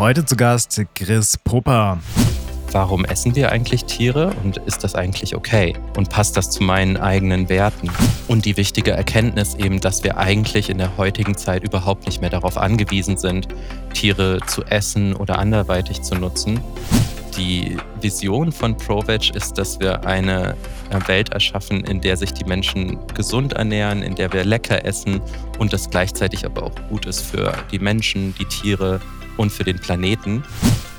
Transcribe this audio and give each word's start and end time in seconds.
Heute 0.00 0.24
zu 0.24 0.34
Gast 0.34 0.80
Chris 0.94 1.36
Popper. 1.36 1.98
Warum 2.72 3.04
essen 3.04 3.36
wir 3.36 3.52
eigentlich 3.52 3.84
Tiere 3.84 4.32
und 4.42 4.56
ist 4.56 4.82
das 4.82 4.94
eigentlich 4.94 5.36
okay? 5.36 5.76
Und 5.94 6.08
passt 6.08 6.38
das 6.38 6.48
zu 6.48 6.62
meinen 6.62 6.96
eigenen 6.96 7.50
Werten? 7.50 7.90
Und 8.26 8.46
die 8.46 8.56
wichtige 8.56 8.92
Erkenntnis 8.92 9.56
eben, 9.56 9.78
dass 9.78 10.02
wir 10.02 10.16
eigentlich 10.16 10.70
in 10.70 10.78
der 10.78 10.96
heutigen 10.96 11.36
Zeit 11.36 11.64
überhaupt 11.64 12.06
nicht 12.06 12.22
mehr 12.22 12.30
darauf 12.30 12.56
angewiesen 12.56 13.18
sind, 13.18 13.48
Tiere 13.92 14.38
zu 14.46 14.64
essen 14.64 15.14
oder 15.14 15.38
anderweitig 15.38 16.00
zu 16.00 16.14
nutzen. 16.14 16.60
Die 17.36 17.76
Vision 18.00 18.52
von 18.52 18.78
ProVeg 18.78 19.36
ist, 19.36 19.58
dass 19.58 19.80
wir 19.80 20.06
eine 20.06 20.56
äh, 20.88 21.08
Welt 21.08 21.28
erschaffen, 21.28 21.84
in 21.84 22.00
der 22.00 22.16
sich 22.16 22.32
die 22.32 22.44
Menschen 22.44 22.98
gesund 23.12 23.52
ernähren, 23.52 24.02
in 24.02 24.14
der 24.14 24.32
wir 24.32 24.44
lecker 24.44 24.82
essen 24.82 25.20
und 25.58 25.74
das 25.74 25.90
gleichzeitig 25.90 26.46
aber 26.46 26.62
auch 26.62 26.74
gut 26.88 27.04
ist 27.04 27.20
für 27.20 27.52
die 27.70 27.78
Menschen, 27.78 28.34
die 28.38 28.46
Tiere 28.46 28.98
und 29.40 29.50
für 29.50 29.64
den 29.64 29.78
Planeten. 29.78 30.44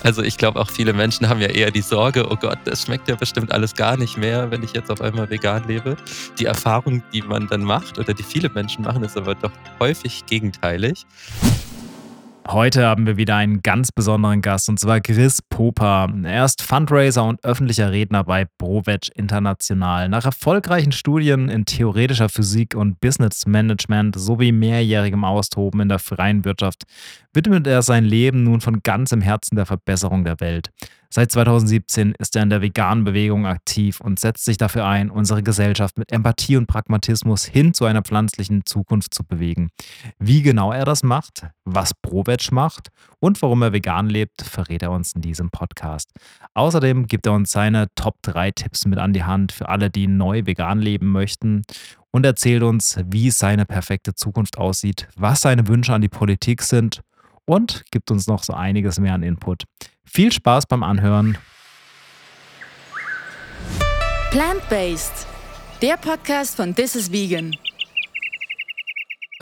Also 0.04 0.24
ich 0.24 0.40
glaube 0.40 0.60
auch 0.60 0.72
viele 0.72 0.94
Menschen 0.94 1.30
haben 1.30 1.40
ja 1.42 1.48
eher 1.48 1.70
die 1.70 1.82
Sorge, 1.82 2.28
oh 2.32 2.36
Gott, 2.36 2.58
das 2.66 2.82
schmeckt 2.82 3.08
ja 3.08 3.16
bestimmt 3.16 3.52
alles 3.52 3.76
gar 3.76 3.98
nicht 3.98 4.18
mehr, 4.18 4.50
wenn 4.50 4.64
ich 4.64 4.74
jetzt 4.74 4.90
auf 4.90 5.00
einmal 5.00 5.30
vegan 5.30 5.68
lebe. 5.68 5.96
Die 6.40 6.46
Erfahrung, 6.46 7.04
die 7.14 7.22
man 7.22 7.48
dann 7.48 7.62
macht 7.62 8.00
oder 8.00 8.16
die 8.16 8.24
viele 8.24 8.50
Menschen 8.50 8.84
machen, 8.84 9.04
ist 9.04 9.16
aber 9.16 9.36
doch 9.36 9.52
häufig 9.80 10.26
gegenteilig. 10.26 11.06
Heute 12.48 12.86
haben 12.86 13.06
wir 13.06 13.18
wieder 13.18 13.36
einen 13.36 13.62
ganz 13.62 13.92
besonderen 13.92 14.42
Gast 14.42 14.68
und 14.68 14.80
zwar 14.80 15.00
Chris 15.00 15.42
Popa. 15.42 16.12
Er 16.24 16.44
ist 16.44 16.62
Fundraiser 16.62 17.24
und 17.24 17.44
öffentlicher 17.46 17.92
Redner 17.92 18.24
bei 18.24 18.46
Brovetch 18.58 19.12
International. 19.16 20.10
Nach 20.10 20.26
erfolgreichen 20.26 20.92
Studien 20.92 21.50
in 21.50 21.66
theoretischer 21.66 22.30
Physik 22.30 22.76
und 22.76 23.00
Business 23.00 23.46
Management 23.46 24.20
sowie 24.20 24.52
mehrjährigem 24.52 25.24
Austoben 25.24 25.82
in 25.82 25.90
der 25.90 26.00
freien 26.00 26.44
Wirtschaft 26.44 26.84
widmet 27.34 27.68
er 27.68 27.84
sein 27.84 28.04
Leben 28.04 28.44
nun 28.44 28.60
von 28.60 28.82
ganzem 28.84 29.22
Herzen 29.22 29.56
der 29.56 29.66
Verbesserung 29.66 30.24
der 30.24 30.40
Welt. 30.40 30.72
Seit 31.14 31.30
2017 31.30 32.16
ist 32.20 32.38
er 32.38 32.44
in 32.44 32.50
der 32.50 32.62
veganen 32.62 33.04
Bewegung 33.04 33.46
aktiv 33.46 34.00
und 34.00 34.18
setzt 34.18 34.46
sich 34.46 34.56
dafür 34.56 34.86
ein, 34.86 35.12
unsere 35.12 35.44
Gesellschaft 35.44 35.98
mit 35.98 36.10
Empathie 36.10 36.56
und 36.56 36.68
Pragmatismus 36.68 37.44
hin 37.44 37.74
zu 37.74 37.84
einer 37.84 38.02
pflanzlichen 38.02 38.66
Zukunft 38.66 39.14
zu 39.14 39.26
bewegen. 39.26 39.72
Wie 40.20 40.42
genau 40.42 40.72
er 40.72 40.86
das 40.86 41.04
macht, 41.04 41.48
was 41.66 41.94
ProVeg 41.94 42.54
macht 42.54 42.92
und 43.20 43.42
warum 43.42 43.62
er 43.62 43.74
vegan 43.74 44.08
lebt, 44.08 44.42
verrät 44.42 44.84
er 44.84 44.92
uns 44.92 45.12
in 45.12 45.22
diesem 45.22 45.50
Podcast. 45.50 46.12
Außerdem 46.54 47.08
gibt 47.08 47.26
er 47.26 47.34
uns 47.34 47.52
seine 47.52 47.88
Top 47.96 48.16
3 48.22 48.52
Tipps 48.52 48.86
mit 48.86 48.98
an 48.98 49.12
die 49.12 49.26
Hand 49.26 49.52
für 49.52 49.68
alle, 49.68 49.90
die 49.90 50.08
neu 50.08 50.46
vegan 50.46 50.80
leben 50.80 51.12
möchten 51.12 51.64
und 52.12 52.26
erzählt 52.26 52.64
uns, 52.64 52.98
wie 53.06 53.32
seine 53.32 53.66
perfekte 53.66 54.16
Zukunft 54.16 54.58
aussieht, 54.58 55.10
was 55.18 55.42
seine 55.42 55.68
Wünsche 55.68 55.94
an 55.94 56.02
die 56.02 56.08
Politik 56.08 56.62
sind 56.62 57.02
und 57.46 57.84
gibt 57.92 58.12
uns 58.12 58.28
noch 58.28 58.44
so 58.44 58.54
einiges 58.54 59.00
mehr 59.00 59.14
an 59.14 59.24
Input. 59.24 59.64
Viel 60.06 60.32
Spaß 60.32 60.66
beim 60.68 60.84
Anhören. 60.84 61.38
Plant-Based, 64.32 65.28
der 65.82 65.98
Podcast 65.98 66.56
von 66.56 66.74
This 66.76 66.96
is 66.96 67.12
Vegan. 67.12 67.56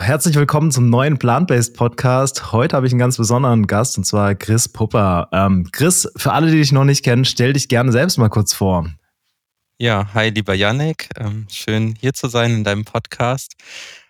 Herzlich 0.00 0.34
willkommen 0.34 0.70
zum 0.70 0.88
neuen 0.88 1.18
Plant-Based 1.18 1.76
Podcast. 1.76 2.52
Heute 2.52 2.74
habe 2.74 2.86
ich 2.86 2.92
einen 2.92 2.98
ganz 2.98 3.18
besonderen 3.18 3.66
Gast 3.66 3.98
und 3.98 4.04
zwar 4.04 4.34
Chris 4.34 4.66
Pupper. 4.68 5.28
Ähm, 5.30 5.68
Chris, 5.72 6.10
für 6.16 6.32
alle, 6.32 6.50
die 6.50 6.56
dich 6.56 6.72
noch 6.72 6.84
nicht 6.84 7.04
kennen, 7.04 7.24
stell 7.24 7.52
dich 7.52 7.68
gerne 7.68 7.92
selbst 7.92 8.16
mal 8.16 8.30
kurz 8.30 8.54
vor. 8.54 8.88
Ja, 9.78 10.12
hi 10.14 10.30
lieber 10.30 10.54
Yannick, 10.54 11.08
ähm, 11.16 11.46
schön 11.50 11.94
hier 12.00 12.14
zu 12.14 12.28
sein 12.28 12.50
in 12.50 12.64
deinem 12.64 12.84
Podcast. 12.84 13.54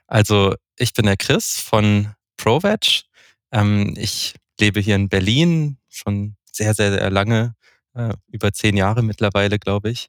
Also 0.06 0.54
ich 0.77 0.94
bin 0.94 1.06
der 1.06 1.16
Chris 1.16 1.60
von 1.60 2.14
ProVeg. 2.36 3.02
Ähm, 3.53 3.95
ich 3.97 4.34
lebe 4.59 4.81
hier 4.81 4.97
in 4.97 5.09
Berlin 5.09 5.79
schon 5.89 6.37
sehr, 6.53 6.75
sehr, 6.75 6.93
sehr 6.93 7.11
lange, 7.11 7.55
äh, 7.95 8.15
über 8.29 8.53
zehn 8.53 8.77
Jahre 8.77 9.03
mittlerweile, 9.03 9.59
glaube 9.59 9.91
ich. 9.91 10.09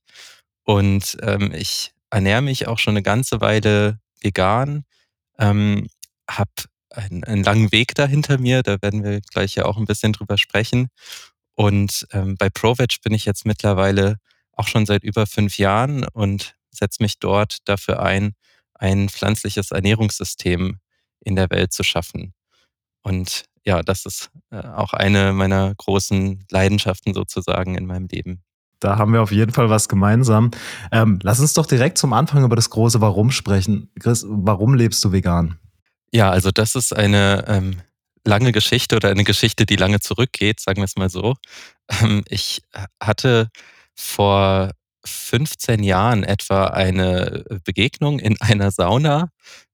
Und 0.63 1.17
ähm, 1.21 1.51
ich 1.53 1.91
ernähre 2.09 2.41
mich 2.41 2.67
auch 2.67 2.79
schon 2.79 2.93
eine 2.93 3.03
ganze 3.03 3.41
Weile 3.41 3.99
vegan, 4.21 4.85
ähm, 5.39 5.87
habe 6.29 6.51
einen, 6.91 7.23
einen, 7.23 7.43
langen 7.43 7.71
Weg 7.71 7.95
da 7.95 8.05
hinter 8.05 8.37
mir, 8.37 8.63
da 8.63 8.81
werden 8.81 9.03
wir 9.03 9.21
gleich 9.21 9.55
ja 9.55 9.65
auch 9.65 9.77
ein 9.77 9.85
bisschen 9.85 10.13
drüber 10.13 10.37
sprechen. 10.37 10.89
Und 11.55 12.07
ähm, 12.11 12.35
bei 12.37 12.49
ProVeg 12.49 13.01
bin 13.03 13.13
ich 13.13 13.25
jetzt 13.25 13.45
mittlerweile 13.45 14.17
auch 14.53 14.67
schon 14.67 14.85
seit 14.85 15.03
über 15.03 15.25
fünf 15.25 15.57
Jahren 15.57 16.05
und 16.13 16.55
setze 16.69 17.01
mich 17.01 17.19
dort 17.19 17.57
dafür 17.65 18.01
ein, 18.01 18.33
ein 18.73 19.09
pflanzliches 19.09 19.71
Ernährungssystem 19.71 20.79
in 21.21 21.35
der 21.35 21.49
Welt 21.49 21.73
zu 21.73 21.83
schaffen. 21.83 22.33
Und 23.03 23.45
ja, 23.65 23.81
das 23.83 24.05
ist 24.05 24.31
äh, 24.51 24.57
auch 24.57 24.93
eine 24.93 25.33
meiner 25.33 25.73
großen 25.75 26.45
Leidenschaften 26.49 27.13
sozusagen 27.13 27.75
in 27.75 27.85
meinem 27.85 28.07
Leben. 28.07 28.43
Da 28.79 28.97
haben 28.97 29.13
wir 29.13 29.21
auf 29.21 29.31
jeden 29.31 29.51
Fall 29.51 29.69
was 29.69 29.87
gemeinsam. 29.87 30.49
Ähm, 30.91 31.19
lass 31.21 31.39
uns 31.39 31.53
doch 31.53 31.67
direkt 31.67 31.99
zum 31.99 32.13
Anfang 32.13 32.43
über 32.43 32.55
das 32.55 32.71
große 32.71 32.99
Warum 32.99 33.29
sprechen. 33.29 33.91
Chris, 33.99 34.25
warum 34.27 34.73
lebst 34.73 35.03
du 35.03 35.11
vegan? 35.11 35.59
Ja, 36.11 36.31
also 36.31 36.49
das 36.49 36.75
ist 36.75 36.91
eine 36.91 37.45
ähm, 37.47 37.81
lange 38.25 38.51
Geschichte 38.51 38.95
oder 38.95 39.09
eine 39.09 39.23
Geschichte, 39.23 39.67
die 39.67 39.75
lange 39.75 39.99
zurückgeht, 39.99 40.59
sagen 40.59 40.77
wir 40.77 40.85
es 40.85 40.95
mal 40.95 41.09
so. 41.09 41.35
Ähm, 42.01 42.23
ich 42.27 42.63
hatte 42.99 43.49
vor 43.95 44.71
15 45.05 45.83
Jahren 45.83 46.23
etwa 46.23 46.65
eine 46.65 47.43
Begegnung 47.63 48.19
in 48.19 48.39
einer 48.41 48.71
Sauna. 48.71 49.29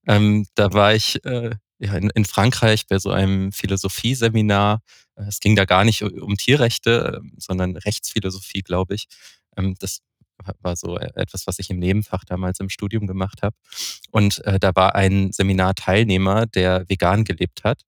Ähm, 0.05 0.47
da 0.55 0.73
war 0.73 0.93
ich 0.93 1.23
äh, 1.25 1.51
ja, 1.79 1.95
in, 1.95 2.09
in 2.11 2.25
Frankreich 2.25 2.87
bei 2.87 2.99
so 2.99 3.11
einem 3.11 3.51
Philosophieseminar. 3.51 4.81
Äh, 5.15 5.23
es 5.27 5.39
ging 5.39 5.55
da 5.55 5.65
gar 5.65 5.83
nicht 5.83 6.03
um 6.03 6.35
Tierrechte, 6.37 7.19
ähm, 7.21 7.33
sondern 7.37 7.75
Rechtsphilosophie, 7.77 8.61
glaube 8.61 8.95
ich. 8.95 9.07
Ähm, 9.57 9.75
das 9.79 9.99
war 10.61 10.75
so 10.75 10.99
e, 10.99 11.09
etwas, 11.15 11.47
was 11.47 11.59
ich 11.59 11.69
im 11.69 11.79
Nebenfach 11.79 12.23
damals 12.25 12.59
im 12.59 12.69
Studium 12.69 13.07
gemacht 13.07 13.41
habe. 13.41 13.55
Und 14.11 14.43
äh, 14.45 14.59
da 14.59 14.71
war 14.75 14.95
ein 14.95 15.31
Seminarteilnehmer, 15.31 16.45
der 16.45 16.87
vegan 16.87 17.23
gelebt 17.23 17.63
hat. 17.63 17.83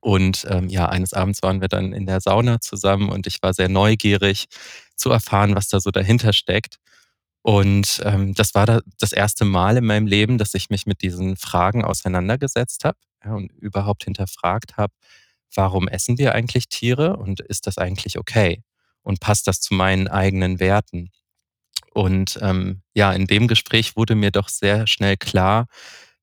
Und 0.00 0.46
ähm, 0.50 0.68
ja, 0.68 0.88
eines 0.88 1.12
Abends 1.12 1.42
waren 1.42 1.60
wir 1.60 1.68
dann 1.68 1.92
in 1.92 2.06
der 2.06 2.20
Sauna 2.20 2.60
zusammen 2.60 3.08
und 3.08 3.26
ich 3.28 3.40
war 3.42 3.54
sehr 3.54 3.68
neugierig 3.68 4.46
zu 4.96 5.10
erfahren, 5.10 5.54
was 5.54 5.68
da 5.68 5.80
so 5.80 5.90
dahinter 5.90 6.32
steckt. 6.32 6.78
Und 7.42 8.00
ähm, 8.04 8.34
das 8.34 8.54
war 8.54 8.66
da 8.66 8.80
das 9.00 9.12
erste 9.12 9.44
Mal 9.44 9.76
in 9.76 9.84
meinem 9.84 10.06
Leben, 10.06 10.38
dass 10.38 10.54
ich 10.54 10.70
mich 10.70 10.86
mit 10.86 11.02
diesen 11.02 11.36
Fragen 11.36 11.84
auseinandergesetzt 11.84 12.84
habe 12.84 12.98
ja, 13.24 13.34
und 13.34 13.50
überhaupt 13.52 14.04
hinterfragt 14.04 14.76
habe, 14.76 14.92
warum 15.54 15.88
essen 15.88 16.18
wir 16.18 16.34
eigentlich 16.34 16.68
Tiere 16.68 17.16
und 17.16 17.40
ist 17.40 17.66
das 17.66 17.78
eigentlich 17.78 18.18
okay? 18.18 18.62
Und 19.02 19.20
passt 19.20 19.48
das 19.48 19.60
zu 19.60 19.74
meinen 19.74 20.06
eigenen 20.06 20.60
Werten? 20.60 21.10
Und 21.92 22.38
ähm, 22.40 22.82
ja, 22.94 23.12
in 23.12 23.26
dem 23.26 23.48
Gespräch 23.48 23.96
wurde 23.96 24.14
mir 24.14 24.30
doch 24.30 24.48
sehr 24.48 24.86
schnell 24.86 25.16
klar, 25.16 25.66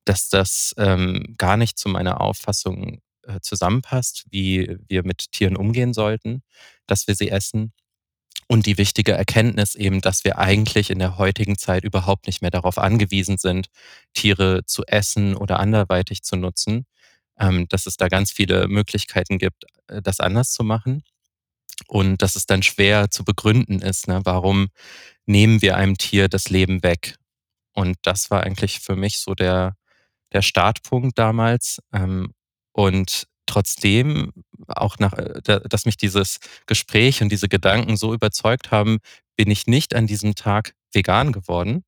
dass 0.05 0.29
das 0.29 0.73
ähm, 0.77 1.35
gar 1.37 1.57
nicht 1.57 1.77
zu 1.77 1.89
meiner 1.89 2.21
Auffassung 2.21 3.01
äh, 3.23 3.39
zusammenpasst, 3.41 4.25
wie 4.31 4.77
wir 4.87 5.03
mit 5.03 5.31
Tieren 5.31 5.57
umgehen 5.57 5.93
sollten, 5.93 6.41
dass 6.87 7.07
wir 7.07 7.15
sie 7.15 7.29
essen 7.29 7.73
und 8.47 8.65
die 8.65 8.77
wichtige 8.77 9.13
Erkenntnis 9.13 9.75
eben, 9.75 10.01
dass 10.01 10.23
wir 10.23 10.39
eigentlich 10.39 10.89
in 10.89 10.99
der 10.99 11.17
heutigen 11.17 11.57
Zeit 11.57 11.83
überhaupt 11.83 12.27
nicht 12.27 12.41
mehr 12.41 12.51
darauf 12.51 12.77
angewiesen 12.77 13.37
sind, 13.37 13.67
Tiere 14.13 14.65
zu 14.65 14.83
essen 14.85 15.35
oder 15.35 15.59
anderweitig 15.59 16.23
zu 16.23 16.35
nutzen, 16.35 16.85
ähm, 17.39 17.67
dass 17.69 17.85
es 17.85 17.97
da 17.97 18.07
ganz 18.07 18.31
viele 18.31 18.67
Möglichkeiten 18.67 19.37
gibt, 19.37 19.65
äh, 19.87 20.01
das 20.01 20.19
anders 20.19 20.51
zu 20.51 20.63
machen 20.63 21.03
und 21.87 22.21
dass 22.21 22.35
es 22.35 22.45
dann 22.45 22.63
schwer 22.63 23.09
zu 23.09 23.23
begründen 23.23 23.81
ist, 23.81 24.07
ne? 24.07 24.21
warum 24.23 24.69
nehmen 25.25 25.61
wir 25.61 25.77
einem 25.77 25.97
Tier 25.97 26.27
das 26.27 26.49
Leben 26.49 26.83
weg? 26.83 27.15
Und 27.73 27.97
das 28.01 28.31
war 28.31 28.43
eigentlich 28.43 28.79
für 28.79 28.95
mich 28.95 29.19
so 29.19 29.35
der, 29.35 29.75
der 30.33 30.41
Startpunkt 30.41 31.17
damals. 31.17 31.79
Ähm, 31.93 32.33
und 32.73 33.27
trotzdem 33.49 34.31
auch 34.67 34.99
nach, 34.99 35.13
äh, 35.13 35.61
dass 35.67 35.85
mich 35.85 35.97
dieses 35.97 36.39
Gespräch 36.65 37.21
und 37.21 37.29
diese 37.31 37.49
Gedanken 37.49 37.97
so 37.97 38.13
überzeugt 38.13 38.71
haben, 38.71 38.99
bin 39.35 39.51
ich 39.51 39.67
nicht 39.67 39.95
an 39.95 40.07
diesem 40.07 40.35
Tag 40.35 40.73
vegan 40.93 41.31
geworden, 41.31 41.83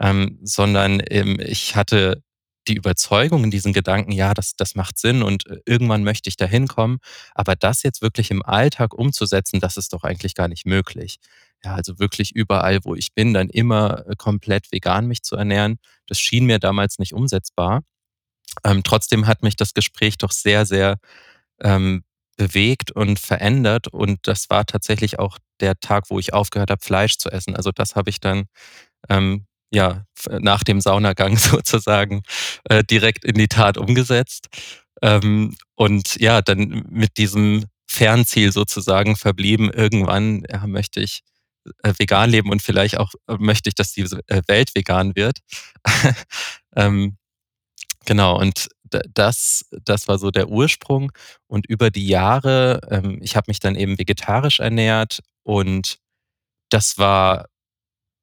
ähm, 0.00 0.38
sondern 0.42 1.02
ähm, 1.08 1.38
ich 1.40 1.76
hatte 1.76 2.22
die 2.68 2.74
Überzeugung 2.74 3.44
in 3.44 3.50
diesen 3.50 3.72
Gedanken, 3.72 4.12
ja, 4.12 4.34
das, 4.34 4.54
das 4.56 4.74
macht 4.74 4.98
Sinn 4.98 5.22
und 5.22 5.46
äh, 5.46 5.58
irgendwann 5.66 6.04
möchte 6.04 6.28
ich 6.28 6.36
da 6.36 6.46
hinkommen. 6.46 6.98
Aber 7.34 7.54
das 7.56 7.82
jetzt 7.82 8.02
wirklich 8.02 8.30
im 8.30 8.42
Alltag 8.44 8.94
umzusetzen, 8.94 9.60
das 9.60 9.76
ist 9.76 9.92
doch 9.92 10.02
eigentlich 10.04 10.34
gar 10.34 10.48
nicht 10.48 10.66
möglich. 10.66 11.18
Ja, 11.64 11.74
also 11.74 11.98
wirklich 11.98 12.34
überall, 12.34 12.80
wo 12.84 12.94
ich 12.94 13.14
bin, 13.14 13.34
dann 13.34 13.48
immer 13.50 14.04
äh, 14.08 14.16
komplett 14.16 14.72
vegan 14.72 15.06
mich 15.06 15.22
zu 15.22 15.36
ernähren, 15.36 15.78
das 16.06 16.18
schien 16.18 16.44
mir 16.46 16.58
damals 16.58 16.98
nicht 16.98 17.14
umsetzbar. 17.14 17.82
Ähm, 18.64 18.82
trotzdem 18.82 19.26
hat 19.26 19.42
mich 19.42 19.56
das 19.56 19.74
Gespräch 19.74 20.18
doch 20.18 20.32
sehr, 20.32 20.66
sehr 20.66 20.96
ähm, 21.62 22.04
bewegt 22.36 22.92
und 22.92 23.18
verändert. 23.18 23.88
Und 23.88 24.26
das 24.26 24.50
war 24.50 24.66
tatsächlich 24.66 25.18
auch 25.18 25.38
der 25.60 25.78
Tag, 25.80 26.10
wo 26.10 26.18
ich 26.18 26.34
aufgehört 26.34 26.70
habe, 26.70 26.84
Fleisch 26.84 27.16
zu 27.16 27.30
essen. 27.30 27.56
Also 27.56 27.72
das 27.72 27.96
habe 27.96 28.10
ich 28.10 28.20
dann 28.20 28.44
ähm, 29.08 29.46
ja 29.70 30.04
nach 30.28 30.62
dem 30.62 30.80
Saunagang 30.80 31.36
sozusagen 31.36 32.22
äh, 32.64 32.84
direkt 32.84 33.24
in 33.24 33.34
die 33.34 33.48
Tat 33.48 33.78
umgesetzt. 33.78 34.48
Ähm, 35.02 35.56
und 35.74 36.16
ja, 36.20 36.42
dann 36.42 36.84
mit 36.88 37.16
diesem 37.18 37.66
Fernziel 37.86 38.52
sozusagen 38.52 39.16
verblieben. 39.16 39.70
Irgendwann 39.70 40.44
ja, 40.50 40.66
möchte 40.66 41.00
ich 41.00 41.22
äh, 41.82 41.92
vegan 41.98 42.30
leben 42.30 42.50
und 42.50 42.62
vielleicht 42.62 42.98
auch 42.98 43.12
äh, 43.28 43.36
möchte 43.38 43.68
ich, 43.68 43.74
dass 43.74 43.92
die 43.92 44.02
äh, 44.02 44.42
Welt 44.46 44.74
vegan 44.74 45.16
wird. 45.16 45.40
ähm, 46.76 47.16
genau, 48.06 48.38
und 48.40 48.68
das, 49.14 49.66
das 49.84 50.08
war 50.08 50.18
so 50.18 50.30
der 50.30 50.48
Ursprung. 50.48 51.12
Und 51.46 51.66
über 51.66 51.90
die 51.90 52.06
Jahre, 52.06 52.80
ähm, 52.90 53.18
ich 53.22 53.36
habe 53.36 53.46
mich 53.48 53.60
dann 53.60 53.74
eben 53.74 53.98
vegetarisch 53.98 54.60
ernährt 54.60 55.20
und 55.42 55.98
das 56.70 56.98
war 56.98 57.46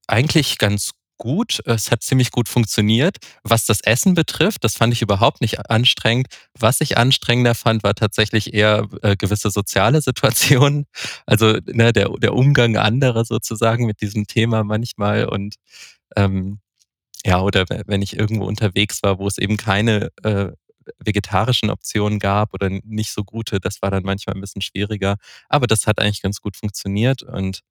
eigentlich 0.07 0.57
ganz 0.57 0.91
gut. 1.17 1.61
Es 1.65 1.91
hat 1.91 2.03
ziemlich 2.03 2.31
gut 2.31 2.49
funktioniert. 2.49 3.17
Was 3.43 3.65
das 3.65 3.81
Essen 3.81 4.13
betrifft, 4.13 4.63
das 4.63 4.75
fand 4.75 4.93
ich 4.93 5.01
überhaupt 5.01 5.41
nicht 5.41 5.69
anstrengend. 5.69 6.27
Was 6.59 6.81
ich 6.81 6.97
anstrengender 6.97 7.55
fand, 7.55 7.83
war 7.83 7.95
tatsächlich 7.95 8.53
eher 8.53 8.87
äh, 9.01 9.15
gewisse 9.15 9.49
soziale 9.51 10.01
Situationen. 10.03 10.85
Also 11.25 11.59
ne, 11.65 11.93
der, 11.93 12.09
der 12.17 12.33
Umgang 12.33 12.77
anderer 12.77 13.25
sozusagen 13.25 13.85
mit 13.85 14.01
diesem 14.01 14.27
Thema 14.27 14.63
manchmal 14.63 15.25
und 15.25 15.55
ähm, 16.15 16.59
ja, 17.25 17.41
oder 17.41 17.65
wenn 17.87 18.01
ich 18.01 18.17
irgendwo 18.17 18.45
unterwegs 18.45 19.03
war, 19.03 19.19
wo 19.19 19.27
es 19.27 19.37
eben 19.37 19.57
keine 19.57 20.11
äh, 20.23 20.51
vegetarischen 20.99 21.69
Optionen 21.69 22.19
gab 22.19 22.53
oder 22.53 22.69
nicht 22.69 23.11
so 23.11 23.23
gute, 23.23 23.59
das 23.59 23.81
war 23.81 23.91
dann 23.91 24.03
manchmal 24.03 24.35
ein 24.35 24.41
bisschen 24.41 24.61
schwieriger. 24.61 25.17
Aber 25.49 25.67
das 25.67 25.87
hat 25.87 25.99
eigentlich 25.99 26.21
ganz 26.21 26.41
gut 26.41 26.57
funktioniert 26.57 27.23
und 27.23 27.61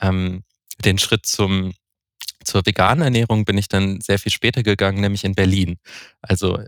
ähm, 0.00 0.44
den 0.84 0.98
Schritt 0.98 1.26
zum 1.26 1.72
zur 2.44 2.66
veganen 2.66 3.02
Ernährung 3.02 3.44
bin 3.46 3.58
ich 3.58 3.68
dann 3.68 4.00
sehr 4.02 4.18
viel 4.18 4.32
später 4.32 4.62
gegangen, 4.62 5.00
nämlich 5.00 5.24
in 5.24 5.34
Berlin. 5.34 5.78
Also 6.20 6.58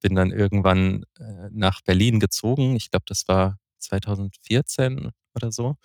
bin 0.00 0.14
dann 0.14 0.32
irgendwann 0.32 1.04
äh, 1.18 1.48
nach 1.50 1.82
Berlin 1.82 2.20
gezogen. 2.20 2.76
Ich 2.76 2.90
glaube, 2.90 3.04
das 3.06 3.28
war 3.28 3.58
2014 3.78 5.10
oder 5.34 5.52
so. 5.52 5.76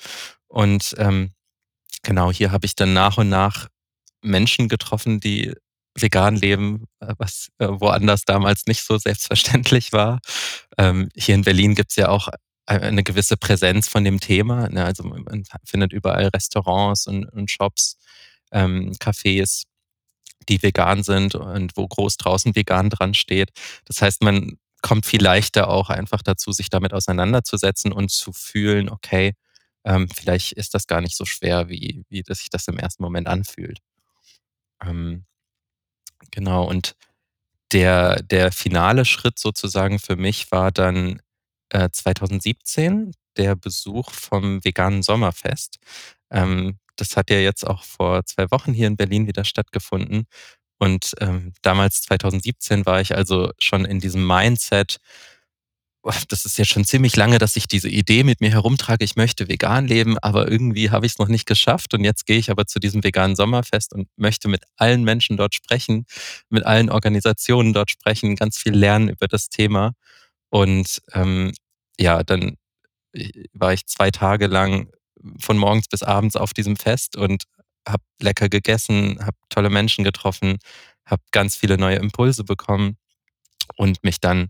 Und 0.47 0.95
ähm, 0.97 1.33
genau, 2.03 2.31
hier 2.31 2.51
habe 2.51 2.65
ich 2.65 2.75
dann 2.75 2.93
nach 2.93 3.17
und 3.17 3.29
nach 3.29 3.67
Menschen 4.21 4.69
getroffen, 4.69 5.19
die 5.19 5.53
vegan 5.95 6.35
leben, 6.35 6.85
äh, 6.99 7.13
was 7.17 7.49
äh, 7.59 7.67
woanders 7.67 8.23
damals 8.25 8.65
nicht 8.65 8.83
so 8.83 8.97
selbstverständlich 8.97 9.93
war. 9.93 10.19
Ähm, 10.77 11.09
hier 11.15 11.35
in 11.35 11.43
Berlin 11.43 11.75
gibt 11.75 11.91
es 11.91 11.95
ja 11.97 12.09
auch 12.09 12.29
eine 12.65 13.03
gewisse 13.03 13.37
Präsenz 13.37 13.89
von 13.89 14.03
dem 14.03 14.19
Thema. 14.19 14.69
Ne? 14.69 14.85
Also 14.85 15.03
man 15.03 15.43
findet 15.65 15.91
überall 15.91 16.27
Restaurants 16.27 17.07
und, 17.07 17.25
und 17.25 17.51
Shops, 17.51 17.97
ähm, 18.51 18.93
Cafés, 18.93 19.63
die 20.47 20.61
vegan 20.61 21.03
sind 21.03 21.35
und 21.35 21.75
wo 21.75 21.87
groß 21.87 22.17
draußen 22.17 22.55
vegan 22.55 22.89
dran 22.89 23.13
steht. 23.13 23.49
Das 23.85 24.01
heißt, 24.01 24.23
man 24.23 24.57
kommt 24.81 25.05
viel 25.05 25.21
leichter 25.21 25.69
auch 25.69 25.89
einfach 25.89 26.21
dazu, 26.21 26.51
sich 26.51 26.69
damit 26.69 26.93
auseinanderzusetzen 26.93 27.91
und 27.91 28.09
zu 28.09 28.31
fühlen, 28.31 28.89
okay, 28.89 29.33
ähm, 29.83 30.07
vielleicht 30.09 30.53
ist 30.53 30.73
das 30.73 30.87
gar 30.87 31.01
nicht 31.01 31.15
so 31.15 31.25
schwer, 31.25 31.69
wie, 31.69 32.03
wie 32.09 32.23
sich 32.27 32.49
das 32.49 32.67
im 32.67 32.77
ersten 32.77 33.03
Moment 33.03 33.27
anfühlt. 33.27 33.79
Ähm, 34.83 35.25
genau, 36.29 36.67
und 36.67 36.95
der, 37.71 38.21
der 38.23 38.51
finale 38.51 39.05
Schritt 39.05 39.39
sozusagen 39.39 39.99
für 39.99 40.15
mich 40.15 40.51
war 40.51 40.71
dann 40.71 41.21
äh, 41.69 41.89
2017 41.91 43.13
der 43.37 43.55
Besuch 43.55 44.11
vom 44.11 44.63
veganen 44.63 45.03
Sommerfest. 45.03 45.77
Ähm, 46.29 46.77
das 46.97 47.15
hat 47.15 47.29
ja 47.29 47.37
jetzt 47.37 47.65
auch 47.65 47.83
vor 47.83 48.25
zwei 48.25 48.51
Wochen 48.51 48.73
hier 48.73 48.87
in 48.87 48.97
Berlin 48.97 49.27
wieder 49.27 49.45
stattgefunden. 49.45 50.25
Und 50.79 51.13
ähm, 51.19 51.53
damals 51.61 52.01
2017 52.01 52.85
war 52.85 53.01
ich 53.01 53.15
also 53.15 53.51
schon 53.59 53.85
in 53.85 53.99
diesem 53.99 54.25
Mindset, 54.25 54.97
das 56.29 56.45
ist 56.45 56.57
ja 56.57 56.65
schon 56.65 56.85
ziemlich 56.85 57.15
lange, 57.15 57.37
dass 57.37 57.55
ich 57.55 57.67
diese 57.67 57.89
Idee 57.89 58.23
mit 58.23 58.41
mir 58.41 58.51
herumtrage, 58.51 59.03
ich 59.03 59.15
möchte 59.15 59.47
vegan 59.47 59.87
leben, 59.87 60.17
aber 60.17 60.49
irgendwie 60.49 60.89
habe 60.89 61.05
ich 61.05 61.13
es 61.13 61.19
noch 61.19 61.27
nicht 61.27 61.45
geschafft. 61.45 61.93
Und 61.93 62.03
jetzt 62.03 62.25
gehe 62.25 62.37
ich 62.37 62.49
aber 62.49 62.65
zu 62.65 62.79
diesem 62.79 63.03
veganen 63.03 63.35
Sommerfest 63.35 63.93
und 63.93 64.07
möchte 64.15 64.47
mit 64.47 64.63
allen 64.77 65.03
Menschen 65.03 65.37
dort 65.37 65.53
sprechen, 65.53 66.05
mit 66.49 66.65
allen 66.65 66.89
Organisationen 66.89 67.73
dort 67.73 67.91
sprechen, 67.91 68.35
ganz 68.35 68.57
viel 68.57 68.73
lernen 68.73 69.09
über 69.09 69.27
das 69.27 69.49
Thema. 69.49 69.93
Und 70.49 71.01
ähm, 71.13 71.53
ja, 71.99 72.23
dann 72.23 72.57
äh, 73.13 73.29
war 73.53 73.73
ich 73.73 73.85
zwei 73.87 74.11
Tage 74.11 74.47
lang 74.47 74.91
von 75.39 75.57
morgens 75.57 75.87
bis 75.87 76.03
abends 76.03 76.35
auf 76.35 76.53
diesem 76.53 76.77
Fest 76.77 77.15
und 77.15 77.43
habe 77.87 78.03
lecker 78.19 78.49
gegessen, 78.49 79.19
habe 79.21 79.37
tolle 79.49 79.69
Menschen 79.69 80.03
getroffen, 80.03 80.57
habe 81.05 81.21
ganz 81.31 81.55
viele 81.55 81.77
neue 81.77 81.97
Impulse 81.97 82.43
bekommen 82.43 82.97
und 83.75 84.03
mich 84.03 84.19
dann 84.19 84.49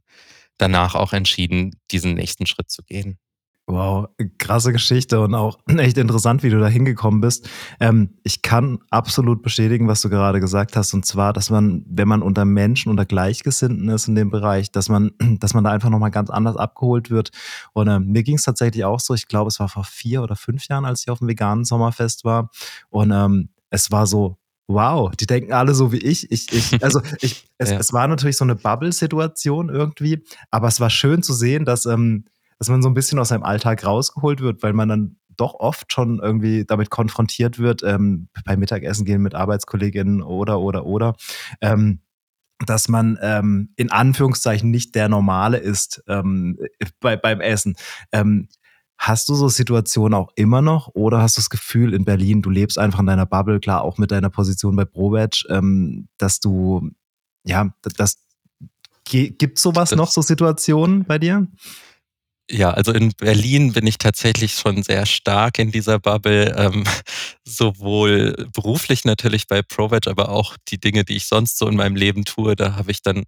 danach 0.61 0.95
auch 0.95 1.13
entschieden, 1.13 1.75
diesen 1.91 2.13
nächsten 2.13 2.45
Schritt 2.45 2.69
zu 2.69 2.83
gehen. 2.83 3.17
Wow, 3.67 4.07
krasse 4.37 4.73
Geschichte 4.73 5.21
und 5.21 5.33
auch 5.33 5.59
echt 5.77 5.97
interessant, 5.97 6.43
wie 6.43 6.49
du 6.49 6.59
da 6.59 6.67
hingekommen 6.67 7.21
bist. 7.21 7.47
Ähm, 7.79 8.17
ich 8.23 8.41
kann 8.41 8.79
absolut 8.89 9.43
bestätigen, 9.43 9.87
was 9.87 10.01
du 10.01 10.09
gerade 10.09 10.41
gesagt 10.41 10.75
hast, 10.75 10.93
und 10.93 11.05
zwar, 11.05 11.31
dass 11.31 11.49
man, 11.49 11.85
wenn 11.87 12.07
man 12.07 12.21
unter 12.21 12.43
Menschen, 12.43 12.89
unter 12.89 13.05
Gleichgesinnten 13.05 13.87
ist 13.89 14.07
in 14.07 14.15
dem 14.15 14.29
Bereich, 14.29 14.71
dass 14.71 14.89
man, 14.89 15.11
dass 15.39 15.53
man 15.53 15.63
da 15.63 15.71
einfach 15.71 15.89
nochmal 15.89 16.11
ganz 16.11 16.29
anders 16.29 16.57
abgeholt 16.57 17.11
wird. 17.11 17.29
Und 17.71 17.87
äh, 17.87 17.99
mir 17.99 18.23
ging 18.23 18.35
es 18.35 18.43
tatsächlich 18.43 18.83
auch 18.83 18.99
so, 18.99 19.13
ich 19.13 19.27
glaube, 19.27 19.47
es 19.47 19.59
war 19.59 19.69
vor 19.69 19.85
vier 19.85 20.21
oder 20.23 20.35
fünf 20.35 20.67
Jahren, 20.67 20.83
als 20.83 21.03
ich 21.03 21.09
auf 21.09 21.19
dem 21.19 21.29
veganen 21.29 21.63
Sommerfest 21.63 22.25
war. 22.25 22.49
Und 22.89 23.11
ähm, 23.11 23.49
es 23.69 23.89
war 23.91 24.05
so, 24.05 24.37
wow, 24.73 25.11
die 25.15 25.25
denken 25.25 25.53
alle 25.53 25.73
so 25.73 25.91
wie 25.91 25.99
ich. 25.99 26.31
Ich, 26.31 26.51
ich 26.51 26.83
also 26.83 27.01
ich, 27.21 27.47
es, 27.57 27.71
ja. 27.71 27.79
es 27.79 27.93
war 27.93 28.07
natürlich 28.07 28.37
so 28.37 28.45
eine 28.45 28.55
Bubble-Situation 28.55 29.69
irgendwie, 29.69 30.23
aber 30.49 30.67
es 30.67 30.79
war 30.79 30.89
schön 30.89 31.23
zu 31.23 31.33
sehen, 31.33 31.65
dass 31.65 31.85
ähm, 31.85 32.25
dass 32.61 32.69
man 32.69 32.83
so 32.83 32.89
ein 32.89 32.93
bisschen 32.93 33.17
aus 33.17 33.29
seinem 33.29 33.41
Alltag 33.41 33.83
rausgeholt 33.83 34.39
wird, 34.39 34.61
weil 34.61 34.73
man 34.73 34.87
dann 34.87 35.15
doch 35.35 35.55
oft 35.55 35.91
schon 35.91 36.19
irgendwie 36.19 36.63
damit 36.63 36.91
konfrontiert 36.91 37.57
wird, 37.57 37.81
ähm, 37.81 38.27
beim 38.45 38.59
Mittagessen 38.59 39.03
gehen 39.03 39.23
mit 39.23 39.33
Arbeitskolleginnen 39.33 40.21
oder, 40.21 40.59
oder, 40.59 40.85
oder. 40.85 41.15
Ähm, 41.59 42.01
dass 42.67 42.87
man 42.87 43.17
ähm, 43.23 43.69
in 43.75 43.91
Anführungszeichen 43.91 44.69
nicht 44.69 44.93
der 44.93 45.09
Normale 45.09 45.57
ist 45.57 46.03
ähm, 46.07 46.59
bei, 46.99 47.17
beim 47.17 47.41
Essen. 47.41 47.75
Hast 49.01 49.29
du 49.29 49.33
so 49.33 49.49
Situationen 49.49 50.13
auch 50.13 50.29
immer 50.35 50.61
noch 50.61 50.89
oder 50.93 51.23
hast 51.23 51.35
du 51.35 51.39
das 51.39 51.49
Gefühl 51.49 51.95
in 51.95 52.05
Berlin, 52.05 52.43
du 52.43 52.51
lebst 52.51 52.77
einfach 52.77 52.99
in 52.99 53.07
deiner 53.07 53.25
Bubble, 53.25 53.59
klar 53.59 53.81
auch 53.81 53.97
mit 53.97 54.11
deiner 54.11 54.29
Position 54.29 54.75
bei 54.75 54.85
ProVeg, 54.85 55.43
ähm, 55.49 56.07
dass 56.19 56.39
du, 56.39 56.91
ja, 57.43 57.73
das, 57.97 58.19
gibt 59.03 59.57
sowas 59.57 59.89
das, 59.89 59.97
noch, 59.97 60.11
so 60.11 60.21
Situationen 60.21 61.03
bei 61.05 61.17
dir? 61.17 61.47
Ja, 62.47 62.69
also 62.69 62.91
in 62.91 63.11
Berlin 63.17 63.73
bin 63.73 63.87
ich 63.87 63.97
tatsächlich 63.97 64.53
schon 64.53 64.83
sehr 64.83 65.07
stark 65.07 65.57
in 65.57 65.71
dieser 65.71 65.97
Bubble, 65.97 66.53
ähm, 66.55 66.83
sowohl 67.43 68.35
beruflich 68.53 69.03
natürlich 69.03 69.47
bei 69.47 69.63
ProVeg, 69.63 70.05
aber 70.05 70.29
auch 70.29 70.57
die 70.67 70.79
Dinge, 70.79 71.05
die 71.05 71.15
ich 71.15 71.25
sonst 71.25 71.57
so 71.57 71.67
in 71.67 71.75
meinem 71.75 71.95
Leben 71.95 72.23
tue, 72.23 72.55
da 72.55 72.75
habe 72.75 72.91
ich 72.91 73.01
dann 73.01 73.23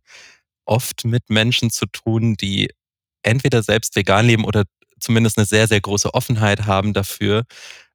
oft 0.65 1.03
mit 1.03 1.31
Menschen 1.31 1.71
zu 1.71 1.87
tun, 1.87 2.35
die 2.35 2.69
entweder 3.23 3.63
selbst 3.63 3.95
vegan 3.95 4.27
leben 4.27 4.45
oder 4.45 4.65
zumindest 5.03 5.37
eine 5.37 5.45
sehr, 5.45 5.67
sehr 5.67 5.81
große 5.81 6.13
Offenheit 6.13 6.65
haben 6.65 6.93
dafür. 6.93 7.43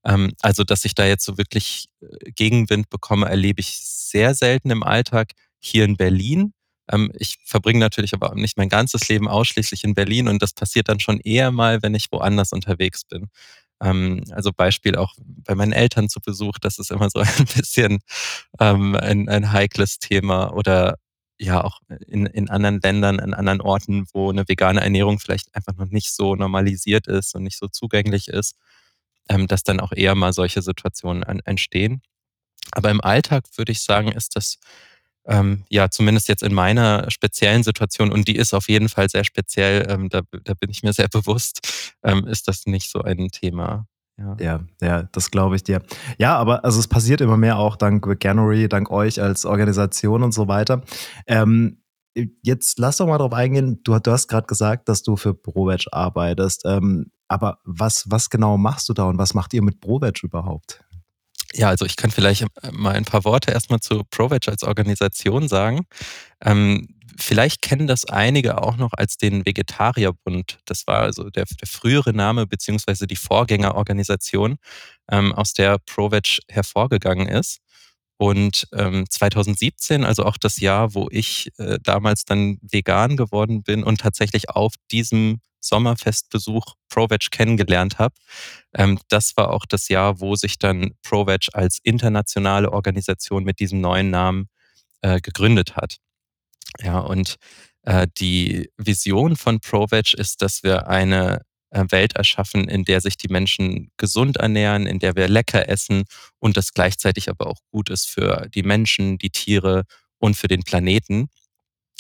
Ähm, 0.05 0.33
also, 0.43 0.65
dass 0.65 0.85
ich 0.85 0.95
da 0.95 1.07
jetzt 1.07 1.25
so 1.25 1.39
wirklich 1.39 1.87
äh, 2.01 2.31
Gegenwind 2.33 2.91
bekomme, 2.91 3.29
erlebe 3.29 3.61
ich 3.61 3.79
sehr 3.81 4.35
selten 4.35 4.71
im 4.71 4.83
Alltag 4.83 5.33
hier 5.59 5.85
in 5.85 5.97
Berlin. 5.97 6.53
Ähm, 6.91 7.13
ich 7.19 7.39
verbringe 7.45 7.81
natürlich 7.81 8.15
aber 8.15 8.35
nicht 8.35 8.57
mein 8.57 8.69
ganzes 8.69 9.09
Leben 9.09 9.29
ausschließlich 9.29 9.85
in 9.85 9.95
Berlin 9.95 10.29
und 10.29 10.43
das 10.43 10.53
passiert 10.53 10.89
dann 10.89 11.01
schon 11.01 11.21
eher 11.21 11.51
mal, 11.51 11.83
wenn 11.83 11.95
ich 11.95 12.07
woanders 12.13 12.53
unterwegs 12.53 13.05
bin. 13.05 13.29
Ähm, 13.83 14.25
also 14.33 14.53
Beispiel 14.53 14.97
auch 14.97 15.15
bei 15.19 15.55
meinen 15.55 15.73
Eltern 15.73 16.09
zu 16.09 16.21
Besuch, 16.21 16.59
das 16.61 16.79
ist 16.79 16.91
immer 16.91 17.11
so 17.11 17.21
ein 17.39 17.47
bisschen 17.57 18.01
ähm, 18.61 18.97
ein, 18.97 19.29
ein 19.29 19.53
heikles 19.53 19.99
Thema 19.99 20.53
oder 20.55 20.97
ja 21.39 21.63
auch 21.63 21.81
in, 22.07 22.27
in 22.27 22.51
anderen 22.51 22.81
Ländern, 22.81 23.19
in 23.19 23.35
anderen 23.35 23.61
Orten, 23.61 24.07
wo 24.13 24.31
eine 24.31 24.49
vegane 24.49 24.81
Ernährung 24.81 25.19
vielleicht 25.19 25.55
einfach 25.55 25.75
noch 25.75 25.91
nicht 25.91 26.13
so 26.13 26.35
normalisiert 26.35 27.07
ist 27.07 27.35
und 27.35 27.45
nicht 27.45 27.59
so 27.59 27.69
zugänglich 27.69 28.29
ist, 28.29 28.57
dass 29.29 29.63
dann 29.63 29.81
auch 29.81 29.93
eher 29.93 30.15
mal 30.15 30.33
solche 30.33 30.63
Situationen 30.63 31.23
entstehen. 31.23 32.03
Aber 32.73 32.91
im 32.91 33.01
Alltag 33.01 33.45
würde 33.57 33.73
ich 33.73 33.83
sagen, 33.83 34.11
ist 34.13 34.37
das 34.37 34.59
ähm, 35.29 35.65
ja, 35.69 35.91
zumindest 35.91 36.29
jetzt 36.29 36.43
in 36.43 36.55
meiner 36.55 37.11
speziellen 37.11 37.63
Situation, 37.63 38.11
und 38.11 38.29
die 38.29 38.37
ist 38.37 38.55
auf 38.55 38.69
jeden 38.69 38.89
Fall 38.89 39.11
sehr 39.11 39.25
speziell, 39.25 39.87
ähm, 39.91 40.09
da, 40.09 40.23
da 40.45 40.55
bin 40.55 40.71
ich 40.71 40.83
mir 40.83 40.93
sehr 40.95 41.09
bewusst, 41.13 41.95
ähm, 42.03 42.27
ist 42.27 42.49
das 42.49 42.67
nicht 42.67 42.91
so 42.91 43.03
ein 43.03 43.29
Thema. 43.29 43.87
Ja. 44.19 44.37
ja, 44.41 44.61
ja, 44.81 45.03
das 45.13 45.31
glaube 45.31 45.55
ich 45.55 45.63
dir. 45.63 45.81
Ja, 46.19 46.37
aber 46.37 46.65
also 46.65 46.81
es 46.81 46.89
passiert 46.89 47.21
immer 47.21 47.37
mehr 47.37 47.59
auch 47.59 47.77
dank 47.77 48.07
Veganery, 48.07 48.69
dank 48.69 48.91
euch 48.91 49.23
als 49.23 49.47
Organisation 49.47 50.25
und 50.25 50.33
so 50.33 50.49
weiter. 50.49 50.83
Ähm, 51.27 51.83
jetzt 52.43 52.79
lass 52.81 52.97
doch 52.97 53.07
mal 53.07 53.19
drauf 53.19 53.33
eingehen. 53.33 53.81
Du, 53.85 53.97
du 53.99 54.11
hast 54.11 54.27
gerade 54.27 54.47
gesagt, 54.47 54.89
dass 54.89 55.03
du 55.03 55.17
für 55.17 55.35
ProVeg 55.35 55.87
arbeitest. 55.93 56.63
Ähm, 56.67 57.13
aber 57.29 57.59
was, 57.65 58.07
was 58.09 58.29
genau 58.31 58.57
machst 58.57 58.89
du 58.89 58.93
da 58.93 59.05
und 59.05 59.19
was 59.19 59.35
macht 59.35 59.55
ihr 59.55 59.63
mit 59.63 59.81
ProVeg 59.81 60.23
überhaupt? 60.25 60.83
Ja, 61.55 61.69
also 61.69 61.85
ich 61.87 61.97
kann 61.97 62.11
vielleicht 62.11 62.43
äh, 62.43 62.73
mal 62.73 62.95
ein 62.95 63.05
paar 63.05 63.25
Worte 63.25 63.53
erstmal 63.53 63.81
zu 63.81 64.03
ProVeg 64.11 64.49
als 64.49 64.65
Organisation 64.65 65.49
sagen. 65.49 65.87
Ähm, 66.45 66.98
vielleicht 67.19 67.63
kennen 67.63 67.87
das 67.87 68.05
einige 68.05 68.63
auch 68.63 68.77
noch 68.77 68.93
als 68.93 69.17
den 69.17 69.45
Vegetarierbund. 69.45 70.61
Das 70.65 70.87
war 70.87 71.01
also 71.01 71.31
der, 71.31 71.45
der 71.45 71.69
frühere 71.69 72.13
Name 72.13 72.47
beziehungsweise 72.47 73.07
die 73.07 73.17
Vorgängerorganisation, 73.17 74.57
ähm, 75.11 75.35
aus 75.35 75.53
der 75.53 75.79
ProVeg 75.79 76.41
hervorgegangen 76.49 77.29
ist. 77.29 77.59
Und 78.19 78.67
ähm, 78.73 79.05
2017, 79.09 80.05
also 80.05 80.25
auch 80.25 80.37
das 80.39 80.59
Jahr, 80.59 80.95
wo 80.95 81.09
ich 81.11 81.51
äh, 81.59 81.79
damals 81.83 82.25
dann 82.25 82.59
vegan 82.63 83.17
geworden 83.17 83.63
bin 83.63 83.85
und 83.85 84.01
tatsächlich 84.01 84.51
auf 84.51 84.75
diesem 84.91 85.41
Sommerfestbesuch 85.61 86.75
ProVeg 86.89 87.31
kennengelernt 87.31 87.99
habe, 87.99 88.15
ähm, 88.75 88.99
das 89.09 89.37
war 89.37 89.51
auch 89.53 89.67
das 89.67 89.89
Jahr, 89.89 90.21
wo 90.21 90.35
sich 90.35 90.59
dann 90.59 90.95
ProVeg 91.03 91.49
als 91.53 91.79
internationale 91.83 92.73
Organisation 92.73 93.45
mit 93.45 93.61
diesem 93.61 93.81
neuen 93.81 94.11
Namen 94.11 94.49
äh, 95.03 95.21
gegründet 95.21 95.77
hat. 95.77 95.99
Ja, 96.81 96.99
und 97.01 97.37
äh, 97.83 98.07
die 98.19 98.71
Vision 98.77 99.37
von 99.37 99.61
ProVeg 99.61 100.15
ist, 100.15 100.43
dass 100.43 100.63
wir 100.63 100.89
eine 100.89 101.43
äh, 101.71 101.85
Welt 101.91 102.15
erschaffen, 102.17 102.69
in 102.69 102.85
der 102.85 103.01
sich 103.01 103.17
die 103.17 103.29
Menschen 103.29 103.91
gesund 103.97 104.37
ernähren, 104.39 104.87
in 104.87 104.99
der 104.99 105.17
wir 105.17 105.29
lecker 105.29 105.69
essen 105.69 106.05
und 106.39 106.57
das 106.57 106.73
gleichzeitig 106.73 107.29
aber 107.31 107.47
auch 107.47 107.59
gut 107.73 107.91
ist 107.91 108.07
für 108.09 108.49
die 108.55 108.63
Menschen, 108.63 109.19
die 109.19 109.31
Tiere 109.31 109.85
und 110.19 110.37
für 110.37 110.49
den 110.49 110.63
Planeten. 110.63 111.29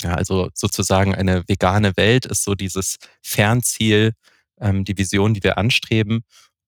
Ja, 0.00 0.14
also 0.14 0.50
sozusagen 0.54 1.14
eine 1.14 1.44
vegane 1.48 1.96
Welt 1.96 2.26
ist 2.26 2.44
so 2.44 2.54
dieses 2.54 2.96
Fernziel, 3.22 4.12
ähm, 4.60 4.84
die 4.84 4.96
Vision, 4.98 5.34
die 5.34 5.42
wir 5.42 5.58
anstreben. 5.58 6.22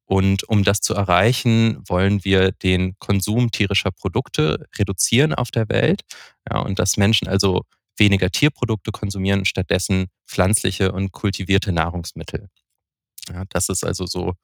Und 0.06 0.48
um 0.48 0.64
das 0.64 0.80
zu 0.80 0.94
erreichen, 0.94 1.78
wollen 1.88 2.24
wir 2.24 2.52
den 2.52 2.96
Konsum 2.98 3.52
tierischer 3.52 3.92
Produkte 3.92 4.66
reduzieren 4.78 5.34
auf 5.34 5.50
der 5.52 5.68
Welt. 5.68 6.02
Ja, 6.50 6.58
und 6.60 6.80
dass 6.80 6.96
Menschen 6.96 7.28
also 7.28 7.62
weniger 8.00 8.30
Tierprodukte 8.30 8.90
konsumieren, 8.90 9.44
stattdessen 9.44 10.08
pflanzliche 10.26 10.90
und 10.90 11.12
kultivierte 11.12 11.70
Nahrungsmittel. 11.72 12.48
Ja, 13.32 13.44
das 13.48 13.68
ist 13.68 13.84
also 13.84 14.06
so 14.06 14.34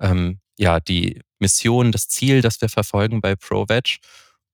ähm, 0.00 0.40
ja, 0.58 0.80
die 0.80 1.20
Mission, 1.38 1.92
das 1.92 2.08
Ziel, 2.08 2.40
das 2.42 2.60
wir 2.60 2.68
verfolgen 2.68 3.20
bei 3.20 3.36
ProVeg. 3.36 3.98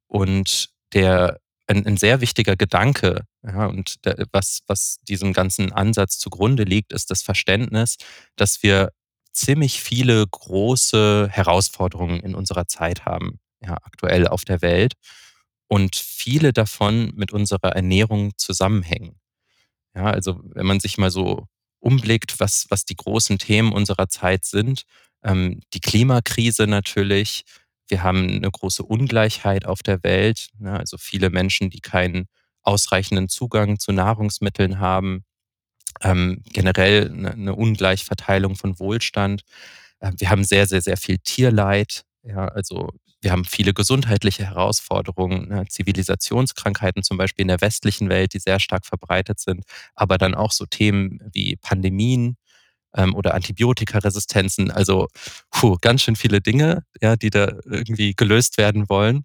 Und 0.06 0.70
der 0.92 1.38
ein, 1.66 1.86
ein 1.86 1.96
sehr 1.96 2.20
wichtiger 2.20 2.56
Gedanke, 2.56 3.24
ja, 3.44 3.66
und 3.66 4.04
der, 4.04 4.26
was, 4.32 4.60
was 4.66 4.98
diesem 5.02 5.32
ganzen 5.32 5.72
Ansatz 5.72 6.18
zugrunde 6.18 6.64
liegt, 6.64 6.92
ist 6.92 7.10
das 7.10 7.22
Verständnis, 7.22 7.96
dass 8.36 8.62
wir 8.62 8.90
ziemlich 9.32 9.80
viele 9.80 10.26
große 10.26 11.28
Herausforderungen 11.30 12.20
in 12.20 12.34
unserer 12.34 12.66
Zeit 12.66 13.04
haben, 13.06 13.38
ja, 13.62 13.74
aktuell 13.82 14.26
auf 14.26 14.44
der 14.44 14.62
Welt 14.62 14.94
und 15.70 15.94
viele 15.94 16.52
davon 16.52 17.12
mit 17.14 17.32
unserer 17.32 17.76
Ernährung 17.76 18.32
zusammenhängen. 18.36 19.14
Ja, 19.94 20.06
also 20.06 20.40
wenn 20.42 20.66
man 20.66 20.80
sich 20.80 20.98
mal 20.98 21.12
so 21.12 21.46
umblickt, 21.78 22.40
was, 22.40 22.66
was 22.70 22.84
die 22.84 22.96
großen 22.96 23.38
Themen 23.38 23.72
unserer 23.72 24.08
Zeit 24.08 24.44
sind, 24.44 24.82
ähm, 25.22 25.60
die 25.72 25.80
Klimakrise 25.80 26.66
natürlich, 26.66 27.44
wir 27.88 28.02
haben 28.02 28.28
eine 28.28 28.50
große 28.50 28.82
Ungleichheit 28.82 29.64
auf 29.64 29.84
der 29.84 30.02
Welt, 30.02 30.48
ne, 30.58 30.76
also 30.76 30.98
viele 30.98 31.30
Menschen, 31.30 31.70
die 31.70 31.80
keinen 31.80 32.26
ausreichenden 32.62 33.28
Zugang 33.28 33.78
zu 33.78 33.92
Nahrungsmitteln 33.92 34.80
haben, 34.80 35.24
ähm, 36.02 36.42
generell 36.52 37.10
eine, 37.12 37.32
eine 37.32 37.54
Ungleichverteilung 37.54 38.56
von 38.56 38.78
Wohlstand. 38.80 39.42
Äh, 40.00 40.12
wir 40.18 40.30
haben 40.30 40.44
sehr, 40.44 40.66
sehr, 40.66 40.82
sehr 40.82 40.96
viel 40.96 41.18
Tierleid. 41.18 42.04
Ja, 42.24 42.48
also 42.48 42.90
wir 43.20 43.32
haben 43.32 43.44
viele 43.44 43.74
gesundheitliche 43.74 44.46
Herausforderungen, 44.46 45.48
ne, 45.48 45.64
Zivilisationskrankheiten 45.68 47.02
zum 47.02 47.16
Beispiel 47.16 47.42
in 47.42 47.48
der 47.48 47.60
westlichen 47.60 48.08
Welt, 48.08 48.34
die 48.34 48.38
sehr 48.38 48.60
stark 48.60 48.86
verbreitet 48.86 49.40
sind, 49.40 49.64
aber 49.94 50.18
dann 50.18 50.34
auch 50.34 50.52
so 50.52 50.66
Themen 50.66 51.20
wie 51.32 51.56
Pandemien 51.56 52.36
ähm, 52.94 53.14
oder 53.14 53.34
Antibiotikaresistenzen. 53.34 54.70
Also 54.70 55.08
puh, 55.50 55.76
ganz 55.80 56.02
schön 56.02 56.16
viele 56.16 56.40
Dinge, 56.40 56.84
ja, 57.00 57.16
die 57.16 57.30
da 57.30 57.52
irgendwie 57.64 58.14
gelöst 58.14 58.58
werden 58.58 58.88
wollen. 58.88 59.24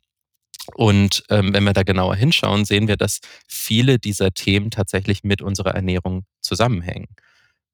Und 0.74 1.24
ähm, 1.30 1.54
wenn 1.54 1.64
wir 1.64 1.74
da 1.74 1.84
genauer 1.84 2.16
hinschauen, 2.16 2.66
sehen 2.66 2.88
wir, 2.88 2.98
dass 2.98 3.20
viele 3.48 4.00
dieser 4.00 4.32
Themen 4.32 4.72
tatsächlich 4.72 5.24
mit 5.24 5.42
unserer 5.42 5.76
Ernährung 5.76 6.26
zusammenhängen. 6.42 7.08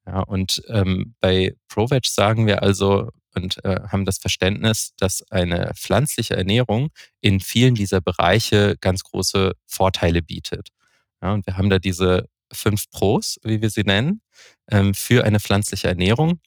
Ja, 0.06 0.22
und 0.22 0.62
ähm, 0.68 1.16
bei 1.22 1.54
ProVeg 1.70 2.06
sagen 2.06 2.48
wir 2.48 2.63
also, 2.63 3.10
und 3.36 3.64
äh, 3.64 3.82
haben 3.88 4.06
das 4.06 4.18
Verständnis, 4.18 4.94
dass 4.98 5.24
eine 5.32 5.74
pflanzliche 5.76 6.36
Ernährung 6.36 6.90
in 7.22 7.40
vielen 7.40 7.76
dieser 7.76 8.02
Bereiche 8.02 8.76
ganz 8.82 9.04
große 9.04 9.54
Vorteile 9.66 10.22
bietet. 10.22 10.70
Ja, 11.22 11.34
und 11.34 11.46
wir 11.46 11.58
haben 11.58 11.70
da 11.70 11.80
diese 11.80 12.28
fünf 12.52 12.90
Pros, 12.90 13.40
wie 13.44 13.62
wir 13.62 13.70
sie 13.70 13.84
nennen, 13.84 14.22
ähm, 14.70 14.94
für 14.94 15.24
eine 15.24 15.40
pflanzliche 15.40 15.88
Ernährung. 15.88 16.40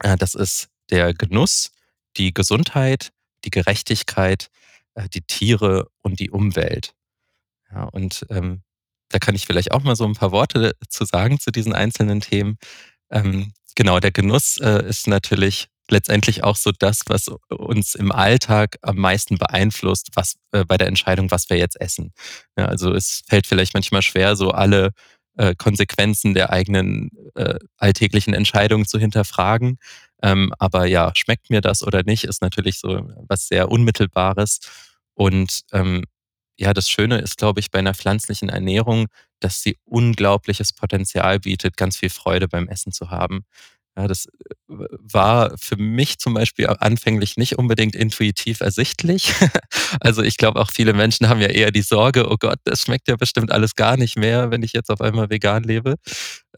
Äh, 0.00 0.16
das 0.16 0.34
ist 0.34 0.68
der 0.90 1.14
Genuss, 1.14 1.70
die 2.16 2.32
Gesundheit, 2.32 3.12
die 3.44 3.50
Gerechtigkeit, 3.50 4.48
äh, 4.94 5.08
die 5.08 5.22
Tiere 5.22 5.88
und 6.02 6.20
die 6.20 6.30
Umwelt. 6.30 6.94
Ja, 7.72 7.84
und 7.84 8.26
ähm, 8.30 8.62
da 9.08 9.18
kann 9.18 9.34
ich 9.34 9.46
vielleicht 9.46 9.72
auch 9.72 9.82
mal 9.82 9.96
so 9.96 10.04
ein 10.04 10.14
paar 10.14 10.32
Worte 10.32 10.76
zu 10.88 11.04
sagen 11.04 11.38
zu 11.40 11.50
diesen 11.50 11.72
einzelnen 11.72 12.20
Themen. 12.20 12.58
Ähm, 13.10 13.52
genau, 13.74 14.00
der 14.00 14.12
Genuss 14.12 14.58
äh, 14.58 14.86
ist 14.88 15.06
natürlich 15.06 15.68
letztendlich 15.90 16.44
auch 16.44 16.56
so 16.56 16.72
das, 16.78 17.02
was 17.06 17.28
uns 17.48 17.94
im 17.94 18.12
Alltag 18.12 18.78
am 18.82 18.96
meisten 18.96 19.36
beeinflusst, 19.38 20.10
was 20.14 20.36
äh, 20.52 20.64
bei 20.64 20.76
der 20.76 20.88
Entscheidung, 20.88 21.30
was 21.30 21.50
wir 21.50 21.58
jetzt 21.58 21.80
essen. 21.80 22.12
Ja, 22.56 22.66
also 22.66 22.92
es 22.92 23.22
fällt 23.28 23.46
vielleicht 23.46 23.74
manchmal 23.74 24.02
schwer, 24.02 24.36
so 24.36 24.50
alle 24.50 24.92
äh, 25.36 25.54
Konsequenzen 25.56 26.34
der 26.34 26.50
eigenen 26.50 27.10
äh, 27.34 27.58
alltäglichen 27.76 28.34
Entscheidungen 28.34 28.86
zu 28.86 28.98
hinterfragen. 28.98 29.78
Ähm, 30.22 30.52
aber 30.58 30.86
ja, 30.86 31.12
schmeckt 31.14 31.50
mir 31.50 31.60
das 31.60 31.82
oder 31.82 32.02
nicht, 32.04 32.24
ist 32.24 32.40
natürlich 32.42 32.78
so 32.78 33.10
was 33.28 33.48
sehr 33.48 33.70
Unmittelbares. 33.70 34.60
Und 35.14 35.60
ähm, 35.72 36.04
ja, 36.56 36.72
das 36.72 36.88
Schöne 36.88 37.18
ist, 37.18 37.36
glaube 37.36 37.60
ich, 37.60 37.70
bei 37.70 37.80
einer 37.80 37.94
pflanzlichen 37.94 38.48
Ernährung, 38.48 39.08
dass 39.40 39.60
sie 39.62 39.76
unglaubliches 39.84 40.72
Potenzial 40.72 41.40
bietet, 41.40 41.76
ganz 41.76 41.96
viel 41.96 42.10
Freude 42.10 42.48
beim 42.48 42.68
Essen 42.68 42.92
zu 42.92 43.10
haben. 43.10 43.44
Ja, 43.96 44.08
das 44.08 44.26
äh, 44.26 44.74
war 45.00 45.56
für 45.58 45.76
mich 45.76 46.18
zum 46.18 46.34
Beispiel 46.34 46.66
anfänglich 46.66 47.36
nicht 47.36 47.58
unbedingt 47.58 47.94
intuitiv 47.94 48.60
ersichtlich. 48.60 49.32
Also 50.00 50.22
ich 50.22 50.36
glaube, 50.38 50.60
auch 50.60 50.70
viele 50.72 50.92
Menschen 50.92 51.28
haben 51.28 51.40
ja 51.40 51.46
eher 51.48 51.70
die 51.70 51.82
Sorge, 51.82 52.28
oh 52.30 52.36
Gott, 52.38 52.58
das 52.64 52.82
schmeckt 52.82 53.08
ja 53.08 53.16
bestimmt 53.16 53.52
alles 53.52 53.74
gar 53.76 53.96
nicht 53.96 54.16
mehr, 54.16 54.50
wenn 54.50 54.62
ich 54.62 54.72
jetzt 54.72 54.90
auf 54.90 55.00
einmal 55.00 55.30
vegan 55.30 55.62
lebe. 55.62 55.94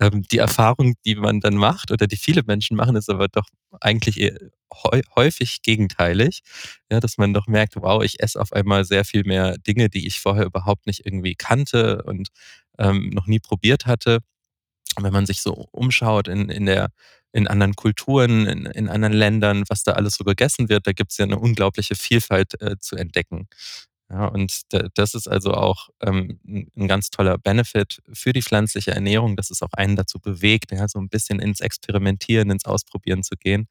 Ähm, 0.00 0.22
die 0.32 0.38
Erfahrung, 0.38 0.94
die 1.04 1.14
man 1.16 1.40
dann 1.40 1.54
macht 1.56 1.90
oder 1.92 2.06
die 2.06 2.16
viele 2.16 2.42
Menschen 2.46 2.76
machen, 2.76 2.96
ist 2.96 3.10
aber 3.10 3.28
doch 3.28 3.46
eigentlich 3.80 4.18
häufig 5.16 5.62
gegenteilig. 5.62 6.40
Ja, 6.90 7.00
dass 7.00 7.18
man 7.18 7.34
doch 7.34 7.46
merkt, 7.46 7.76
wow, 7.76 8.02
ich 8.02 8.20
esse 8.20 8.40
auf 8.40 8.52
einmal 8.52 8.84
sehr 8.84 9.04
viel 9.04 9.24
mehr 9.24 9.56
Dinge, 9.58 9.88
die 9.90 10.06
ich 10.06 10.20
vorher 10.20 10.46
überhaupt 10.46 10.86
nicht 10.86 11.04
irgendwie 11.06 11.34
kannte 11.34 12.02
und 12.04 12.28
ähm, 12.78 13.10
noch 13.10 13.26
nie 13.26 13.38
probiert 13.40 13.86
hatte. 13.86 14.20
Und 14.96 15.04
wenn 15.04 15.12
man 15.12 15.26
sich 15.26 15.40
so 15.42 15.52
umschaut 15.72 16.28
in, 16.28 16.48
in 16.48 16.66
der 16.66 16.88
in 17.36 17.46
anderen 17.46 17.74
Kulturen, 17.74 18.46
in, 18.46 18.64
in 18.66 18.88
anderen 18.88 19.12
Ländern, 19.12 19.64
was 19.68 19.82
da 19.82 19.92
alles 19.92 20.14
so 20.14 20.24
gegessen 20.24 20.70
wird. 20.70 20.86
Da 20.86 20.92
gibt 20.92 21.12
es 21.12 21.18
ja 21.18 21.26
eine 21.26 21.38
unglaubliche 21.38 21.94
Vielfalt 21.94 22.60
äh, 22.62 22.76
zu 22.80 22.96
entdecken. 22.96 23.46
Ja, 24.08 24.26
und 24.26 24.62
das 24.94 25.14
ist 25.14 25.26
also 25.26 25.52
auch 25.52 25.88
ähm, 26.00 26.38
ein 26.76 26.88
ganz 26.88 27.10
toller 27.10 27.38
Benefit 27.38 28.00
für 28.12 28.32
die 28.32 28.40
pflanzliche 28.40 28.92
Ernährung, 28.92 29.36
dass 29.36 29.50
es 29.50 29.62
auch 29.62 29.72
einen 29.72 29.96
dazu 29.96 30.20
bewegt, 30.20 30.70
ja, 30.70 30.86
so 30.88 31.00
ein 31.00 31.08
bisschen 31.08 31.40
ins 31.40 31.60
Experimentieren, 31.60 32.50
ins 32.50 32.64
Ausprobieren 32.64 33.22
zu 33.24 33.34
gehen 33.36 33.66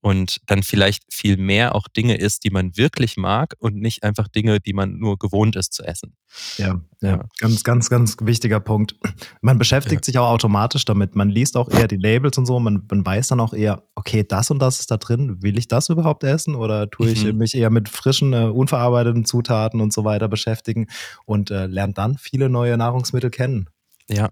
und 0.00 0.40
dann 0.46 0.62
vielleicht 0.62 1.02
viel 1.12 1.36
mehr 1.36 1.74
auch 1.74 1.88
Dinge 1.88 2.16
isst, 2.16 2.44
die 2.44 2.50
man 2.50 2.76
wirklich 2.76 3.16
mag 3.16 3.54
und 3.58 3.76
nicht 3.76 4.04
einfach 4.04 4.28
Dinge, 4.28 4.60
die 4.60 4.72
man 4.72 4.98
nur 4.98 5.18
gewohnt 5.18 5.56
ist 5.56 5.72
zu 5.72 5.82
essen. 5.82 6.14
Ja, 6.56 6.80
ja, 7.00 7.08
ja. 7.08 7.24
ganz, 7.38 7.64
ganz, 7.64 7.90
ganz 7.90 8.16
wichtiger 8.20 8.60
Punkt. 8.60 8.94
Man 9.40 9.58
beschäftigt 9.58 10.02
ja. 10.02 10.06
sich 10.06 10.18
auch 10.18 10.28
automatisch 10.28 10.84
damit. 10.84 11.16
Man 11.16 11.30
liest 11.30 11.56
auch 11.56 11.68
eher 11.68 11.88
die 11.88 11.96
Labels 11.96 12.38
und 12.38 12.46
so. 12.46 12.60
Man, 12.60 12.84
man 12.88 13.04
weiß 13.04 13.28
dann 13.28 13.40
auch 13.40 13.52
eher, 13.52 13.82
okay, 13.96 14.24
das 14.26 14.50
und 14.50 14.60
das 14.60 14.78
ist 14.78 14.90
da 14.90 14.98
drin. 14.98 15.42
Will 15.42 15.58
ich 15.58 15.66
das 15.66 15.88
überhaupt 15.88 16.22
essen 16.22 16.54
oder 16.54 16.88
tue 16.88 17.10
ich 17.10 17.24
mhm. 17.24 17.38
mich 17.38 17.54
eher 17.54 17.70
mit 17.70 17.88
frischen, 17.88 18.32
äh, 18.32 18.44
unverarbeiteten 18.44 19.24
Zutaten 19.24 19.80
und 19.80 19.92
so 19.92 20.04
weiter 20.04 20.28
beschäftigen 20.28 20.86
und 21.24 21.50
äh, 21.50 21.66
lernt 21.66 21.98
dann 21.98 22.18
viele 22.18 22.48
neue 22.48 22.76
Nahrungsmittel 22.76 23.30
kennen. 23.30 23.68
Ja, 24.08 24.28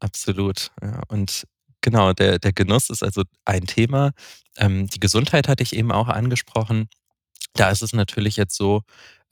absolut. 0.00 0.70
Ja, 0.82 1.00
und 1.08 1.46
Genau, 1.80 2.12
der, 2.12 2.38
der 2.38 2.52
Genuss 2.52 2.90
ist 2.90 3.02
also 3.02 3.22
ein 3.44 3.66
Thema. 3.66 4.12
Ähm, 4.56 4.86
die 4.88 5.00
Gesundheit 5.00 5.48
hatte 5.48 5.62
ich 5.62 5.74
eben 5.74 5.92
auch 5.92 6.08
angesprochen. 6.08 6.88
Da 7.54 7.70
ist 7.70 7.82
es 7.82 7.92
natürlich 7.92 8.36
jetzt 8.36 8.56
so, 8.56 8.82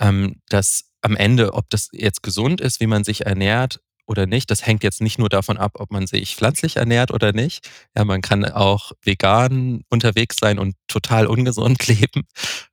ähm, 0.00 0.40
dass 0.48 0.84
am 1.02 1.16
Ende, 1.16 1.54
ob 1.54 1.70
das 1.70 1.88
jetzt 1.92 2.22
gesund 2.22 2.60
ist, 2.60 2.80
wie 2.80 2.86
man 2.86 3.04
sich 3.04 3.26
ernährt, 3.26 3.80
oder 4.08 4.26
nicht. 4.26 4.50
Das 4.50 4.66
hängt 4.66 4.82
jetzt 4.82 5.00
nicht 5.00 5.18
nur 5.18 5.28
davon 5.28 5.58
ab, 5.58 5.72
ob 5.74 5.92
man 5.92 6.06
sich 6.06 6.34
pflanzlich 6.34 6.76
ernährt 6.76 7.10
oder 7.12 7.32
nicht. 7.32 7.68
Ja, 7.96 8.04
man 8.04 8.22
kann 8.22 8.44
auch 8.44 8.92
vegan 9.02 9.82
unterwegs 9.90 10.36
sein 10.40 10.58
und 10.58 10.74
total 10.88 11.26
ungesund 11.26 11.86
leben. 11.86 12.26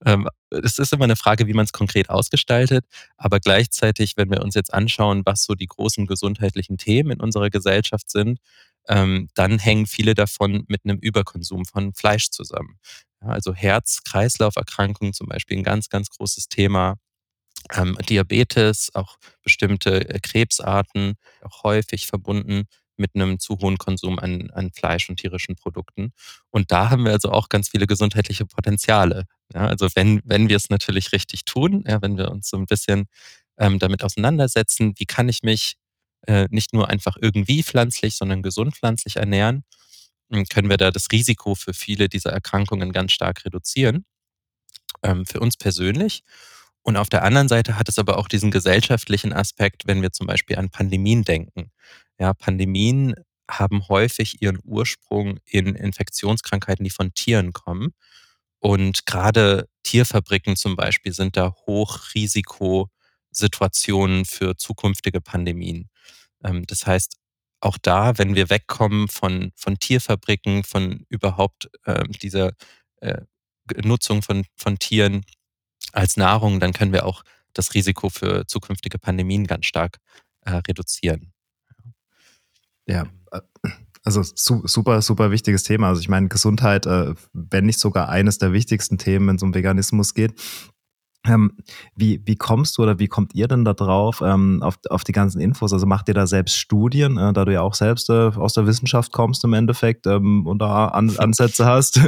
Ähm, 0.05 0.29
es 0.49 0.79
ist 0.79 0.93
immer 0.93 1.03
eine 1.03 1.17
Frage, 1.17 1.47
wie 1.47 1.53
man 1.53 1.65
es 1.65 1.73
konkret 1.73 2.09
ausgestaltet. 2.09 2.85
Aber 3.17 3.39
gleichzeitig, 3.39 4.13
wenn 4.15 4.31
wir 4.31 4.41
uns 4.41 4.55
jetzt 4.55 4.73
anschauen, 4.73 5.23
was 5.25 5.43
so 5.43 5.53
die 5.53 5.67
großen 5.67 6.07
gesundheitlichen 6.07 6.77
Themen 6.77 7.11
in 7.11 7.21
unserer 7.21 7.49
Gesellschaft 7.49 8.09
sind, 8.09 8.39
ähm, 8.87 9.29
dann 9.35 9.59
hängen 9.59 9.87
viele 9.87 10.15
davon 10.15 10.65
mit 10.67 10.81
einem 10.85 10.99
Überkonsum 10.99 11.65
von 11.65 11.93
Fleisch 11.93 12.29
zusammen. 12.29 12.79
Ja, 13.21 13.29
also 13.29 13.53
Herz-Kreislauf-Erkrankungen 13.53 15.13
zum 15.13 15.27
Beispiel 15.27 15.57
ein 15.57 15.63
ganz, 15.63 15.89
ganz 15.89 16.09
großes 16.09 16.47
Thema 16.49 16.97
ähm, 17.73 17.97
Diabetes, 18.09 18.91
auch 18.93 19.17
bestimmte 19.43 20.09
äh, 20.09 20.19
Krebsarten, 20.19 21.15
auch 21.41 21.63
häufig 21.63 22.07
verbunden 22.07 22.65
mit 22.97 23.11
einem 23.15 23.39
zu 23.39 23.57
hohen 23.59 23.77
Konsum 23.77 24.19
an, 24.19 24.49
an 24.51 24.71
Fleisch 24.71 25.09
und 25.09 25.17
tierischen 25.17 25.55
Produkten. 25.55 26.13
Und 26.49 26.71
da 26.71 26.89
haben 26.89 27.03
wir 27.05 27.11
also 27.11 27.31
auch 27.31 27.49
ganz 27.49 27.69
viele 27.69 27.87
gesundheitliche 27.87 28.45
Potenziale. 28.45 29.25
Ja, 29.53 29.67
also 29.67 29.87
wenn, 29.95 30.21
wenn 30.23 30.49
wir 30.49 30.55
es 30.55 30.69
natürlich 30.69 31.11
richtig 31.11 31.45
tun, 31.45 31.83
ja, 31.87 32.01
wenn 32.01 32.17
wir 32.17 32.31
uns 32.31 32.49
so 32.49 32.57
ein 32.57 32.65
bisschen 32.65 33.07
ähm, 33.57 33.79
damit 33.79 34.03
auseinandersetzen, 34.03 34.93
wie 34.97 35.05
kann 35.05 35.29
ich 35.29 35.43
mich 35.43 35.75
äh, 36.27 36.47
nicht 36.51 36.73
nur 36.73 36.89
einfach 36.89 37.17
irgendwie 37.19 37.63
pflanzlich, 37.63 38.15
sondern 38.15 38.41
gesund 38.41 38.75
pflanzlich 38.75 39.17
ernähren, 39.17 39.63
können 40.49 40.69
wir 40.69 40.77
da 40.77 40.91
das 40.91 41.07
Risiko 41.11 41.55
für 41.55 41.73
viele 41.73 42.09
dieser 42.09 42.31
Erkrankungen 42.31 42.91
ganz 42.91 43.11
stark 43.11 43.45
reduzieren. 43.45 44.05
Ähm, 45.03 45.25
für 45.25 45.39
uns 45.39 45.57
persönlich 45.57 46.23
und 46.85 46.97
auf 46.97 47.09
der 47.09 47.23
anderen 47.23 47.47
Seite 47.47 47.79
hat 47.79 47.89
es 47.89 47.97
aber 47.97 48.19
auch 48.19 48.27
diesen 48.27 48.51
gesellschaftlichen 48.51 49.33
Aspekt, 49.33 49.87
wenn 49.87 50.03
wir 50.03 50.11
zum 50.11 50.27
Beispiel 50.27 50.57
an 50.57 50.69
Pandemien 50.69 51.23
denken. 51.23 51.71
Ja, 52.19 52.35
Pandemien 52.35 53.15
haben 53.49 53.87
häufig 53.87 54.43
ihren 54.43 54.59
Ursprung 54.63 55.39
in 55.45 55.73
Infektionskrankheiten, 55.73 56.83
die 56.83 56.91
von 56.91 57.15
Tieren 57.15 57.53
kommen. 57.53 57.95
Und 58.59 59.07
gerade 59.07 59.67
Tierfabriken 59.81 60.55
zum 60.55 60.75
Beispiel 60.75 61.11
sind 61.11 61.37
da 61.37 61.55
Hochrisikosituationen 61.65 64.25
für 64.25 64.55
zukünftige 64.55 65.21
Pandemien. 65.21 65.89
Ähm, 66.43 66.65
das 66.67 66.85
heißt, 66.85 67.17
auch 67.61 67.77
da, 67.81 68.17
wenn 68.17 68.35
wir 68.35 68.49
wegkommen 68.49 69.07
von, 69.07 69.51
von 69.55 69.77
Tierfabriken, 69.79 70.63
von 70.63 71.05
überhaupt 71.09 71.69
äh, 71.85 72.03
dieser 72.09 72.53
äh, 73.01 73.21
Nutzung 73.83 74.21
von, 74.21 74.45
von 74.55 74.77
Tieren, 74.77 75.25
als 75.95 76.17
Nahrung, 76.17 76.59
dann 76.59 76.73
können 76.73 76.93
wir 76.93 77.05
auch 77.05 77.23
das 77.53 77.73
Risiko 77.73 78.09
für 78.09 78.45
zukünftige 78.47 78.99
Pandemien 78.99 79.47
ganz 79.47 79.65
stark 79.65 79.97
äh, 80.41 80.61
reduzieren. 80.67 81.31
Ja, 82.85 83.07
äh, 83.31 83.41
also 84.03 84.21
su 84.21 84.67
super, 84.67 85.01
super 85.01 85.31
wichtiges 85.31 85.63
Thema. 85.63 85.87
Also 85.87 86.01
ich 86.01 86.09
meine, 86.09 86.27
Gesundheit, 86.27 86.85
äh, 86.85 87.15
wenn 87.33 87.65
nicht 87.65 87.79
sogar 87.79 88.09
eines 88.09 88.37
der 88.37 88.53
wichtigsten 88.53 88.97
Themen, 88.97 89.27
wenn 89.27 89.37
es 89.37 89.43
um 89.43 89.53
Veganismus 89.53 90.13
geht. 90.13 90.33
Ähm, 91.27 91.57
wie, 91.95 92.21
wie 92.25 92.35
kommst 92.35 92.77
du 92.77 92.83
oder 92.83 92.99
wie 92.99 93.07
kommt 93.07 93.33
ihr 93.33 93.47
denn 93.47 93.65
da 93.65 93.73
drauf 93.73 94.21
ähm, 94.23 94.61
auf, 94.61 94.77
auf 94.89 95.03
die 95.03 95.11
ganzen 95.11 95.41
Infos? 95.41 95.73
Also 95.73 95.85
macht 95.85 96.07
ihr 96.07 96.13
da 96.13 96.27
selbst 96.27 96.57
Studien, 96.57 97.17
äh, 97.17 97.33
da 97.33 97.45
du 97.45 97.53
ja 97.53 97.61
auch 97.61 97.73
selbst 97.73 98.09
äh, 98.09 98.31
aus 98.35 98.53
der 98.53 98.67
Wissenschaft 98.67 99.11
kommst 99.11 99.43
im 99.43 99.53
Endeffekt 99.53 100.07
ähm, 100.07 100.45
und 100.45 100.59
da 100.59 100.87
An 100.89 101.15
Ansätze 101.17 101.65
hast? 101.65 101.99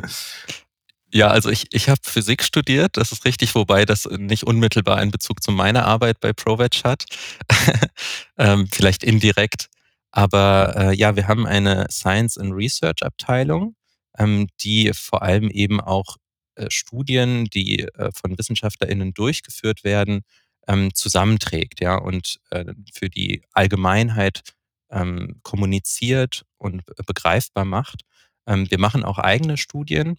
Ja, 1.13 1.27
also 1.29 1.49
ich, 1.49 1.67
ich 1.71 1.89
habe 1.89 2.01
Physik 2.03 2.43
studiert, 2.43 2.97
das 2.97 3.11
ist 3.11 3.23
richtig, 3.23 3.55
wobei 3.55 3.85
das 3.85 4.05
nicht 4.05 4.43
unmittelbar 4.43 4.97
einen 4.97 5.11
Bezug 5.11 5.41
zu 5.41 5.51
meiner 5.51 5.85
Arbeit 5.85 6.19
bei 6.19 6.33
ProVeg 6.33 6.83
hat. 6.83 7.05
ähm, 8.37 8.67
vielleicht 8.71 9.03
indirekt. 9.03 9.67
Aber 10.11 10.75
äh, 10.75 10.95
ja, 10.95 11.15
wir 11.15 11.27
haben 11.27 11.45
eine 11.45 11.87
Science 11.89 12.37
and 12.37 12.53
Research 12.53 13.03
Abteilung, 13.03 13.75
ähm, 14.17 14.47
die 14.61 14.91
vor 14.93 15.21
allem 15.21 15.49
eben 15.49 15.79
auch 15.79 16.17
Studien, 16.69 17.45
die 17.45 17.83
äh, 17.83 18.11
von 18.13 18.37
WissenschaftlerInnen 18.37 19.13
durchgeführt 19.13 19.83
werden, 19.83 20.23
ähm, 20.67 20.93
zusammenträgt, 20.93 21.79
ja, 21.79 21.95
und 21.95 22.39
äh, 22.51 22.65
für 22.93 23.09
die 23.09 23.43
Allgemeinheit 23.53 24.41
ähm, 24.89 25.39
kommuniziert 25.43 26.43
und 26.57 26.83
begreifbar 27.05 27.65
macht. 27.65 28.01
Ähm, 28.45 28.69
wir 28.69 28.79
machen 28.79 29.03
auch 29.03 29.17
eigene 29.17 29.57
Studien 29.57 30.17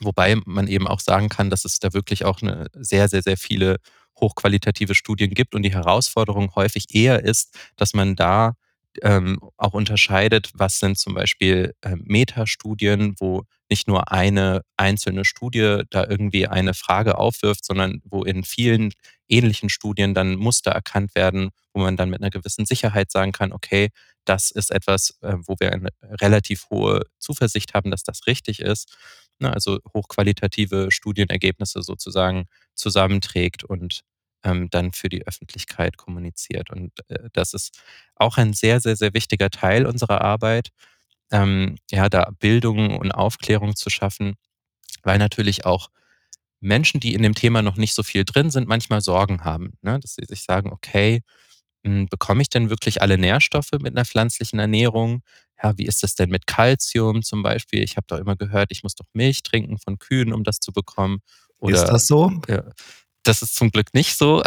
Wobei 0.00 0.36
man 0.46 0.68
eben 0.68 0.86
auch 0.86 1.00
sagen 1.00 1.28
kann, 1.28 1.50
dass 1.50 1.64
es 1.64 1.80
da 1.80 1.92
wirklich 1.92 2.24
auch 2.24 2.40
eine 2.42 2.66
sehr, 2.74 3.08
sehr, 3.08 3.22
sehr 3.22 3.36
viele 3.36 3.76
hochqualitative 4.20 4.94
Studien 4.94 5.30
gibt 5.30 5.54
und 5.54 5.62
die 5.62 5.72
Herausforderung 5.72 6.54
häufig 6.54 6.86
eher 6.94 7.24
ist, 7.24 7.56
dass 7.76 7.94
man 7.94 8.16
da 8.16 8.54
ähm, 9.02 9.38
auch 9.56 9.74
unterscheidet, 9.74 10.50
was 10.54 10.78
sind 10.78 10.98
zum 10.98 11.14
Beispiel 11.14 11.74
äh, 11.82 11.96
Metastudien, 11.96 13.14
wo 13.18 13.44
nicht 13.70 13.86
nur 13.88 14.10
eine 14.12 14.62
einzelne 14.76 15.24
Studie 15.24 15.82
da 15.90 16.06
irgendwie 16.08 16.46
eine 16.46 16.74
Frage 16.74 17.18
aufwirft, 17.18 17.64
sondern 17.64 18.00
wo 18.04 18.24
in 18.24 18.44
vielen 18.44 18.92
ähnlichen 19.28 19.68
Studien 19.68 20.14
dann 20.14 20.36
Muster 20.36 20.70
erkannt 20.70 21.14
werden, 21.14 21.50
wo 21.72 21.80
man 21.80 21.96
dann 21.96 22.10
mit 22.10 22.20
einer 22.20 22.30
gewissen 22.30 22.64
Sicherheit 22.66 23.10
sagen 23.10 23.32
kann, 23.32 23.52
okay, 23.52 23.90
das 24.24 24.50
ist 24.50 24.70
etwas, 24.70 25.18
äh, 25.22 25.34
wo 25.46 25.56
wir 25.58 25.72
eine 25.72 25.90
relativ 26.20 26.66
hohe 26.70 27.02
Zuversicht 27.18 27.74
haben, 27.74 27.90
dass 27.90 28.02
das 28.02 28.26
richtig 28.26 28.60
ist 28.60 28.96
ne, 29.40 29.52
also 29.52 29.78
hochqualitative 29.94 30.90
Studienergebnisse 30.90 31.82
sozusagen 31.82 32.46
zusammenträgt 32.74 33.64
und 33.64 34.02
ähm, 34.44 34.68
dann 34.70 34.92
für 34.92 35.08
die 35.08 35.26
Öffentlichkeit 35.26 35.96
kommuniziert. 35.96 36.70
Und 36.70 36.92
äh, 37.08 37.28
das 37.32 37.54
ist 37.54 37.80
auch 38.14 38.36
ein 38.36 38.52
sehr, 38.52 38.80
sehr, 38.80 38.96
sehr 38.96 39.14
wichtiger 39.14 39.50
Teil 39.50 39.86
unserer 39.86 40.20
Arbeit, 40.20 40.70
ähm, 41.30 41.76
ja, 41.90 42.08
da 42.08 42.30
Bildung 42.38 42.96
und 42.98 43.12
Aufklärung 43.12 43.76
zu 43.76 43.90
schaffen, 43.90 44.36
weil 45.02 45.18
natürlich 45.18 45.66
auch 45.66 45.90
Menschen, 46.60 47.00
die 47.00 47.14
in 47.14 47.22
dem 47.22 47.34
Thema 47.34 47.62
noch 47.62 47.76
nicht 47.76 47.94
so 47.94 48.02
viel 48.02 48.24
drin 48.24 48.50
sind, 48.50 48.68
manchmal 48.68 49.00
Sorgen 49.00 49.44
haben, 49.44 49.74
ne? 49.82 50.00
dass 50.00 50.14
sie 50.14 50.24
sich 50.26 50.42
sagen, 50.42 50.72
okay, 50.72 51.22
hm, 51.84 52.06
bekomme 52.06 52.42
ich 52.42 52.48
denn 52.48 52.70
wirklich 52.70 53.02
alle 53.02 53.18
Nährstoffe 53.18 53.72
mit 53.72 53.96
einer 53.96 54.04
pflanzlichen 54.04 54.58
Ernährung? 54.58 55.22
Ja, 55.62 55.76
wie 55.76 55.86
ist 55.86 56.02
das 56.02 56.14
denn 56.14 56.30
mit 56.30 56.46
Kalzium 56.46 57.22
zum 57.22 57.42
Beispiel? 57.42 57.82
Ich 57.82 57.96
habe 57.96 58.06
doch 58.08 58.18
immer 58.18 58.36
gehört, 58.36 58.70
ich 58.70 58.82
muss 58.82 58.94
doch 58.94 59.06
Milch 59.12 59.42
trinken 59.42 59.78
von 59.78 59.98
Kühen, 59.98 60.32
um 60.32 60.44
das 60.44 60.58
zu 60.58 60.72
bekommen. 60.72 61.20
Oder, 61.58 61.76
ist 61.76 61.86
das 61.86 62.06
so? 62.06 62.32
Ja, 62.48 62.62
das 63.28 63.42
ist 63.42 63.54
zum 63.54 63.70
Glück 63.70 63.92
nicht 63.92 64.16
so. 64.16 64.42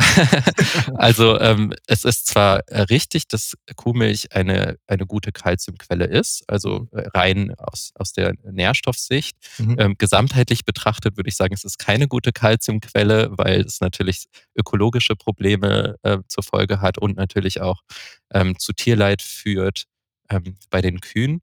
also 0.95 1.39
ähm, 1.39 1.73
es 1.87 2.03
ist 2.03 2.25
zwar 2.25 2.67
äh, 2.67 2.81
richtig, 2.81 3.27
dass 3.27 3.53
Kuhmilch 3.75 4.33
eine, 4.33 4.77
eine 4.87 5.05
gute 5.05 5.31
Kalziumquelle 5.31 6.05
ist, 6.05 6.43
also 6.47 6.87
äh, 6.91 7.07
rein 7.13 7.53
aus, 7.57 7.91
aus 7.95 8.11
der 8.11 8.33
Nährstoffsicht. 8.43 9.37
Mhm. 9.59 9.75
Ähm, 9.79 9.95
gesamtheitlich 9.97 10.65
betrachtet 10.65 11.15
würde 11.15 11.29
ich 11.29 11.35
sagen, 11.35 11.53
es 11.53 11.63
ist 11.63 11.77
keine 11.77 12.07
gute 12.07 12.31
Kalziumquelle, 12.31 13.29
weil 13.37 13.61
es 13.61 13.81
natürlich 13.81 14.25
ökologische 14.55 15.15
Probleme 15.15 15.97
äh, 16.01 16.17
zur 16.27 16.43
Folge 16.43 16.81
hat 16.81 16.97
und 16.97 17.15
natürlich 17.17 17.61
auch 17.61 17.81
ähm, 18.33 18.57
zu 18.57 18.73
Tierleid 18.73 19.21
führt 19.21 19.85
ähm, 20.29 20.57
bei 20.71 20.81
den 20.81 21.01
Kühen. 21.01 21.41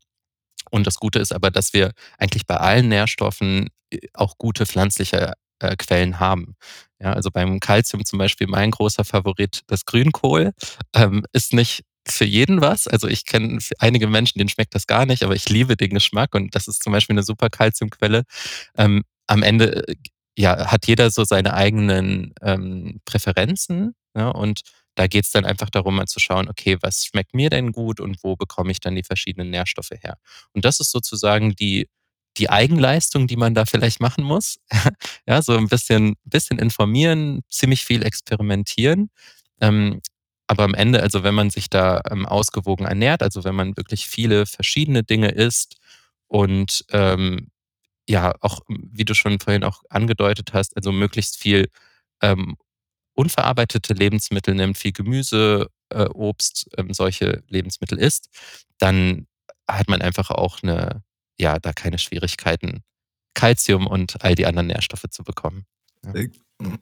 Und 0.71 0.87
das 0.87 0.97
Gute 0.97 1.21
ist 1.21 1.33
aber, 1.33 1.51
dass 1.51 1.73
wir 1.73 1.93
eigentlich 2.19 2.47
bei 2.47 2.57
allen 2.57 2.89
Nährstoffen 2.89 3.69
äh, 3.91 3.99
auch 4.15 4.39
gute 4.39 4.67
pflanzliche 4.67 5.35
äh, 5.61 5.77
Quellen 5.77 6.21
haben. 6.21 6.57
Ja, 7.01 7.13
also 7.13 7.31
beim 7.31 7.61
Kalzium 7.61 8.05
zum 8.05 8.19
Beispiel 8.19 8.47
mein 8.49 8.71
großer 8.71 9.05
Favorit, 9.05 9.63
das 9.69 9.85
Grünkohl, 9.85 10.53
ähm, 10.95 11.25
ist 11.33 11.53
nicht 11.53 11.85
für 12.07 12.25
jeden 12.25 12.61
was. 12.61 12.89
Also 12.89 13.07
ich 13.09 13.25
kenne 13.25 13.59
einige 13.79 14.07
Menschen, 14.09 14.39
denen 14.39 14.49
schmeckt 14.49 14.75
das 14.75 14.87
gar 14.87 15.07
nicht, 15.07 15.23
aber 15.23 15.35
ich 15.35 15.49
liebe 15.49 15.77
den 15.77 15.91
Geschmack 15.91 16.35
und 16.35 16.55
das 16.55 16.69
ist 16.69 16.83
zum 16.83 16.93
Beispiel 16.93 17.15
eine 17.15 17.23
super 17.23 17.51
Kalziumquelle. 17.51 18.25
Ähm, 18.77 19.05
am 19.27 19.43
Ende 19.43 19.87
äh, 19.89 19.95
ja, 20.37 20.71
hat 20.71 20.87
jeder 20.87 21.11
so 21.11 21.25
seine 21.25 21.55
eigenen 21.55 22.33
ähm, 22.43 23.01
Präferenzen 23.05 23.95
ja, 24.17 24.29
und 24.31 24.63
da 24.95 25.07
geht 25.07 25.25
es 25.27 25.31
dann 25.31 25.45
einfach 25.45 25.71
darum, 25.71 25.97
mal 25.97 26.07
zu 26.07 26.19
schauen, 26.19 26.49
okay, 26.49 26.77
was 26.81 27.05
schmeckt 27.05 27.35
mir 27.35 27.51
denn 27.51 27.71
gut 27.73 28.01
und 28.01 28.19
wo 28.25 28.35
bekomme 28.37 28.73
ich 28.73 28.81
dann 28.81 28.97
die 28.97 29.05
verschiedenen 29.05 29.51
Nährstoffe 29.51 29.93
her? 29.93 30.17
Und 30.53 30.65
das 30.65 30.81
ist 30.81 30.91
sozusagen 30.91 31.55
die 31.55 31.89
die 32.39 32.51
Eigenleistung, 32.51 33.27
die 33.27 33.37
man 33.37 33.55
da 33.55 33.67
vielleicht 33.67 34.01
machen 34.01 34.25
muss. 34.25 34.59
ja, 35.27 35.43
so 35.43 35.57
ein 35.57 35.69
bisschen, 35.69 36.17
bisschen 36.25 36.59
informieren, 36.59 37.43
ziemlich 37.51 37.85
viel 37.85 38.05
experimentieren. 38.05 39.11
Ähm, 39.61 40.01
aber 40.47 40.65
am 40.65 40.75
Ende, 40.75 41.03
also 41.03 41.23
wenn 41.25 41.35
man 41.35 41.51
sich 41.51 41.69
da 41.69 42.01
ähm, 42.11 42.27
ausgewogen 42.27 42.87
ernährt, 42.87 43.23
also 43.23 43.45
wenn 43.45 43.55
man 43.55 43.77
wirklich 43.77 44.07
viele 44.07 44.47
verschiedene 44.47 45.05
Dinge 45.05 45.29
isst 45.31 45.77
und 46.29 46.85
ähm, 46.91 47.51
ja, 48.09 48.35
auch, 48.41 48.61
wie 48.69 49.05
du 49.05 49.15
schon 49.15 49.39
vorhin 49.41 49.65
auch 49.65 49.83
angedeutet 49.91 50.55
hast, 50.55 50.75
also 50.77 50.93
möglichst 50.93 51.37
viel 51.37 51.69
ähm, 52.23 52.57
unverarbeitete 53.15 53.95
Lebensmittel 53.95 54.55
nimmt, 54.55 54.79
viel 54.79 54.93
Gemüse, 54.93 55.69
äh, 55.91 56.07
Obst, 56.07 56.69
ähm, 56.79 56.95
solche 56.95 57.43
Lebensmittel 57.49 57.99
isst, 57.99 58.31
dann 58.79 59.27
hat 59.69 59.89
man 59.89 60.01
einfach 60.03 60.31
auch 60.31 60.63
eine, 60.63 61.03
ja, 61.39 61.59
da 61.59 61.73
keine 61.73 61.99
Schwierigkeiten, 61.99 62.83
Kalzium 63.35 63.87
und 63.87 64.23
all 64.23 64.35
die 64.35 64.47
anderen 64.47 64.67
Nährstoffe 64.67 65.07
zu 65.11 65.23
bekommen. 65.23 65.65
Ja. 66.05 66.15
Äh, 66.15 66.31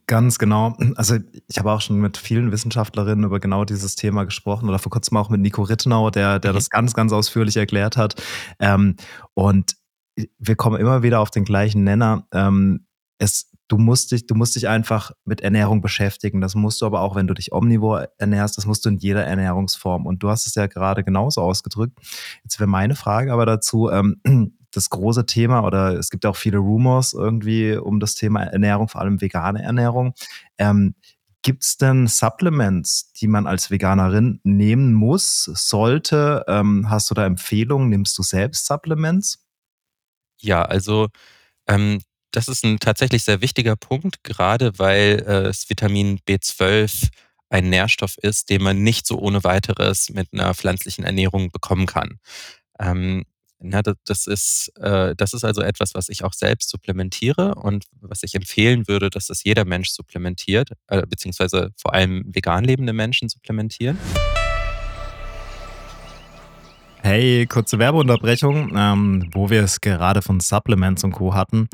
ganz 0.07 0.39
genau. 0.39 0.77
Also 0.97 1.19
ich 1.49 1.59
habe 1.59 1.71
auch 1.71 1.81
schon 1.81 2.01
mit 2.01 2.17
vielen 2.17 2.51
Wissenschaftlerinnen 2.51 3.25
über 3.25 3.41
genau 3.41 3.65
dieses 3.65 3.95
Thema 3.95 4.25
gesprochen 4.25 4.69
oder 4.69 4.79
vor 4.79 4.91
kurzem 4.91 5.17
auch 5.19 5.29
mit 5.29 5.41
Nico 5.41 5.63
Rittenau, 5.63 6.11
der, 6.11 6.39
der 6.39 6.53
mhm. 6.53 6.57
das 6.57 6.71
ganz, 6.71 6.95
ganz 6.95 7.13
ausführlich 7.13 7.57
erklärt 7.57 7.97
hat. 7.97 8.15
Ähm, 8.59 8.97
und 9.35 9.77
wir 10.39 10.57
kommen 10.57 10.81
immer 10.81 11.03
wieder 11.03 11.21
auf 11.21 11.31
den 11.31 11.45
gleichen 11.45 11.85
Nenner. 11.85 12.27
Ähm, 12.33 12.87
es, 13.19 13.53
du 13.69 13.79
musst 13.79 14.13
dich, 14.13 14.27
du 14.27 14.35
musst 14.35 14.57
dich 14.57 14.69
einfach 14.69 15.13
mit 15.25 15.41
Ernährung 15.41 15.81
beschäftigen. 15.81 16.41
Das 16.41 16.55
musst 16.55 16.81
du 16.81 16.87
aber 16.87 17.01
auch, 17.01 17.17
wenn 17.17 17.27
du 17.27 17.35
dich 17.35 17.53
omnivor 17.53 18.09
ernährst, 18.19 18.57
das 18.57 18.67
musst 18.67 18.85
du 18.85 18.91
in 18.91 18.97
jeder 18.99 19.25
Ernährungsform. 19.25 20.07
Und 20.07 20.23
du 20.23 20.31
hast 20.31 20.47
es 20.47 20.55
ja 20.55 20.67
gerade 20.67 21.05
genauso 21.05 21.41
ausgedrückt. 21.41 21.99
Jetzt 22.45 22.61
wäre 22.61 22.69
meine 22.69 22.95
Frage 22.95 23.33
aber 23.33 23.47
dazu, 23.47 23.91
ähm, 23.91 24.21
das 24.71 24.91
große 24.91 25.27
Thema 25.27 25.65
oder 25.65 25.95
es 25.95 26.11
gibt 26.11 26.27
auch 26.27 26.37
viele 26.37 26.59
Rumors 26.59 27.15
irgendwie 27.15 27.77
um 27.77 27.99
das 27.99 28.15
Thema 28.15 28.43
Ernährung, 28.43 28.89
vor 28.89 29.01
allem 29.01 29.21
vegane 29.21 29.63
Ernährung. 29.63 30.15
Ähm, 30.59 30.95
Gibt 31.43 31.63
es 31.63 31.77
denn 31.77 32.09
Supplements, 32.09 33.13
die 33.13 33.29
man 33.29 33.47
als 33.47 33.71
Veganerin 33.71 34.41
nehmen 34.43 34.93
muss, 34.93 35.45
sollte? 35.45 36.45
Ähm, 36.49 36.91
hast 36.91 37.09
du 37.09 37.15
da 37.15 37.25
Empfehlungen? 37.25 37.89
Nimmst 37.89 38.19
du 38.19 38.25
selbst 38.25 38.67
Supplements? 38.67 39.47
Ja, 40.41 40.63
also 40.63 41.07
ähm, 41.69 42.01
das 42.37 42.49
ist 42.49 42.65
ein 42.65 42.79
tatsächlich 42.79 43.25
sehr 43.25 43.41
wichtiger 43.41 43.77
Punkt, 43.77 44.23
gerade 44.23 44.79
weil 44.79 45.25
äh, 45.27 45.45
das 45.45 45.71
Vitamin 45.71 46.19
B12 46.29 47.09
ein 47.49 47.71
Nährstoff 47.71 48.19
ist, 48.19 48.51
den 48.51 48.63
man 48.63 48.83
nicht 48.83 49.07
so 49.07 49.19
ohne 49.19 49.43
weiteres 49.43 50.11
mit 50.11 50.29
einer 50.33 50.53
pflanzlichen 50.53 51.05
Ernährung 51.05 51.51
bekommen 51.51 51.87
kann. 51.87 52.19
Ähm, 52.79 53.25
na, 53.59 53.81
das, 53.81 54.27
ist, 54.27 54.71
äh, 54.77 55.17
das 55.17 55.33
ist 55.33 55.45
also 55.45 55.63
etwas, 55.63 55.95
was 55.95 56.11
ich 56.11 56.25
auch 56.25 56.35
selbst 56.35 56.69
supplementiere 56.69 57.55
und 57.55 57.85
was 58.03 58.23
ich 58.23 58.35
empfehlen 58.35 58.87
würde, 58.87 59.09
dass 59.09 59.29
das 59.29 59.43
jeder 59.43 59.65
Mensch 59.65 59.89
supplementiert, 59.89 60.73
äh, 60.89 61.07
beziehungsweise 61.07 61.71
vor 61.75 61.95
allem 61.95 62.23
vegan 62.27 62.65
lebende 62.65 62.93
Menschen 62.93 63.31
supplementieren. 63.31 63.99
Hey, 67.01 67.47
kurze 67.47 67.79
Werbeunterbrechung, 67.79 68.77
ähm, 68.77 69.31
wo 69.33 69.49
wir 69.49 69.63
es 69.63 69.81
gerade 69.81 70.21
von 70.21 70.41
Supplements 70.41 71.03
und 71.05 71.13
Co. 71.13 71.33
hatten. 71.33 71.69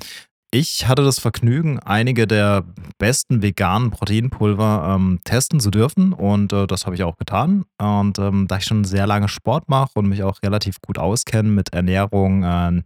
Ich 0.55 0.87
hatte 0.87 1.03
das 1.03 1.19
Vergnügen, 1.19 1.79
einige 1.79 2.27
der 2.27 2.65
besten 2.99 3.41
veganen 3.41 3.91
Proteinpulver 3.91 4.97
ähm, 4.97 5.19
testen 5.25 5.61
zu 5.61 5.71
dürfen 5.71 6.13
und 6.13 6.53
äh, 6.53 6.67
das 6.67 6.85
habe 6.85 6.95
ich 6.95 7.05
auch 7.05 7.17
getan. 7.17 7.65
Und 7.79 8.19
ähm, 8.19 8.49
da 8.49 8.59
ich 8.59 8.65
schon 8.65 8.85
sehr 8.85 9.07
lange 9.07 9.29
Sport 9.29 9.71
mache 9.71 9.93
und 9.95 10.11
mich 10.11 10.23
auch 10.23 10.43
relativ 10.43 10.83
gut 10.83 10.99
auskenne 10.99 11.49
mit 11.49 11.73
Ernährung, 11.73 12.43
äh, 12.43 12.83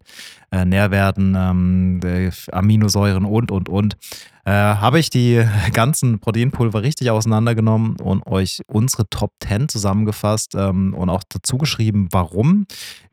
äh, 0.52 0.64
Nährwerten, 0.64 1.34
ähm, 1.36 2.30
Aminosäuren 2.52 3.24
und, 3.24 3.50
und, 3.50 3.68
und, 3.68 3.96
äh, 4.46 4.50
habe 4.52 5.00
ich 5.00 5.10
die 5.10 5.44
ganzen 5.72 6.20
Proteinpulver 6.20 6.82
richtig 6.82 7.10
auseinandergenommen 7.10 7.96
und 7.96 8.24
euch 8.26 8.62
unsere 8.68 9.08
Top 9.10 9.32
10 9.42 9.68
zusammengefasst 9.68 10.54
ähm, 10.54 10.94
und 10.94 11.10
auch 11.10 11.24
dazu 11.28 11.58
geschrieben, 11.58 12.08
warum 12.12 12.66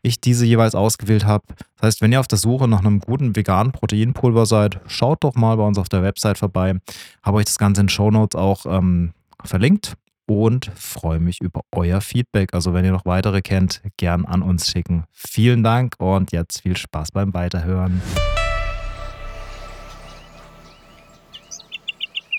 ich 0.04 0.22
diese 0.22 0.46
jeweils 0.46 0.76
ausgewählt 0.76 1.26
habe. 1.26 1.44
Das 1.78 1.88
heißt, 1.88 2.02
wenn 2.02 2.12
ihr 2.12 2.20
auf 2.20 2.28
der 2.28 2.38
Suche 2.38 2.68
nach 2.68 2.80
einem 2.80 3.00
guten 3.00 3.36
veganen 3.36 3.72
Proteinpulver 3.72 4.46
seid, 4.46 4.80
schaut 4.86 5.24
doch 5.24 5.34
mal 5.34 5.58
bei 5.58 5.64
uns 5.64 5.80
auf 5.80 5.90
der 5.90 6.04
Website 6.04 6.38
vorbei. 6.38 6.76
Habe 7.24 7.38
euch 7.38 7.46
das 7.46 7.58
Ganze 7.58 7.82
in 7.82 7.90
Show 7.90 8.12
Notes 8.12 8.40
auch 8.40 8.68
ähm, 8.68 9.14
verlinkt 9.44 9.96
und 10.28 10.72
freue 10.76 11.20
mich 11.20 11.42
über 11.42 11.62
euer 11.72 12.02
Feedback. 12.02 12.54
Also 12.54 12.76
wenn 12.76 12.86
ihr 12.86 12.92
noch 12.92 13.06
weitere 13.06 13.42
kennt, 13.42 13.82
gern 13.98 14.26
an 14.26 14.44
uns 14.44 14.70
schicken. 14.70 15.06
Vielen 15.12 15.64
Dank 15.64 15.96
und 15.98 16.32
jetzt 16.32 16.62
viel 16.62 16.78
Spaß 16.78 17.12
beim 17.12 17.34
Weiterhören. 17.34 18.02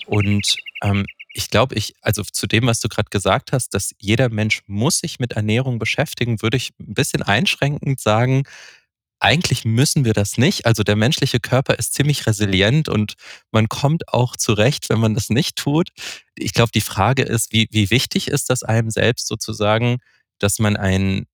Und 0.05 0.57
ähm, 0.81 1.05
ich 1.33 1.49
glaube, 1.49 1.75
ich, 1.75 1.95
also 2.01 2.23
zu 2.23 2.47
dem, 2.47 2.67
was 2.67 2.79
du 2.79 2.87
gerade 2.87 3.09
gesagt 3.09 3.51
hast, 3.51 3.73
dass 3.73 3.93
jeder 3.99 4.29
Mensch 4.29 4.61
muss 4.67 4.99
sich 4.99 5.19
mit 5.19 5.33
Ernährung 5.33 5.79
beschäftigen, 5.79 6.41
würde 6.41 6.57
ich 6.57 6.71
ein 6.79 6.93
bisschen 6.93 7.23
einschränkend 7.23 7.99
sagen, 7.99 8.43
eigentlich 9.19 9.65
müssen 9.65 10.05
wir 10.05 10.13
das 10.13 10.37
nicht. 10.37 10.65
Also 10.65 10.83
der 10.83 10.95
menschliche 10.95 11.39
Körper 11.39 11.75
ist 11.79 11.93
ziemlich 11.93 12.27
resilient 12.27 12.89
und 12.89 13.15
man 13.51 13.67
kommt 13.69 14.13
auch 14.13 14.35
zurecht, 14.35 14.89
wenn 14.89 14.99
man 14.99 15.13
das 15.13 15.29
nicht 15.29 15.57
tut. 15.57 15.89
Ich 16.35 16.53
glaube, 16.53 16.71
die 16.73 16.81
Frage 16.81 17.23
ist, 17.23 17.51
wie, 17.51 17.67
wie 17.71 17.89
wichtig 17.89 18.27
ist 18.27 18.49
das 18.49 18.63
einem 18.63 18.89
selbst 18.89 19.27
sozusagen, 19.27 19.97
dass 20.39 20.59
man 20.59 20.77
ein 20.77 21.25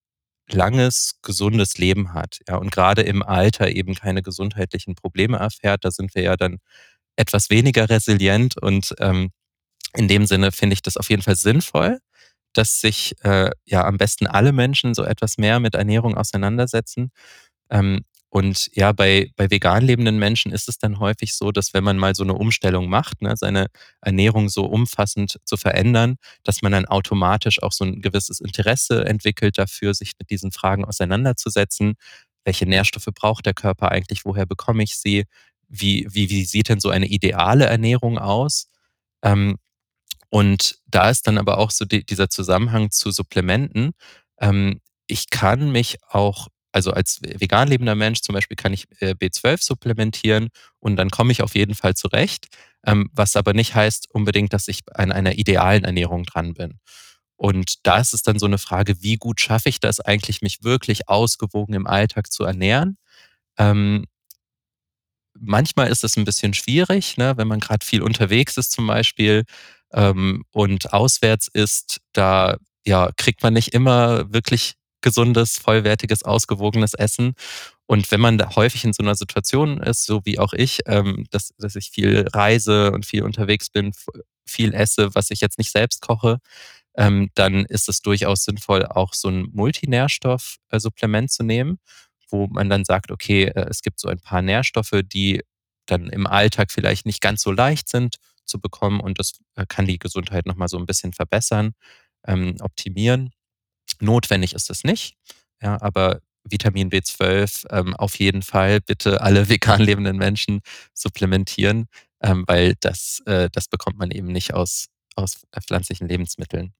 langes, 0.49 1.19
gesundes 1.21 1.77
Leben 1.77 2.13
hat. 2.13 2.39
Ja, 2.47 2.57
und 2.57 2.71
gerade 2.71 3.01
im 3.03 3.23
Alter 3.23 3.69
eben 3.69 3.95
keine 3.95 4.21
gesundheitlichen 4.21 4.95
Probleme 4.95 5.37
erfährt. 5.37 5.85
Da 5.85 5.91
sind 5.91 6.15
wir 6.15 6.23
ja 6.23 6.37
dann 6.37 6.59
etwas 7.21 7.49
weniger 7.51 7.89
resilient 7.89 8.57
und 8.57 8.95
ähm, 8.99 9.31
in 9.95 10.07
dem 10.07 10.25
Sinne 10.25 10.51
finde 10.51 10.73
ich 10.73 10.81
das 10.81 10.97
auf 10.97 11.09
jeden 11.09 11.21
Fall 11.21 11.35
sinnvoll, 11.35 11.99
dass 12.53 12.81
sich 12.81 13.15
äh, 13.23 13.51
ja 13.65 13.85
am 13.85 13.97
besten 13.97 14.27
alle 14.27 14.53
Menschen 14.53 14.93
so 14.93 15.03
etwas 15.03 15.37
mehr 15.37 15.59
mit 15.59 15.75
Ernährung 15.75 16.17
auseinandersetzen. 16.17 17.11
Ähm, 17.69 18.01
und 18.29 18.69
ja, 18.73 18.93
bei, 18.93 19.29
bei 19.35 19.51
vegan 19.51 19.83
lebenden 19.83 20.17
Menschen 20.17 20.53
ist 20.53 20.69
es 20.69 20.77
dann 20.77 20.99
häufig 20.99 21.33
so, 21.35 21.51
dass 21.51 21.73
wenn 21.73 21.83
man 21.83 21.97
mal 21.97 22.15
so 22.15 22.23
eine 22.23 22.33
Umstellung 22.33 22.89
macht, 22.89 23.21
ne, 23.21 23.35
seine 23.35 23.67
Ernährung 24.01 24.47
so 24.49 24.65
umfassend 24.65 25.37
zu 25.45 25.57
verändern, 25.57 26.15
dass 26.43 26.61
man 26.61 26.71
dann 26.71 26.85
automatisch 26.85 27.61
auch 27.61 27.73
so 27.73 27.83
ein 27.85 28.01
gewisses 28.01 28.39
Interesse 28.39 29.05
entwickelt 29.05 29.57
dafür, 29.57 29.93
sich 29.93 30.13
mit 30.17 30.29
diesen 30.29 30.53
Fragen 30.53 30.85
auseinanderzusetzen. 30.85 31.95
Welche 32.45 32.65
Nährstoffe 32.65 33.09
braucht 33.13 33.45
der 33.45 33.53
Körper 33.53 33.91
eigentlich? 33.91 34.23
Woher 34.25 34.45
bekomme 34.45 34.83
ich 34.83 34.97
sie? 34.97 35.25
Wie, 35.71 36.07
wie, 36.11 36.29
wie 36.29 36.45
sieht 36.45 36.69
denn 36.69 36.79
so 36.79 36.89
eine 36.89 37.07
ideale 37.07 37.65
Ernährung 37.65 38.19
aus? 38.19 38.67
Ähm, 39.23 39.57
und 40.29 40.79
da 40.87 41.09
ist 41.09 41.27
dann 41.27 41.37
aber 41.37 41.57
auch 41.59 41.71
so 41.71 41.85
die, 41.85 42.05
dieser 42.05 42.29
Zusammenhang 42.29 42.91
zu 42.91 43.11
Supplementen. 43.11 43.91
Ähm, 44.39 44.81
ich 45.07 45.29
kann 45.29 45.71
mich 45.71 45.97
auch 46.09 46.47
also 46.71 46.91
als 46.91 47.19
vegan 47.21 47.67
lebender 47.67 47.95
Mensch 47.95 48.21
zum 48.21 48.33
Beispiel 48.33 48.55
kann 48.55 48.73
ich 48.73 48.87
äh, 49.01 49.13
B12 49.13 49.61
supplementieren 49.63 50.49
und 50.79 50.95
dann 50.95 51.09
komme 51.09 51.31
ich 51.31 51.41
auf 51.41 51.55
jeden 51.55 51.75
Fall 51.75 51.95
zurecht, 51.95 52.47
ähm, 52.85 53.09
was 53.13 53.35
aber 53.35 53.53
nicht 53.53 53.75
heißt 53.75 54.07
unbedingt, 54.11 54.53
dass 54.53 54.67
ich 54.67 54.81
an 54.93 55.11
einer 55.11 55.33
idealen 55.37 55.83
Ernährung 55.83 56.23
dran 56.23 56.53
bin. 56.53 56.79
Und 57.35 57.85
da 57.87 57.97
ist 57.99 58.13
es 58.13 58.23
dann 58.23 58.39
so 58.39 58.45
eine 58.45 58.59
Frage, 58.59 59.01
wie 59.01 59.17
gut 59.17 59.41
schaffe 59.41 59.69
ich 59.69 59.79
das 59.79 59.99
eigentlich, 59.99 60.41
mich 60.41 60.63
wirklich 60.63 61.09
ausgewogen 61.09 61.73
im 61.73 61.87
Alltag 61.87 62.31
zu 62.31 62.43
ernähren? 62.43 62.97
Ähm, 63.57 64.05
manchmal 65.39 65.89
ist 65.89 66.03
es 66.03 66.17
ein 66.17 66.25
bisschen 66.25 66.53
schwierig, 66.53 67.17
ne, 67.17 67.37
wenn 67.37 67.47
man 67.47 67.59
gerade 67.59 67.85
viel 67.85 68.01
unterwegs 68.01 68.57
ist 68.57 68.71
zum 68.71 68.87
Beispiel 68.87 69.43
ähm, 69.93 70.43
und 70.51 70.93
auswärts 70.93 71.47
ist, 71.47 71.99
da 72.13 72.57
ja, 72.85 73.11
kriegt 73.17 73.43
man 73.43 73.53
nicht 73.53 73.73
immer 73.73 74.31
wirklich 74.33 74.73
gesundes, 75.01 75.57
vollwertiges, 75.57 76.23
ausgewogenes 76.23 76.93
Essen. 76.93 77.33
Und 77.87 78.09
wenn 78.11 78.21
man 78.21 78.37
da 78.37 78.55
häufig 78.55 78.85
in 78.85 78.93
so 78.93 79.03
einer 79.03 79.15
Situation 79.15 79.81
ist, 79.81 80.05
so 80.05 80.21
wie 80.25 80.39
auch 80.39 80.53
ich, 80.53 80.79
ähm, 80.85 81.25
dass, 81.31 81.49
dass 81.57 81.75
ich 81.75 81.89
viel 81.89 82.27
reise 82.33 82.91
und 82.91 83.05
viel 83.05 83.23
unterwegs 83.23 83.69
bin, 83.69 83.91
viel 84.45 84.73
esse, 84.73 85.13
was 85.15 85.31
ich 85.31 85.41
jetzt 85.41 85.57
nicht 85.57 85.71
selbst 85.71 86.01
koche, 86.01 86.37
ähm, 86.95 87.29
dann 87.35 87.65
ist 87.65 87.89
es 87.89 88.01
durchaus 88.01 88.43
sinnvoll, 88.43 88.85
auch 88.85 89.13
so 89.13 89.29
ein 89.29 89.49
Multinährstoff-Supplement 89.53 91.31
zu 91.31 91.43
nehmen, 91.43 91.79
wo 92.31 92.47
man 92.47 92.69
dann 92.69 92.85
sagt, 92.85 93.11
okay, 93.11 93.45
äh, 93.45 93.67
es 93.69 93.81
gibt 93.81 93.99
so 93.99 94.07
ein 94.07 94.19
paar 94.19 94.41
Nährstoffe, 94.41 95.01
die 95.03 95.41
dann 95.85 96.07
im 96.07 96.27
Alltag 96.27 96.71
vielleicht 96.71 97.05
nicht 97.05 97.21
ganz 97.21 97.41
so 97.41 97.51
leicht 97.51 97.89
sind 97.89 98.17
zu 98.45 98.59
bekommen 98.59 98.99
und 98.99 99.19
das 99.19 99.33
äh, 99.55 99.65
kann 99.67 99.85
die 99.85 99.99
Gesundheit 99.99 100.45
nochmal 100.45 100.67
so 100.67 100.77
ein 100.77 100.85
bisschen 100.85 101.13
verbessern, 101.13 101.73
ähm, 102.27 102.55
optimieren. 102.61 103.31
Notwendig 103.99 104.53
ist 104.53 104.69
es 104.69 104.83
nicht, 104.83 105.15
ja, 105.61 105.81
aber 105.81 106.21
Vitamin 106.43 106.89
B12 106.89 107.65
ähm, 107.69 107.95
auf 107.95 108.17
jeden 108.19 108.41
Fall 108.41 108.81
bitte 108.81 109.21
alle 109.21 109.49
vegan 109.49 109.81
lebenden 109.81 110.17
Menschen 110.17 110.61
supplementieren, 110.93 111.87
ähm, 112.21 112.43
weil 112.47 112.75
das, 112.79 113.21
äh, 113.25 113.49
das 113.51 113.67
bekommt 113.67 113.97
man 113.97 114.11
eben 114.11 114.27
nicht 114.27 114.53
aus, 114.53 114.87
aus 115.15 115.41
pflanzlichen 115.65 116.07
Lebensmitteln. 116.07 116.73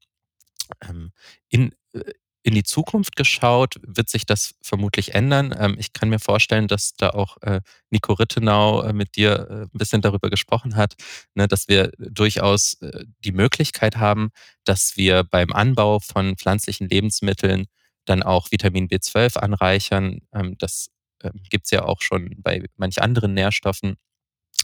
Ähm, 0.88 1.12
in, 1.50 1.74
äh, 1.94 2.02
in 2.44 2.56
die 2.56 2.64
Zukunft 2.64 3.16
geschaut, 3.16 3.76
wird 3.86 4.10
sich 4.10 4.26
das 4.26 4.56
vermutlich 4.62 5.14
ändern. 5.14 5.56
Ähm, 5.58 5.76
ich 5.78 5.94
kann 5.94 6.10
mir 6.10 6.20
vorstellen, 6.20 6.68
dass 6.68 6.94
da 6.94 7.12
auch 7.12 7.38
äh, 7.42 7.62
Nico 7.90 8.14
Rittenau 8.14 8.82
äh, 8.82 8.94
mit 8.94 9.16
dir 9.16 9.48
äh, 9.50 9.54
ein 9.64 9.70
bisschen 9.78 10.02
darüber 10.02 10.30
gesprochen 10.30 10.76
hat, 10.76 10.96
ne, 11.36 11.48
dass 11.48 11.68
wir 11.68 11.92
durchaus 11.98 12.78
die 13.24 13.32
Möglichkeit 13.32 13.98
haben, 13.98 14.32
dass 14.64 14.98
wir 14.98 15.24
beim 15.24 15.52
Anbau 15.52 16.00
von 16.00 16.36
pflanzlichen 16.36 16.90
Lebensmitteln 16.90 17.68
dann 18.06 18.24
auch 18.24 18.52
Vitamin 18.52 18.88
B12 18.88 19.38
anreichern. 19.38 20.22
Ähm, 20.34 20.58
das 20.58 20.90
ähm, 21.24 21.42
gibt 21.50 21.66
es 21.66 21.72
ja 21.72 21.84
auch 21.86 22.02
schon 22.02 22.36
bei 22.38 22.66
manch 22.78 23.02
anderen 23.02 23.34
Nährstoffen. 23.34 23.98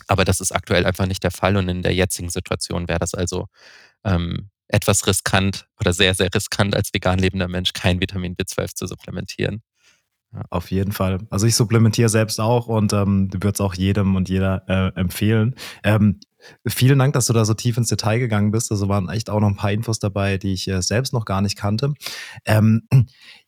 Aber 0.08 0.26
das 0.26 0.42
ist 0.42 0.52
aktuell 0.52 0.86
einfach 0.86 1.06
nicht 1.06 1.24
der 1.24 1.32
Fall 1.32 1.58
und 1.58 1.70
in 1.70 1.82
der 1.82 1.94
jetzigen 1.94 2.30
Situation 2.30 2.88
wäre 2.88 3.00
das 3.00 3.14
also 3.14 3.48
ähm, 4.04 4.50
etwas 4.68 5.08
riskant 5.08 5.68
oder 5.80 5.94
sehr, 5.94 6.14
sehr 6.14 6.34
riskant 6.34 6.76
als 6.76 6.94
vegan 6.94 7.20
lebender 7.20 7.48
Mensch 7.48 7.74
kein 7.74 8.02
Vitamin 8.02 8.36
B12 8.36 8.76
zu 8.76 8.88
supplementieren. 8.88 9.62
Auf 10.50 10.72
jeden 10.72 10.92
Fall. 10.92 11.20
Also, 11.30 11.48
ich 11.48 11.56
supplementiere 11.56 12.10
selbst 12.10 12.40
auch 12.40 12.68
und, 12.68 12.94
ähm, 12.94 13.30
würde 13.32 13.54
es 13.54 13.62
auch 13.62 13.74
jedem 13.74 14.16
und 14.16 14.30
jeder, 14.30 14.64
äh, 14.68 15.00
empfehlen. 15.00 15.56
Ähm, 15.84 16.20
vielen 16.68 17.00
Dank, 17.00 17.14
dass 17.14 17.28
du 17.28 17.34
da 17.34 17.46
so 17.46 17.54
tief 17.54 17.78
ins 17.78 17.88
Detail 17.88 18.20
gegangen 18.20 18.52
bist. 18.52 18.70
Also, 18.72 18.90
waren 18.90 19.10
echt 19.10 19.30
auch 19.30 19.40
noch 19.40 19.48
ein 19.48 19.56
paar 19.56 19.72
Infos 19.72 20.00
dabei, 20.00 20.38
die 20.38 20.54
ich, 20.54 20.68
äh, 20.68 20.82
selbst 20.82 21.14
noch 21.14 21.24
gar 21.24 21.42
nicht 21.42 21.58
kannte. 21.58 21.94
Ähm, 22.46 22.84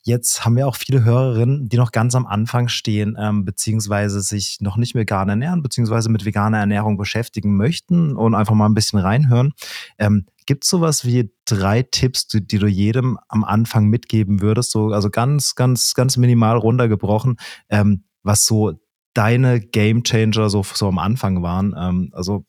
jetzt 0.03 0.45
haben 0.45 0.55
wir 0.55 0.67
auch 0.67 0.77
viele 0.77 1.03
Hörerinnen, 1.03 1.67
die 1.67 1.77
noch 1.77 1.91
ganz 1.91 2.15
am 2.15 2.25
Anfang 2.25 2.69
stehen, 2.69 3.17
ähm, 3.19 3.43
beziehungsweise 3.43 4.21
sich 4.21 4.59
noch 4.61 4.77
nicht 4.77 4.95
vegan 4.95 5.29
ernähren, 5.29 5.61
beziehungsweise 5.61 6.09
mit 6.09 6.23
veganer 6.25 6.59
Ernährung 6.59 6.97
beschäftigen 6.97 7.57
möchten 7.57 8.15
und 8.15 8.35
einfach 8.35 8.55
mal 8.55 8.67
ein 8.67 8.73
bisschen 8.73 8.99
reinhören. 8.99 9.51
Ähm, 9.97 10.25
Gibt 10.49 10.63
es 10.63 10.71
sowas 10.71 11.05
wie 11.05 11.31
drei 11.45 11.83
Tipps, 11.83 12.27
die, 12.27 12.41
die, 12.43 12.57
du 12.57 12.65
jedem 12.65 13.19
am 13.27 13.43
Anfang 13.43 13.85
mitgeben 13.85 14.41
würdest? 14.41 14.71
So, 14.71 14.87
also 14.87 15.11
ganz, 15.11 15.53
ganz, 15.53 15.93
ganz 15.93 16.17
minimal 16.17 16.57
runtergebrochen, 16.57 17.37
ähm, 17.69 18.05
was 18.23 18.47
so 18.47 18.73
deine 19.13 19.59
Game 19.59 20.03
Changer 20.03 20.49
so, 20.49 20.63
so 20.63 20.87
am 20.87 20.97
Anfang 20.97 21.43
waren. 21.43 21.75
Ähm, 21.77 22.09
also 22.13 22.47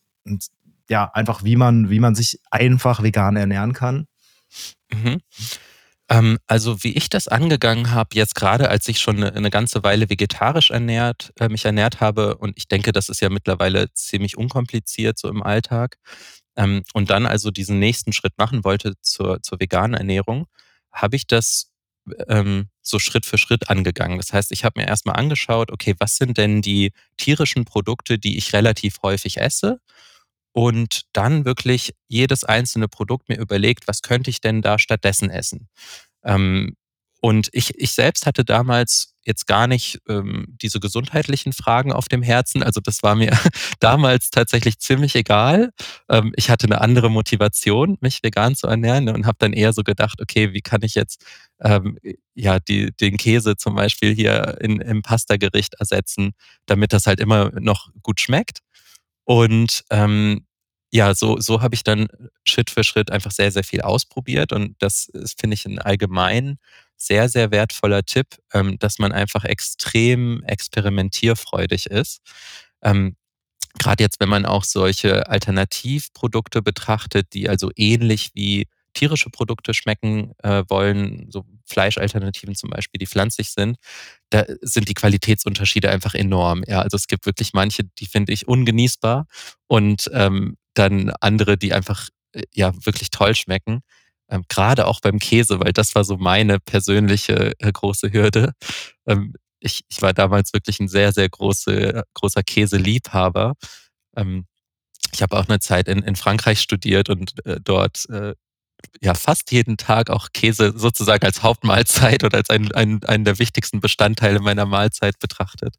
ja, 0.89 1.11
einfach 1.13 1.45
wie 1.45 1.57
man, 1.57 1.91
wie 1.91 2.01
man 2.01 2.15
sich 2.15 2.41
einfach 2.51 3.03
vegan 3.03 3.37
ernähren 3.37 3.75
kann. 3.75 4.07
Mhm. 4.91 5.19
Ähm, 6.09 6.39
also 6.47 6.83
wie 6.83 6.97
ich 6.97 7.11
das 7.11 7.29
angegangen 7.29 7.91
habe, 7.91 8.15
jetzt 8.15 8.35
gerade 8.35 8.71
als 8.71 8.89
ich 8.89 8.99
schon 8.99 9.19
eine, 9.19 9.35
eine 9.35 9.51
ganze 9.51 9.85
Weile 9.85 10.09
vegetarisch 10.09 10.71
ernährt, 10.71 11.35
äh, 11.39 11.51
mich 11.51 11.67
ernährt 11.67 12.01
habe, 12.01 12.39
und 12.39 12.55
ich 12.57 12.67
denke, 12.67 12.93
das 12.93 13.11
ist 13.11 13.21
ja 13.21 13.29
mittlerweile 13.29 13.93
ziemlich 13.93 14.39
unkompliziert 14.39 15.19
so 15.19 15.29
im 15.29 15.43
Alltag, 15.43 15.99
ähm, 16.61 16.83
und 16.92 17.11
dann 17.11 17.27
also 17.27 17.51
diesen 17.51 17.79
nächsten 17.79 18.12
Schritt 18.12 18.35
machen 18.37 18.64
wollte 18.64 18.94
zur, 19.01 19.42
zur 19.42 19.59
veganen 19.59 19.94
Ernährung, 19.94 20.46
habe 20.92 21.16
ich 21.16 21.27
das 21.27 21.70
ähm, 22.29 22.68
so 22.83 22.99
Schritt 22.99 23.25
für 23.25 23.38
Schritt 23.38 23.70
angegangen. 23.70 24.18
Das 24.18 24.33
heißt, 24.33 24.53
ich 24.53 24.64
habe 24.64 24.81
mir 24.81 24.87
erstmal 24.87 25.16
angeschaut, 25.16 25.70
okay, 25.70 25.94
was 25.99 26.16
sind 26.16 26.37
denn 26.37 26.61
die 26.61 26.92
tierischen 27.16 27.64
Produkte, 27.64 28.18
die 28.18 28.37
ich 28.37 28.53
relativ 28.53 28.99
häufig 29.03 29.38
esse? 29.38 29.81
Und 30.53 31.03
dann 31.12 31.44
wirklich 31.44 31.94
jedes 32.09 32.44
einzelne 32.44 32.88
Produkt 32.88 33.29
mir 33.29 33.38
überlegt, 33.38 33.87
was 33.87 34.03
könnte 34.03 34.31
ich 34.31 34.40
denn 34.40 34.62
da 34.62 34.79
stattdessen 34.79 35.31
essen? 35.31 35.68
Ähm, 36.25 36.77
und 37.20 37.48
ich, 37.52 37.78
ich 37.78 37.92
selbst 37.92 38.26
hatte 38.26 38.44
damals 38.44 39.14
jetzt 39.22 39.46
gar 39.46 39.66
nicht 39.66 40.00
ähm, 40.09 40.46
diese 40.62 40.80
gesundheitlichen 40.80 41.52
Fragen 41.52 41.92
auf 41.92 42.09
dem 42.09 42.22
Herzen. 42.22 42.62
Also 42.62 42.80
das 42.80 43.02
war 43.02 43.14
mir 43.14 43.38
damals 43.80 44.30
tatsächlich 44.30 44.78
ziemlich 44.78 45.14
egal. 45.14 45.70
Ähm, 46.09 46.33
ich 46.37 46.48
hatte 46.48 46.66
eine 46.66 46.80
andere 46.80 47.11
Motivation, 47.11 47.98
mich 48.00 48.22
vegan 48.22 48.56
zu 48.56 48.66
ernähren 48.66 49.11
und 49.11 49.26
habe 49.26 49.37
dann 49.38 49.52
eher 49.52 49.74
so 49.74 49.83
gedacht, 49.83 50.22
okay, 50.22 50.54
wie 50.54 50.62
kann 50.62 50.80
ich 50.83 50.94
jetzt 50.94 51.22
ähm, 51.61 51.98
ja 52.35 52.59
die, 52.59 52.92
den 52.96 53.18
Käse 53.18 53.56
zum 53.56 53.74
Beispiel 53.74 54.14
hier 54.14 54.56
in, 54.61 54.80
im 54.80 55.02
Pastagericht 55.02 55.74
ersetzen, 55.74 56.33
damit 56.64 56.94
das 56.94 57.06
halt 57.06 57.20
immer 57.20 57.50
noch 57.61 57.90
gut 58.02 58.20
schmeckt. 58.20 58.61
Und 59.24 59.85
ähm, 59.90 60.46
ja, 60.92 61.14
so, 61.14 61.38
so 61.38 61.62
habe 61.62 61.74
ich 61.74 61.85
dann 61.85 62.09
Schritt 62.44 62.70
für 62.70 62.85
Schritt 62.85 63.11
einfach 63.12 63.30
sehr, 63.30 63.52
sehr 63.52 63.64
viel 63.64 63.83
ausprobiert. 63.83 64.52
Und 64.52 64.74
das 64.80 65.11
finde 65.38 65.54
ich, 65.54 65.66
ein 65.66 65.78
allgemein 65.78 66.59
sehr, 67.01 67.29
sehr 67.29 67.51
wertvoller 67.51 68.05
Tipp, 68.05 68.27
ähm, 68.53 68.79
dass 68.79 68.99
man 68.99 69.13
einfach 69.13 69.45
extrem 69.45 70.43
experimentierfreudig 70.45 71.87
ist. 71.87 72.21
Ähm, 72.83 73.17
Gerade 73.79 74.03
jetzt, 74.03 74.19
wenn 74.21 74.29
man 74.29 74.47
auch 74.47 74.65
solche 74.65 75.29
Alternativprodukte 75.29 76.61
betrachtet, 76.61 77.29
die 77.35 77.49
also 77.49 77.71
ähnlich 77.77 78.31
wie 78.35 78.67
tierische 78.95 79.31
Produkte 79.31 79.75
schmecken 79.75 80.33
äh, 80.43 80.65
wollen, 80.69 81.27
so 81.31 81.45
Fleischalternativen 81.65 82.57
zum 82.57 82.71
Beispiel, 82.71 82.99
die 82.99 83.07
pflanzlich 83.07 83.51
sind, 83.51 83.77
da 84.31 84.45
sind 84.61 84.89
die 84.89 84.95
Qualitätsunterschiede 84.95 85.89
einfach 85.89 86.15
enorm. 86.15 86.65
Ja, 86.67 86.83
also 86.83 86.97
es 86.97 87.07
gibt 87.07 87.27
wirklich 87.27 87.53
manche, 87.53 87.85
die 87.85 88.07
finde 88.07 88.33
ich 88.33 88.49
ungenießbar 88.49 89.27
und 89.69 90.11
ähm, 90.13 90.57
dann 90.75 91.13
andere, 91.21 91.57
die 91.57 91.73
einfach 91.73 92.09
äh, 92.33 92.43
ja 92.53 92.73
wirklich 92.85 93.11
toll 93.11 93.37
schmecken. 93.37 93.83
Ähm, 94.31 94.45
Gerade 94.49 94.87
auch 94.87 95.01
beim 95.01 95.19
Käse, 95.19 95.61
weil 95.61 95.73
das 95.73 95.95
war 95.95 96.05
so 96.05 96.16
meine 96.16 96.61
persönliche 96.61 97.53
äh, 97.59 97.73
große 97.73 98.12
Hürde. 98.12 98.53
Ähm, 99.07 99.35
ich, 99.61 99.83
ich 99.88 100.01
war 100.01 100.14
damals 100.14 100.53
wirklich 100.53 100.81
ein 100.81 100.88
sehr, 100.88 101.12
sehr 101.12 101.29
große, 101.29 102.05
großer 102.14 102.43
Käseliebhaber. 102.43 103.55
Ähm, 104.16 104.47
ich 105.12 105.23
habe 105.23 105.37
auch 105.37 105.49
eine 105.49 105.61
Zeit 105.61 105.88
in, 105.88 106.03
in 106.03 106.16
Frankreich 106.16 106.61
studiert 106.61 107.09
und 107.11 107.45
äh, 107.45 107.61
dort 107.62 108.09
äh, 108.11 108.35
ja 109.01 109.14
fast 109.14 109.53
jeden 109.53 109.77
Tag 109.77 110.11
auch 110.11 110.29
Käse 110.33 110.73
sozusagen 110.77 111.25
als 111.25 111.43
Hauptmahlzeit 111.43 112.25
oder 112.25 112.38
als 112.38 112.51
einen, 112.51 112.73
einen, 112.73 113.05
einen 113.05 113.25
der 113.25 113.38
wichtigsten 113.38 113.81
Bestandteile 113.81 114.40
meiner 114.40 114.66
Mahlzeit 114.66 115.19
betrachtet. 115.19 115.75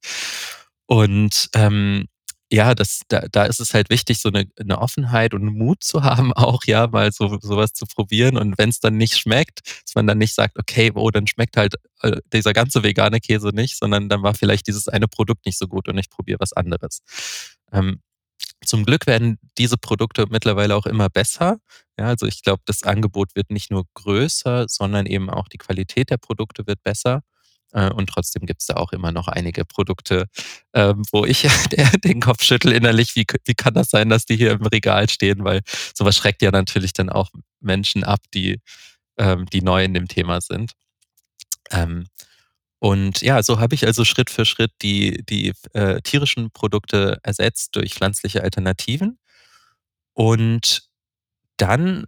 Und 0.85 1.49
ähm, 1.53 2.07
ja, 2.51 2.75
das, 2.75 3.01
da, 3.07 3.21
da 3.31 3.45
ist 3.45 3.61
es 3.61 3.73
halt 3.73 3.89
wichtig, 3.89 4.19
so 4.19 4.29
eine, 4.29 4.45
eine 4.59 4.79
Offenheit 4.79 5.33
und 5.33 5.45
Mut 5.45 5.83
zu 5.83 6.03
haben, 6.03 6.33
auch 6.33 6.65
ja, 6.65 6.87
mal 6.87 7.11
so 7.11 7.39
sowas 7.41 7.73
zu 7.73 7.85
probieren. 7.85 8.37
Und 8.37 8.57
wenn 8.57 8.69
es 8.69 8.79
dann 8.79 8.97
nicht 8.97 9.17
schmeckt, 9.17 9.61
dass 9.85 9.95
man 9.95 10.05
dann 10.07 10.17
nicht 10.17 10.35
sagt, 10.35 10.59
okay, 10.59 10.91
oh, 10.93 11.09
dann 11.11 11.27
schmeckt 11.27 11.55
halt 11.57 11.75
äh, 12.01 12.17
dieser 12.33 12.53
ganze 12.53 12.83
vegane 12.83 13.19
Käse 13.21 13.49
nicht, 13.49 13.77
sondern 13.77 14.09
dann 14.09 14.21
war 14.21 14.33
vielleicht 14.33 14.67
dieses 14.67 14.87
eine 14.89 15.07
Produkt 15.07 15.45
nicht 15.45 15.57
so 15.57 15.67
gut 15.67 15.87
und 15.87 15.97
ich 15.97 16.09
probiere 16.09 16.39
was 16.39 16.53
anderes. 16.53 17.01
Ähm, 17.71 18.01
zum 18.65 18.85
Glück 18.85 19.07
werden 19.07 19.39
diese 19.57 19.77
Produkte 19.77 20.25
mittlerweile 20.29 20.75
auch 20.75 20.85
immer 20.85 21.09
besser. 21.09 21.57
Ja, 21.97 22.05
also 22.07 22.25
ich 22.27 22.43
glaube, 22.43 22.61
das 22.65 22.83
Angebot 22.83 23.35
wird 23.35 23.49
nicht 23.49 23.71
nur 23.71 23.85
größer, 23.93 24.67
sondern 24.67 25.05
eben 25.05 25.29
auch 25.29 25.47
die 25.47 25.57
Qualität 25.57 26.09
der 26.09 26.17
Produkte 26.17 26.67
wird 26.67 26.83
besser. 26.83 27.23
Äh, 27.73 27.91
und 27.91 28.07
trotzdem 28.07 28.45
gibt 28.45 28.61
es 28.61 28.67
da 28.67 28.75
auch 28.75 28.91
immer 28.91 29.11
noch 29.11 29.27
einige 29.27 29.65
Produkte, 29.65 30.27
ähm, 30.73 31.03
wo 31.11 31.25
ich 31.25 31.47
den 32.03 32.19
Kopf 32.19 32.43
schüttel 32.43 32.71
innerlich, 32.71 33.15
wie, 33.15 33.25
wie 33.45 33.53
kann 33.55 33.73
das 33.73 33.89
sein, 33.89 34.09
dass 34.09 34.25
die 34.25 34.37
hier 34.37 34.51
im 34.51 34.65
Regal 34.65 35.09
stehen? 35.09 35.43
Weil 35.43 35.61
sowas 35.95 36.15
schreckt 36.15 36.41
ja 36.41 36.51
natürlich 36.51 36.93
dann 36.93 37.09
auch 37.09 37.29
Menschen 37.59 38.03
ab, 38.03 38.19
die, 38.33 38.59
ähm, 39.17 39.45
die 39.47 39.61
neu 39.61 39.83
in 39.83 39.93
dem 39.93 40.07
Thema 40.07 40.41
sind. 40.41 40.73
Ähm, 41.71 42.07
und 42.79 43.21
ja, 43.21 43.43
so 43.43 43.59
habe 43.59 43.75
ich 43.75 43.85
also 43.85 44.05
Schritt 44.05 44.31
für 44.31 44.43
Schritt 44.43 44.71
die, 44.81 45.23
die 45.29 45.53
äh, 45.73 46.01
tierischen 46.01 46.49
Produkte 46.51 47.19
ersetzt 47.23 47.75
durch 47.75 47.93
pflanzliche 47.93 48.43
Alternativen. 48.43 49.19
Und 50.13 50.83
dann 51.57 52.05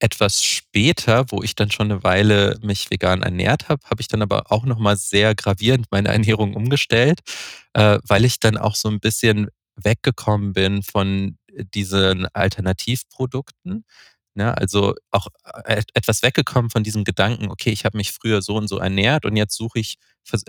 etwas 0.00 0.42
später, 0.42 1.26
wo 1.30 1.42
ich 1.42 1.54
dann 1.54 1.70
schon 1.70 1.90
eine 1.90 2.02
Weile 2.02 2.58
mich 2.62 2.90
vegan 2.90 3.22
ernährt 3.22 3.68
habe, 3.68 3.82
habe 3.88 4.00
ich 4.00 4.08
dann 4.08 4.22
aber 4.22 4.50
auch 4.50 4.64
noch 4.64 4.78
mal 4.78 4.96
sehr 4.96 5.34
gravierend 5.34 5.86
meine 5.90 6.08
Ernährung 6.12 6.54
umgestellt, 6.54 7.20
äh, 7.74 7.98
weil 8.06 8.24
ich 8.24 8.40
dann 8.40 8.56
auch 8.56 8.74
so 8.76 8.88
ein 8.88 9.00
bisschen 9.00 9.48
weggekommen 9.76 10.52
bin 10.52 10.82
von 10.82 11.38
diesen 11.74 12.26
Alternativprodukten. 12.32 13.84
Ne? 14.34 14.56
Also 14.56 14.94
auch 15.10 15.28
äh, 15.64 15.82
etwas 15.94 16.22
weggekommen 16.22 16.70
von 16.70 16.82
diesem 16.82 17.04
Gedanken, 17.04 17.48
okay, 17.50 17.70
ich 17.70 17.84
habe 17.84 17.96
mich 17.96 18.12
früher 18.12 18.42
so 18.42 18.56
und 18.56 18.68
so 18.68 18.78
ernährt 18.78 19.24
und 19.24 19.36
jetzt 19.36 19.56
suche 19.56 19.78
ich 19.78 19.96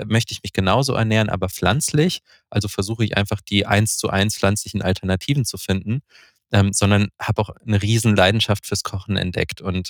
möchte 0.05 0.31
ich 0.31 0.41
mich 0.41 0.53
genauso 0.53 0.93
ernähren, 0.93 1.29
aber 1.29 1.49
pflanzlich. 1.49 2.21
Also 2.49 2.69
versuche 2.69 3.03
ich 3.03 3.17
einfach 3.17 3.41
die 3.41 3.65
eins 3.65 3.97
zu 3.97 4.09
eins 4.09 4.37
pflanzlichen 4.37 4.81
Alternativen 4.81 5.43
zu 5.43 5.57
finden 5.57 6.01
ähm, 6.55 6.71
sondern 6.71 7.09
habe 7.19 7.41
auch 7.41 7.49
eine 7.67 7.81
riesen 7.81 8.15
Leidenschaft 8.15 8.65
fürs 8.65 8.83
Kochen 8.83 9.17
entdeckt 9.17 9.59
und 9.59 9.89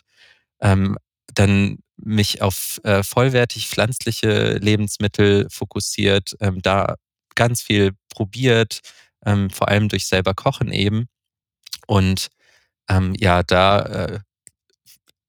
ähm, 0.61 0.97
dann 1.35 1.77
mich 1.97 2.41
auf 2.41 2.81
äh, 2.83 3.03
vollwertig 3.03 3.67
pflanzliche 3.67 4.57
Lebensmittel 4.57 5.47
fokussiert, 5.51 6.35
ähm, 6.39 6.63
da 6.63 6.95
ganz 7.35 7.61
viel 7.61 7.91
probiert, 8.09 8.79
ähm, 9.25 9.51
vor 9.51 9.67
allem 9.67 9.89
durch 9.89 10.07
selber 10.07 10.33
Kochen 10.33 10.71
eben. 10.71 11.07
Und 11.85 12.29
ähm, 12.89 13.13
ja, 13.19 13.43
da 13.43 13.81
äh, 13.83 14.19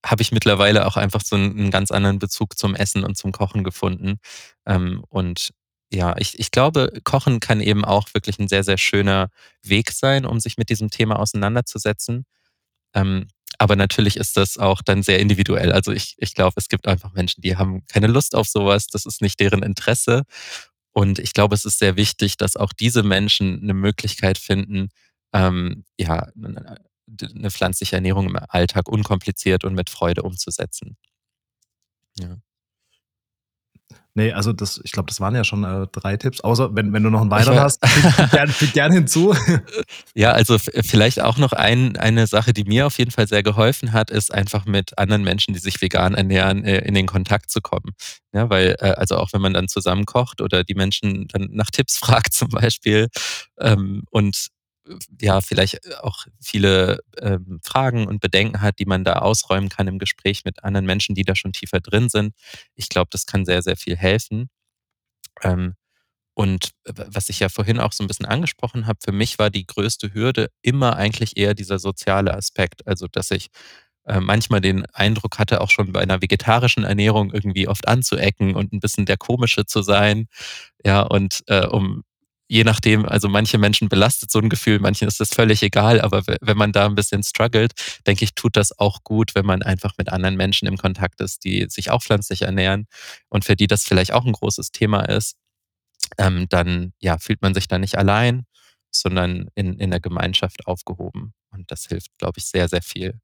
habe 0.04 0.22
ich 0.22 0.32
mittlerweile 0.32 0.86
auch 0.86 0.96
einfach 0.96 1.20
so 1.22 1.36
einen, 1.36 1.58
einen, 1.58 1.70
ganz 1.70 1.90
anderen 1.90 2.18
Bezug 2.18 2.56
zum 2.58 2.74
Essen 2.74 3.04
und 3.04 3.18
zum 3.18 3.32
Kochen 3.32 3.62
gefunden. 3.62 4.20
Ähm, 4.64 5.04
und 5.10 5.50
ja, 5.92 6.16
ich, 6.18 6.38
ich 6.38 6.50
glaube, 6.50 6.92
Kochen 7.04 7.40
kann 7.40 7.60
eben 7.60 7.84
auch 7.84 8.08
wirklich 8.14 8.38
ein 8.38 8.48
sehr, 8.48 8.64
sehr 8.64 8.78
schöner 8.78 9.30
Weg 9.62 9.92
sein, 9.92 10.26
um 10.26 10.40
sich 10.40 10.56
mit 10.58 10.68
diesem 10.70 10.90
Thema 10.90 11.18
auseinanderzusetzen. 11.18 12.26
Ähm, 12.94 13.28
aber 13.58 13.76
natürlich 13.76 14.16
ist 14.16 14.36
das 14.36 14.58
auch 14.58 14.82
dann 14.82 15.02
sehr 15.02 15.20
individuell. 15.20 15.72
Also 15.72 15.92
ich, 15.92 16.16
ich 16.18 16.34
glaube, 16.34 16.54
es 16.56 16.68
gibt 16.68 16.88
einfach 16.88 17.12
Menschen, 17.14 17.42
die 17.42 17.56
haben 17.56 17.86
keine 17.88 18.08
Lust 18.08 18.34
auf 18.34 18.48
sowas, 18.48 18.86
das 18.88 19.06
ist 19.06 19.22
nicht 19.22 19.40
deren 19.40 19.62
Interesse. 19.62 20.24
Und 20.92 21.18
ich 21.18 21.32
glaube, 21.34 21.54
es 21.54 21.64
ist 21.64 21.78
sehr 21.78 21.96
wichtig, 21.96 22.36
dass 22.38 22.56
auch 22.56 22.72
diese 22.72 23.02
Menschen 23.02 23.62
eine 23.62 23.74
Möglichkeit 23.74 24.38
finden, 24.38 24.88
ähm, 25.32 25.84
ja, 25.98 26.28
eine 26.36 27.50
pflanzliche 27.50 27.96
Ernährung 27.96 28.28
im 28.28 28.36
Alltag 28.48 28.88
unkompliziert 28.88 29.64
und 29.64 29.74
mit 29.74 29.90
Freude 29.90 30.22
umzusetzen. 30.22 30.96
Ja. 32.18 32.38
Nee, 34.16 34.32
also 34.32 34.54
das, 34.54 34.80
ich 34.82 34.92
glaube, 34.92 35.08
das 35.08 35.20
waren 35.20 35.34
ja 35.34 35.44
schon 35.44 35.62
äh, 35.64 35.86
drei 35.92 36.16
Tipps. 36.16 36.40
Außer 36.40 36.74
wenn, 36.74 36.94
wenn 36.94 37.02
du 37.02 37.10
noch 37.10 37.20
einen 37.20 37.30
weiteren 37.30 37.60
hast, 37.60 37.86
füg 37.86 38.30
gern, 38.30 38.50
gern 38.72 38.92
hinzu. 38.92 39.34
Ja, 40.14 40.32
also 40.32 40.56
vielleicht 40.58 41.20
auch 41.20 41.36
noch 41.36 41.52
ein, 41.52 41.96
eine 41.96 42.26
Sache, 42.26 42.54
die 42.54 42.64
mir 42.64 42.86
auf 42.86 42.96
jeden 42.96 43.10
Fall 43.10 43.28
sehr 43.28 43.42
geholfen 43.42 43.92
hat, 43.92 44.10
ist 44.10 44.32
einfach 44.32 44.64
mit 44.64 44.98
anderen 44.98 45.22
Menschen, 45.22 45.52
die 45.52 45.60
sich 45.60 45.82
vegan 45.82 46.14
ernähren, 46.14 46.64
äh, 46.64 46.78
in 46.78 46.94
den 46.94 47.06
Kontakt 47.06 47.50
zu 47.50 47.60
kommen. 47.60 47.94
Ja, 48.32 48.48
weil, 48.48 48.76
äh, 48.80 48.92
also 48.92 49.18
auch 49.18 49.34
wenn 49.34 49.42
man 49.42 49.52
dann 49.52 49.68
zusammen 49.68 50.06
kocht 50.06 50.40
oder 50.40 50.64
die 50.64 50.74
Menschen 50.74 51.28
dann 51.28 51.48
nach 51.52 51.70
Tipps 51.70 51.98
fragt 51.98 52.32
zum 52.32 52.48
Beispiel 52.48 53.08
ähm, 53.60 54.04
und 54.10 54.48
ja, 55.20 55.40
vielleicht 55.40 55.80
auch 56.02 56.26
viele 56.40 57.00
ähm, 57.20 57.60
Fragen 57.64 58.06
und 58.06 58.20
Bedenken 58.20 58.60
hat, 58.60 58.78
die 58.78 58.86
man 58.86 59.04
da 59.04 59.14
ausräumen 59.14 59.68
kann 59.68 59.88
im 59.88 59.98
Gespräch 59.98 60.44
mit 60.44 60.64
anderen 60.64 60.86
Menschen, 60.86 61.14
die 61.14 61.24
da 61.24 61.34
schon 61.36 61.52
tiefer 61.52 61.80
drin 61.80 62.08
sind. 62.08 62.34
Ich 62.74 62.88
glaube, 62.88 63.08
das 63.10 63.26
kann 63.26 63.44
sehr, 63.44 63.62
sehr 63.62 63.76
viel 63.76 63.96
helfen. 63.96 64.48
Ähm, 65.42 65.74
und 66.34 66.70
was 66.86 67.28
ich 67.30 67.40
ja 67.40 67.48
vorhin 67.50 67.80
auch 67.80 67.92
so 67.92 68.04
ein 68.04 68.08
bisschen 68.08 68.26
angesprochen 68.26 68.86
habe, 68.86 68.98
für 69.04 69.12
mich 69.12 69.38
war 69.38 69.50
die 69.50 69.66
größte 69.66 70.14
Hürde 70.14 70.50
immer 70.62 70.96
eigentlich 70.96 71.36
eher 71.38 71.54
dieser 71.54 71.78
soziale 71.78 72.34
Aspekt. 72.34 72.86
Also, 72.86 73.08
dass 73.08 73.30
ich 73.32 73.48
äh, 74.06 74.20
manchmal 74.20 74.60
den 74.62 74.86
Eindruck 74.86 75.38
hatte, 75.38 75.60
auch 75.62 75.70
schon 75.70 75.92
bei 75.92 76.00
einer 76.00 76.22
vegetarischen 76.22 76.84
Ernährung 76.84 77.32
irgendwie 77.32 77.68
oft 77.68 77.88
anzuecken 77.88 78.54
und 78.56 78.72
ein 78.72 78.80
bisschen 78.80 79.06
der 79.06 79.18
Komische 79.18 79.66
zu 79.66 79.82
sein. 79.82 80.28
Ja, 80.84 81.02
und 81.02 81.42
äh, 81.48 81.66
um 81.66 82.04
je 82.48 82.64
nachdem, 82.64 83.04
also 83.04 83.28
manche 83.28 83.58
Menschen 83.58 83.88
belastet 83.88 84.30
so 84.30 84.38
ein 84.38 84.48
Gefühl, 84.48 84.78
manchen 84.78 85.08
ist 85.08 85.20
das 85.20 85.30
völlig 85.30 85.62
egal, 85.62 86.00
aber 86.00 86.22
wenn 86.40 86.56
man 86.56 86.72
da 86.72 86.86
ein 86.86 86.94
bisschen 86.94 87.22
struggelt, 87.22 87.72
denke 88.06 88.24
ich, 88.24 88.34
tut 88.34 88.56
das 88.56 88.78
auch 88.78 89.02
gut, 89.04 89.34
wenn 89.34 89.46
man 89.46 89.62
einfach 89.62 89.94
mit 89.98 90.08
anderen 90.10 90.36
Menschen 90.36 90.68
im 90.68 90.76
Kontakt 90.76 91.20
ist, 91.20 91.44
die 91.44 91.66
sich 91.68 91.90
auch 91.90 92.02
pflanzlich 92.02 92.42
ernähren 92.42 92.86
und 93.28 93.44
für 93.44 93.56
die 93.56 93.66
das 93.66 93.84
vielleicht 93.84 94.12
auch 94.12 94.24
ein 94.24 94.32
großes 94.32 94.70
Thema 94.70 95.02
ist, 95.02 95.36
ähm, 96.18 96.46
dann 96.48 96.92
ja, 97.00 97.18
fühlt 97.18 97.42
man 97.42 97.54
sich 97.54 97.68
da 97.68 97.78
nicht 97.78 97.98
allein, 97.98 98.44
sondern 98.90 99.48
in, 99.54 99.78
in 99.78 99.90
der 99.90 100.00
Gemeinschaft 100.00 100.66
aufgehoben. 100.66 101.34
Und 101.50 101.70
das 101.70 101.86
hilft, 101.86 102.16
glaube 102.18 102.38
ich, 102.38 102.46
sehr, 102.46 102.68
sehr 102.68 102.82
viel. 102.82 103.20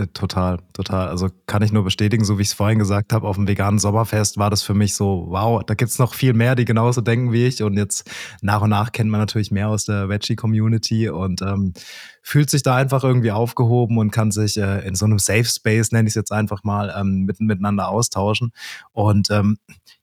Äh, 0.00 0.06
total, 0.08 0.58
total. 0.72 1.08
Also 1.08 1.28
kann 1.46 1.62
ich 1.62 1.72
nur 1.72 1.84
bestätigen, 1.84 2.24
so 2.24 2.38
wie 2.38 2.42
ich 2.42 2.48
es 2.48 2.54
vorhin 2.54 2.78
gesagt 2.78 3.12
habe, 3.12 3.26
auf 3.26 3.36
dem 3.36 3.46
veganen 3.46 3.78
Sommerfest 3.78 4.38
war 4.38 4.50
das 4.50 4.62
für 4.62 4.74
mich 4.74 4.94
so, 4.94 5.26
wow, 5.28 5.62
da 5.64 5.74
gibt 5.74 5.90
es 5.90 5.98
noch 5.98 6.14
viel 6.14 6.32
mehr, 6.32 6.54
die 6.54 6.64
genauso 6.64 7.00
denken 7.00 7.32
wie 7.32 7.46
ich. 7.46 7.62
Und 7.62 7.76
jetzt 7.76 8.10
nach 8.40 8.62
und 8.62 8.70
nach 8.70 8.92
kennt 8.92 9.10
man 9.10 9.20
natürlich 9.20 9.50
mehr 9.50 9.68
aus 9.68 9.84
der 9.84 10.08
Veggie-Community 10.08 11.10
und 11.10 11.42
ähm, 11.42 11.74
fühlt 12.22 12.50
sich 12.50 12.62
da 12.62 12.76
einfach 12.76 13.04
irgendwie 13.04 13.32
aufgehoben 13.32 13.98
und 13.98 14.10
kann 14.10 14.30
sich 14.30 14.56
äh, 14.56 14.86
in 14.86 14.94
so 14.94 15.04
einem 15.04 15.18
Safe 15.18 15.44
Space, 15.44 15.92
nenne 15.92 16.08
ich 16.08 16.12
es 16.12 16.16
jetzt 16.16 16.32
einfach 16.32 16.64
mal, 16.64 16.94
ähm, 16.98 17.24
mit, 17.24 17.40
miteinander 17.40 17.88
austauschen. 17.88 18.52
Und 18.92 19.30
ähm, 19.30 19.58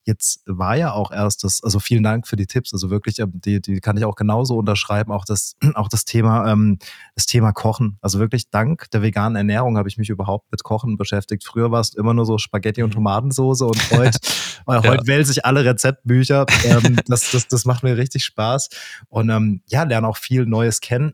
jetzt 0.08 0.42
war 0.46 0.76
ja 0.78 0.94
auch 0.94 1.12
erst 1.12 1.44
das, 1.44 1.62
also 1.64 1.80
vielen 1.80 2.02
Dank 2.02 2.28
für 2.28 2.38
die 2.38 2.48
Tipps, 2.48 2.74
also 2.74 2.90
wirklich, 2.90 3.20
ähm, 3.20 3.34
die, 3.36 3.62
die 3.62 3.80
kann 3.82 3.98
ich 3.98 4.06
auch 4.06 4.16
genauso 4.16 4.58
unterschreiben, 4.58 5.12
auch 5.12 5.26
das, 5.26 5.56
auch 5.76 5.90
das 5.90 6.06
Thema, 6.06 6.50
ähm, 6.52 6.80
das 7.16 7.26
Thema 7.26 7.52
Kochen. 7.52 7.98
Also 8.02 8.20
wirklich 8.20 8.50
dank 8.50 8.90
der 8.92 9.02
veganen 9.02 9.36
Ernährung 9.36 9.78
habe 9.78 9.90
ich 9.90 9.98
mich 9.98 10.10
überhaupt 10.10 10.50
mit 10.52 10.64
Kochen 10.64 10.98
beschäftigt. 10.98 11.44
Früher 11.46 11.72
war 11.72 11.82
es 11.82 11.94
immer 11.94 12.14
nur 12.14 12.26
so 12.26 12.38
Spaghetti 12.38 12.82
und 12.82 12.90
mhm. 12.90 12.96
Tomatensoße 12.96 13.66
und 13.66 13.92
heute, 13.92 14.18
äh, 14.68 14.74
ja. 14.74 14.84
heute 14.84 15.06
wählen 15.06 15.26
sich 15.26 15.46
alle 15.46 15.66
Rezeptbücher. 15.66 16.46
Ähm, 16.64 17.00
das, 17.08 17.32
das, 17.32 17.48
das 17.48 17.66
macht 17.66 17.84
mir 17.84 17.98
richtig 17.98 18.24
Spaß 18.24 18.70
und 19.10 19.30
ähm, 19.30 19.62
ja, 19.68 19.84
lerne 19.84 20.08
auch 20.08 20.18
viel 20.18 20.46
Neues 20.46 20.80
kennen. 20.80 21.14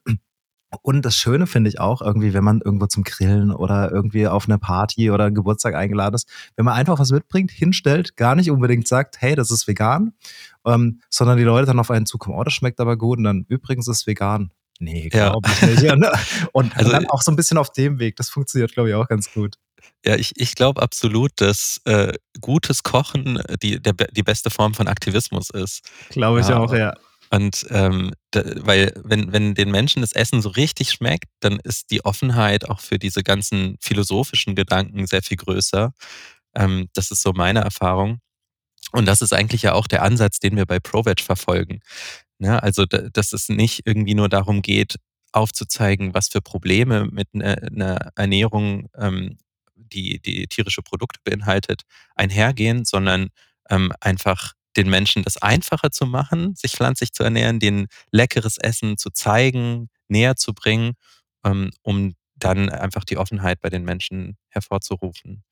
Und 0.82 1.04
das 1.04 1.16
Schöne 1.16 1.48
finde 1.48 1.70
ich 1.70 1.80
auch 1.80 2.02
irgendwie, 2.02 2.34
wenn 2.34 2.44
man 2.44 2.62
irgendwo 2.62 2.88
zum 2.88 3.04
Grillen 3.04 3.52
oder 3.52 3.92
irgendwie 3.92 4.28
auf 4.28 4.46
eine 4.48 4.58
Party 4.58 5.12
oder 5.12 5.26
einen 5.26 5.36
Geburtstag 5.36 5.76
eingeladen 5.76 6.16
ist, 6.16 6.28
wenn 6.56 6.66
man 6.66 6.74
einfach 6.74 7.00
was 7.00 7.12
mitbringt, 7.12 7.52
hinstellt, 7.52 8.16
gar 8.16 8.36
nicht 8.36 8.52
unbedingt 8.52 8.88
sagt, 8.88 9.22
hey, 9.22 9.36
das 9.36 9.52
ist 9.52 9.68
vegan, 9.68 10.14
ähm, 10.66 11.02
sondern 11.10 11.38
die 11.38 11.44
Leute 11.44 11.68
dann 11.68 11.80
auf 11.80 11.92
einen 11.92 12.06
zukommen, 12.06 12.38
oh, 12.38 12.44
das 12.44 12.54
schmeckt 12.54 12.80
aber 12.80 12.98
gut 12.98 13.18
und 13.18 13.26
dann 13.26 13.46
übrigens 13.48 13.88
ist 13.88 14.08
vegan. 14.08 14.52
Nee, 14.80 15.10
glaube 15.10 15.48
ja. 15.48 15.68
ich 15.68 15.82
nicht. 15.82 15.96
Ne? 15.96 16.12
Und 16.52 16.76
also, 16.76 16.92
dann 16.92 17.08
auch 17.08 17.22
so 17.22 17.32
ein 17.32 17.36
bisschen 17.36 17.58
auf 17.58 17.72
dem 17.72 18.00
Weg, 18.00 18.16
das 18.16 18.30
funktioniert, 18.30 18.74
glaube 18.74 18.90
ich, 18.90 18.96
auch 18.96 19.08
ganz 19.08 19.32
gut. 19.32 19.58
Ja, 20.06 20.16
ich, 20.16 20.34
ich 20.36 20.56
glaube 20.56 20.82
absolut, 20.82 21.32
dass 21.36 21.80
äh, 21.86 22.14
gutes 22.42 22.84
Kochen 22.84 23.42
die, 23.62 23.82
der, 23.82 23.94
die 23.94 24.24
beste 24.24 24.50
Form 24.50 24.74
von 24.74 24.88
Aktivismus 24.88 25.50
ist. 25.50 25.90
Glaube 26.10 26.42
ich 26.42 26.48
ja, 26.48 26.58
auch, 26.58 26.74
ja. 26.74 26.94
Und 27.34 27.66
ähm, 27.72 28.14
da, 28.30 28.44
weil 28.58 28.94
wenn, 29.04 29.34
wenn 29.34 29.56
den 29.56 29.72
Menschen 29.72 30.02
das 30.02 30.12
Essen 30.12 30.44
so 30.44 30.50
richtig 30.50 30.92
schmeckt, 30.92 31.30
dann 31.40 31.60
ist 31.64 31.90
die 31.90 32.06
Offenheit 32.06 32.70
auch 32.70 32.80
für 32.80 33.00
diese 33.00 33.24
ganzen 33.24 33.78
philosophischen 33.82 34.54
Gedanken 34.54 35.08
sehr 35.08 35.24
viel 35.24 35.38
größer. 35.38 35.94
Ähm, 36.56 36.90
das 36.94 37.10
ist 37.10 37.24
so 37.24 37.34
meine 37.34 37.62
Erfahrung. 37.62 38.20
Und 38.92 39.08
das 39.08 39.24
ist 39.24 39.34
eigentlich 39.34 39.64
ja 39.64 39.74
auch 39.74 39.88
der 39.88 40.04
Ansatz, 40.04 40.40
den 40.40 40.56
wir 40.58 40.68
bei 40.68 40.80
ProVeg 40.80 41.22
verfolgen. 41.22 41.80
Ja, 42.40 42.52
ne, 42.54 42.64
also, 42.64 42.86
da, 42.86 43.10
dass 43.12 43.34
es 43.34 43.50
nicht 43.50 43.82
irgendwie 43.86 44.16
nur 44.16 44.30
darum 44.30 44.62
geht, 44.62 44.98
aufzuzeigen, 45.32 46.14
was 46.14 46.30
für 46.30 46.42
Probleme 46.42 47.08
mit 47.12 47.30
einer 47.34 47.58
ne 47.72 48.12
Ernährung, 48.16 48.90
ähm, 48.96 49.40
die, 49.76 50.20
die 50.22 50.46
tierische 50.48 50.84
Produkte 50.84 51.20
beinhaltet, 51.24 51.82
einhergehen, 52.16 52.86
sondern 52.86 53.30
ähm, 53.72 53.92
einfach 54.02 54.54
den 54.78 54.90
Menschen 54.90 55.24
das 55.24 55.38
einfacher 55.38 55.92
zu 55.92 56.06
machen, 56.06 56.56
sich 56.56 56.74
pflanzlich 56.74 57.14
zu 57.14 57.24
ernähren, 57.24 57.60
den 57.60 57.88
leckeres 58.12 58.58
Essen 58.58 58.98
zu 58.98 59.10
zeigen, 59.12 59.90
näher 60.08 60.36
zu 60.36 60.54
bringen, 60.54 60.94
ähm, 61.46 61.72
um 61.82 62.14
dann 62.36 62.70
einfach 62.70 63.04
die 63.04 63.18
Offenheit 63.18 63.62
bei 63.62 63.70
den 63.70 63.84
Menschen 63.84 64.38
hervorzurufen. 64.50 65.44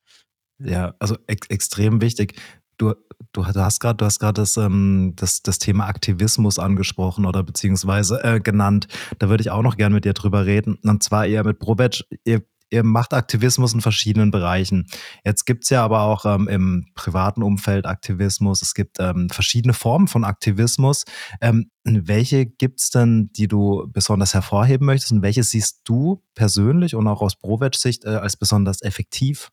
Ja, 0.58 0.94
also 0.98 1.16
ex 1.26 1.48
extrem 1.48 2.00
wichtig. 2.00 2.40
Du, 2.78 2.94
du 3.32 3.46
hast 3.46 3.80
gerade 3.80 3.96
das, 3.96 4.56
ähm, 4.56 5.12
das, 5.16 5.42
das 5.42 5.58
Thema 5.58 5.86
Aktivismus 5.86 6.58
angesprochen 6.58 7.26
oder 7.26 7.42
beziehungsweise 7.42 8.22
äh, 8.24 8.40
genannt. 8.40 8.88
Da 9.18 9.28
würde 9.28 9.42
ich 9.42 9.50
auch 9.50 9.62
noch 9.62 9.76
gerne 9.76 9.94
mit 9.94 10.04
dir 10.04 10.14
drüber 10.14 10.46
reden. 10.46 10.78
Und 10.82 11.02
zwar 11.02 11.26
eher 11.26 11.44
mit 11.44 11.58
Probec. 11.58 12.04
Ihr 12.24 12.42
ihr 12.72 12.82
macht 12.82 13.12
Aktivismus 13.12 13.74
in 13.74 13.80
verschiedenen 13.80 14.30
Bereichen. 14.30 14.86
Jetzt 15.24 15.44
gibt 15.44 15.64
es 15.64 15.70
ja 15.70 15.84
aber 15.84 16.02
auch 16.02 16.24
ähm, 16.24 16.48
im 16.48 16.86
privaten 16.94 17.42
Umfeld 17.42 17.86
Aktivismus. 17.86 18.62
Es 18.62 18.74
gibt 18.74 18.98
ähm, 18.98 19.28
verschiedene 19.28 19.74
Formen 19.74 20.08
von 20.08 20.24
Aktivismus. 20.24 21.04
Ähm, 21.40 21.70
welche 21.84 22.46
gibt 22.46 22.80
es 22.80 22.90
denn, 22.90 23.30
die 23.32 23.48
du 23.48 23.86
besonders 23.92 24.34
hervorheben 24.34 24.86
möchtest 24.86 25.12
und 25.12 25.22
welche 25.22 25.42
siehst 25.42 25.82
du 25.84 26.22
persönlich 26.34 26.94
und 26.94 27.06
auch 27.06 27.20
aus 27.20 27.36
Provetsch-Sicht 27.36 28.04
äh, 28.04 28.10
als 28.10 28.36
besonders 28.36 28.82
effektiv? 28.82 29.50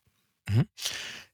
Mhm. 0.49 0.65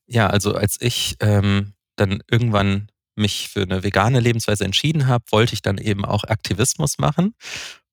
Ja, 0.08 0.28
also 0.28 0.56
als 0.56 0.78
ich 0.80 1.16
ähm, 1.20 1.74
dann 1.96 2.22
irgendwann 2.30 2.88
mich 3.16 3.50
für 3.50 3.62
eine 3.62 3.84
vegane 3.84 4.20
Lebensweise 4.20 4.66
entschieden 4.66 5.08
habe, 5.08 5.24
wollte 5.32 5.54
ich 5.54 5.62
dann 5.62 5.78
eben 5.78 6.04
auch 6.04 6.24
Aktivismus 6.26 6.98
machen 6.98 7.36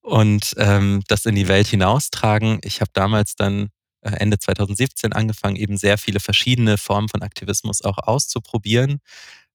und 0.01 0.55
ähm, 0.59 1.03
das 1.09 1.27
in 1.27 1.35
die 1.35 1.49
Welt 1.49 1.69
hinaustragen. 1.69 2.59
Ich 2.65 2.81
habe 2.81 2.91
damals 2.93 3.37
dann 3.37 3.71
Ende 4.03 4.39
2017 4.39 5.13
angefangen, 5.13 5.57
eben 5.57 5.77
sehr 5.77 5.99
viele 5.99 6.21
verschiedene 6.21 6.77
Formen 6.79 7.09
von 7.09 7.23
Aktivismus 7.23 7.83
auch 7.83 7.99
auszuprobieren. 7.99 8.99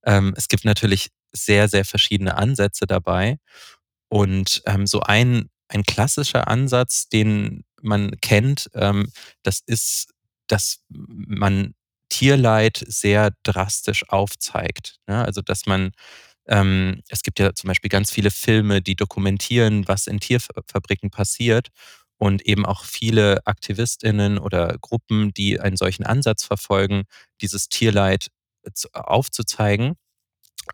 Ähm, 0.05 0.33
es 0.37 0.47
gibt 0.47 0.65
natürlich 0.65 1.09
sehr, 1.33 1.67
sehr 1.67 1.85
verschiedene 1.85 2.37
Ansätze 2.37 2.87
dabei. 2.87 3.37
Und 4.09 4.61
ähm, 4.65 4.87
so 4.87 5.01
ein, 5.01 5.49
ein 5.67 5.83
klassischer 5.83 6.47
Ansatz, 6.47 7.09
den 7.09 7.65
man 7.81 8.11
kennt, 8.21 8.69
ähm, 8.73 9.11
das 9.43 9.61
ist, 9.65 10.13
dass 10.47 10.79
man 10.89 11.73
Tierleid 12.09 12.83
sehr 12.87 13.31
drastisch 13.43 14.07
aufzeigt. 14.07 14.97
Ne? 15.07 15.25
Also, 15.25 15.41
dass 15.41 15.65
man 15.65 15.91
es 16.49 17.23
gibt 17.23 17.39
ja 17.39 17.53
zum 17.53 17.67
Beispiel 17.67 17.89
ganz 17.89 18.09
viele 18.09 18.31
Filme, 18.31 18.81
die 18.81 18.95
dokumentieren, 18.95 19.85
was 19.89 20.07
in 20.07 20.21
Tierfabriken 20.21 21.09
passiert 21.09 21.71
und 22.17 22.41
eben 22.45 22.65
auch 22.65 22.83
viele 22.85 23.45
AktivistInnen 23.45 24.37
oder 24.39 24.77
Gruppen, 24.81 25.33
die 25.33 25.59
einen 25.59 25.77
solchen 25.77 26.05
Ansatz 26.05 26.43
verfolgen, 26.43 27.03
dieses 27.41 27.69
Tierleid 27.69 28.29
aufzuzeigen. 28.93 29.93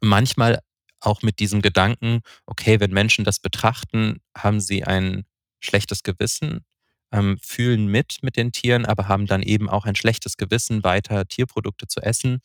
Manchmal 0.01 0.59
auch 1.01 1.21
mit 1.21 1.39
diesem 1.39 1.61
Gedanken, 1.61 2.21
okay, 2.45 2.79
wenn 2.79 2.91
Menschen 2.91 3.25
das 3.25 3.39
betrachten, 3.39 4.19
haben 4.37 4.59
sie 4.61 4.83
ein 4.85 5.25
schlechtes 5.59 6.03
Gewissen, 6.03 6.65
ähm, 7.11 7.37
fühlen 7.41 7.87
mit 7.87 8.19
mit 8.23 8.37
den 8.37 8.51
Tieren, 8.51 8.85
aber 8.85 9.07
haben 9.07 9.27
dann 9.27 9.43
eben 9.43 9.69
auch 9.69 9.85
ein 9.85 9.95
schlechtes 9.95 10.37
Gewissen, 10.37 10.83
weiter 10.83 11.25
Tierprodukte 11.27 11.87
zu 11.87 12.01
essen. 12.01 12.39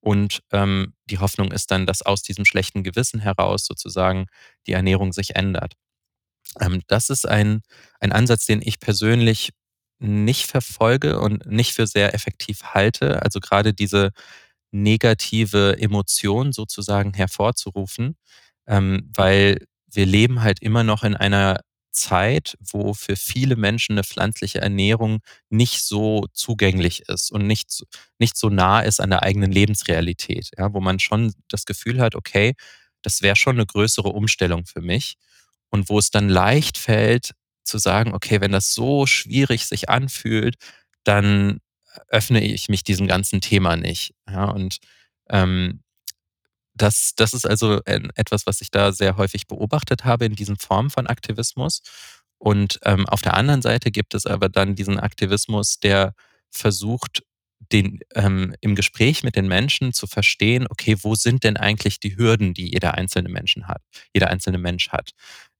Und 0.00 0.42
ähm, 0.52 0.94
die 1.10 1.18
Hoffnung 1.18 1.52
ist 1.52 1.70
dann, 1.70 1.86
dass 1.86 2.02
aus 2.02 2.22
diesem 2.22 2.44
schlechten 2.44 2.82
Gewissen 2.84 3.20
heraus 3.20 3.64
sozusagen 3.66 4.26
die 4.66 4.72
Ernährung 4.72 5.12
sich 5.12 5.36
ändert. 5.36 5.74
Ähm, 6.60 6.82
das 6.88 7.10
ist 7.10 7.26
ein, 7.28 7.62
ein 8.00 8.12
Ansatz, 8.12 8.46
den 8.46 8.62
ich 8.62 8.80
persönlich 8.80 9.50
nicht 10.00 10.46
verfolge 10.46 11.20
und 11.20 11.46
nicht 11.46 11.72
für 11.72 11.86
sehr 11.86 12.14
effektiv 12.14 12.62
halte. 12.74 13.22
Also 13.22 13.40
gerade 13.40 13.74
diese 13.74 14.12
negative 14.72 15.76
Emotion 15.80 16.52
sozusagen 16.52 17.14
hervorzurufen, 17.14 18.16
ähm, 18.66 19.10
weil 19.16 19.66
wir 19.90 20.06
leben 20.06 20.42
halt 20.42 20.60
immer 20.62 20.84
noch 20.84 21.04
in 21.04 21.16
einer 21.16 21.60
Zeit, 21.92 22.56
wo 22.60 22.94
für 22.94 23.16
viele 23.16 23.56
Menschen 23.56 23.94
eine 23.94 24.04
pflanzliche 24.04 24.60
Ernährung 24.60 25.20
nicht 25.50 25.82
so 25.84 26.26
zugänglich 26.32 27.02
ist 27.08 27.32
und 27.32 27.46
nicht, 27.46 27.82
nicht 28.18 28.36
so 28.36 28.50
nah 28.50 28.80
ist 28.80 29.00
an 29.00 29.10
der 29.10 29.22
eigenen 29.24 29.50
Lebensrealität. 29.50 30.50
Ja, 30.58 30.72
wo 30.74 30.80
man 30.80 31.00
schon 31.00 31.32
das 31.48 31.64
Gefühl 31.64 32.00
hat, 32.00 32.14
okay, 32.14 32.54
das 33.02 33.22
wäre 33.22 33.36
schon 33.36 33.56
eine 33.56 33.66
größere 33.66 34.08
Umstellung 34.10 34.66
für 34.66 34.80
mich. 34.82 35.16
Und 35.70 35.88
wo 35.88 35.98
es 35.98 36.10
dann 36.10 36.28
leicht 36.28 36.78
fällt 36.78 37.32
zu 37.64 37.78
sagen, 37.78 38.14
okay, 38.14 38.40
wenn 38.40 38.52
das 38.52 38.72
so 38.72 39.06
schwierig 39.06 39.66
sich 39.66 39.88
anfühlt, 39.88 40.56
dann 41.04 41.60
öffne 42.08 42.42
ich 42.42 42.68
mich 42.68 42.84
diesem 42.84 43.06
ganzen 43.06 43.40
Thema 43.40 43.76
nicht. 43.76 44.14
Ja, 44.28 44.44
und 44.44 44.78
ähm, 45.30 45.82
das, 46.74 47.12
das 47.16 47.34
ist 47.34 47.46
also 47.46 47.80
etwas, 47.84 48.46
was 48.46 48.60
ich 48.60 48.70
da 48.70 48.92
sehr 48.92 49.16
häufig 49.16 49.46
beobachtet 49.46 50.04
habe 50.04 50.26
in 50.26 50.36
diesen 50.36 50.56
Formen 50.56 50.90
von 50.90 51.06
Aktivismus. 51.06 51.82
Und 52.38 52.78
ähm, 52.84 53.06
auf 53.08 53.20
der 53.20 53.34
anderen 53.34 53.62
Seite 53.62 53.90
gibt 53.90 54.14
es 54.14 54.26
aber 54.26 54.48
dann 54.48 54.76
diesen 54.76 54.98
Aktivismus, 55.00 55.80
der 55.80 56.14
versucht, 56.50 57.22
den, 57.72 58.00
ähm, 58.14 58.54
im 58.60 58.74
Gespräch 58.74 59.22
mit 59.24 59.36
den 59.36 59.48
Menschen 59.48 59.92
zu 59.92 60.06
verstehen, 60.06 60.66
okay, 60.70 60.96
wo 61.02 61.14
sind 61.14 61.44
denn 61.44 61.56
eigentlich 61.56 62.00
die 62.00 62.16
Hürden, 62.16 62.54
die 62.54 62.70
jeder 62.70 62.94
einzelne 62.94 63.28
Menschen 63.28 63.68
hat, 63.68 63.82
jeder 64.14 64.30
einzelne 64.30 64.58
Mensch 64.58 64.88
hat. 64.90 65.10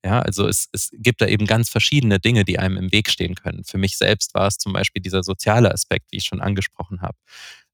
Ja, 0.05 0.21
also 0.21 0.47
es, 0.47 0.69
es 0.73 0.91
gibt 0.93 1.21
da 1.21 1.27
eben 1.27 1.47
ganz 1.47 1.71
verschiedene 1.71 2.21
Dinge, 2.21 2.45
die 2.45 2.59
einem 2.59 2.77
im 2.77 2.93
Weg 2.93 3.11
stehen 3.11 3.35
können. 3.35 3.65
Für 3.65 3.79
mich 3.79 3.97
selbst 3.99 4.33
war 4.35 4.47
es 4.47 4.57
zum 4.59 4.73
Beispiel 4.73 5.03
dieser 5.03 5.23
soziale 5.25 5.73
Aspekt, 5.73 6.07
wie 6.13 6.19
ich 6.19 6.25
schon 6.25 6.41
angesprochen 6.41 7.03
habe. 7.03 7.19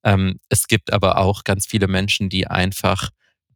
Ähm, 0.05 0.39
es 0.49 0.67
gibt 0.69 0.93
aber 0.93 1.19
auch 1.19 1.45
ganz 1.45 1.67
viele 1.67 1.87
Menschen, 1.89 2.29
die 2.31 2.47
einfach 2.47 3.11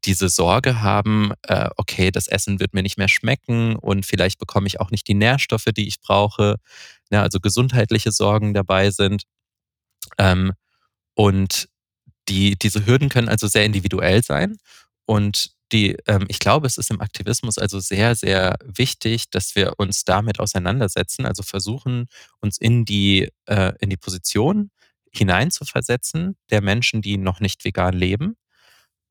diese 0.05 0.29
Sorge 0.29 0.81
haben, 0.81 1.33
äh, 1.43 1.69
okay, 1.77 2.11
das 2.11 2.29
Essen 2.29 2.61
wird 2.61 2.73
mir 2.75 2.83
nicht 2.83 2.99
mehr 2.99 3.09
schmecken 3.09 3.77
und 3.77 4.07
vielleicht 4.07 4.39
bekomme 4.39 4.67
ich 4.67 4.81
auch 4.81 4.91
nicht 4.91 5.09
die 5.09 5.15
Nährstoffe, 5.15 5.67
die 5.77 5.89
ich 5.89 6.01
brauche. 6.01 6.57
Ja, 7.11 7.23
also 7.23 7.41
gesundheitliche 7.41 8.13
Sorgen 8.13 8.55
dabei 8.55 8.91
sind. 8.91 9.25
Ähm, 10.19 10.53
und 11.15 11.69
die, 12.29 12.57
diese 12.57 12.87
Hürden 12.87 13.09
können 13.09 13.29
also 13.29 13.47
sehr 13.47 13.65
individuell 13.65 14.23
sein. 14.23 14.59
Und 15.07 15.53
die, 15.73 15.97
ähm, 16.07 16.27
ich 16.29 16.39
glaube, 16.39 16.67
es 16.67 16.79
ist 16.79 16.91
im 16.91 17.01
Aktivismus 17.01 17.59
also 17.59 17.81
sehr, 17.81 18.15
sehr 18.15 18.57
wichtig, 18.65 19.31
dass 19.31 19.55
wir 19.55 19.75
uns 19.79 20.05
damit 20.05 20.41
auseinandersetzen, 20.41 21.27
also 21.27 21.43
versuchen, 21.43 22.07
uns 22.41 22.59
in 22.59 22.85
die, 22.85 23.29
äh, 23.47 23.73
in 23.81 23.91
die 23.91 23.97
Position 23.97 24.71
hineinzuversetzen 25.13 26.37
der 26.51 26.63
Menschen, 26.63 27.03
die 27.03 27.17
noch 27.17 27.41
nicht 27.41 27.65
vegan 27.65 27.95
leben, 27.95 28.37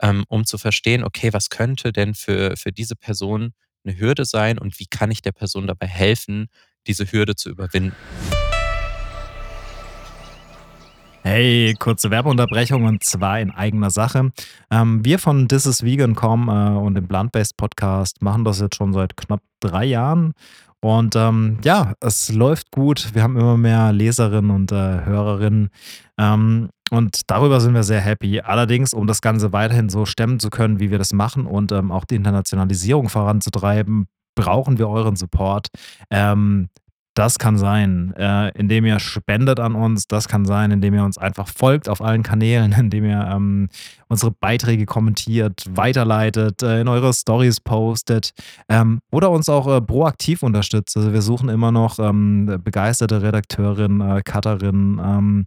ähm, 0.02 0.26
um 0.28 0.46
zu 0.46 0.58
verstehen, 0.58 1.04
okay, 1.04 1.34
was 1.34 1.50
könnte 1.50 1.92
denn 1.92 2.14
für, 2.14 2.56
für 2.58 2.72
diese 2.72 2.96
Person 2.96 3.54
eine 3.84 3.98
Hürde 3.98 4.26
sein 4.26 4.58
und 4.58 4.80
wie 4.80 4.88
kann 4.88 5.12
ich 5.12 5.22
der 5.22 5.32
Person 5.32 5.68
dabei 5.68 5.88
helfen, 5.88 6.48
diese 6.88 7.12
Hürde 7.12 7.36
zu 7.36 7.50
überwinden. 7.50 7.96
Hey, 11.30 11.76
kurze 11.78 12.10
Werbeunterbrechung 12.10 12.86
und 12.86 13.04
zwar 13.04 13.42
in 13.42 13.52
eigener 13.52 13.90
Sache. 13.90 14.32
Ähm, 14.72 15.04
wir 15.04 15.20
von 15.20 15.50
This 15.50 15.66
is 15.66 15.84
Vegan.com 15.84 16.48
äh, 16.48 16.78
und 16.78 16.96
dem 16.96 17.06
Plant-Based 17.06 17.58
Podcast 17.58 18.22
machen 18.22 18.46
das 18.46 18.62
jetzt 18.62 18.78
schon 18.78 18.94
seit 18.94 19.18
knapp 19.18 19.42
drei 19.60 19.84
Jahren. 19.84 20.32
Und 20.80 21.18
ähm, 21.18 21.58
ja, 21.66 21.96
es 22.00 22.32
läuft 22.32 22.72
gut. 22.72 23.14
Wir 23.14 23.24
haben 23.24 23.36
immer 23.36 23.58
mehr 23.58 23.92
Leserinnen 23.92 24.52
und 24.52 24.72
äh, 24.72 25.04
Hörerinnen. 25.04 25.70
Ähm, 26.18 26.70
und 26.92 27.30
darüber 27.30 27.60
sind 27.60 27.74
wir 27.74 27.84
sehr 27.84 28.00
happy. 28.00 28.40
Allerdings, 28.40 28.94
um 28.94 29.06
das 29.06 29.20
Ganze 29.20 29.52
weiterhin 29.52 29.90
so 29.90 30.06
stemmen 30.06 30.40
zu 30.40 30.50
können, 30.50 30.80
wie 30.80 30.92
wir 30.92 30.98
das 30.98 31.12
machen 31.12 31.46
und 31.46 31.74
ähm, 31.74 31.92
auch 31.92 32.06
die 32.06 32.16
Internationalisierung 32.16 33.10
voranzutreiben, 33.10 34.08
brauchen 34.34 34.78
wir 34.78 34.88
euren 34.88 35.18
Support. 35.18 35.68
Ähm, 36.10 36.70
das 37.18 37.40
kann 37.40 37.58
sein, 37.58 38.14
äh, 38.16 38.50
indem 38.58 38.86
ihr 38.86 39.00
spendet 39.00 39.60
an 39.60 39.74
uns. 39.74 40.08
Das 40.08 40.28
kann 40.28 40.46
sein, 40.46 40.70
indem 40.70 40.94
ihr 40.94 41.04
uns 41.04 41.18
einfach 41.18 41.48
folgt 41.48 41.90
auf 41.90 42.02
allen 42.02 42.22
Kanälen, 42.22 42.72
indem 42.78 43.06
ihr 43.06 43.28
ähm, 43.32 43.70
unsere 44.08 44.32
Beiträge 44.32 44.86
kommentiert, 44.86 45.66
weiterleitet, 45.70 46.62
äh, 46.62 46.82
in 46.82 46.88
eure 46.88 47.14
Stories 47.14 47.60
postet 47.60 48.32
ähm, 48.70 49.00
oder 49.12 49.32
uns 49.32 49.50
auch 49.50 49.68
äh, 49.68 49.82
proaktiv 49.82 50.44
unterstützt. 50.44 50.96
Also 50.96 51.12
wir 51.12 51.24
suchen 51.24 51.50
immer 51.50 51.72
noch 51.72 51.98
ähm, 51.98 52.60
begeisterte 52.64 53.24
Redakteurinnen, 53.24 54.02
äh, 54.02 54.22
Cutterinnen, 54.22 55.00
ähm, 55.04 55.46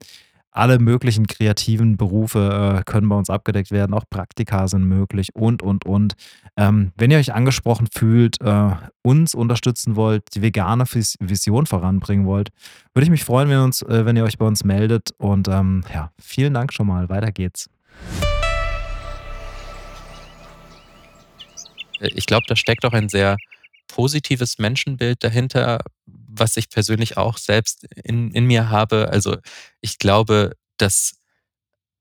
alle 0.53 0.79
möglichen 0.79 1.27
kreativen 1.27 1.97
Berufe 1.97 2.81
äh, 2.81 2.91
können 2.91 3.09
bei 3.09 3.17
uns 3.17 3.31
abgedeckt 3.31 3.71
werden, 3.71 3.95
auch 3.95 4.05
Praktika 4.11 4.67
sind 4.69 4.85
möglich 4.85 5.29
und, 5.35 5.63
und, 5.63 5.87
und. 5.87 6.15
Ähm, 6.57 6.93
wenn 6.97 7.11
ihr 7.11 7.19
euch 7.19 7.33
angesprochen 7.33 7.89
fühlt, 7.93 8.41
äh, 8.41 8.71
uns 9.03 9.35
unterstützen 9.35 9.97
wollt, 9.97 10.35
die 10.35 10.43
vegane 10.43 10.85
Vision 10.85 11.67
voranbringen 11.67 12.27
wollt, 12.27 12.51
würde 12.95 13.05
ich 13.05 13.11
mich 13.11 13.25
freuen, 13.25 13.49
wenn, 13.49 13.59
uns, 13.59 13.83
äh, 13.83 14.05
wenn 14.05 14.17
ihr 14.17 14.25
euch 14.25 14.39
bei 14.39 14.47
uns 14.47 14.65
meldet. 14.65 15.11
Und 15.19 15.49
ähm, 15.49 15.85
ja, 15.95 16.11
vielen 16.21 16.55
Dank 16.55 16.73
schon 16.73 16.87
mal. 16.87 17.09
Weiter 17.09 17.31
geht's. 17.31 17.69
Ich 22.01 22.27
glaube, 22.27 22.45
da 22.49 22.57
steckt 22.57 22.85
auch 22.85 22.93
ein 22.93 23.09
sehr 23.09 23.37
positives 23.89 24.59
Menschenbild 24.59 25.23
dahinter, 25.23 25.81
was 26.41 26.57
ich 26.57 26.69
persönlich 26.71 27.17
auch 27.17 27.39
selbst 27.39 27.85
in, 28.03 28.31
in 28.33 28.47
mir 28.47 28.71
habe. 28.71 29.09
Also 29.11 29.37
ich 29.81 29.99
glaube, 29.99 30.57
dass 30.77 31.21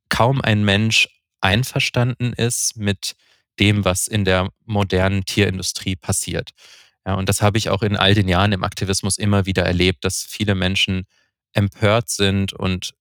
kaum 0.09 0.41
ein 0.41 0.63
Mensch 0.63 1.07
einverstanden 1.41 2.33
ist 2.33 2.77
mit 2.77 3.15
dem, 3.59 3.85
was 3.85 4.07
in 4.07 4.25
der 4.25 4.49
modernen 4.65 5.25
Tierindustrie 5.25 5.95
passiert. 5.95 6.51
Ja, 7.05 7.15
und 7.15 7.29
das 7.29 7.41
habe 7.41 7.57
ich 7.57 7.69
auch 7.69 7.81
in 7.81 7.97
all 7.97 8.13
den 8.13 8.27
Jahren 8.27 8.51
im 8.51 8.63
Aktivismus 8.63 9.17
immer 9.17 9.45
wieder 9.45 9.63
erlebt, 9.65 10.03
dass 10.03 10.23
viele 10.23 10.55
Menschen 10.55 11.05
empört 11.53 12.09
sind 12.09 12.53
und 12.53 12.93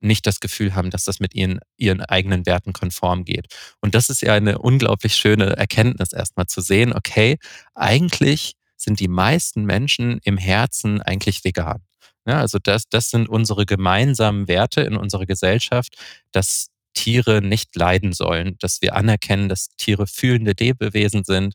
nicht 0.00 0.26
das 0.26 0.40
Gefühl 0.40 0.74
haben, 0.74 0.90
dass 0.90 1.04
das 1.04 1.20
mit 1.20 1.34
ihren, 1.34 1.60
ihren 1.76 2.00
eigenen 2.00 2.46
Werten 2.46 2.72
konform 2.72 3.24
geht. 3.24 3.46
Und 3.80 3.94
das 3.94 4.08
ist 4.08 4.22
ja 4.22 4.32
eine 4.32 4.58
unglaublich 4.58 5.14
schöne 5.14 5.56
Erkenntnis 5.56 6.12
erstmal 6.12 6.46
zu 6.46 6.62
sehen, 6.62 6.92
okay, 6.94 7.38
eigentlich 7.74 8.54
sind 8.80 9.00
die 9.00 9.08
meisten 9.08 9.64
Menschen 9.64 10.20
im 10.24 10.38
Herzen 10.38 11.02
eigentlich 11.02 11.44
vegan. 11.44 11.82
Ja, 12.26 12.40
also 12.40 12.58
das, 12.62 12.88
das 12.88 13.10
sind 13.10 13.28
unsere 13.28 13.66
gemeinsamen 13.66 14.46
Werte 14.48 14.82
in 14.82 14.96
unserer 14.96 15.26
Gesellschaft, 15.26 15.94
dass 16.32 16.68
Tiere 16.94 17.40
nicht 17.40 17.74
leiden 17.76 18.12
sollen, 18.12 18.56
dass 18.58 18.82
wir 18.82 18.94
anerkennen, 18.94 19.48
dass 19.48 19.68
Tiere 19.76 20.06
fühlende 20.06 20.54
Lebewesen 20.58 21.24
sind, 21.24 21.54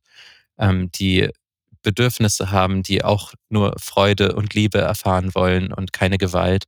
ähm, 0.57 0.89
die 0.91 1.29
Bedürfnisse 1.81 2.51
haben, 2.51 2.83
die 2.83 3.03
auch 3.03 3.33
nur 3.49 3.75
Freude 3.79 4.35
und 4.35 4.53
Liebe 4.53 4.79
erfahren 4.79 5.35
wollen 5.35 5.71
und 5.71 5.93
keine 5.93 6.17
Gewalt. 6.17 6.63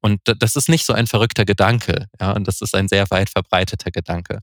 Und 0.00 0.20
das 0.24 0.56
ist 0.56 0.68
nicht 0.68 0.86
so 0.86 0.92
ein 0.92 1.06
verrückter 1.06 1.44
Gedanke, 1.44 2.08
ja, 2.20 2.32
und 2.32 2.46
das 2.46 2.60
ist 2.60 2.74
ein 2.74 2.88
sehr 2.88 3.06
weit 3.10 3.30
verbreiteter 3.30 3.90
Gedanke. 3.90 4.40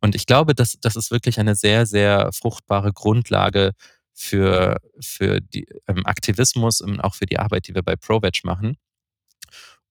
Und 0.00 0.14
ich 0.14 0.26
glaube, 0.26 0.54
dass 0.54 0.76
das 0.80 0.96
ist 0.96 1.10
wirklich 1.10 1.38
eine 1.38 1.54
sehr, 1.54 1.86
sehr 1.86 2.30
fruchtbare 2.32 2.92
Grundlage 2.92 3.72
für, 4.14 4.80
für 5.00 5.40
die 5.40 5.66
ähm, 5.88 6.04
Aktivismus 6.06 6.80
und 6.80 7.00
auch 7.00 7.14
für 7.14 7.26
die 7.26 7.38
Arbeit, 7.38 7.68
die 7.68 7.74
wir 7.74 7.82
bei 7.82 7.96
ProVeg 7.96 8.44
machen. 8.44 8.76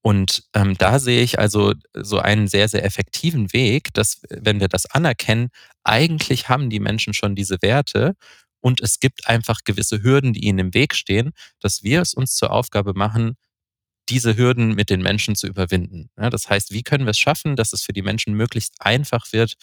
Und 0.04 0.44
ähm, 0.56 0.76
da 0.78 1.00
sehe 1.00 1.22
ich 1.22 1.38
also 1.38 1.74
so 1.94 2.20
einen 2.20 2.48
sehr, 2.48 2.68
sehr 2.68 2.84
effektiven 2.84 3.54
Weg, 3.54 3.94
dass, 3.94 4.22
wenn 4.30 4.60
wir 4.60 4.68
das 4.68 4.88
anerkennen, 4.88 5.50
eigentlich 5.84 6.50
haben 6.50 6.70
die 6.70 6.80
Menschen 6.80 7.14
schon 7.14 7.36
diese 7.36 7.62
Werte 7.62 8.16
und 8.62 8.82
es 8.82 9.00
gibt 9.00 9.28
einfach 9.28 9.60
gewisse 9.64 10.02
Hürden, 10.04 10.34
die 10.34 10.46
ihnen 10.46 10.60
im 10.60 10.74
Weg 10.74 10.96
stehen, 10.96 11.34
dass 11.60 11.84
wir 11.84 12.02
es 12.02 12.14
uns 12.14 12.36
zur 12.36 12.52
Aufgabe 12.52 12.94
machen, 12.94 13.38
diese 14.10 14.38
Hürden 14.38 14.74
mit 14.76 14.90
den 14.90 15.02
Menschen 15.02 15.36
zu 15.36 15.48
überwinden. 15.48 16.10
Ja, 16.18 16.30
das 16.30 16.50
heißt, 16.50 16.72
wie 16.72 16.84
können 16.84 17.06
wir 17.06 17.12
es 17.12 17.20
schaffen, 17.20 17.56
dass 17.56 17.74
es 17.74 17.84
für 17.84 17.94
die 17.94 18.02
Menschen 18.02 18.34
möglichst 18.34 18.76
einfach 18.80 19.32
wird, 19.32 19.54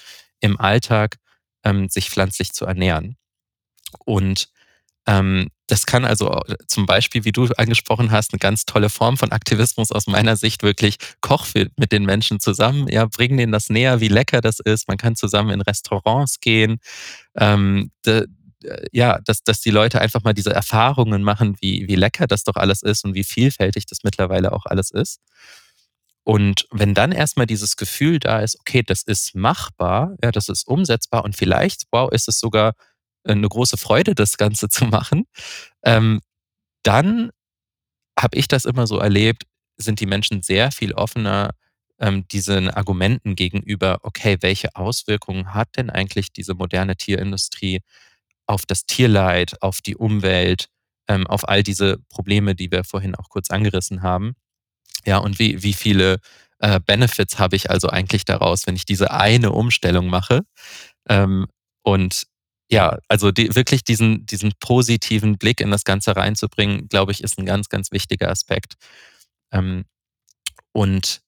im 0.41 0.59
Alltag 0.59 1.17
ähm, 1.65 1.89
sich 1.89 2.11
pflanzlich 2.11 2.53
zu 2.53 2.65
ernähren? 2.65 3.17
Und 4.05 4.49
ähm, 5.07 5.49
das 5.67 5.87
kann 5.87 6.05
also 6.05 6.31
äh, 6.33 6.57
zum 6.67 6.87
Beispiel, 6.87 7.25
wie 7.25 7.33
du 7.33 7.47
angesprochen 7.57 8.11
hast, 8.11 8.33
eine 8.33 8.39
ganz 8.39 8.65
tolle 8.67 8.91
Form 8.91 9.17
von 9.17 9.33
Aktivismus 9.33 9.91
aus 9.91 10.07
meiner 10.07 10.37
Sicht 10.37 10.63
wirklich 10.63 10.97
Koch 11.21 11.47
mit 11.55 11.93
den 11.93 12.05
Menschen 12.05 12.41
zusammen. 12.41 12.89
Ja, 12.89 13.07
bringen 13.07 13.39
denen 13.39 13.53
das 13.53 13.71
näher, 13.71 14.01
wie 14.01 14.09
lecker 14.09 14.41
das 14.41 14.61
ist. 14.61 14.89
Man 14.89 14.99
kann 14.99 15.17
zusammen 15.17 15.51
in 15.51 15.61
Restaurants 15.61 16.41
gehen. 16.41 16.79
Ähm, 17.37 17.91
äh, 18.07 18.27
ja, 18.93 19.21
dass, 19.25 19.43
dass 19.45 19.61
die 19.61 19.71
Leute 19.71 20.01
einfach 20.01 20.25
mal 20.25 20.35
diese 20.35 20.53
Erfahrungen 20.53 21.23
machen, 21.23 21.57
wie, 21.61 21.87
wie 21.89 21.95
lecker 21.95 22.27
das 22.27 22.45
doch 22.45 22.57
alles 22.57 22.83
ist 22.83 23.05
und 23.05 23.15
wie 23.15 23.25
vielfältig 23.25 23.87
das 23.87 24.01
mittlerweile 24.03 24.53
auch 24.53 24.67
alles 24.67 24.91
ist. 24.91 25.21
Und 26.25 26.67
wenn 26.71 26.93
dann 26.93 27.13
erstmal 27.13 27.47
dieses 27.47 27.77
Gefühl 27.77 28.19
da 28.19 28.41
ist, 28.41 28.59
okay, 28.61 28.83
das 28.83 29.03
ist 29.03 29.35
machbar, 29.35 30.17
ja, 30.23 30.31
das 30.31 30.49
ist 30.49 30.67
umsetzbar 30.67 31.25
und 31.25 31.37
vielleicht, 31.37 31.85
wow, 31.91 32.11
ist 32.13 32.29
es 32.29 32.39
sogar 32.39 32.75
eine 33.37 33.49
große 33.49 33.77
Freude, 33.77 34.15
das 34.15 34.37
Ganze 34.37 34.69
zu 34.69 34.87
machen, 34.87 35.25
ähm, 35.85 36.21
dann 36.83 37.31
habe 38.19 38.37
ich 38.37 38.49
das 38.49 38.65
immer 38.65 38.87
so 38.87 38.99
erlebt, 38.99 39.45
sind 39.77 40.01
die 40.01 40.07
Menschen 40.07 40.43
sehr 40.43 40.73
viel 40.73 40.93
offener 40.93 41.51
ähm, 42.01 42.27
diesen 42.29 42.71
Argumenten 42.71 43.37
gegenüber, 43.37 43.99
okay, 44.03 44.39
welche 44.41 44.75
Auswirkungen 44.75 45.55
hat 45.55 45.77
denn 45.77 45.91
eigentlich 45.91 46.33
diese 46.33 46.55
moderne 46.55 46.97
Tierindustrie 46.97 47.81
auf 48.47 48.67
das 48.67 48.87
Tierleid, 48.87 49.63
auf 49.63 49.81
die 49.81 49.97
Umwelt, 49.97 50.69
ähm, 51.09 51.27
auf 51.27 51.49
all 51.49 51.63
diese 51.63 51.99
Probleme, 52.09 52.55
die 52.55 52.71
wir 52.71 52.85
vorhin 52.85 53.15
auch 53.15 53.29
kurz 53.29 53.51
angerissen 53.51 54.03
haben. 54.03 54.35
Ja, 55.07 55.19
und 55.19 55.39
wie, 55.39 55.63
wie 55.63 55.75
viele 55.75 56.19
äh, 56.59 56.81
Benefits 56.81 57.39
habe 57.39 57.57
ich 57.57 57.71
also 57.71 57.89
eigentlich 57.89 58.25
daraus, 58.25 58.67
wenn 58.67 58.77
ich 58.77 58.85
diese 58.85 59.11
eine 59.11 59.53
Umstellung 59.53 60.09
mache? 60.09 60.43
Ähm, 61.09 61.47
und 61.83 62.25
ja, 62.71 62.99
also 63.09 63.31
die, 63.33 63.55
wirklich 63.55 63.85
diesen, 63.85 64.27
diesen 64.27 64.53
positiven 64.61 65.39
Blick 65.39 65.61
in 65.61 65.71
das 65.71 65.85
Ganze 65.85 66.17
reinzubringen, 66.17 66.89
glaube 66.89 67.13
ich, 67.13 67.23
ist 67.25 67.39
ein 67.39 67.47
ganz, 67.47 67.69
ganz 67.69 67.93
wichtiger 67.93 68.31
Aspekt. 68.31 68.75
Ähm, 69.53 69.85
und 70.73 71.23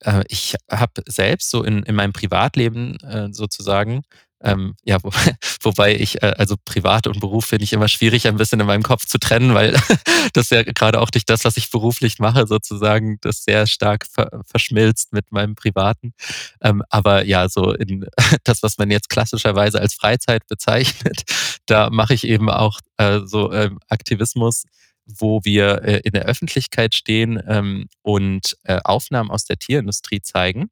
äh, 0.00 0.24
ich 0.28 0.56
habe 0.70 1.02
selbst 1.06 1.50
so 1.50 1.62
in, 1.62 1.82
in 1.84 1.94
meinem 1.94 2.12
Privatleben 2.12 2.98
äh, 3.00 3.32
sozusagen 3.32 4.02
ähm, 4.42 4.74
ja, 4.84 4.98
wo, 5.02 5.10
wobei 5.62 5.94
ich, 5.96 6.22
äh, 6.22 6.34
also 6.38 6.56
Privat 6.64 7.06
und 7.06 7.20
Beruf 7.20 7.46
finde 7.46 7.64
ich 7.64 7.72
immer 7.72 7.88
schwierig, 7.88 8.26
ein 8.26 8.36
bisschen 8.36 8.60
in 8.60 8.66
meinem 8.66 8.82
Kopf 8.82 9.06
zu 9.06 9.18
trennen, 9.18 9.54
weil 9.54 9.76
das 10.32 10.50
ja 10.50 10.62
gerade 10.62 11.00
auch 11.00 11.10
durch 11.10 11.24
das, 11.24 11.44
was 11.44 11.56
ich 11.56 11.70
beruflich 11.70 12.18
mache, 12.18 12.46
sozusagen, 12.46 13.18
das 13.20 13.44
sehr 13.44 13.66
stark 13.66 14.06
ver 14.06 14.30
verschmilzt 14.46 15.12
mit 15.12 15.30
meinem 15.32 15.54
Privaten. 15.54 16.14
Ähm, 16.60 16.82
aber 16.88 17.24
ja, 17.24 17.48
so 17.48 17.72
in 17.72 18.06
das, 18.44 18.62
was 18.62 18.78
man 18.78 18.90
jetzt 18.90 19.08
klassischerweise 19.08 19.80
als 19.80 19.94
Freizeit 19.94 20.46
bezeichnet, 20.46 21.22
da 21.66 21.90
mache 21.90 22.14
ich 22.14 22.24
eben 22.24 22.50
auch 22.50 22.80
äh, 22.96 23.20
so 23.24 23.52
ähm, 23.52 23.78
Aktivismus 23.88 24.64
wo 25.04 25.40
wir 25.42 25.82
äh, 25.82 26.00
in 26.04 26.12
der 26.12 26.24
Öffentlichkeit 26.24 26.94
stehen 26.94 27.42
ähm, 27.46 27.88
und 28.02 28.56
äh, 28.62 28.78
Aufnahmen 28.84 29.30
aus 29.30 29.44
der 29.44 29.56
Tierindustrie 29.56 30.20
zeigen. 30.22 30.70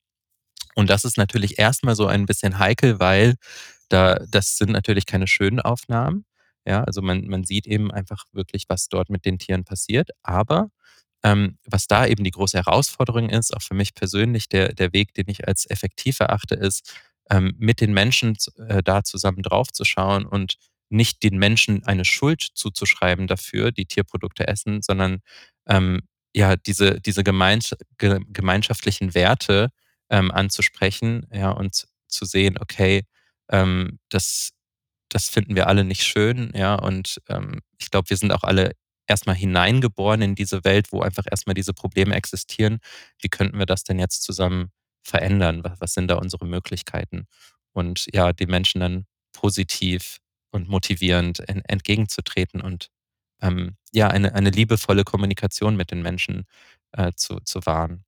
Und 0.75 0.91
das 0.91 1.05
ist 1.05 1.16
natürlich 1.18 1.59
erstmal 1.59 1.97
so 1.97 2.07
ein 2.07 2.27
bisschen 2.27 2.59
heikel, 2.59 3.01
weil 3.01 3.35
da, 3.89 4.21
das 4.31 4.57
sind 4.57 4.71
natürlich 4.71 5.07
keine 5.07 5.27
schönen 5.27 5.61
Aufnahmen. 5.61 6.25
Ja, 6.66 6.85
also 6.85 7.03
man, 7.03 7.27
man 7.27 7.45
sieht 7.45 7.66
eben 7.66 7.91
einfach 7.91 8.25
wirklich, 8.33 8.64
was 8.68 8.89
dort 8.89 9.11
mit 9.11 9.25
den 9.25 9.39
Tieren 9.39 9.64
passiert. 9.64 10.11
Aber 10.23 10.71
ähm, 11.23 11.59
was 11.64 11.87
da 11.87 12.07
eben 12.07 12.25
die 12.25 12.31
große 12.31 12.59
Herausforderung 12.59 13.29
ist, 13.29 13.55
auch 13.55 13.62
für 13.62 13.75
mich 13.75 13.95
persönlich, 13.95 14.49
der, 14.49 14.73
der 14.75 14.93
Weg, 14.93 15.14
den 15.14 15.27
ich 15.29 15.47
als 15.49 15.68
effektiv 15.68 16.21
erachte, 16.21 16.55
ist, 16.55 16.95
ähm, 17.31 17.55
mit 17.59 17.81
den 17.81 17.93
Menschen 17.93 18.37
äh, 18.68 18.83
da 18.83 19.05
zusammen 19.05 19.43
draufzuschauen 19.43 20.27
und 20.27 20.57
nicht 20.89 21.23
den 21.23 21.39
Menschen 21.39 21.85
eine 21.85 22.05
Schuld 22.05 22.43
zuzuschreiben 22.55 23.27
dafür, 23.27 23.71
die 23.73 23.87
Tierprodukte 23.87 24.49
essen, 24.49 24.83
sondern 24.83 25.21
ähm, 25.68 26.01
ja, 26.35 26.57
diese, 26.57 27.01
diese 27.01 27.25
gemeins 27.25 27.75
gemeinschaftlichen 27.99 29.14
Werte 29.14 29.71
ähm, 30.11 30.31
anzusprechen, 30.31 31.27
ja, 31.33 31.51
und 31.51 31.87
zu 32.09 32.25
sehen, 32.25 32.57
okay, 32.61 33.05
ähm, 33.49 33.99
das, 34.09 34.51
das 35.09 35.29
finden 35.29 35.57
wir 35.57 35.67
alle 35.69 35.85
nicht 35.85 36.05
schön, 36.05 36.53
ja, 36.55 36.75
und 36.75 37.21
ähm, 37.29 37.61
ich 37.79 37.91
glaube, 37.91 38.11
wir 38.11 38.17
sind 38.17 38.33
auch 38.33 38.45
alle 38.45 38.73
erstmal 39.07 39.37
hineingeboren 39.37 40.23
in 40.23 40.35
diese 40.35 40.65
Welt, 40.65 40.93
wo 40.93 41.03
einfach 41.03 41.25
erstmal 41.29 41.55
diese 41.55 41.75
Probleme 41.75 42.15
existieren. 42.15 42.79
Wie 43.21 43.29
könnten 43.29 43.59
wir 43.59 43.67
das 43.67 43.83
denn 43.83 43.99
jetzt 43.99 44.23
zusammen 44.23 44.71
verändern? 45.03 45.65
Was, 45.65 45.81
was 45.81 45.95
sind 45.95 46.09
da 46.09 46.15
unsere 46.15 46.47
Möglichkeiten? 46.47 47.27
Und 47.73 48.07
ja, 48.13 48.33
die 48.33 48.47
Menschen 48.47 48.81
dann 48.81 49.07
positiv 49.33 50.19
und 50.51 50.69
motivierend 50.69 51.41
en, 51.49 51.63
entgegenzutreten 51.65 52.61
und 52.61 52.89
ähm, 53.43 53.77
ja, 53.93 54.09
eine, 54.09 54.35
eine 54.35 54.51
liebevolle 54.51 55.05
Kommunikation 55.05 55.77
mit 55.77 55.91
den 55.91 56.03
Menschen 56.03 56.45
äh, 56.93 57.13
zu, 57.17 57.41
zu 57.41 57.65
wahren. 57.67 58.05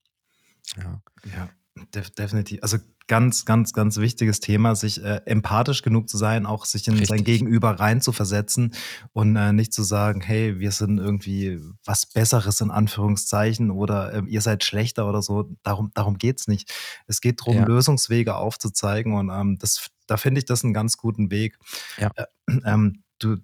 Ja. 0.77 1.03
ja. 1.35 1.49
Def 1.95 2.11
definitiv. 2.11 2.63
Also 2.63 2.79
ganz, 3.07 3.45
ganz, 3.45 3.73
ganz 3.73 3.97
wichtiges 3.97 4.41
Thema, 4.41 4.75
sich 4.75 5.03
äh, 5.03 5.23
empathisch 5.25 5.83
genug 5.83 6.09
zu 6.09 6.19
sein, 6.19 6.45
auch 6.45 6.67
sich 6.67 6.87
in 6.87 6.95
Richtig. 6.95 7.09
sein 7.09 7.25
Gegenüber 7.25 7.71
reinzuversetzen 7.81 8.75
und 9.13 9.37
äh, 9.37 9.53
nicht 9.53 9.73
zu 9.73 9.83
sagen, 9.83 10.21
hey, 10.21 10.59
wir 10.61 10.71
sind 10.71 10.99
irgendwie 10.99 11.61
was 11.85 12.07
Besseres 12.07 12.61
in 12.61 12.71
Anführungszeichen 12.71 13.71
oder 13.71 14.13
äh, 14.13 14.23
ihr 14.27 14.43
seid 14.43 14.65
schlechter 14.65 15.09
oder 15.09 15.23
so. 15.23 15.51
Darum, 15.63 15.91
darum 15.95 16.19
geht's 16.19 16.47
nicht. 16.47 16.73
Es 17.07 17.21
geht 17.21 17.41
darum, 17.41 17.57
ja. 17.57 17.67
Lösungswege 17.67 18.37
aufzuzeigen 18.37 19.15
und 19.15 19.31
ähm, 19.31 19.59
das, 19.59 19.91
da 20.07 20.19
finde 20.19 20.41
ich 20.41 20.45
das 20.45 20.65
einen 20.65 20.75
ganz 20.75 20.99
guten 20.99 21.31
Weg. 21.31 21.59
Ja. 21.99 22.11
Äh, 22.15 22.27
ähm, 22.67 23.03
du, 23.19 23.39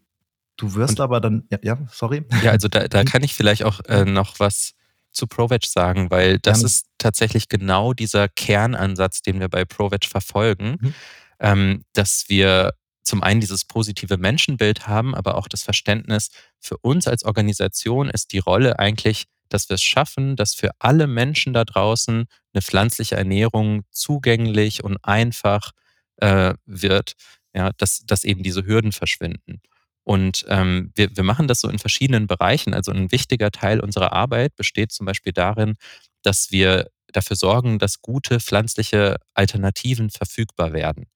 du 0.59 0.75
wirst 0.75 0.99
und, 0.99 1.05
aber 1.05 1.21
dann, 1.21 1.47
ja, 1.51 1.59
ja, 1.63 1.79
sorry. 1.91 2.25
Ja, 2.43 2.51
also 2.51 2.69
da, 2.69 2.89
da 2.89 3.05
kann 3.05 3.23
ich 3.23 3.35
vielleicht 3.35 3.65
auch 3.65 3.81
äh, 3.87 4.05
noch 4.05 4.39
was 4.39 4.75
zu 5.19 5.27
ProVeg 5.27 5.67
sagen, 5.67 6.11
weil 6.11 6.39
das 6.39 6.61
ja. 6.61 6.67
ist 6.67 6.87
tatsächlich 6.97 7.49
genau 7.49 7.93
dieser 7.93 8.29
Kernansatz, 8.29 9.21
den 9.21 9.41
wir 9.41 9.49
bei 9.49 9.65
ProVeg 9.65 10.07
verfolgen, 10.07 10.79
mhm. 10.81 10.95
ähm, 11.41 11.85
dass 11.93 12.25
wir 12.29 12.73
zum 13.03 13.23
einen 13.23 13.41
dieses 13.41 13.65
positive 13.65 14.19
Menschenbild 14.19 14.87
haben, 14.87 15.15
aber 15.15 15.37
auch 15.37 15.49
das 15.49 15.63
Verständnis, 15.63 16.29
für 16.61 16.77
uns 16.79 17.09
als 17.09 17.25
Organisation 17.25 18.11
ist 18.11 18.33
die 18.33 18.39
Rolle 18.39 18.79
eigentlich, 18.79 19.25
dass 19.49 19.69
wir 19.71 19.75
es 19.75 19.83
schaffen, 19.83 20.37
dass 20.37 20.55
für 20.55 20.71
alle 20.79 21.07
Menschen 21.07 21.55
da 21.55 21.65
draußen 21.65 22.27
eine 22.53 22.63
pflanzliche 22.63 23.17
Ernährung 23.17 23.83
zugänglich 23.91 24.85
und 24.85 24.99
einfach 25.03 25.73
äh, 26.17 26.55
wird, 26.67 27.15
ja, 27.55 27.71
dass, 27.79 28.05
dass 28.05 28.25
eben 28.25 28.43
diese 28.43 28.67
Hürden 28.67 28.93
verschwinden. 28.93 29.63
Und 30.09 30.47
ähm, 30.49 30.91
wir, 30.95 31.15
wir 31.15 31.23
machen 31.23 31.49
das 31.49 31.61
so 31.61 31.69
in 31.69 31.79
verschiedenen 31.79 32.27
Bereichen. 32.27 32.73
Also 32.73 32.93
ein 32.93 33.13
wichtiger 33.13 33.51
Teil 33.51 33.79
unserer 33.79 34.15
Arbeit 34.15 34.57
besteht 34.57 34.91
zum 34.91 35.05
Beispiel 35.05 35.35
darin, 35.35 35.75
dass 36.23 36.51
wir 36.51 36.89
dafür 37.13 37.37
sorgen, 37.37 37.79
dass 37.79 38.01
gute 38.01 38.41
pflanzliche 38.41 39.17
Alternativen 39.35 40.09
verfügbar 40.09 40.73
werden. 40.73 41.09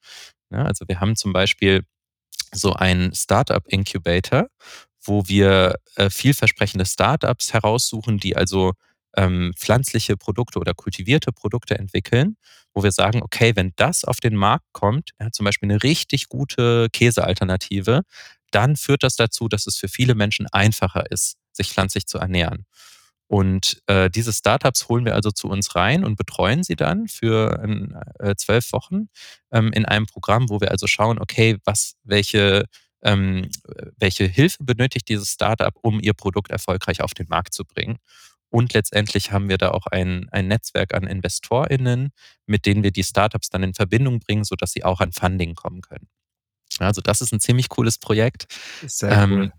Ja, 0.50 0.66
also 0.66 0.86
wir 0.88 1.00
haben 1.00 1.16
zum 1.16 1.32
Beispiel 1.32 1.86
so 2.52 2.74
einen 2.74 3.14
Startup 3.14 3.66
Incubator, 3.66 4.48
wo 5.02 5.26
wir 5.26 5.76
äh, 5.96 6.10
vielversprechende 6.10 6.84
Startups 6.84 7.54
heraussuchen, 7.54 8.18
die 8.18 8.36
also 8.36 8.74
ähm, 9.16 9.54
pflanzliche 9.56 10.18
Produkte 10.18 10.58
oder 10.58 10.74
kultivierte 10.74 11.32
Produkte 11.32 11.78
entwickeln, 11.78 12.36
wo 12.74 12.82
wir 12.82 12.92
sagen, 12.92 13.22
okay, 13.22 13.52
wenn 13.56 13.72
das 13.76 14.04
auf 14.04 14.20
den 14.20 14.36
Markt 14.36 14.66
kommt, 14.72 15.12
ja, 15.18 15.30
zum 15.32 15.44
Beispiel 15.44 15.70
eine 15.70 15.82
richtig 15.82 16.28
gute 16.28 16.88
Käsealternative, 16.92 18.02
dann 18.54 18.76
führt 18.76 19.02
das 19.02 19.16
dazu, 19.16 19.48
dass 19.48 19.66
es 19.66 19.76
für 19.76 19.88
viele 19.88 20.14
Menschen 20.14 20.46
einfacher 20.46 21.10
ist, 21.10 21.36
sich 21.52 21.70
pflanzlich 21.70 22.06
zu 22.06 22.18
ernähren. 22.18 22.66
Und 23.32 23.82
äh, 23.86 24.10
diese 24.10 24.32
Startups 24.32 24.90
holen 24.90 25.06
wir 25.06 25.14
also 25.14 25.30
zu 25.30 25.48
uns 25.48 25.74
rein 25.74 26.04
und 26.04 26.16
betreuen 26.16 26.62
sie 26.62 26.76
dann 26.76 27.08
für 27.08 27.64
äh, 28.18 28.34
zwölf 28.36 28.72
Wochen 28.72 29.08
ähm, 29.50 29.72
in 29.72 29.86
einem 29.86 30.04
Programm, 30.04 30.50
wo 30.50 30.60
wir 30.60 30.70
also 30.70 30.86
schauen, 30.86 31.18
okay, 31.18 31.56
was, 31.64 31.94
welche, 32.04 32.66
ähm, 33.02 33.48
welche 33.96 34.26
Hilfe 34.26 34.62
benötigt 34.64 35.08
dieses 35.08 35.30
Startup, 35.30 35.74
um 35.80 35.98
ihr 35.98 36.12
Produkt 36.12 36.50
erfolgreich 36.50 37.00
auf 37.00 37.14
den 37.14 37.26
Markt 37.28 37.54
zu 37.54 37.64
bringen. 37.64 37.96
Und 38.50 38.74
letztendlich 38.74 39.32
haben 39.32 39.48
wir 39.48 39.56
da 39.56 39.70
auch 39.70 39.86
ein, 39.86 40.28
ein 40.30 40.46
Netzwerk 40.48 40.92
an 40.92 41.06
InvestorInnen, 41.06 42.10
mit 42.44 42.66
denen 42.66 42.82
wir 42.82 42.90
die 42.90 43.02
Startups 43.02 43.48
dann 43.48 43.62
in 43.62 43.72
Verbindung 43.72 44.20
bringen, 44.20 44.44
sodass 44.44 44.72
sie 44.72 44.84
auch 44.84 45.00
an 45.00 45.12
Funding 45.12 45.54
kommen 45.54 45.80
können. 45.80 46.06
Also 46.80 47.00
das 47.00 47.20
ist 47.20 47.32
ein 47.32 47.40
ziemlich 47.40 47.68
cooles 47.68 47.98
Projekt. 47.98 48.46
Sehr 48.86 49.10
ähm, 49.10 49.32
cool. 49.32 49.52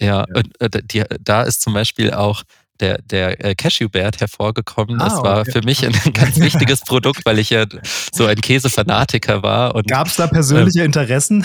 Ja, 0.00 0.06
ja. 0.06 0.24
Und, 0.34 0.60
äh, 0.60 0.82
die, 0.82 1.04
da 1.20 1.42
ist 1.42 1.62
zum 1.62 1.74
Beispiel 1.74 2.12
auch 2.12 2.44
der, 2.80 3.00
der 3.02 3.44
äh, 3.44 3.54
Cashewbert 3.54 4.20
hervorgekommen. 4.20 4.98
Das 4.98 5.14
ah, 5.14 5.22
war 5.22 5.44
für 5.44 5.62
mich 5.62 5.84
ein 5.84 5.92
ganz 6.12 6.38
wichtiges 6.38 6.80
Produkt, 6.80 7.24
weil 7.24 7.38
ich 7.38 7.50
ja 7.50 7.66
so 8.12 8.26
ein 8.26 8.40
Käsefanatiker 8.40 9.42
war. 9.42 9.82
Gab 9.82 10.06
es 10.06 10.16
da 10.16 10.26
persönliche 10.26 10.80
ähm, 10.80 10.86
Interessen? 10.86 11.44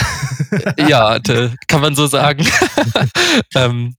ja, 0.88 1.20
kann 1.68 1.82
man 1.82 1.96
so 1.96 2.08
sagen. 2.08 2.46
ähm, 3.56 3.96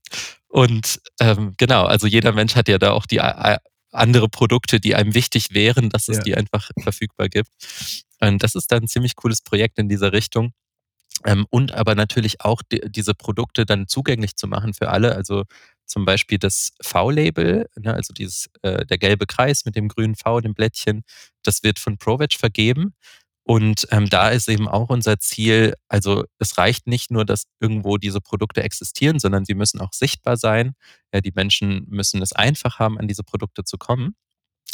und 0.47 0.99
ähm, 1.19 1.53
genau, 1.57 1.85
also 1.85 2.07
jeder 2.07 2.31
Mensch 2.31 2.55
hat 2.55 2.69
ja 2.69 2.77
da 2.77 2.91
auch 2.91 3.05
die 3.05 3.17
äh, 3.17 3.57
andere 3.91 4.29
Produkte, 4.29 4.79
die 4.79 4.95
einem 4.95 5.13
wichtig 5.13 5.53
wären, 5.53 5.89
dass 5.89 6.07
es 6.07 6.17
ja. 6.17 6.23
die 6.23 6.35
einfach 6.35 6.69
verfügbar 6.81 7.29
gibt. 7.29 7.49
Und 8.21 8.43
das 8.43 8.55
ist 8.55 8.71
dann 8.71 8.83
ein 8.83 8.87
ziemlich 8.87 9.15
cooles 9.15 9.41
Projekt 9.41 9.77
in 9.79 9.89
dieser 9.89 10.13
Richtung. 10.13 10.53
Ähm, 11.25 11.45
und 11.49 11.73
aber 11.73 11.95
natürlich 11.95 12.41
auch 12.41 12.61
die, 12.71 12.81
diese 12.89 13.13
Produkte 13.15 13.65
dann 13.65 13.87
zugänglich 13.87 14.35
zu 14.35 14.47
machen 14.47 14.73
für 14.73 14.89
alle. 14.89 15.15
Also 15.15 15.43
zum 15.85 16.05
Beispiel 16.05 16.37
das 16.39 16.71
V-Label, 16.81 17.67
ne, 17.77 17.93
also 17.93 18.13
dieses, 18.13 18.49
äh, 18.63 18.85
der 18.85 18.97
gelbe 18.97 19.25
Kreis 19.27 19.65
mit 19.65 19.75
dem 19.75 19.87
grünen 19.87 20.15
V, 20.15 20.39
dem 20.41 20.53
Blättchen, 20.55 21.03
das 21.43 21.63
wird 21.63 21.79
von 21.79 21.97
ProVeg 21.97 22.33
vergeben. 22.33 22.93
Und 23.47 23.87
ähm, 23.91 24.09
da 24.09 24.29
ist 24.29 24.49
eben 24.49 24.67
auch 24.67 24.89
unser 24.89 25.19
Ziel, 25.19 25.75
also 25.87 26.25
es 26.39 26.57
reicht 26.57 26.87
nicht 26.87 27.11
nur, 27.11 27.25
dass 27.25 27.45
irgendwo 27.59 27.97
diese 27.97 28.19
Produkte 28.21 28.63
existieren, 28.63 29.19
sondern 29.19 29.45
sie 29.45 29.53
müssen 29.55 29.79
auch 29.81 29.93
sichtbar 29.93 30.35
sein. 30.37 30.73
Ja, 31.13 31.21
die 31.21 31.31
Menschen 31.35 31.85
müssen 31.89 32.21
es 32.23 32.33
einfach 32.33 32.79
haben, 32.79 32.97
an 32.99 33.07
diese 33.07 33.23
Produkte 33.23 33.63
zu 33.63 33.77
kommen. 33.77 34.15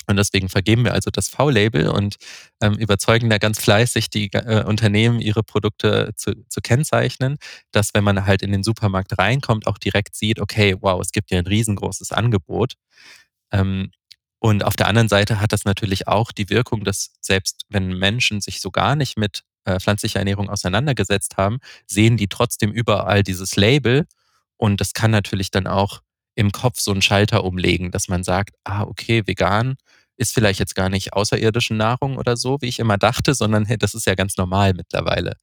Und 0.07 0.17
deswegen 0.17 0.49
vergeben 0.49 0.83
wir 0.83 0.93
also 0.93 1.11
das 1.11 1.29
V-Label 1.29 1.89
und 1.89 2.15
ähm, 2.61 2.73
überzeugen 2.73 3.29
da 3.29 3.37
ganz 3.37 3.59
fleißig 3.61 4.09
die 4.09 4.31
äh, 4.33 4.63
Unternehmen, 4.65 5.21
ihre 5.21 5.43
Produkte 5.43 6.11
zu, 6.15 6.33
zu 6.49 6.61
kennzeichnen, 6.61 7.37
dass 7.71 7.93
wenn 7.93 8.03
man 8.03 8.25
halt 8.25 8.41
in 8.41 8.51
den 8.51 8.63
Supermarkt 8.63 9.17
reinkommt, 9.17 9.67
auch 9.67 9.77
direkt 9.77 10.15
sieht, 10.15 10.39
okay, 10.39 10.75
wow, 10.81 10.99
es 11.01 11.11
gibt 11.11 11.31
ja 11.31 11.39
ein 11.39 11.47
riesengroßes 11.47 12.11
Angebot. 12.11 12.73
Ähm, 13.51 13.91
und 14.39 14.63
auf 14.63 14.75
der 14.75 14.87
anderen 14.87 15.07
Seite 15.07 15.39
hat 15.39 15.53
das 15.53 15.65
natürlich 15.65 16.07
auch 16.07 16.31
die 16.31 16.49
Wirkung, 16.49 16.83
dass 16.83 17.13
selbst 17.21 17.65
wenn 17.69 17.89
Menschen 17.89 18.41
sich 18.41 18.59
so 18.59 18.71
gar 18.71 18.95
nicht 18.95 19.17
mit 19.17 19.43
äh, 19.65 19.79
pflanzlicher 19.79 20.19
Ernährung 20.19 20.49
auseinandergesetzt 20.49 21.37
haben, 21.37 21.59
sehen 21.85 22.17
die 22.17 22.27
trotzdem 22.27 22.71
überall 22.71 23.21
dieses 23.23 23.55
Label 23.55 24.07
Und 24.57 24.81
das 24.81 24.93
kann 24.93 25.11
natürlich 25.11 25.51
dann 25.51 25.67
auch 25.67 26.01
im 26.35 26.51
Kopf 26.51 26.79
so 26.79 26.91
einen 26.91 27.01
Schalter 27.01 27.43
umlegen, 27.43 27.91
dass 27.91 28.07
man 28.07 28.23
sagt, 28.23 28.55
ah, 28.63 28.83
okay, 28.83 29.23
vegan 29.25 29.75
ist 30.17 30.33
vielleicht 30.33 30.59
jetzt 30.59 30.75
gar 30.75 30.89
nicht 30.89 31.13
außerirdische 31.13 31.73
Nahrung 31.73 32.17
oder 32.17 32.37
so, 32.37 32.57
wie 32.61 32.67
ich 32.67 32.79
immer 32.79 32.97
dachte, 32.97 33.33
sondern 33.35 33.65
hey, 33.65 33.77
das 33.77 33.93
ist 33.93 34.05
ja 34.05 34.15
ganz 34.15 34.37
normal 34.37 34.73
mittlerweile. 34.73 35.35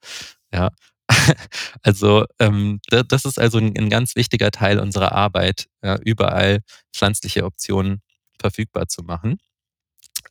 Ja. 0.52 0.70
Also 1.82 2.26
ähm, 2.38 2.80
das 2.90 3.24
ist 3.24 3.38
also 3.38 3.58
ein, 3.58 3.76
ein, 3.78 3.88
ganz 3.90 4.14
wichtiger 4.14 4.50
Teil 4.50 4.78
unserer 4.78 5.12
Arbeit, 5.12 5.66
ja, 5.82 5.96
überall 6.04 6.60
pflanzliche 6.94 7.44
Optionen 7.44 8.02
verfügbar 8.38 8.88
zu 8.88 9.02
machen. 9.02 9.38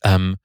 Ähm, 0.04 0.36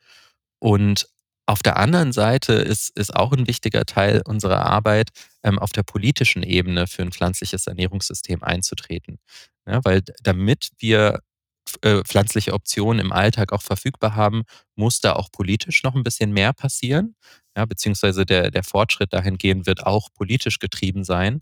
und 0.60 1.08
auf 1.46 1.62
der 1.62 1.78
anderen 1.78 2.14
Seite 2.14 2.54
ist, 2.54 2.98
ist 2.98 3.16
auch 3.16 3.34
ein 3.34 3.48
wichtiger 3.48 3.86
Teil 3.86 4.22
unserer 4.26 4.66
Arbeit, 4.66 5.10
ähm, 5.44 5.60
auf 5.60 5.72
der 5.72 5.84
politischen 5.84 6.44
Ebene 6.44 6.88
für 6.88 7.02
ein 7.02 7.12
pflanzliches 7.12 7.68
Ernährungssystem 7.68 8.44
einzutreten. 8.44 9.20
Ja, 9.68 9.82
weil 9.84 10.02
damit 10.22 10.70
wir 10.80 11.20
äh, 11.82 12.04
pflanzliche 12.04 12.54
Optionen 12.54 13.00
im 13.00 13.12
Alltag 13.12 13.52
auch 13.52 13.62
verfügbar 13.62 14.16
haben, 14.16 14.44
muss 14.76 15.00
da 15.02 15.14
auch 15.14 15.32
politisch 15.32 15.84
noch 15.84 15.96
ein 15.96 16.04
bisschen 16.04 16.32
mehr 16.32 16.54
passieren. 16.54 17.16
Ja, 17.58 17.66
beziehungsweise 17.66 18.26
der, 18.26 18.52
der 18.52 18.64
Fortschritt 18.64 19.14
dahingehend 19.14 19.66
wird 19.68 19.86
auch 19.86 20.10
politisch 20.14 20.60
getrieben 20.60 21.04
sein. 21.04 21.42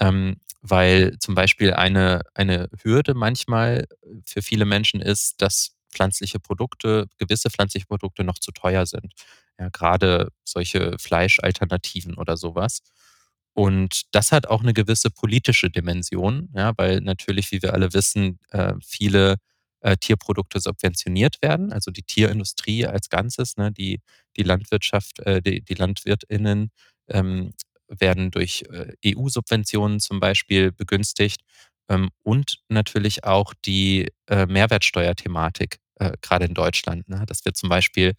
Ähm, 0.00 0.36
weil 0.62 1.18
zum 1.18 1.34
Beispiel 1.34 1.72
eine, 1.72 2.22
eine 2.34 2.68
Hürde 2.82 3.14
manchmal 3.14 3.86
für 4.26 4.42
viele 4.42 4.66
Menschen 4.66 5.00
ist, 5.00 5.40
dass 5.40 5.72
pflanzliche 5.92 6.40
Produkte, 6.40 7.06
gewisse 7.18 7.50
pflanzliche 7.50 7.86
Produkte 7.86 8.24
noch 8.24 8.38
zu 8.38 8.52
teuer 8.52 8.86
sind. 8.86 9.12
Ja, 9.58 9.68
gerade 9.70 10.28
solche 10.44 10.96
Fleischalternativen 10.98 12.14
oder 12.14 12.36
sowas. 12.36 12.80
Und 13.54 14.02
das 14.12 14.32
hat 14.32 14.46
auch 14.46 14.62
eine 14.62 14.72
gewisse 14.72 15.10
politische 15.10 15.70
Dimension, 15.70 16.50
ja, 16.54 16.72
weil 16.76 17.00
natürlich, 17.00 17.50
wie 17.52 17.62
wir 17.62 17.74
alle 17.74 17.92
wissen, 17.92 18.38
äh, 18.50 18.74
viele 18.82 19.36
äh, 19.80 19.96
Tierprodukte 19.96 20.60
subventioniert 20.60 21.42
werden, 21.42 21.72
also 21.72 21.90
die 21.90 22.02
Tierindustrie 22.02 22.86
als 22.86 23.08
Ganzes, 23.08 23.56
ne, 23.56 23.72
die, 23.72 24.00
die 24.36 24.42
Landwirtschaft, 24.44 25.20
äh, 25.20 25.42
die, 25.42 25.62
die 25.62 25.74
LandwirtInnen 25.74 26.70
ähm, 27.08 27.52
werden 27.88 28.30
durch 28.30 28.64
EU-Subventionen 29.04 29.98
zum 29.98 30.20
Beispiel 30.20 30.70
begünstigt 30.70 31.42
ähm, 31.90 32.08
und 32.22 32.60
natürlich 32.68 33.24
auch 33.24 33.52
die 33.52 34.10
äh, 34.28 34.46
Mehrwertsteuerthematik, 34.46 35.78
äh, 35.96 36.12
gerade 36.22 36.46
in 36.46 36.54
Deutschland, 36.54 37.08
ne, 37.08 37.24
dass 37.26 37.44
wir 37.44 37.52
zum 37.52 37.68
Beispiel 37.68 38.14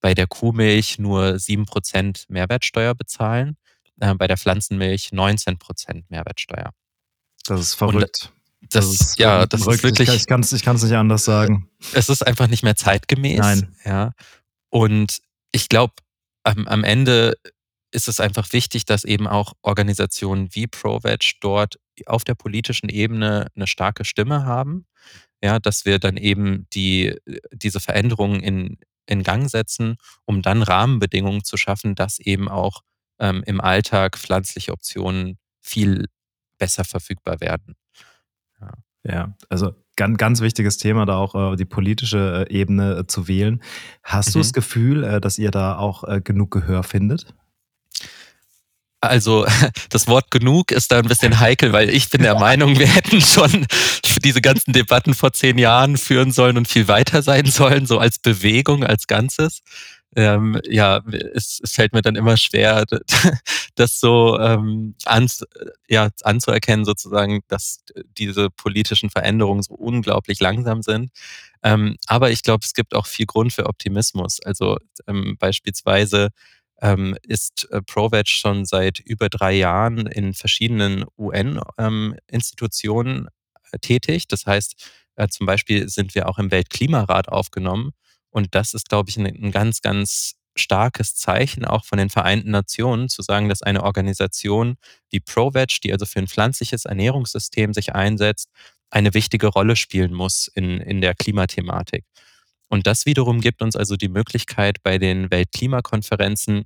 bei 0.00 0.14
der 0.14 0.28
Kuhmilch 0.28 0.98
nur 0.98 1.34
7% 1.34 2.26
Mehrwertsteuer 2.28 2.94
bezahlen, 2.94 3.56
äh, 4.00 4.14
bei 4.14 4.28
der 4.28 4.38
Pflanzenmilch 4.38 5.08
19% 5.12 6.04
Mehrwertsteuer. 6.08 6.70
Das 7.44 7.60
ist 7.60 7.74
verrückt. 7.74 8.30
Und 8.62 8.74
das, 8.74 8.86
das 8.86 9.00
ist, 9.00 9.18
ja, 9.18 9.46
das 9.46 9.62
verrückt. 9.62 9.78
ist 9.78 9.84
wirklich. 9.84 10.08
Ich 10.10 10.26
kann 10.26 10.40
es 10.40 10.52
ich 10.52 10.64
nicht 10.64 10.92
anders 10.94 11.24
sagen. 11.24 11.68
Es 11.92 12.08
ist 12.08 12.24
einfach 12.24 12.46
nicht 12.46 12.62
mehr 12.62 12.76
zeitgemäß. 12.76 13.38
Nein. 13.38 13.76
Ja. 13.84 14.12
Und 14.70 15.20
ich 15.50 15.68
glaube, 15.68 15.94
am, 16.44 16.68
am 16.68 16.84
Ende 16.84 17.34
ist 17.90 18.08
es 18.08 18.20
einfach 18.20 18.52
wichtig, 18.52 18.84
dass 18.84 19.04
eben 19.04 19.26
auch 19.26 19.54
Organisationen 19.62 20.48
wie 20.52 20.66
ProVeg 20.66 21.40
dort 21.40 21.78
auf 22.06 22.24
der 22.24 22.34
politischen 22.34 22.88
Ebene 22.88 23.48
eine 23.54 23.66
starke 23.66 24.04
Stimme 24.04 24.44
haben. 24.44 24.86
Ja, 25.42 25.58
dass 25.60 25.84
wir 25.84 25.98
dann 25.98 26.16
eben 26.16 26.66
die, 26.72 27.16
diese 27.52 27.78
Veränderungen 27.78 28.40
in, 28.40 28.78
in 29.06 29.22
Gang 29.22 29.48
setzen, 29.48 29.96
um 30.24 30.42
dann 30.42 30.62
Rahmenbedingungen 30.62 31.44
zu 31.44 31.56
schaffen, 31.56 31.94
dass 31.94 32.18
eben 32.18 32.48
auch 32.48 32.82
ähm, 33.20 33.42
im 33.46 33.60
Alltag 33.60 34.18
pflanzliche 34.18 34.72
Optionen 34.72 35.38
viel 35.60 36.06
besser 36.58 36.84
verfügbar 36.84 37.40
werden. 37.40 37.76
Ja, 38.60 38.72
ja 39.04 39.36
also 39.48 39.74
ganz, 39.96 40.18
ganz 40.18 40.40
wichtiges 40.40 40.78
Thema, 40.78 41.06
da 41.06 41.16
auch 41.16 41.52
äh, 41.52 41.56
die 41.56 41.64
politische 41.64 42.46
äh, 42.48 42.52
Ebene 42.52 42.98
äh, 42.98 43.06
zu 43.06 43.28
wählen. 43.28 43.62
Hast 44.02 44.30
mhm. 44.30 44.32
du 44.32 44.38
das 44.40 44.52
Gefühl, 44.52 45.04
äh, 45.04 45.20
dass 45.20 45.38
ihr 45.38 45.50
da 45.50 45.78
auch 45.78 46.04
äh, 46.04 46.20
genug 46.20 46.50
Gehör 46.50 46.82
findet? 46.82 47.34
Also 49.00 49.46
das 49.90 50.06
Wort 50.08 50.30
genug 50.30 50.72
ist 50.72 50.90
da 50.90 50.98
ein 50.98 51.08
bisschen 51.08 51.38
heikel, 51.38 51.72
weil 51.72 51.90
ich 51.90 52.10
bin 52.10 52.22
der 52.22 52.38
Meinung, 52.38 52.78
wir 52.78 52.88
hätten 52.88 53.20
schon 53.20 53.66
diese 54.24 54.40
ganzen 54.40 54.72
Debatten 54.72 55.14
vor 55.14 55.32
zehn 55.32 55.58
Jahren 55.58 55.96
führen 55.96 56.32
sollen 56.32 56.56
und 56.56 56.68
viel 56.68 56.88
weiter 56.88 57.22
sein 57.22 57.46
sollen, 57.46 57.86
so 57.86 57.98
als 57.98 58.18
Bewegung, 58.18 58.84
als 58.84 59.06
Ganzes. 59.06 59.62
Ähm, 60.16 60.60
ja, 60.64 61.02
es, 61.34 61.60
es, 61.62 61.74
fällt 61.74 61.92
mir 61.92 62.02
dann 62.02 62.16
immer 62.16 62.36
schwer, 62.36 62.86
das 63.74 64.00
so 64.00 64.38
ähm, 64.40 64.94
an, 65.04 65.28
ja, 65.86 66.08
anzuerkennen, 66.22 66.84
sozusagen, 66.84 67.40
dass 67.48 67.84
diese 68.16 68.48
politischen 68.50 69.10
Veränderungen 69.10 69.62
so 69.62 69.74
unglaublich 69.74 70.40
langsam 70.40 70.82
sind. 70.82 71.10
Ähm, 71.62 71.98
aber 72.06 72.30
ich 72.30 72.42
glaube, 72.42 72.64
es 72.64 72.72
gibt 72.72 72.94
auch 72.94 73.06
viel 73.06 73.26
Grund 73.26 73.52
für 73.52 73.66
Optimismus. 73.66 74.40
Also 74.42 74.78
ähm, 75.06 75.36
beispielsweise 75.38 76.30
ähm, 76.80 77.16
ist 77.22 77.68
äh, 77.70 77.82
ProVeg 77.82 78.28
schon 78.28 78.64
seit 78.64 79.00
über 79.00 79.28
drei 79.28 79.52
Jahren 79.52 80.06
in 80.06 80.34
verschiedenen 80.34 81.04
UN-Institutionen 81.16 83.16
ähm, 83.16 83.28
äh, 83.72 83.78
tätig. 83.78 84.28
Das 84.28 84.46
heißt, 84.46 84.88
äh, 85.16 85.28
zum 85.28 85.46
Beispiel 85.46 85.88
sind 85.88 86.14
wir 86.14 86.28
auch 86.28 86.38
im 86.38 86.50
Weltklimarat 86.50 87.28
aufgenommen. 87.28 87.92
Und 88.30 88.54
das 88.54 88.74
ist, 88.74 88.88
glaube 88.88 89.10
ich, 89.10 89.16
ein, 89.16 89.26
ein 89.26 89.50
ganz, 89.50 89.80
ganz 89.80 90.34
starkes 90.56 91.14
Zeichen 91.14 91.64
auch 91.64 91.84
von 91.84 91.98
den 91.98 92.10
Vereinten 92.10 92.50
Nationen, 92.50 93.08
zu 93.08 93.22
sagen, 93.22 93.48
dass 93.48 93.62
eine 93.62 93.84
Organisation 93.84 94.76
wie 95.10 95.20
ProVeg, 95.20 95.80
die 95.82 95.92
also 95.92 96.06
für 96.06 96.18
ein 96.18 96.28
pflanzliches 96.28 96.84
Ernährungssystem 96.84 97.72
sich 97.72 97.94
einsetzt, 97.94 98.50
eine 98.90 99.14
wichtige 99.14 99.48
Rolle 99.48 99.76
spielen 99.76 100.12
muss 100.12 100.48
in, 100.54 100.78
in 100.78 101.00
der 101.00 101.14
Klimathematik. 101.14 102.04
Und 102.68 102.86
das 102.86 103.06
wiederum 103.06 103.40
gibt 103.40 103.62
uns 103.62 103.76
also 103.76 103.96
die 103.96 104.08
Möglichkeit, 104.08 104.82
bei 104.82 104.98
den 104.98 105.30
Weltklimakonferenzen 105.30 106.64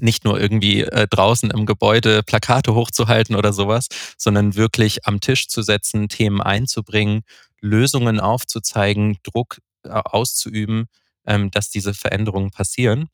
nicht 0.00 0.24
nur 0.24 0.40
irgendwie 0.40 0.82
äh, 0.82 1.06
draußen 1.08 1.50
im 1.50 1.66
Gebäude 1.66 2.22
Plakate 2.22 2.74
hochzuhalten 2.74 3.36
oder 3.36 3.52
sowas, 3.52 3.88
sondern 4.16 4.56
wirklich 4.56 5.06
am 5.06 5.20
Tisch 5.20 5.48
zu 5.48 5.62
setzen, 5.62 6.08
Themen 6.08 6.40
einzubringen, 6.40 7.22
Lösungen 7.60 8.20
aufzuzeigen, 8.20 9.18
Druck 9.22 9.58
äh, 9.84 9.90
auszuüben, 9.90 10.86
ähm, 11.26 11.50
dass 11.50 11.70
diese 11.70 11.94
Veränderungen 11.94 12.50
passieren. 12.50 13.08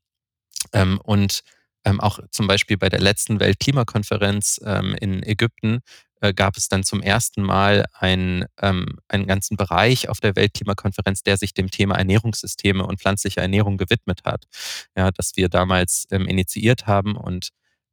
Ähm, 0.72 1.00
und 1.02 1.42
ähm, 1.84 2.00
auch 2.00 2.18
zum 2.30 2.46
Beispiel 2.46 2.76
bei 2.76 2.88
der 2.88 3.00
letzten 3.00 3.40
Weltklimakonferenz 3.40 4.60
ähm, 4.64 4.94
in 5.00 5.22
Ägypten 5.22 5.80
äh, 6.20 6.34
gab 6.34 6.56
es 6.56 6.68
dann 6.68 6.84
zum 6.84 7.02
ersten 7.02 7.42
Mal 7.42 7.86
ein, 7.94 8.46
ähm, 8.60 8.98
einen 9.08 9.26
ganzen 9.26 9.56
Bereich 9.56 10.08
auf 10.08 10.20
der 10.20 10.36
Weltklimakonferenz, 10.36 11.22
der 11.22 11.36
sich 11.36 11.54
dem 11.54 11.70
Thema 11.70 11.96
Ernährungssysteme 11.96 12.86
und 12.86 13.00
pflanzliche 13.00 13.40
Ernährung 13.40 13.76
gewidmet 13.76 14.20
hat. 14.24 14.44
Ja, 14.96 15.10
das 15.10 15.32
wir 15.36 15.48
damals 15.48 16.06
ähm, 16.10 16.26
initiiert 16.26 16.86
haben 16.86 17.16
und 17.16 17.50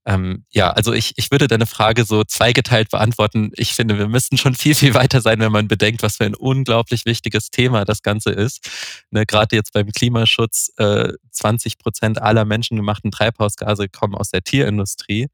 ähm, 0.07 0.45
ja, 0.51 0.69
also 0.69 0.93
ich, 0.93 1.13
ich 1.15 1.32
würde 1.32 1.47
deine 1.47 1.65
Frage 1.65 2.05
so 2.05 2.23
zweigeteilt 2.23 2.91
beantworten. 2.91 3.51
Ich 3.55 3.73
finde, 3.73 3.97
wir 3.97 4.07
müssten 4.07 4.38
schon 4.38 4.53
viel, 4.53 4.76
viel 4.76 4.93
weiter 4.93 5.19
sein, 5.19 5.39
wenn 5.39 5.51
man 5.51 5.67
bedenkt, 5.67 6.03
was 6.03 6.17
für 6.17 6.26
ein 6.26 6.36
unglaublich 6.36 7.05
wichtiges 7.05 7.49
Thema 7.49 7.86
das 7.86 8.03
Ganze 8.03 8.30
ist. 8.30 8.69
Ne, 9.09 9.26
Gerade 9.26 9.55
jetzt 9.55 9.73
beim 9.73 9.89
Klimaschutz, 9.91 10.71
äh, 10.78 11.13
20 11.32 11.80
Prozent 11.80 12.21
aller 12.21 12.45
menschengemachten 12.45 13.09
Treibhausgase 13.09 13.89
kommen 13.89 14.13
aus 14.13 14.30
der 14.30 14.43
Tierindustrie. 14.43 15.28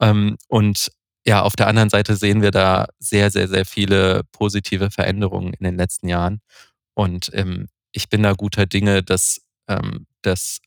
Ähm, 0.00 0.36
und 0.46 0.92
ja, 1.26 1.42
auf 1.42 1.56
der 1.56 1.68
anderen 1.68 1.90
Seite 1.90 2.16
sehen 2.16 2.42
wir 2.42 2.50
da 2.50 2.86
sehr, 2.98 3.30
sehr, 3.30 3.48
sehr 3.48 3.64
viele 3.64 4.22
positive 4.32 4.90
Veränderungen 4.90 5.54
in 5.54 5.64
den 5.64 5.76
letzten 5.76 6.08
Jahren. 6.08 6.40
Und 6.94 7.30
ähm, 7.34 7.68
ich 7.92 8.08
bin 8.08 8.22
da 8.22 8.32
guter 8.32 8.66
Dinge, 8.66 9.02
dass 9.02 9.40
ähm, 9.68 10.06
das 10.22 10.60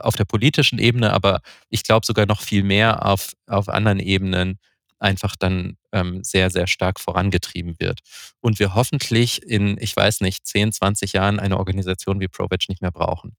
auf 0.00 0.16
der 0.16 0.24
politischen 0.24 0.78
Ebene, 0.78 1.12
aber 1.12 1.40
ich 1.68 1.82
glaube 1.82 2.06
sogar 2.06 2.26
noch 2.26 2.40
viel 2.40 2.62
mehr 2.62 3.06
auf, 3.06 3.32
auf 3.46 3.68
anderen 3.68 4.00
Ebenen 4.00 4.58
einfach 4.98 5.36
dann 5.36 5.76
ähm, 5.92 6.20
sehr, 6.22 6.50
sehr 6.50 6.66
stark 6.66 7.00
vorangetrieben 7.00 7.76
wird. 7.78 8.00
Und 8.40 8.58
wir 8.58 8.74
hoffentlich 8.74 9.42
in, 9.42 9.76
ich 9.80 9.94
weiß 9.94 10.20
nicht, 10.20 10.46
10, 10.46 10.72
20 10.72 11.12
Jahren 11.12 11.38
eine 11.38 11.58
Organisation 11.58 12.20
wie 12.20 12.28
ProVeg 12.28 12.68
nicht 12.68 12.82
mehr 12.82 12.90
brauchen. 12.90 13.36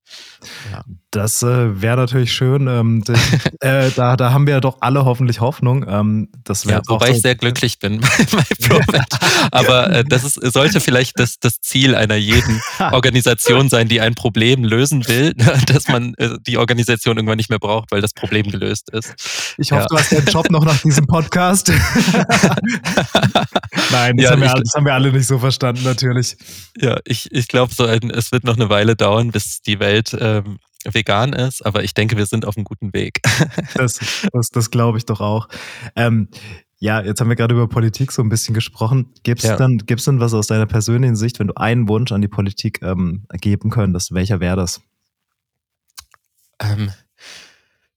Ja. 0.71 0.83
Das 1.11 1.43
äh, 1.43 1.81
wäre 1.81 1.97
natürlich 1.97 2.33
schön. 2.33 2.67
Ähm, 2.67 3.03
die, 3.03 3.11
äh, 3.59 3.91
da, 3.91 4.15
da 4.15 4.31
haben 4.31 4.47
wir 4.47 4.61
doch 4.61 4.77
alle 4.79 5.05
hoffentlich 5.05 5.41
Hoffnung. 5.41 5.85
Ähm, 5.87 6.29
das 6.43 6.63
ja, 6.63 6.81
wobei 6.87 7.07
so 7.07 7.13
ich 7.13 7.21
sehr 7.21 7.35
glücklich 7.35 7.79
bin 7.79 7.99
bei 8.31 8.43
ProVeg. 8.67 9.03
Aber 9.51 9.89
äh, 9.91 10.03
das 10.03 10.23
ist, 10.23 10.35
sollte 10.35 10.79
vielleicht 10.79 11.19
das, 11.19 11.39
das 11.39 11.59
Ziel 11.61 11.95
einer 11.95 12.15
jeden 12.15 12.61
Organisation 12.79 13.69
sein, 13.69 13.89
die 13.89 14.01
ein 14.01 14.15
Problem 14.15 14.63
lösen 14.63 15.07
will, 15.07 15.33
dass 15.67 15.87
man 15.87 16.13
äh, 16.15 16.37
die 16.47 16.57
Organisation 16.57 17.17
irgendwann 17.17 17.37
nicht 17.37 17.49
mehr 17.49 17.59
braucht, 17.59 17.91
weil 17.91 18.01
das 18.01 18.13
Problem 18.13 18.49
gelöst 18.49 18.89
ist. 18.91 19.13
Ich 19.57 19.71
hoffe, 19.71 19.81
ja. 19.81 19.87
du 19.89 19.97
hast 19.97 20.11
deinen 20.11 20.27
Job 20.27 20.49
noch 20.49 20.65
nach 20.65 20.81
diesem 20.81 21.07
Podcast. 21.07 21.71
Nein, 23.91 24.17
das, 24.17 24.23
ja, 24.23 24.31
haben 24.31 24.41
wir, 24.41 24.53
das, 24.53 24.73
haben 24.75 24.85
wir, 24.85 24.93
alle 24.93 25.11
nicht 25.11 25.27
so 25.27 25.39
verstanden, 25.39 25.83
natürlich. 25.83 26.37
Ja, 26.77 26.97
ich, 27.05 27.31
ich 27.31 27.47
glaube, 27.47 27.73
so 27.73 27.85
es 27.85 28.31
wird 28.31 28.43
noch 28.43 28.55
eine 28.55 28.69
Weile 28.69 28.95
dauern, 28.95 29.31
bis 29.31 29.61
die 29.61 29.79
Welt 29.79 30.15
ähm, 30.19 30.59
vegan 30.85 31.33
ist, 31.33 31.65
aber 31.65 31.83
ich 31.83 31.93
denke, 31.93 32.17
wir 32.17 32.25
sind 32.25 32.45
auf 32.45 32.57
einem 32.57 32.65
guten 32.65 32.93
Weg. 32.93 33.21
das 33.75 33.99
das, 34.31 34.49
das 34.49 34.71
glaube 34.71 34.97
ich 34.97 35.05
doch 35.05 35.21
auch. 35.21 35.47
Ähm, 35.95 36.27
Ja, 36.79 37.01
jetzt 37.01 37.21
haben 37.21 37.29
wir 37.29 37.37
gerade 37.37 37.55
über 37.55 37.69
Politik 37.69 38.11
so 38.11 38.21
ein 38.21 38.27
bisschen 38.27 38.53
gesprochen. 38.53 39.13
Gibt 39.23 39.41
es 39.41 39.49
ja. 39.49 39.55
dann, 39.55 39.77
gibt's 39.77 40.03
denn 40.03 40.19
was 40.19 40.33
aus 40.33 40.47
deiner 40.47 40.65
persönlichen 40.65 41.15
Sicht, 41.15 41.39
wenn 41.39 41.47
du 41.47 41.55
einen 41.55 41.87
Wunsch 41.87 42.11
an 42.11 42.21
die 42.21 42.27
Politik 42.27 42.81
ähm, 42.81 43.25
geben 43.39 43.69
könntest? 43.69 44.13
Welcher 44.13 44.41
wäre 44.41 44.57
das? 44.57 44.81
Ähm, 46.59 46.91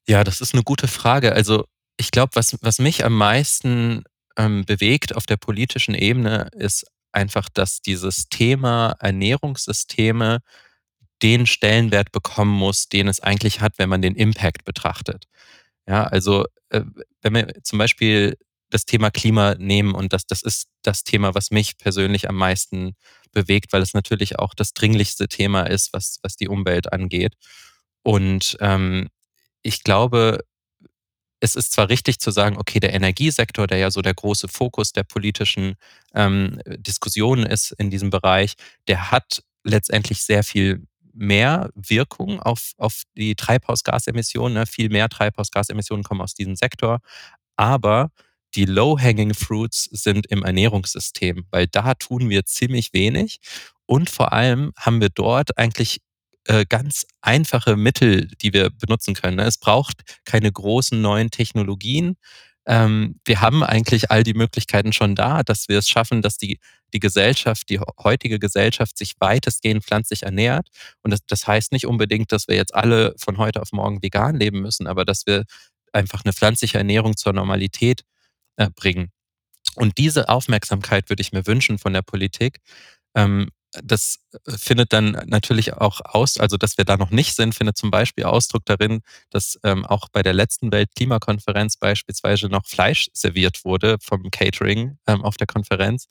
ja, 0.07 0.23
das 0.23 0.41
ist 0.41 0.55
eine 0.55 0.63
gute 0.63 0.87
Frage. 0.87 1.33
Also 1.33 1.65
ich 1.97 2.11
glaube, 2.13 2.31
was, 2.35 2.57
was 2.63 2.79
mich 2.79 3.05
am 3.05 3.15
meisten 3.15 4.05
ähm, 4.37 4.65
bewegt 4.65 5.15
auf 5.17 5.27
der 5.27 5.37
politischen 5.37 5.95
Ebene, 5.95 6.49
ist 6.53 6.87
einfach, 7.13 7.49
dass 7.49 7.81
dieses 7.81 8.29
Thema 8.29 8.95
Ernährungssysteme 9.01 10.41
den 11.23 11.47
Stellenwert 11.47 12.13
bekommen 12.13 12.53
muss, 12.53 12.89
den 12.89 13.09
es 13.09 13.21
eigentlich 13.21 13.61
hat, 13.61 13.79
wenn 13.79 13.89
man 13.89 14.03
den 14.03 14.15
Impact 14.15 14.65
betrachtet. 14.65 15.27
Ja, 15.89 16.05
also 16.05 16.45
äh, 16.71 16.83
wenn 17.23 17.35
wir 17.35 17.63
zum 17.63 17.79
Beispiel 17.79 18.37
das 18.71 18.85
Thema 18.85 19.11
Klima 19.11 19.55
nehmen 19.59 19.95
und 19.95 20.13
das, 20.13 20.27
das 20.27 20.43
ist 20.43 20.69
das 20.83 21.05
Thema, 21.05 21.35
was 21.35 21.51
mich 21.51 21.79
persönlich 21.79 22.29
am 22.29 22.37
meisten 22.37 22.97
bewegt, 23.33 23.73
weil 23.73 23.83
es 23.83 23.95
natürlich 23.95 24.39
auch 24.39 24.55
das 24.55 24.73
dringlichste 24.73 25.29
Thema 25.29 25.63
ist, 25.63 25.93
was, 25.93 26.19
was 26.23 26.37
die 26.37 26.49
Umwelt 26.49 26.93
angeht. 26.93 27.35
Und 28.03 28.57
ähm, 28.61 29.09
ich 29.63 29.83
glaube, 29.83 30.41
es 31.47 31.55
ist 31.55 31.73
zwar 31.73 31.89
richtig 31.89 32.19
zu 32.19 32.33
sagen, 32.33 32.59
okay, 32.59 32.81
der 32.81 32.93
Energiesektor, 32.93 33.69
der 33.69 33.79
ja 33.79 33.91
so 33.93 34.03
der 34.03 34.15
große 34.15 34.49
Fokus 34.49 34.93
der 34.93 35.05
politischen 35.05 35.77
ähm, 36.13 36.61
Diskussionen 36.67 37.47
ist 37.47 37.71
in 37.79 37.89
diesem 37.89 38.11
Bereich, 38.11 38.55
der 38.89 39.13
hat 39.13 39.45
letztendlich 39.63 40.25
sehr 40.25 40.43
viel 40.43 40.87
mehr 41.13 41.71
Wirkung 41.75 42.41
auf, 42.41 42.73
auf 42.79 43.03
die 43.17 43.37
Treibhausgasemissionen. 43.37 44.55
Ne? 44.55 44.67
Viel 44.67 44.89
mehr 44.91 45.09
Treibhausgasemissionen 45.09 46.03
kommen 46.03 46.21
aus 46.21 46.35
diesem 46.35 46.57
Sektor. 46.57 46.99
Aber 47.57 48.11
die 48.57 48.65
Low-Hanging 48.65 49.33
Fruits 49.35 49.85
sind 49.85 50.27
im 50.27 50.43
Ernährungssystem, 50.43 51.47
weil 51.51 51.69
da 51.69 51.95
tun 51.95 52.29
wir 52.29 52.45
ziemlich 52.45 52.93
wenig. 52.93 53.39
Und 53.87 54.11
vor 54.11 54.33
allem 54.33 54.73
haben 54.77 55.01
wir 55.01 55.11
dort 55.11 55.57
eigentlich 55.59 56.01
ganz 56.69 57.07
einfache 57.21 57.77
Mittel, 57.77 58.29
die 58.41 58.53
wir 58.53 58.71
benutzen 58.71 59.15
können. 59.15 59.37
Ne? 59.37 59.45
Es 59.45 59.59
braucht 59.59 60.03
keine 60.25 60.51
großen 60.51 61.01
neuen 61.01 61.31
Technologien. 61.31 62.17
Ähm, 62.67 63.21
wir 63.25 63.41
haben 63.41 63.63
eigentlich 63.63 64.11
all 64.11 64.25
die 64.25 64.35
Möglichkeiten 64.35 64.93
schon 64.93 65.15
da, 65.15 65.43
dass 65.45 65.69
wir 65.69 65.79
es 65.79 65.89
schaffen, 65.89 66.21
dass 66.21 66.37
die, 66.37 66.59
die 66.93 66.99
Gesellschaft, 66.99 67.69
die 67.71 67.81
heutige 68.03 68.39
Gesellschaft 68.41 68.99
sich 68.99 69.15
weitestgehend 69.21 69.85
pflanzlich 69.85 70.25
ernährt. 70.25 70.69
Und 71.03 71.13
das, 71.13 71.21
das 71.27 71.47
heißt 71.47 71.71
nicht 71.73 71.87
unbedingt, 71.87 72.33
dass 72.33 72.49
wir 72.49 72.57
jetzt 72.57 72.75
alle 72.75 73.15
von 73.19 73.39
heute 73.39 73.63
auf 73.63 73.73
morgen 73.73 74.03
vegan 74.03 74.37
leben 74.37 74.61
müssen, 74.61 74.89
aber 74.89 75.05
dass 75.05 75.27
wir 75.27 75.45
einfach 75.93 76.25
eine 76.25 76.33
pflanzliche 76.33 76.79
Ernährung 76.79 77.17
zur 77.17 77.33
Normalität 77.33 78.03
äh, 78.57 78.69
bringen. 78.75 79.13
Und 79.77 79.99
diese 79.99 80.29
Aufmerksamkeit 80.29 81.09
würde 81.09 81.21
ich 81.21 81.33
mir 81.33 81.47
wünschen 81.47 81.79
von 81.79 81.93
der 81.93 82.03
Politik. 82.03 82.59
Ähm, 83.15 83.51
das 83.83 84.19
äh, 84.33 84.53
findet 84.57 84.93
dann 84.93 85.13
natürlich 85.27 85.75
auch 85.75 86.01
aus, 86.01 86.39
also 86.39 86.57
dass 86.57 86.79
wir 86.79 86.85
da 86.85 86.97
noch 86.97 87.11
nicht 87.11 87.35
sind, 87.35 87.55
findet 87.55 87.77
zum 87.77 87.91
Beispiel 87.91 88.25
Ausdruck 88.25 88.65
darin, 88.65 89.01
dass 89.31 89.59
ähm, 89.65 89.85
auch 89.85 90.09
bei 90.11 90.23
der 90.23 90.33
letzten 90.33 90.73
Weltklimakonferenz 90.73 91.77
beispielsweise 91.77 92.49
noch 92.49 92.67
Fleisch 92.67 93.09
serviert 93.13 93.65
wurde 93.65 93.97
vom 94.01 94.31
Catering 94.31 94.99
ähm, 95.07 95.23
auf 95.23 95.37
der 95.37 95.47
Konferenz. 95.47 96.07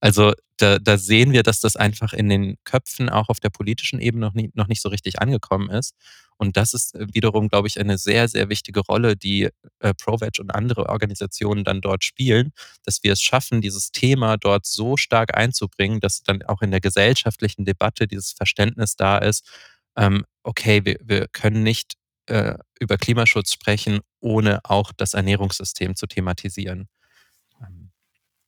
Also 0.00 0.32
da, 0.56 0.78
da 0.78 0.98
sehen 0.98 1.32
wir, 1.32 1.42
dass 1.42 1.60
das 1.60 1.76
einfach 1.76 2.12
in 2.12 2.28
den 2.28 2.56
Köpfen 2.64 3.08
auch 3.08 3.28
auf 3.28 3.40
der 3.40 3.50
politischen 3.50 4.00
Ebene 4.00 4.26
noch, 4.26 4.34
nie, 4.34 4.50
noch 4.54 4.68
nicht 4.68 4.82
so 4.82 4.88
richtig 4.88 5.20
angekommen 5.20 5.70
ist. 5.70 5.94
Und 6.38 6.56
das 6.56 6.74
ist 6.74 6.94
äh, 6.94 7.06
wiederum, 7.12 7.48
glaube 7.48 7.68
ich, 7.68 7.78
eine 7.80 7.98
sehr, 7.98 8.28
sehr 8.28 8.48
wichtige 8.48 8.80
Rolle, 8.80 9.16
die 9.16 9.48
äh, 9.80 9.94
ProVeg 9.94 10.38
und 10.38 10.50
andere 10.54 10.88
Organisationen 10.88 11.64
dann 11.64 11.80
dort 11.80 12.04
spielen, 12.04 12.52
dass 12.84 13.02
wir 13.02 13.12
es 13.12 13.22
schaffen, 13.22 13.60
dieses 13.60 13.90
Thema 13.90 14.36
dort 14.36 14.66
so 14.66 14.96
stark 14.96 15.36
einzubringen, 15.36 16.00
dass 16.00 16.22
dann 16.22 16.42
auch 16.42 16.62
in 16.62 16.70
der 16.70 16.80
gesellschaftlichen 16.80 17.64
Debatte 17.64 18.06
dieses 18.06 18.32
Verständnis 18.32 18.96
da 18.96 19.18
ist, 19.18 19.48
ähm, 19.96 20.24
okay, 20.42 20.84
wir, 20.84 20.98
wir 21.02 21.26
können 21.28 21.62
nicht 21.62 21.94
äh, 22.26 22.54
über 22.80 22.98
Klimaschutz 22.98 23.52
sprechen, 23.52 24.00
ohne 24.20 24.60
auch 24.64 24.92
das 24.96 25.14
Ernährungssystem 25.14 25.96
zu 25.96 26.06
thematisieren. 26.06 26.88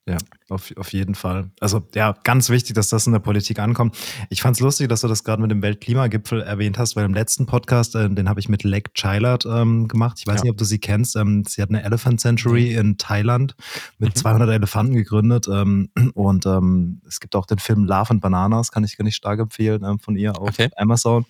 Ja, 0.08 0.16
auf, 0.48 0.72
auf 0.76 0.92
jeden 0.94 1.14
Fall. 1.14 1.50
Also 1.60 1.86
ja, 1.94 2.14
ganz 2.24 2.48
wichtig, 2.48 2.74
dass 2.74 2.88
das 2.88 3.06
in 3.06 3.12
der 3.12 3.20
Politik 3.20 3.58
ankommt. 3.58 3.94
Ich 4.30 4.40
fand 4.40 4.56
es 4.56 4.60
lustig, 4.60 4.88
dass 4.88 5.02
du 5.02 5.08
das 5.08 5.22
gerade 5.22 5.42
mit 5.42 5.50
dem 5.50 5.60
Weltklimagipfel 5.60 6.40
erwähnt 6.40 6.78
hast, 6.78 6.96
weil 6.96 7.04
im 7.04 7.12
letzten 7.12 7.44
Podcast, 7.44 7.94
äh, 7.94 8.08
den 8.08 8.26
habe 8.26 8.40
ich 8.40 8.48
mit 8.48 8.64
Lek 8.64 8.94
Chilard 8.94 9.44
ähm, 9.44 9.86
gemacht. 9.86 10.16
Ich 10.18 10.26
weiß 10.26 10.36
ja. 10.36 10.44
nicht, 10.44 10.52
ob 10.52 10.56
du 10.56 10.64
sie 10.64 10.78
kennst. 10.78 11.14
Ähm, 11.16 11.44
sie 11.46 11.60
hat 11.60 11.68
eine 11.68 11.82
Elephant 11.82 12.20
Century 12.20 12.70
mhm. 12.72 12.78
in 12.78 12.96
Thailand 12.96 13.54
mit 13.98 14.14
mhm. 14.14 14.18
200 14.18 14.48
Elefanten 14.48 14.94
gegründet. 14.94 15.46
Ähm, 15.46 15.90
und 16.14 16.46
ähm, 16.46 17.02
es 17.06 17.20
gibt 17.20 17.36
auch 17.36 17.44
den 17.44 17.58
Film 17.58 17.84
Love 17.84 18.10
and 18.10 18.22
Bananas, 18.22 18.72
kann 18.72 18.84
ich, 18.84 18.96
kann 18.96 19.06
ich 19.06 19.16
stark 19.16 19.40
empfehlen, 19.40 19.84
ähm, 19.84 19.98
von 19.98 20.16
ihr 20.16 20.40
auf 20.40 20.48
okay. 20.48 20.70
Amazon. 20.76 21.26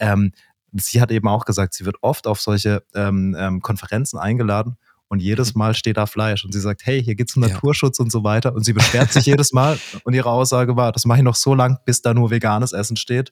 Ähm, 0.00 0.32
sie 0.72 1.00
hat 1.00 1.12
eben 1.12 1.28
auch 1.28 1.44
gesagt, 1.44 1.74
sie 1.74 1.84
wird 1.84 1.98
oft 2.00 2.26
auf 2.26 2.40
solche 2.40 2.82
ähm, 2.94 3.36
ähm, 3.38 3.60
Konferenzen 3.60 4.18
eingeladen 4.18 4.76
und 5.08 5.20
jedes 5.20 5.54
mhm. 5.54 5.60
Mal 5.60 5.74
steht 5.74 5.96
da 5.96 6.06
Fleisch 6.06 6.44
und 6.44 6.52
sie 6.52 6.60
sagt, 6.60 6.84
hey, 6.84 7.02
hier 7.02 7.14
geht's 7.14 7.36
um 7.36 7.42
Naturschutz 7.42 7.98
ja. 7.98 8.04
und 8.04 8.10
so 8.10 8.24
weiter 8.24 8.54
und 8.54 8.64
sie 8.64 8.72
beschwert 8.72 9.12
sich 9.12 9.26
jedes 9.26 9.52
Mal 9.52 9.78
und 10.04 10.14
ihre 10.14 10.30
Aussage 10.30 10.76
war, 10.76 10.92
das 10.92 11.04
mache 11.04 11.18
ich 11.18 11.24
noch 11.24 11.36
so 11.36 11.54
lang, 11.54 11.78
bis 11.84 12.02
da 12.02 12.14
nur 12.14 12.30
veganes 12.30 12.72
Essen 12.72 12.96
steht 12.96 13.30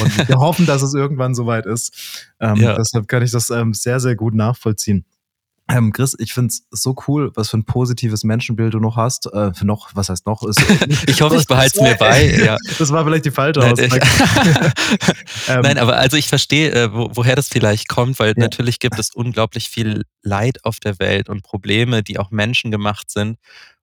und 0.00 0.28
wir 0.28 0.36
hoffen, 0.36 0.66
dass 0.66 0.82
es 0.82 0.94
irgendwann 0.94 1.34
soweit 1.34 1.66
ist. 1.66 2.26
Ähm, 2.40 2.56
ja. 2.56 2.76
Deshalb 2.76 3.08
kann 3.08 3.22
ich 3.22 3.30
das 3.30 3.50
ähm, 3.50 3.74
sehr, 3.74 4.00
sehr 4.00 4.16
gut 4.16 4.34
nachvollziehen. 4.34 5.04
Ähm, 5.68 5.92
Chris, 5.92 6.14
ich 6.20 6.32
finde 6.32 6.48
es 6.48 6.64
so 6.70 6.94
cool, 7.08 7.32
was 7.34 7.50
für 7.50 7.58
ein 7.58 7.64
positives 7.64 8.22
Menschenbild 8.22 8.74
du 8.74 8.78
noch 8.78 8.96
hast. 8.96 9.26
Äh, 9.32 9.50
noch, 9.62 9.90
was 9.94 10.08
heißt 10.08 10.24
noch? 10.24 10.44
Ist, 10.44 10.60
ich 11.08 11.20
hoffe, 11.22 11.36
ich 11.36 11.46
behalte 11.46 11.76
es 11.76 11.82
mir 11.82 11.96
bei. 11.96 12.36
Ja. 12.36 12.56
Das 12.78 12.90
war 12.92 13.04
vielleicht 13.04 13.24
die 13.24 13.30
falsche 13.30 13.64
Aussage. 13.64 14.00
ähm, 15.48 15.60
Nein, 15.62 15.78
aber 15.78 15.96
also 15.96 16.16
ich 16.16 16.28
verstehe, 16.28 16.70
äh, 16.70 16.92
wo, 16.92 17.10
woher 17.14 17.34
das 17.34 17.48
vielleicht 17.48 17.88
kommt, 17.88 18.18
weil 18.18 18.28
ja. 18.28 18.34
natürlich 18.36 18.78
gibt 18.78 18.98
es 18.98 19.12
unglaublich 19.12 19.68
viel 19.68 20.04
Leid 20.22 20.64
auf 20.64 20.78
der 20.78 20.98
Welt 20.98 21.28
und 21.28 21.42
Probleme, 21.42 22.02
die 22.02 22.18
auch 22.18 22.30
menschengemacht 22.30 23.10
sind. 23.10 23.38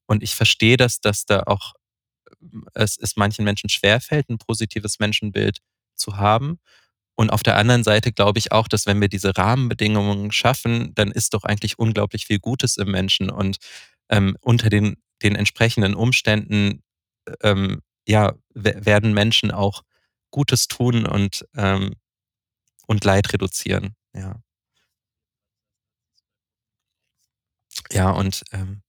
Und 0.06 0.24
ich 0.24 0.36
verstehe, 0.36 0.78
dass, 0.78 1.02
dass 1.02 1.26
da 1.26 1.44
auch 1.48 1.74
äh, 2.42 2.46
es, 2.76 2.98
es 2.98 3.18
manchen 3.18 3.44
Menschen 3.44 3.70
schwerfällt, 3.70 4.30
ein 4.30 4.38
positives 4.38 5.00
Menschenbild 5.00 5.60
zu 5.96 6.18
haben. 6.18 6.60
Und 7.16 7.30
auf 7.32 7.44
der 7.44 7.58
anderen 7.58 7.84
Seite 7.84 8.12
glaube 8.12 8.40
ich 8.40 8.52
auch, 8.52 8.68
dass 8.68 8.86
wenn 8.86 9.00
wir 9.00 9.10
diese 9.10 9.38
Rahmenbedingungen 9.38 10.32
schaffen, 10.32 10.94
dann 10.96 11.12
ist 11.12 11.34
doch 11.34 11.44
eigentlich 11.44 11.78
unglaublich 11.78 12.26
viel 12.26 12.40
Gutes 12.40 12.78
im 12.78 12.92
Menschen. 12.92 13.30
Und 13.30 13.58
ähm, 14.10 14.36
unter 14.42 14.70
den, 14.70 14.98
den 15.22 15.36
entsprechenden 15.36 15.94
Umständen 15.94 16.82
ähm, 17.42 17.82
ja, 18.08 18.34
werden 18.54 19.14
Menschen 19.14 19.52
auch 19.52 19.84
Gutes 20.32 20.68
tun 20.68 21.06
und, 21.06 21.46
ähm, 21.56 21.94
und 22.88 23.04
Leid 23.06 23.32
reduzieren. 23.34 23.96
Ja. 24.14 24.42
Ja, 27.92 28.12
und 28.12 28.44
ähm, 28.52 28.82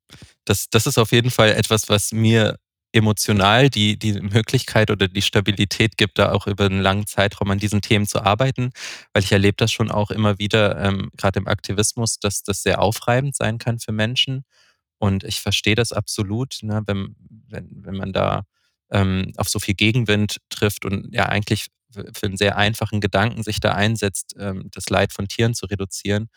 das, 0.45 0.69
das 0.71 0.87
ist 0.87 0.99
auf 0.99 1.13
jeden 1.13 1.31
Fall 1.31 1.51
etwas, 1.53 1.89
was 1.89 2.13
mir 2.13 2.59
emotional 2.95 3.71
die, 3.71 3.99
die 3.99 4.13
Möglichkeit 4.21 4.91
oder 4.91 5.09
die 5.09 5.23
Stabilität 5.23 5.97
gibt, 5.97 6.19
da 6.19 6.33
auch 6.33 6.47
über 6.47 6.67
einen 6.67 6.81
langen 6.81 7.07
Zeitraum 7.07 7.51
an 7.51 7.59
diesen 7.59 7.81
Themen 7.81 8.07
zu 8.07 8.23
arbeiten, 8.23 8.71
weil 9.13 9.25
ich 9.25 9.33
erlebe 9.33 9.57
das 9.57 9.73
schon 9.73 9.91
auch 9.91 10.11
immer 10.11 10.39
wieder, 10.39 10.81
ähm, 10.81 11.11
gerade 11.17 11.41
im 11.41 11.49
Aktivismus, 11.49 12.19
dass 12.21 12.43
das 12.45 12.63
sehr 12.63 12.81
aufreibend 12.81 13.35
sein 13.37 13.59
kann 13.59 13.81
für 13.81 13.93
Menschen. 13.93 14.45
Und 14.99 15.25
ich 15.25 15.41
verstehe 15.41 15.75
das 15.75 15.93
absolut, 15.93 16.59
ne, 16.63 16.83
wenn, 16.87 17.17
wenn, 17.49 17.69
wenn 17.85 17.97
man 17.97 18.13
da 18.13 18.45
ähm, 18.91 19.33
auf 19.37 19.49
so 19.49 19.59
viel 19.59 19.75
Gegenwind 19.75 20.39
trifft 20.49 20.85
und 20.85 21.13
ja 21.13 21.27
eigentlich 21.27 21.67
für 21.93 22.27
einen 22.27 22.37
sehr 22.37 22.57
einfachen 22.57 23.01
Gedanken 23.01 23.43
sich 23.43 23.61
da 23.61 23.73
einsetzt, 23.73 24.35
ähm, 24.39 24.69
das 24.73 24.89
Leid 24.89 25.13
von 25.13 25.29
Tieren 25.29 25.55
zu 25.55 25.67
reduzieren. 25.67 26.29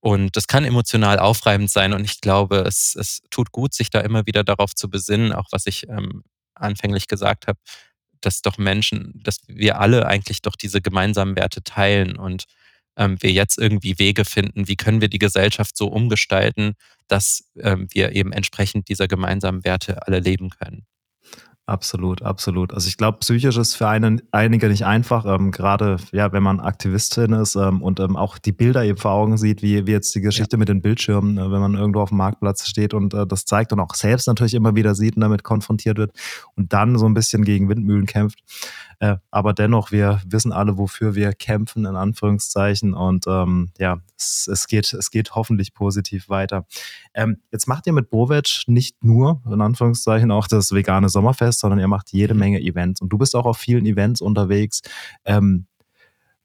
Und 0.00 0.36
das 0.36 0.46
kann 0.46 0.64
emotional 0.64 1.18
aufreibend 1.18 1.70
sein. 1.70 1.92
Und 1.92 2.04
ich 2.04 2.20
glaube, 2.20 2.58
es, 2.58 2.94
es 2.94 3.20
tut 3.30 3.50
gut, 3.52 3.74
sich 3.74 3.90
da 3.90 4.00
immer 4.00 4.26
wieder 4.26 4.44
darauf 4.44 4.74
zu 4.74 4.88
besinnen, 4.88 5.32
auch 5.32 5.48
was 5.50 5.66
ich 5.66 5.88
ähm, 5.88 6.22
anfänglich 6.54 7.08
gesagt 7.08 7.46
habe, 7.46 7.58
dass 8.20 8.42
doch 8.42 8.58
Menschen, 8.58 9.12
dass 9.22 9.38
wir 9.46 9.80
alle 9.80 10.06
eigentlich 10.06 10.42
doch 10.42 10.56
diese 10.56 10.80
gemeinsamen 10.80 11.36
Werte 11.36 11.62
teilen 11.62 12.16
und 12.16 12.44
ähm, 12.96 13.16
wir 13.20 13.30
jetzt 13.32 13.58
irgendwie 13.58 13.98
Wege 13.98 14.24
finden, 14.24 14.68
wie 14.68 14.76
können 14.76 15.00
wir 15.00 15.08
die 15.08 15.20
Gesellschaft 15.20 15.76
so 15.76 15.86
umgestalten, 15.88 16.74
dass 17.06 17.44
ähm, 17.56 17.86
wir 17.92 18.12
eben 18.12 18.32
entsprechend 18.32 18.88
dieser 18.88 19.08
gemeinsamen 19.08 19.64
Werte 19.64 20.06
alle 20.06 20.18
leben 20.20 20.50
können. 20.50 20.86
Absolut, 21.68 22.22
absolut. 22.22 22.72
Also 22.72 22.88
ich 22.88 22.96
glaube, 22.96 23.18
psychisch 23.18 23.58
ist 23.58 23.74
für 23.74 23.86
einen, 23.88 24.22
einige 24.30 24.70
nicht 24.70 24.86
einfach, 24.86 25.26
ähm, 25.26 25.50
gerade 25.50 25.98
ja, 26.12 26.32
wenn 26.32 26.42
man 26.42 26.60
Aktivistin 26.60 27.34
ist 27.34 27.56
ähm, 27.56 27.82
und 27.82 28.00
ähm, 28.00 28.16
auch 28.16 28.38
die 28.38 28.52
Bilder 28.52 28.84
eben 28.84 28.96
vor 28.96 29.10
Augen 29.10 29.36
sieht, 29.36 29.60
wie, 29.60 29.86
wie 29.86 29.90
jetzt 29.90 30.14
die 30.14 30.22
Geschichte 30.22 30.56
ja. 30.56 30.58
mit 30.60 30.70
den 30.70 30.80
Bildschirmen, 30.80 31.36
äh, 31.36 31.52
wenn 31.52 31.60
man 31.60 31.74
irgendwo 31.74 32.00
auf 32.00 32.08
dem 32.08 32.16
Marktplatz 32.16 32.66
steht 32.66 32.94
und 32.94 33.12
äh, 33.12 33.26
das 33.26 33.44
zeigt 33.44 33.74
und 33.74 33.80
auch 33.80 33.94
selbst 33.94 34.28
natürlich 34.28 34.54
immer 34.54 34.76
wieder 34.76 34.94
sieht 34.94 35.16
und 35.16 35.20
damit 35.20 35.44
konfrontiert 35.44 35.98
wird 35.98 36.12
und 36.56 36.72
dann 36.72 36.96
so 36.96 37.04
ein 37.04 37.12
bisschen 37.12 37.44
gegen 37.44 37.68
Windmühlen 37.68 38.06
kämpft. 38.06 38.38
Äh, 39.00 39.16
aber 39.30 39.52
dennoch, 39.52 39.92
wir 39.92 40.20
wissen 40.26 40.52
alle, 40.52 40.76
wofür 40.76 41.14
wir 41.14 41.32
kämpfen, 41.32 41.84
in 41.84 41.94
Anführungszeichen. 41.94 42.94
Und 42.94 43.26
ähm, 43.28 43.70
ja, 43.78 44.00
es, 44.16 44.48
es, 44.52 44.66
geht, 44.66 44.92
es 44.92 45.10
geht 45.10 45.34
hoffentlich 45.34 45.72
positiv 45.72 46.28
weiter. 46.28 46.66
Ähm, 47.14 47.38
jetzt 47.52 47.68
macht 47.68 47.86
ihr 47.86 47.92
mit 47.92 48.10
Bovetsch 48.10 48.66
nicht 48.66 49.04
nur, 49.04 49.40
in 49.46 49.60
Anführungszeichen, 49.60 50.30
auch 50.32 50.48
das 50.48 50.72
vegane 50.72 51.08
Sommerfest, 51.08 51.60
sondern 51.60 51.78
ihr 51.78 51.88
macht 51.88 52.12
jede 52.12 52.34
mhm. 52.34 52.40
Menge 52.40 52.60
Events. 52.60 53.00
Und 53.00 53.10
du 53.10 53.18
bist 53.18 53.36
auch 53.36 53.46
auf 53.46 53.58
vielen 53.58 53.86
Events 53.86 54.20
unterwegs. 54.20 54.82
Ähm, 55.24 55.66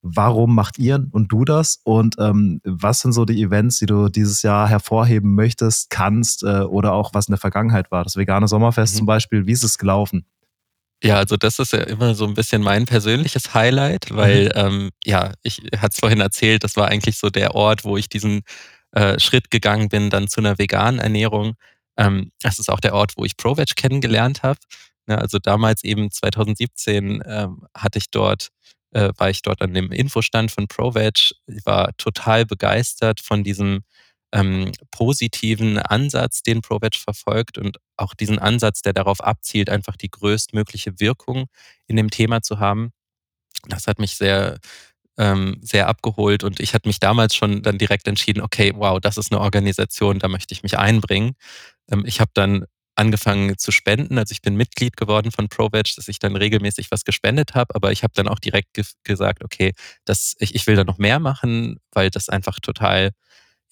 warum 0.03 0.53
macht 0.53 0.77
ihr 0.77 1.07
und 1.11 1.31
du 1.31 1.45
das? 1.45 1.79
Und 1.83 2.17
ähm, 2.19 2.61
was 2.63 2.99
sind 2.99 3.13
so 3.13 3.25
die 3.25 3.41
Events, 3.41 3.79
die 3.79 3.87
du 3.87 4.09
dieses 4.09 4.43
Jahr 4.43 4.67
hervorheben 4.67 5.33
möchtest, 5.33 5.89
kannst 5.89 6.43
äh, 6.43 6.61
oder 6.61 6.93
auch 6.93 7.11
was 7.13 7.27
in 7.29 7.31
der 7.31 7.39
Vergangenheit 7.39 7.89
war? 7.89 8.03
Das 8.03 8.15
vegane 8.15 8.47
Sommerfest 8.47 8.93
mhm. 8.93 8.97
zum 8.99 9.05
Beispiel, 9.07 9.47
wie 9.47 9.53
ist 9.53 9.63
es 9.63 9.79
gelaufen? 9.79 10.25
Ja, 11.03 11.17
also 11.17 11.35
das 11.35 11.59
ist 11.59 11.73
ja 11.73 11.79
immer 11.81 12.15
so 12.15 12.25
ein 12.25 12.33
bisschen 12.33 12.61
mein 12.61 12.85
persönliches 12.85 13.53
Highlight, 13.53 14.07
weil, 14.11 14.45
mhm. 14.45 14.51
ähm, 14.55 14.89
ja, 15.03 15.33
ich 15.43 15.61
hatte 15.75 15.93
es 15.93 15.99
vorhin 15.99 16.21
erzählt, 16.21 16.63
das 16.63 16.77
war 16.77 16.87
eigentlich 16.87 17.17
so 17.17 17.29
der 17.29 17.55
Ort, 17.55 17.83
wo 17.83 17.97
ich 17.97 18.07
diesen 18.07 18.43
äh, 18.93 19.19
Schritt 19.19 19.51
gegangen 19.51 19.89
bin, 19.89 20.09
dann 20.09 20.29
zu 20.29 20.39
einer 20.39 20.57
veganen 20.57 21.01
Ernährung. 21.01 21.55
Ähm, 21.97 22.31
das 22.41 22.57
ist 22.57 22.69
auch 22.69 22.79
der 22.79 22.93
Ort, 22.93 23.13
wo 23.17 23.25
ich 23.25 23.35
ProVeg 23.35 23.75
kennengelernt 23.75 24.43
habe. 24.43 24.59
Ja, 25.07 25.17
also 25.17 25.39
damals 25.39 25.83
eben 25.83 26.09
2017 26.09 27.21
ähm, 27.25 27.67
hatte 27.75 27.97
ich 27.99 28.09
dort, 28.09 28.49
äh, 28.91 29.09
war 29.17 29.29
ich 29.29 29.41
dort 29.41 29.61
an 29.61 29.73
dem 29.73 29.91
Infostand 29.91 30.51
von 30.51 30.67
ProVeg. 30.69 31.31
Ich 31.47 31.65
war 31.65 31.91
total 31.97 32.45
begeistert 32.45 33.19
von 33.19 33.43
diesem 33.43 33.81
ähm, 34.33 34.71
positiven 34.91 35.77
Ansatz, 35.77 36.41
den 36.41 36.61
ProVeg 36.61 36.95
verfolgt 36.95 37.57
und 37.57 37.77
auch 37.97 38.15
diesen 38.15 38.39
Ansatz, 38.39 38.81
der 38.81 38.93
darauf 38.93 39.21
abzielt, 39.21 39.69
einfach 39.69 39.95
die 39.95 40.09
größtmögliche 40.09 40.99
Wirkung 40.99 41.45
in 41.87 41.95
dem 41.95 42.09
Thema 42.09 42.41
zu 42.41 42.59
haben. 42.59 42.91
Das 43.67 43.87
hat 43.87 43.99
mich 43.99 44.15
sehr, 44.15 44.57
ähm, 45.17 45.59
sehr 45.61 45.87
abgeholt 45.87 46.43
und 46.43 46.59
ich 46.59 46.73
hatte 46.73 46.89
mich 46.89 46.99
damals 46.99 47.35
schon 47.35 47.61
dann 47.61 47.77
direkt 47.77 48.07
entschieden, 48.07 48.41
okay, 48.41 48.73
wow, 48.75 48.99
das 48.99 49.17
ist 49.17 49.31
eine 49.31 49.39
Organisation, 49.39 50.19
da 50.19 50.27
möchte 50.27 50.53
ich 50.53 50.63
mich 50.63 50.77
einbringen. 50.79 51.35
Ähm, 51.91 52.03
ich 52.05 52.19
habe 52.19 52.31
dann 52.33 52.65
angefangen 52.95 53.57
zu 53.57 53.71
spenden. 53.71 54.17
Also 54.19 54.33
ich 54.33 54.41
bin 54.41 54.55
Mitglied 54.55 54.97
geworden 54.97 55.31
von 55.31 55.49
ProVeg, 55.49 55.95
dass 55.95 56.07
ich 56.07 56.19
dann 56.19 56.35
regelmäßig 56.35 56.91
was 56.91 57.03
gespendet 57.05 57.55
habe, 57.55 57.75
aber 57.75 57.91
ich 57.91 58.03
habe 58.03 58.13
dann 58.15 58.27
auch 58.27 58.39
direkt 58.39 58.73
ge 58.73 58.85
gesagt, 59.03 59.43
okay, 59.43 59.73
das, 60.05 60.35
ich, 60.39 60.55
ich 60.55 60.67
will 60.67 60.75
da 60.75 60.83
noch 60.83 60.99
mehr 60.99 61.19
machen, 61.19 61.79
weil 61.91 62.09
das 62.11 62.29
einfach 62.29 62.59
total 62.59 63.11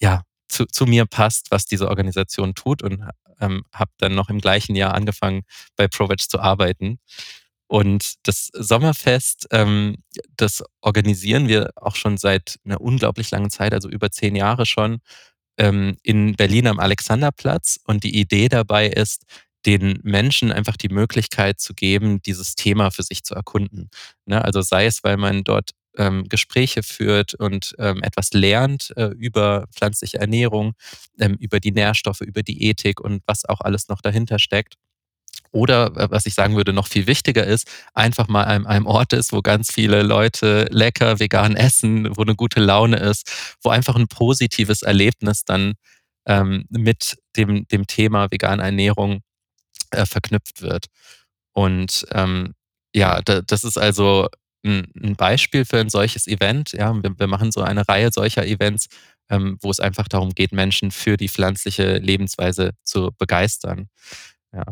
ja, 0.00 0.22
zu, 0.52 0.66
zu 0.66 0.86
mir 0.86 1.06
passt, 1.06 1.50
was 1.50 1.64
diese 1.64 1.88
Organisation 1.88 2.54
tut 2.54 2.82
und 2.82 3.02
ähm, 3.40 3.64
habe 3.72 3.90
dann 3.98 4.14
noch 4.14 4.28
im 4.28 4.38
gleichen 4.38 4.76
Jahr 4.76 4.94
angefangen, 4.94 5.42
bei 5.76 5.88
ProVeg 5.88 6.20
zu 6.20 6.38
arbeiten. 6.38 6.98
Und 7.68 8.14
das 8.24 8.50
Sommerfest, 8.52 9.48
ähm, 9.50 9.96
das 10.36 10.62
organisieren 10.82 11.48
wir 11.48 11.70
auch 11.76 11.96
schon 11.96 12.18
seit 12.18 12.58
einer 12.64 12.80
unglaublich 12.82 13.30
langen 13.30 13.50
Zeit, 13.50 13.72
also 13.72 13.88
über 13.88 14.10
zehn 14.10 14.36
Jahre 14.36 14.66
schon, 14.66 15.00
ähm, 15.56 15.96
in 16.02 16.34
Berlin 16.36 16.66
am 16.66 16.78
Alexanderplatz. 16.78 17.80
Und 17.84 18.04
die 18.04 18.18
Idee 18.18 18.48
dabei 18.48 18.88
ist, 18.88 19.24
den 19.64 20.00
Menschen 20.02 20.52
einfach 20.52 20.76
die 20.76 20.90
Möglichkeit 20.90 21.60
zu 21.60 21.72
geben, 21.72 22.20
dieses 22.20 22.56
Thema 22.56 22.90
für 22.90 23.04
sich 23.04 23.22
zu 23.24 23.34
erkunden. 23.34 23.88
Ne? 24.26 24.44
Also 24.44 24.60
sei 24.60 24.84
es, 24.86 25.02
weil 25.02 25.16
man 25.16 25.44
dort 25.44 25.70
ähm, 25.96 26.28
Gespräche 26.28 26.82
führt 26.82 27.34
und 27.34 27.74
ähm, 27.78 28.02
etwas 28.02 28.32
lernt 28.32 28.92
äh, 28.96 29.06
über 29.08 29.66
pflanzliche 29.74 30.18
Ernährung, 30.18 30.74
ähm, 31.18 31.34
über 31.34 31.60
die 31.60 31.72
Nährstoffe, 31.72 32.20
über 32.22 32.42
die 32.42 32.64
Ethik 32.68 33.00
und 33.00 33.22
was 33.26 33.44
auch 33.44 33.60
alles 33.60 33.88
noch 33.88 34.00
dahinter 34.00 34.38
steckt. 34.38 34.76
Oder 35.52 35.94
äh, 35.96 36.10
was 36.10 36.26
ich 36.26 36.34
sagen 36.34 36.56
würde, 36.56 36.72
noch 36.72 36.88
viel 36.88 37.06
wichtiger 37.06 37.46
ist, 37.46 37.68
einfach 37.94 38.28
mal 38.28 38.44
an 38.44 38.66
einem 38.66 38.86
Ort 38.86 39.12
ist, 39.12 39.32
wo 39.32 39.42
ganz 39.42 39.70
viele 39.72 40.02
Leute 40.02 40.66
lecker 40.70 41.20
vegan 41.20 41.56
essen, 41.56 42.16
wo 42.16 42.22
eine 42.22 42.34
gute 42.34 42.60
Laune 42.60 42.96
ist, 42.96 43.56
wo 43.62 43.68
einfach 43.68 43.94
ein 43.96 44.08
positives 44.08 44.82
Erlebnis 44.82 45.44
dann 45.44 45.74
ähm, 46.26 46.64
mit 46.70 47.18
dem, 47.36 47.66
dem 47.68 47.86
Thema 47.86 48.30
vegane 48.30 48.62
Ernährung 48.62 49.20
äh, 49.90 50.06
verknüpft 50.06 50.62
wird. 50.62 50.86
Und 51.52 52.06
ähm, 52.12 52.54
ja, 52.94 53.20
da, 53.22 53.42
das 53.42 53.64
ist 53.64 53.78
also 53.78 54.28
ein, 54.64 55.16
Beispiel 55.16 55.64
für 55.64 55.78
ein 55.78 55.90
solches 55.90 56.26
Event. 56.26 56.72
Ja, 56.72 56.94
wir, 56.94 57.18
wir 57.18 57.26
machen 57.26 57.52
so 57.52 57.62
eine 57.62 57.86
Reihe 57.88 58.10
solcher 58.12 58.46
Events, 58.46 58.88
ähm, 59.28 59.58
wo 59.60 59.70
es 59.70 59.80
einfach 59.80 60.08
darum 60.08 60.30
geht, 60.30 60.52
Menschen 60.52 60.90
für 60.90 61.16
die 61.16 61.28
pflanzliche 61.28 61.98
Lebensweise 61.98 62.72
zu 62.82 63.10
begeistern. 63.18 63.88
Ja. 64.52 64.64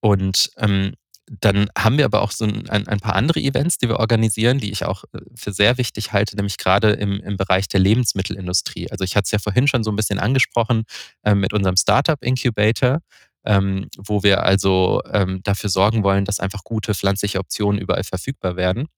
Und 0.00 0.50
ähm, 0.56 0.94
dann 1.40 1.70
haben 1.78 1.98
wir 1.98 2.04
aber 2.04 2.22
auch 2.22 2.32
so 2.32 2.44
ein, 2.44 2.68
ein, 2.68 3.00
paar 3.00 3.14
andere 3.14 3.40
Events, 3.40 3.78
die 3.78 3.88
wir 3.88 4.00
organisieren, 4.00 4.58
die 4.58 4.72
ich 4.72 4.84
auch 4.84 5.04
äh, 5.12 5.20
für 5.34 5.52
sehr 5.52 5.78
wichtig 5.78 6.12
halte, 6.12 6.36
nämlich 6.36 6.58
gerade 6.58 6.90
im, 6.92 7.20
im 7.20 7.36
Bereich 7.36 7.68
der 7.68 7.80
Lebensmittelindustrie. 7.80 8.90
Also 8.90 9.04
ich 9.04 9.16
hatte 9.16 9.26
es 9.26 9.30
ja 9.30 9.38
vorhin 9.38 9.68
schon 9.68 9.84
so 9.84 9.90
ein 9.90 9.96
bisschen 9.96 10.18
angesprochen 10.18 10.84
äh, 11.22 11.34
mit 11.34 11.52
unserem 11.52 11.76
Startup 11.76 12.22
Incubator, 12.22 13.00
ähm, 13.44 13.88
wo 13.96 14.22
wir 14.22 14.42
also 14.44 15.00
ähm, 15.10 15.40
dafür 15.42 15.70
sorgen 15.70 16.02
wollen, 16.02 16.24
dass 16.24 16.40
einfach 16.40 16.64
gute 16.64 16.94
pflanzliche 16.94 17.38
Optionen 17.38 17.80
überall 17.80 18.04
verfügbar 18.04 18.56
werden. 18.56 18.88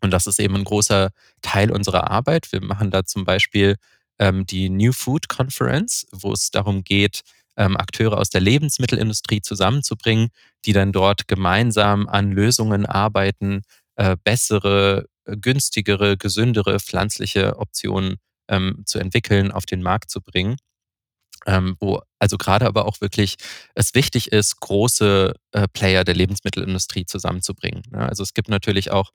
Und 0.00 0.12
das 0.12 0.26
ist 0.26 0.38
eben 0.38 0.54
ein 0.56 0.64
großer 0.64 1.10
Teil 1.42 1.70
unserer 1.70 2.10
Arbeit. 2.10 2.52
Wir 2.52 2.62
machen 2.62 2.90
da 2.90 3.04
zum 3.04 3.24
Beispiel 3.24 3.76
ähm, 4.18 4.46
die 4.46 4.68
New 4.68 4.92
Food 4.92 5.28
Conference, 5.28 6.06
wo 6.12 6.32
es 6.32 6.50
darum 6.50 6.84
geht, 6.84 7.22
ähm, 7.56 7.76
Akteure 7.76 8.18
aus 8.18 8.30
der 8.30 8.40
Lebensmittelindustrie 8.40 9.42
zusammenzubringen, 9.42 10.28
die 10.64 10.72
dann 10.72 10.92
dort 10.92 11.28
gemeinsam 11.28 12.08
an 12.08 12.30
Lösungen 12.30 12.86
arbeiten, 12.86 13.62
äh, 13.96 14.16
bessere, 14.22 15.06
äh, 15.24 15.36
günstigere, 15.36 16.16
gesündere 16.16 16.78
pflanzliche 16.78 17.58
Optionen 17.58 18.16
ähm, 18.48 18.82
zu 18.86 18.98
entwickeln, 18.98 19.50
auf 19.50 19.66
den 19.66 19.82
Markt 19.82 20.10
zu 20.10 20.20
bringen. 20.20 20.56
Ähm, 21.46 21.76
wo 21.80 22.02
also 22.18 22.36
gerade 22.36 22.66
aber 22.66 22.84
auch 22.86 23.00
wirklich 23.00 23.36
es 23.74 23.94
wichtig 23.94 24.32
ist, 24.32 24.60
große 24.60 25.34
äh, 25.52 25.68
Player 25.72 26.04
der 26.04 26.14
Lebensmittelindustrie 26.14 27.06
zusammenzubringen. 27.06 27.82
Ne? 27.90 28.08
also 28.08 28.22
es 28.22 28.34
gibt 28.34 28.48
natürlich 28.48 28.90
auch 28.90 29.12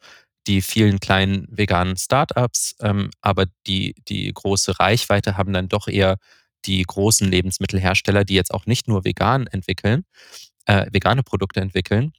die 0.47 0.61
vielen 0.61 0.99
kleinen 0.99 1.47
veganen 1.49 1.97
Startups, 1.97 2.75
ähm, 2.81 3.09
aber 3.21 3.45
die, 3.67 3.95
die 4.07 4.31
große 4.33 4.79
Reichweite 4.79 5.37
haben 5.37 5.53
dann 5.53 5.69
doch 5.69 5.87
eher 5.87 6.17
die 6.65 6.83
großen 6.83 7.29
Lebensmittelhersteller, 7.29 8.23
die 8.23 8.35
jetzt 8.35 8.53
auch 8.53 8.65
nicht 8.65 8.87
nur 8.87 9.05
vegan 9.05 9.47
entwickeln, 9.47 10.05
äh, 10.65 10.87
vegane 10.91 11.23
Produkte 11.23 11.61
entwickeln. 11.61 12.13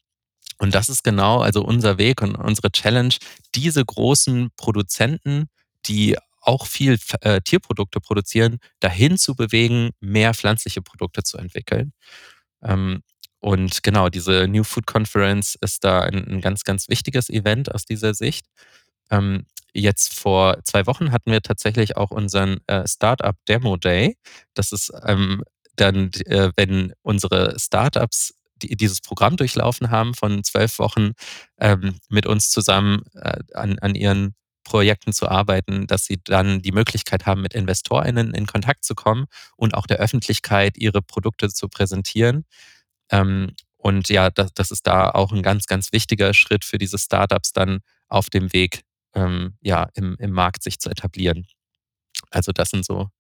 Und 0.59 0.75
das 0.75 0.89
ist 0.89 1.03
genau 1.03 1.41
also 1.41 1.65
unser 1.65 1.99
Weg 1.99 2.23
und 2.23 2.37
unsere 2.37 2.71
Challenge, 2.71 3.15
diese 3.55 3.85
großen 3.85 4.51
Produzenten, 4.57 5.49
die 5.87 6.17
auch 6.41 6.67
viel 6.67 6.99
äh, 7.23 7.41
Tierprodukte 7.41 8.01
produzieren, 8.01 8.59
dahin 8.81 9.17
zu 9.17 9.35
bewegen, 9.35 9.91
mehr 10.01 10.35
pflanzliche 10.35 10.83
Produkte 10.83 11.23
zu 11.23 11.39
entwickeln. 11.39 11.93
Ähm, 12.63 13.03
und 13.45 13.83
genau, 13.83 14.09
diese 14.09 14.49
New 14.49 14.65
Food 14.65 14.87
Conference 14.87 15.55
ist 15.61 15.85
da 15.85 16.01
ein, 16.01 16.27
ein 16.27 16.41
ganz, 16.41 16.65
ganz 16.65 16.89
wichtiges 16.89 17.29
Event 17.29 17.75
aus 17.75 17.85
dieser 17.85 18.15
Sicht. 18.15 18.47
Ähm, 19.11 19.45
jetzt 19.75 20.19
vor 20.19 20.65
zwei 20.65 20.87
Wochen 20.87 21.13
hatten 21.13 21.31
wir 21.31 21.43
tatsächlich 21.43 21.99
auch 21.99 22.11
unseren 22.11 22.61
äh, 22.69 22.89
Startup 22.89 23.37
Demo 23.47 23.77
Day. 23.77 24.17
Das 24.55 24.73
ist 24.73 24.91
ähm, 25.05 25.43
dann, 25.77 26.11
äh, 26.25 26.53
wenn 26.57 26.95
unsere 27.03 27.59
Startups 27.59 28.33
die, 28.63 28.77
dieses 28.77 29.03
Programm 29.03 29.37
durchlaufen 29.37 29.91
haben 29.91 30.15
von 30.15 30.43
zwölf 30.43 30.79
Wochen 30.79 31.13
ähm, 31.61 31.99
mit 32.09 32.25
uns 32.25 32.49
zusammen 32.49 33.03
äh, 33.13 33.41
an, 33.53 33.79
an 33.81 33.95
ihren 33.95 34.35
Projekten 34.65 35.13
zu 35.13 35.29
arbeiten, 35.29 35.87
dass 35.87 36.07
sie 36.07 36.19
dann 36.25 36.63
die 36.63 36.73
Möglichkeit 36.73 37.27
haben, 37.27 37.43
mit 37.43 37.53
InvestorInnen 37.53 38.33
in 38.33 38.47
Kontakt 38.47 38.87
zu 38.87 38.95
kommen 38.95 39.27
und 39.59 39.75
auch 39.75 39.87
der 39.87 39.99
Öffentlichkeit 39.99 40.79
ihre 40.79 41.03
Produkte 41.03 41.51
zu 41.51 41.69
präsentieren. 41.69 42.47
Ähm, 43.11 43.55
und 43.77 44.09
ja, 44.09 44.31
das, 44.31 44.55
das 44.55 44.71
ist 44.71 44.87
da 44.87 45.11
auch 45.11 45.33
ein 45.33 45.43
ganz, 45.43 45.67
ganz 45.67 45.93
wichtiger 45.93 46.33
Schritt 46.33 46.65
für 46.65 46.79
diese 46.79 46.99
Startups 46.99 47.53
dann 47.53 47.81
auf 48.09 48.31
dem 48.31 48.53
Weg, 48.53 48.83
ähm, 49.15 49.59
ja, 49.61 49.89
im, 49.95 50.17
im 50.19 50.31
Markt 50.31 50.63
sich 50.63 50.79
zu 50.81 50.91
etablieren. 50.91 51.47
Also 52.31 52.53
das 52.53 52.71
sind 52.71 52.85
so 52.85 53.11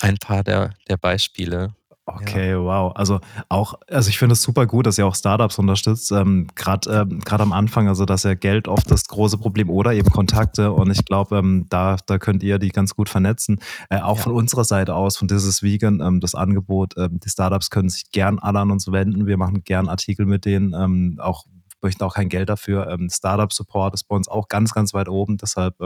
ein 0.00 0.16
paar 0.16 0.42
der, 0.42 0.74
der 0.88 0.96
Beispiele. 0.96 1.74
Okay, 2.16 2.50
ja. 2.50 2.58
wow. 2.58 2.92
Also 2.94 3.20
auch, 3.48 3.74
also 3.88 4.08
ich 4.08 4.18
finde 4.18 4.34
es 4.34 4.42
super 4.42 4.66
gut, 4.66 4.86
dass 4.86 4.98
ihr 4.98 5.06
auch 5.06 5.14
Startups 5.14 5.58
unterstützt. 5.58 6.12
Ähm, 6.12 6.48
Gerade 6.54 7.06
ähm, 7.10 7.20
am 7.26 7.52
Anfang, 7.52 7.88
also 7.88 8.04
dass 8.04 8.22
ja 8.22 8.34
Geld 8.34 8.68
oft 8.68 8.90
das 8.90 9.04
große 9.04 9.38
Problem 9.38 9.70
oder 9.70 9.94
eben 9.94 10.10
Kontakte. 10.10 10.72
Und 10.72 10.90
ich 10.90 11.04
glaube, 11.04 11.38
ähm, 11.38 11.66
da, 11.68 11.96
da 12.06 12.18
könnt 12.18 12.42
ihr 12.42 12.58
die 12.58 12.68
ganz 12.68 12.94
gut 12.94 13.08
vernetzen. 13.08 13.60
Äh, 13.88 14.00
auch 14.00 14.16
ja. 14.16 14.22
von 14.22 14.32
unserer 14.32 14.64
Seite 14.64 14.94
aus, 14.94 15.16
von 15.16 15.28
This 15.28 15.44
is 15.44 15.62
Vegan, 15.62 16.00
ähm, 16.00 16.20
das 16.20 16.34
Angebot, 16.34 16.94
ähm, 16.96 17.20
die 17.20 17.30
Startups 17.30 17.70
können 17.70 17.88
sich 17.88 18.10
gern 18.10 18.38
alle 18.38 18.60
an 18.60 18.70
uns 18.70 18.90
wenden. 18.90 19.26
Wir 19.26 19.36
machen 19.36 19.62
gern 19.64 19.88
Artikel 19.88 20.26
mit 20.26 20.44
denen, 20.44 20.74
ähm, 20.74 21.18
auch 21.20 21.44
möchten 21.82 22.04
auch 22.04 22.14
kein 22.14 22.28
Geld 22.28 22.50
dafür. 22.50 22.88
Ähm, 22.90 23.08
Startup 23.10 23.50
Support 23.50 23.94
ist 23.94 24.04
bei 24.04 24.14
uns 24.14 24.28
auch 24.28 24.48
ganz, 24.48 24.74
ganz 24.74 24.92
weit 24.92 25.08
oben. 25.08 25.38
Deshalb 25.38 25.76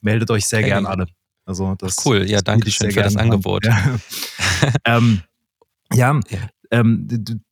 meldet 0.00 0.30
euch 0.30 0.46
sehr 0.46 0.60
okay. 0.60 0.68
gern 0.68 0.86
alle. 0.86 1.06
Also 1.48 1.74
das 1.78 1.96
cool, 2.04 2.28
ja, 2.28 2.42
danke 2.42 2.70
schön 2.70 2.90
für 2.90 3.02
das 3.02 3.16
Angebot. 3.16 3.64
Ja. 3.64 3.98
ähm, 4.84 5.22
ja, 5.92 6.18
ja. 6.30 6.38
Ähm, 6.70 7.08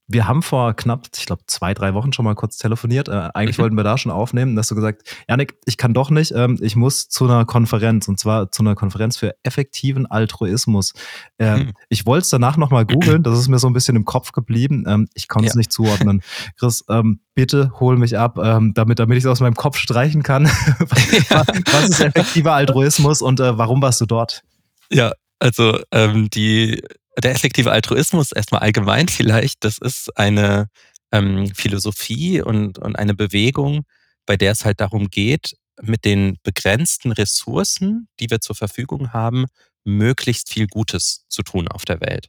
wir 0.09 0.29
haben 0.29 0.43
vor 0.43 0.75
knapp, 0.75 1.09
ich 1.17 1.27
glaube, 1.27 1.43
zwei, 1.47 1.75
drei 1.75 1.93
Wochen 1.95 2.13
schon 2.13 2.25
mal 2.25 2.37
kurz 2.37 2.59
telefoniert. 2.59 3.09
Äh, 3.09 3.31
eigentlich 3.35 3.59
mhm. 3.59 3.63
wollten 3.63 3.77
wir 3.77 3.83
da 3.83 3.99
schon 3.99 4.13
aufnehmen. 4.13 4.55
Da 4.55 4.61
hast 4.61 4.71
du 4.71 4.77
gesagt, 4.77 5.03
Janik, 5.29 5.55
ich 5.65 5.77
kann 5.77 5.95
doch 5.95 6.11
nicht, 6.11 6.33
ähm, 6.33 6.59
ich 6.61 6.77
muss 6.77 7.09
zu 7.09 7.25
einer 7.25 7.45
Konferenz 7.45 8.07
und 8.07 8.21
zwar 8.21 8.53
zu 8.53 8.63
einer 8.63 8.77
Konferenz 8.77 9.17
für 9.17 9.35
effektiven 9.43 10.07
Altruismus. 10.07 10.93
Äh, 11.39 11.57
mhm. 11.57 11.73
Ich 11.89 12.07
wollte 12.07 12.23
es 12.23 12.31
danach 12.31 12.57
nochmal 12.57 12.87
googeln, 12.87 13.25
das 13.25 13.39
ist 13.39 13.49
mir 13.49 13.59
so 13.59 13.67
ein 13.67 13.73
bisschen 13.73 13.97
im 13.97 14.05
Kopf 14.05 14.31
geblieben. 14.31 14.85
Ähm, 14.87 15.09
ich 15.15 15.27
konnte 15.27 15.49
es 15.49 15.55
ja. 15.55 15.59
nicht 15.59 15.73
zuordnen. 15.73 16.23
Chris, 16.57 16.85
ähm, 16.89 17.21
bitte 17.35 17.73
hol 17.81 17.97
mich 17.97 18.17
ab, 18.17 18.39
ähm, 18.41 18.75
damit, 18.75 19.01
damit 19.01 19.19
ich 19.19 19.25
es 19.25 19.31
aus 19.31 19.41
meinem 19.41 19.57
Kopf 19.57 19.77
streichen 19.77 20.23
kann. 20.23 20.45
was, 20.79 21.49
was, 21.73 21.89
ist 21.89 22.01
effektiver 22.01 22.53
Altruismus 22.53 23.23
und 23.23 23.41
äh, 23.41 23.59
warum 23.59 23.83
warst 23.83 24.01
du 24.01 24.07
dort? 24.07 24.43
Ja, 24.89 25.13
also 25.41 25.81
ähm, 25.91 26.31
die 26.31 26.81
der 27.23 27.33
effektive 27.33 27.73
Altruismus 27.73 28.33
erstmal 28.33 28.63
allgemein 28.63 29.09
vielleicht, 29.09 29.65
das 29.65 29.79
ist 29.79 30.17
eine 30.17 30.69
ähm, 31.13 31.53
Philosophie 31.55 32.43
und, 32.43 32.79
und 32.79 32.97
eine 32.97 33.15
Bewegung, 33.15 33.85
bei 34.27 34.37
der 34.37 34.53
es 34.53 34.65
halt 34.65 34.81
darum 34.81 35.09
geht, 35.09 35.57
mit 35.83 36.05
den 36.05 36.39
begrenzten 36.43 37.13
Ressourcen, 37.13 38.09
die 38.21 38.31
wir 38.31 38.41
zur 38.41 38.57
Verfügung 38.57 39.13
haben, 39.13 39.47
möglichst 39.85 40.51
viel 40.51 40.67
Gutes 40.67 41.27
zu 41.29 41.43
tun 41.43 41.69
auf 41.69 41.85
der 41.85 42.01
Welt. 42.01 42.29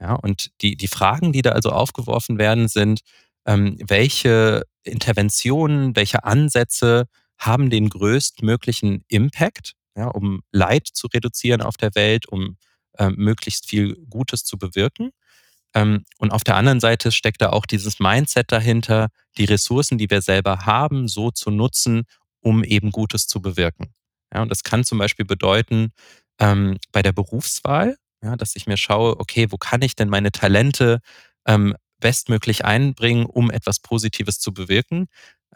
Ja, 0.00 0.14
und 0.14 0.50
die, 0.60 0.76
die 0.76 0.88
Fragen, 0.88 1.32
die 1.32 1.42
da 1.42 1.50
also 1.52 1.70
aufgeworfen 1.70 2.38
werden, 2.38 2.68
sind, 2.68 3.00
ähm, 3.46 3.78
welche 3.86 4.62
Interventionen, 4.82 5.96
welche 5.96 6.24
Ansätze 6.24 7.06
haben 7.38 7.70
den 7.70 7.88
größtmöglichen 7.88 9.04
Impact, 9.08 9.72
ja, 9.96 10.08
um 10.08 10.42
Leid 10.52 10.88
zu 10.92 11.06
reduzieren 11.08 11.62
auf 11.62 11.76
der 11.76 11.94
Welt, 11.94 12.26
um 12.28 12.56
äh, 12.98 13.10
möglichst 13.10 13.68
viel 13.68 13.96
Gutes 14.08 14.44
zu 14.44 14.58
bewirken. 14.58 15.10
Ähm, 15.74 16.04
und 16.18 16.30
auf 16.30 16.44
der 16.44 16.56
anderen 16.56 16.80
Seite 16.80 17.12
steckt 17.12 17.42
da 17.42 17.50
auch 17.50 17.66
dieses 17.66 17.98
Mindset 17.98 18.52
dahinter, 18.52 19.08
die 19.36 19.44
Ressourcen, 19.44 19.98
die 19.98 20.10
wir 20.10 20.22
selber 20.22 20.66
haben, 20.66 21.08
so 21.08 21.30
zu 21.30 21.50
nutzen, 21.50 22.04
um 22.40 22.62
eben 22.62 22.92
Gutes 22.92 23.26
zu 23.26 23.42
bewirken. 23.42 23.92
Ja, 24.32 24.42
und 24.42 24.50
das 24.50 24.62
kann 24.62 24.84
zum 24.84 24.98
Beispiel 24.98 25.24
bedeuten, 25.24 25.92
ähm, 26.38 26.78
bei 26.92 27.02
der 27.02 27.12
Berufswahl, 27.12 27.96
ja, 28.22 28.36
dass 28.36 28.56
ich 28.56 28.66
mir 28.66 28.76
schaue, 28.76 29.18
okay, 29.20 29.46
wo 29.50 29.56
kann 29.56 29.82
ich 29.82 29.96
denn 29.96 30.08
meine 30.08 30.32
Talente 30.32 31.00
ähm, 31.46 31.74
bestmöglich 32.00 32.64
einbringen, 32.64 33.26
um 33.26 33.50
etwas 33.50 33.80
Positives 33.80 34.38
zu 34.38 34.52
bewirken. 34.52 35.06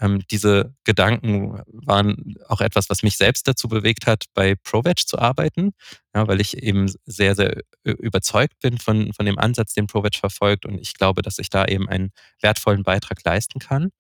Ähm, 0.01 0.22
diese 0.30 0.74
Gedanken 0.84 1.61
waren 1.66 2.36
auch 2.49 2.61
etwas, 2.61 2.88
was 2.90 3.03
mich 3.03 3.16
selbst 3.16 3.49
dazu 3.49 3.68
bewegt 3.68 4.07
hat, 4.07 4.24
bei 4.34 4.55
ProVeg 4.55 5.01
zu 5.07 5.18
arbeiten, 5.18 5.72
ja, 6.14 6.26
weil 6.28 6.40
ich 6.40 6.57
eben 6.57 6.92
sehr, 7.05 7.34
sehr 7.34 7.62
überzeugt 7.84 8.59
bin 8.61 8.78
von, 8.78 9.12
von 9.12 9.26
dem 9.26 9.38
Ansatz, 9.38 9.74
den 9.74 9.86
ProVeg 9.86 10.16
verfolgt 10.16 10.66
und 10.66 10.78
ich 10.78 10.94
glaube, 10.94 11.22
dass 11.22 11.38
ich 11.38 11.51
da 11.51 11.64
eben 11.64 11.88
einen 11.88 12.11
wertvollen 12.40 12.82
Beitrag 12.82 13.24
leisten 13.24 13.59
kann. 13.59 13.90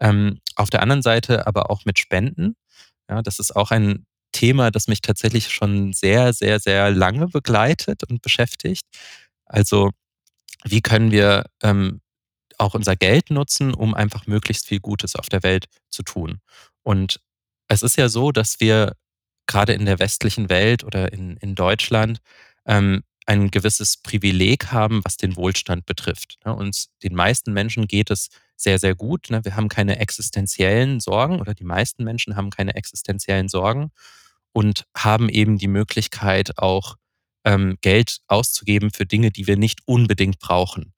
Ähm, 0.00 0.40
auf 0.56 0.70
der 0.70 0.82
anderen 0.82 1.02
Seite 1.02 1.46
aber 1.46 1.70
auch 1.70 1.84
mit 1.84 1.98
Spenden. 1.98 2.56
Ja, 3.08 3.22
das 3.22 3.38
ist 3.38 3.54
auch 3.54 3.70
ein 3.70 4.06
Thema, 4.32 4.70
das 4.70 4.88
mich 4.88 5.00
tatsächlich 5.00 5.48
schon 5.52 5.92
sehr, 5.92 6.32
sehr, 6.32 6.58
sehr 6.58 6.90
lange 6.90 7.28
begleitet 7.28 8.02
und 8.08 8.20
beschäftigt. 8.22 8.84
Also 9.46 9.90
wie 10.64 10.80
können 10.80 11.10
wir 11.10 11.44
ähm, 11.62 12.00
auch 12.58 12.74
unser 12.74 12.96
Geld 12.96 13.30
nutzen, 13.30 13.74
um 13.74 13.94
einfach 13.94 14.26
möglichst 14.26 14.66
viel 14.66 14.80
Gutes 14.80 15.16
auf 15.16 15.28
der 15.28 15.42
Welt 15.42 15.66
zu 15.90 16.02
tun. 16.02 16.40
Und 16.82 17.20
es 17.68 17.82
ist 17.82 17.96
ja 17.96 18.08
so, 18.08 18.32
dass 18.32 18.60
wir 18.60 18.94
gerade 19.46 19.72
in 19.72 19.84
der 19.84 19.98
westlichen 19.98 20.48
Welt 20.48 20.84
oder 20.84 21.12
in, 21.12 21.36
in 21.38 21.54
Deutschland 21.54 22.18
ähm, 22.66 23.02
ein 23.26 23.50
gewisses 23.50 23.96
Privileg 23.96 24.70
haben, 24.72 25.00
was 25.04 25.16
den 25.16 25.36
Wohlstand 25.36 25.86
betrifft. 25.86 26.38
Ne? 26.44 26.54
Uns, 26.54 26.90
den 27.02 27.14
meisten 27.14 27.52
Menschen 27.52 27.86
geht 27.86 28.10
es 28.10 28.28
sehr, 28.56 28.78
sehr 28.78 28.94
gut. 28.94 29.30
Ne? 29.30 29.44
Wir 29.44 29.56
haben 29.56 29.68
keine 29.68 29.98
existenziellen 29.98 31.00
Sorgen 31.00 31.40
oder 31.40 31.54
die 31.54 31.64
meisten 31.64 32.04
Menschen 32.04 32.36
haben 32.36 32.50
keine 32.50 32.74
existenziellen 32.74 33.48
Sorgen 33.48 33.90
und 34.52 34.84
haben 34.96 35.28
eben 35.28 35.58
die 35.58 35.68
Möglichkeit, 35.68 36.58
auch 36.58 36.96
ähm, 37.44 37.78
Geld 37.80 38.18
auszugeben 38.26 38.90
für 38.90 39.06
Dinge, 39.06 39.30
die 39.30 39.46
wir 39.46 39.56
nicht 39.56 39.80
unbedingt 39.86 40.38
brauchen. 40.38 40.92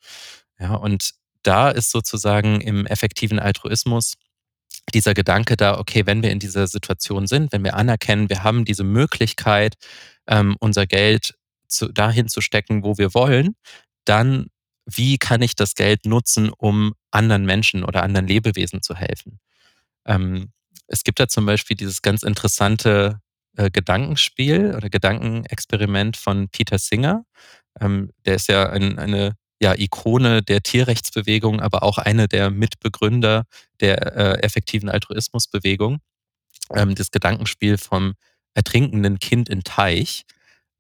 Ja, 0.59 0.75
und 0.75 1.13
da 1.47 1.71
ist 1.71 1.91
sozusagen 1.91 2.61
im 2.61 2.87
effektiven 2.87 3.39
Altruismus 3.39 4.15
dieser 4.95 5.15
Gedanke 5.15 5.57
da, 5.57 5.79
okay, 5.79 6.07
wenn 6.07 6.23
wir 6.23 6.31
in 6.31 6.39
dieser 6.39 6.67
Situation 6.67 7.27
sind, 7.27 7.53
wenn 7.53 7.65
wir 7.65 7.75
anerkennen, 7.75 8.29
wir 8.29 8.45
haben 8.45 8.65
diese 8.65 8.85
Möglichkeit, 8.85 9.75
ähm, 10.27 10.57
unser 10.61 10.87
Geld 10.87 11.35
zu, 11.69 11.93
dahin 11.93 12.29
zu 12.29 12.41
stecken, 12.41 12.85
wo 12.85 12.99
wir 12.99 13.15
wollen, 13.15 13.57
dann 14.05 14.47
wie 14.87 15.19
kann 15.19 15.43
ich 15.43 15.57
das 15.57 15.75
Geld 15.75 16.07
nutzen, 16.07 16.51
um 16.51 16.95
anderen 17.11 17.45
Menschen 17.45 17.85
oder 17.85 18.05
anderen 18.05 18.29
Lebewesen 18.29 18.83
zu 18.83 18.95
helfen? 18.95 19.41
Ähm, 20.07 20.53
es 20.87 21.03
gibt 21.03 21.19
da 21.19 21.27
zum 21.27 21.47
Beispiel 21.47 21.77
dieses 21.77 22.03
ganz 22.03 22.23
interessante 22.23 23.21
äh, 23.57 23.71
Gedankenspiel 23.71 24.75
oder 24.77 24.89
Gedankenexperiment 24.89 26.17
von 26.17 26.49
Peter 26.51 26.79
Singer. 26.79 27.25
Ähm, 27.81 28.13
der 28.25 28.37
ist 28.37 28.49
ja 28.49 28.71
ein, 28.71 28.99
eine 29.01 29.37
ja, 29.61 29.75
Ikone 29.77 30.43
der 30.43 30.63
Tierrechtsbewegung, 30.63 31.61
aber 31.61 31.83
auch 31.83 31.99
eine 31.99 32.29
der 32.29 32.51
Mitbegründer 32.51 33.45
der 33.81 34.17
äh, 34.17 34.43
effektiven 34.43 34.89
Altruismusbewegung. 34.89 35.99
Ähm, 36.75 36.95
das 36.95 37.11
Gedankenspiel 37.11 37.79
vom 37.79 38.15
ertrinkenden 38.55 39.19
Kind 39.19 39.49
in 39.49 39.63
Teich. 39.63 40.25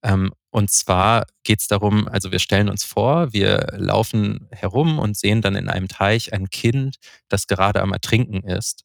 Ähm, 0.02 0.32
und 0.50 0.70
zwar 0.70 1.26
geht 1.42 1.60
es 1.60 1.68
darum, 1.68 2.08
also 2.08 2.32
wir 2.32 2.38
stellen 2.38 2.68
uns 2.68 2.84
vor, 2.84 3.32
wir 3.32 3.74
laufen 3.76 4.48
herum 4.50 4.98
und 4.98 5.16
sehen 5.16 5.42
dann 5.42 5.54
in 5.54 5.68
einem 5.68 5.88
Teich 5.88 6.32
ein 6.32 6.48
Kind, 6.48 6.96
das 7.28 7.46
gerade 7.46 7.82
am 7.82 7.92
Ertrinken 7.92 8.42
ist. 8.42 8.84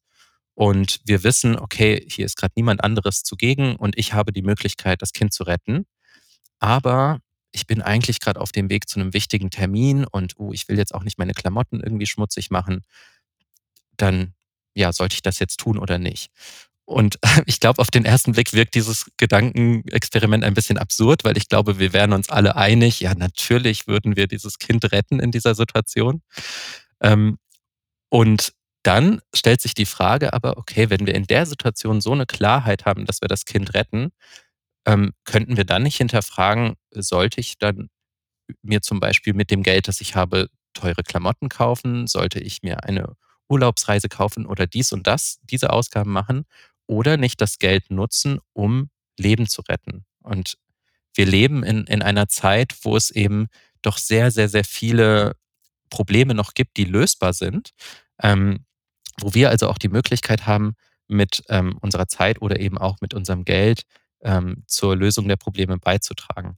Und 0.54 1.00
wir 1.06 1.24
wissen, 1.24 1.58
okay, 1.58 2.06
hier 2.10 2.26
ist 2.26 2.36
gerade 2.36 2.52
niemand 2.56 2.84
anderes 2.84 3.22
zugegen 3.22 3.76
und 3.76 3.96
ich 3.98 4.12
habe 4.12 4.32
die 4.32 4.42
Möglichkeit, 4.42 5.00
das 5.00 5.12
Kind 5.12 5.32
zu 5.32 5.44
retten. 5.44 5.86
Aber 6.58 7.20
ich 7.52 7.66
bin 7.66 7.82
eigentlich 7.82 8.20
gerade 8.20 8.40
auf 8.40 8.52
dem 8.52 8.70
Weg 8.70 8.88
zu 8.88 8.98
einem 8.98 9.14
wichtigen 9.14 9.50
Termin 9.50 10.04
und 10.04 10.38
uh, 10.38 10.52
ich 10.52 10.68
will 10.68 10.78
jetzt 10.78 10.94
auch 10.94 11.04
nicht 11.04 11.18
meine 11.18 11.34
Klamotten 11.34 11.80
irgendwie 11.80 12.06
schmutzig 12.06 12.50
machen, 12.50 12.82
dann 13.96 14.34
ja, 14.74 14.92
sollte 14.92 15.14
ich 15.14 15.22
das 15.22 15.38
jetzt 15.38 15.58
tun 15.60 15.78
oder 15.78 15.98
nicht? 15.98 16.30
Und 16.84 17.18
ich 17.46 17.60
glaube, 17.60 17.80
auf 17.80 17.90
den 17.90 18.04
ersten 18.04 18.32
Blick 18.32 18.52
wirkt 18.52 18.74
dieses 18.74 19.06
Gedankenexperiment 19.16 20.44
ein 20.44 20.54
bisschen 20.54 20.78
absurd, 20.78 21.24
weil 21.24 21.36
ich 21.36 21.48
glaube, 21.48 21.78
wir 21.78 21.92
wären 21.92 22.12
uns 22.12 22.28
alle 22.28 22.56
einig, 22.56 23.00
ja, 23.00 23.14
natürlich 23.14 23.86
würden 23.86 24.16
wir 24.16 24.26
dieses 24.26 24.58
Kind 24.58 24.90
retten 24.92 25.20
in 25.20 25.30
dieser 25.30 25.54
Situation. 25.54 26.22
Ähm, 27.00 27.38
und 28.08 28.52
dann 28.82 29.20
stellt 29.34 29.60
sich 29.60 29.74
die 29.74 29.86
Frage 29.86 30.32
aber, 30.32 30.56
okay, 30.56 30.90
wenn 30.90 31.06
wir 31.06 31.14
in 31.14 31.26
der 31.26 31.46
Situation 31.46 32.00
so 32.00 32.12
eine 32.12 32.26
Klarheit 32.26 32.84
haben, 32.84 33.06
dass 33.06 33.20
wir 33.22 33.28
das 33.28 33.44
Kind 33.44 33.74
retten, 33.74 34.10
ähm, 34.86 35.12
könnten 35.24 35.56
wir 35.56 35.64
dann 35.64 35.82
nicht 35.82 35.96
hinterfragen, 35.96 36.74
sollte 36.90 37.40
ich 37.40 37.58
dann 37.58 37.88
mir 38.62 38.82
zum 38.82 39.00
Beispiel 39.00 39.34
mit 39.34 39.50
dem 39.50 39.62
Geld, 39.62 39.88
das 39.88 40.00
ich 40.00 40.14
habe, 40.16 40.48
teure 40.74 41.02
Klamotten 41.02 41.48
kaufen? 41.48 42.06
Sollte 42.06 42.40
ich 42.40 42.62
mir 42.62 42.84
eine 42.84 43.14
Urlaubsreise 43.48 44.08
kaufen 44.08 44.46
oder 44.46 44.66
dies 44.66 44.92
und 44.92 45.06
das, 45.06 45.38
diese 45.42 45.70
Ausgaben 45.70 46.10
machen? 46.10 46.44
Oder 46.86 47.16
nicht 47.16 47.40
das 47.40 47.58
Geld 47.58 47.90
nutzen, 47.90 48.40
um 48.52 48.90
Leben 49.18 49.46
zu 49.46 49.62
retten? 49.62 50.04
Und 50.22 50.58
wir 51.14 51.26
leben 51.26 51.62
in, 51.62 51.84
in 51.84 52.02
einer 52.02 52.28
Zeit, 52.28 52.74
wo 52.82 52.96
es 52.96 53.10
eben 53.10 53.48
doch 53.82 53.98
sehr, 53.98 54.30
sehr, 54.30 54.48
sehr 54.48 54.64
viele 54.64 55.36
Probleme 55.90 56.34
noch 56.34 56.54
gibt, 56.54 56.76
die 56.76 56.84
lösbar 56.84 57.34
sind, 57.34 57.70
ähm, 58.22 58.64
wo 59.20 59.34
wir 59.34 59.50
also 59.50 59.68
auch 59.68 59.78
die 59.78 59.88
Möglichkeit 59.88 60.46
haben, 60.46 60.74
mit 61.08 61.42
ähm, 61.48 61.76
unserer 61.80 62.08
Zeit 62.08 62.40
oder 62.40 62.58
eben 62.58 62.78
auch 62.78 62.96
mit 63.00 63.12
unserem 63.12 63.44
Geld 63.44 63.82
ähm, 64.22 64.64
zur 64.66 64.96
Lösung 64.96 65.28
der 65.28 65.36
Probleme 65.36 65.78
beizutragen. 65.78 66.56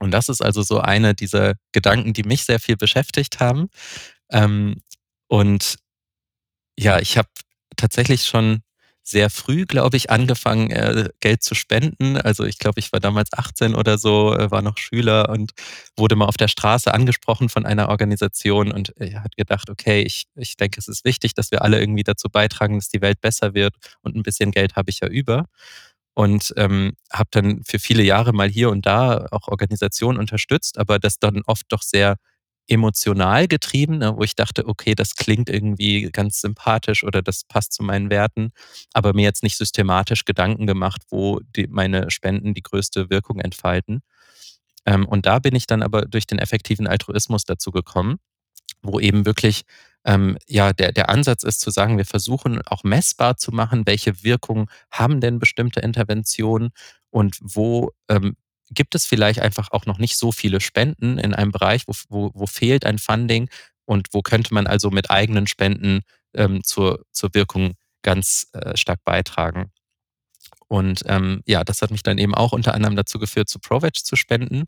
Und 0.00 0.10
das 0.10 0.28
ist 0.28 0.42
also 0.42 0.62
so 0.62 0.80
eine 0.80 1.14
dieser 1.14 1.54
Gedanken, 1.72 2.12
die 2.12 2.24
mich 2.24 2.44
sehr 2.44 2.60
viel 2.60 2.76
beschäftigt 2.76 3.40
haben. 3.40 3.68
Ähm, 4.30 4.82
und 5.28 5.76
ja, 6.78 6.98
ich 6.98 7.16
habe 7.16 7.28
tatsächlich 7.76 8.24
schon 8.24 8.62
sehr 9.06 9.28
früh, 9.28 9.66
glaube 9.66 9.98
ich, 9.98 10.10
angefangen, 10.10 10.70
äh, 10.70 11.10
Geld 11.20 11.42
zu 11.42 11.54
spenden. 11.54 12.16
Also 12.16 12.44
ich 12.44 12.58
glaube, 12.58 12.80
ich 12.80 12.90
war 12.90 13.00
damals 13.00 13.32
18 13.34 13.74
oder 13.74 13.98
so, 13.98 14.34
äh, 14.34 14.50
war 14.50 14.62
noch 14.62 14.78
Schüler 14.78 15.28
und 15.28 15.52
wurde 15.94 16.16
mal 16.16 16.24
auf 16.24 16.38
der 16.38 16.48
Straße 16.48 16.92
angesprochen 16.92 17.50
von 17.50 17.66
einer 17.66 17.90
Organisation 17.90 18.72
und 18.72 18.98
äh, 18.98 19.16
hat 19.16 19.36
gedacht, 19.36 19.68
okay, 19.68 20.00
ich, 20.02 20.24
ich 20.36 20.56
denke, 20.56 20.80
es 20.80 20.88
ist 20.88 21.04
wichtig, 21.04 21.34
dass 21.34 21.50
wir 21.50 21.62
alle 21.62 21.78
irgendwie 21.80 22.02
dazu 22.02 22.30
beitragen, 22.30 22.76
dass 22.76 22.88
die 22.88 23.02
Welt 23.02 23.20
besser 23.20 23.52
wird 23.52 23.74
und 24.00 24.16
ein 24.16 24.22
bisschen 24.22 24.52
Geld 24.52 24.74
habe 24.74 24.88
ich 24.90 25.00
ja 25.00 25.08
über. 25.08 25.48
Und 26.14 26.54
ähm, 26.56 26.92
habe 27.12 27.28
dann 27.32 27.62
für 27.64 27.78
viele 27.78 28.02
Jahre 28.04 28.32
mal 28.32 28.48
hier 28.48 28.70
und 28.70 28.86
da 28.86 29.26
auch 29.32 29.48
Organisationen 29.48 30.18
unterstützt, 30.18 30.78
aber 30.78 30.98
das 30.98 31.18
dann 31.18 31.42
oft 31.46 31.66
doch 31.70 31.82
sehr 31.82 32.16
emotional 32.68 33.46
getrieben, 33.48 33.98
ne, 33.98 34.16
wo 34.16 34.22
ich 34.22 34.36
dachte, 34.36 34.66
okay, 34.66 34.94
das 34.94 35.16
klingt 35.16 35.50
irgendwie 35.50 36.10
ganz 36.10 36.40
sympathisch 36.40 37.04
oder 37.04 37.20
das 37.20 37.44
passt 37.44 37.72
zu 37.74 37.82
meinen 37.82 38.10
Werten, 38.10 38.52
aber 38.94 39.12
mir 39.12 39.24
jetzt 39.24 39.42
nicht 39.42 39.58
systematisch 39.58 40.24
Gedanken 40.24 40.66
gemacht, 40.66 41.02
wo 41.10 41.40
die, 41.56 41.66
meine 41.66 42.10
Spenden 42.10 42.54
die 42.54 42.62
größte 42.62 43.10
Wirkung 43.10 43.40
entfalten. 43.40 44.00
Ähm, 44.86 45.06
und 45.06 45.26
da 45.26 45.38
bin 45.40 45.54
ich 45.54 45.66
dann 45.66 45.82
aber 45.82 46.02
durch 46.02 46.26
den 46.26 46.38
effektiven 46.38 46.86
Altruismus 46.86 47.44
dazu 47.44 47.70
gekommen, 47.70 48.18
wo 48.84 49.00
eben 49.00 49.26
wirklich 49.26 49.62
ähm, 50.04 50.38
ja 50.46 50.72
der, 50.72 50.92
der 50.92 51.08
Ansatz 51.08 51.42
ist 51.42 51.60
zu 51.60 51.70
sagen, 51.70 51.96
wir 51.98 52.04
versuchen 52.04 52.60
auch 52.66 52.84
messbar 52.84 53.36
zu 53.36 53.52
machen, 53.52 53.86
welche 53.86 54.22
Wirkung 54.22 54.70
haben 54.90 55.20
denn 55.20 55.38
bestimmte 55.38 55.80
Interventionen 55.80 56.70
und 57.10 57.38
wo 57.40 57.92
ähm, 58.08 58.36
gibt 58.70 58.94
es 58.94 59.06
vielleicht 59.06 59.40
einfach 59.40 59.70
auch 59.72 59.86
noch 59.86 59.98
nicht 59.98 60.16
so 60.16 60.32
viele 60.32 60.60
Spenden 60.60 61.18
in 61.18 61.34
einem 61.34 61.52
Bereich, 61.52 61.84
wo, 61.86 61.92
wo, 62.08 62.30
wo 62.34 62.46
fehlt 62.46 62.84
ein 62.84 62.98
Funding 62.98 63.48
und 63.84 64.08
wo 64.12 64.22
könnte 64.22 64.54
man 64.54 64.66
also 64.66 64.90
mit 64.90 65.10
eigenen 65.10 65.46
Spenden 65.46 66.00
ähm, 66.34 66.62
zur, 66.64 67.04
zur 67.12 67.34
Wirkung 67.34 67.74
ganz 68.02 68.48
äh, 68.52 68.76
stark 68.76 69.04
beitragen. 69.04 69.70
Und 70.68 71.02
ähm, 71.06 71.42
ja, 71.46 71.62
das 71.62 71.82
hat 71.82 71.90
mich 71.90 72.02
dann 72.02 72.18
eben 72.18 72.34
auch 72.34 72.52
unter 72.52 72.74
anderem 72.74 72.96
dazu 72.96 73.18
geführt, 73.18 73.48
zu 73.48 73.58
ProVeg 73.58 73.96
zu 73.96 74.16
spenden 74.16 74.64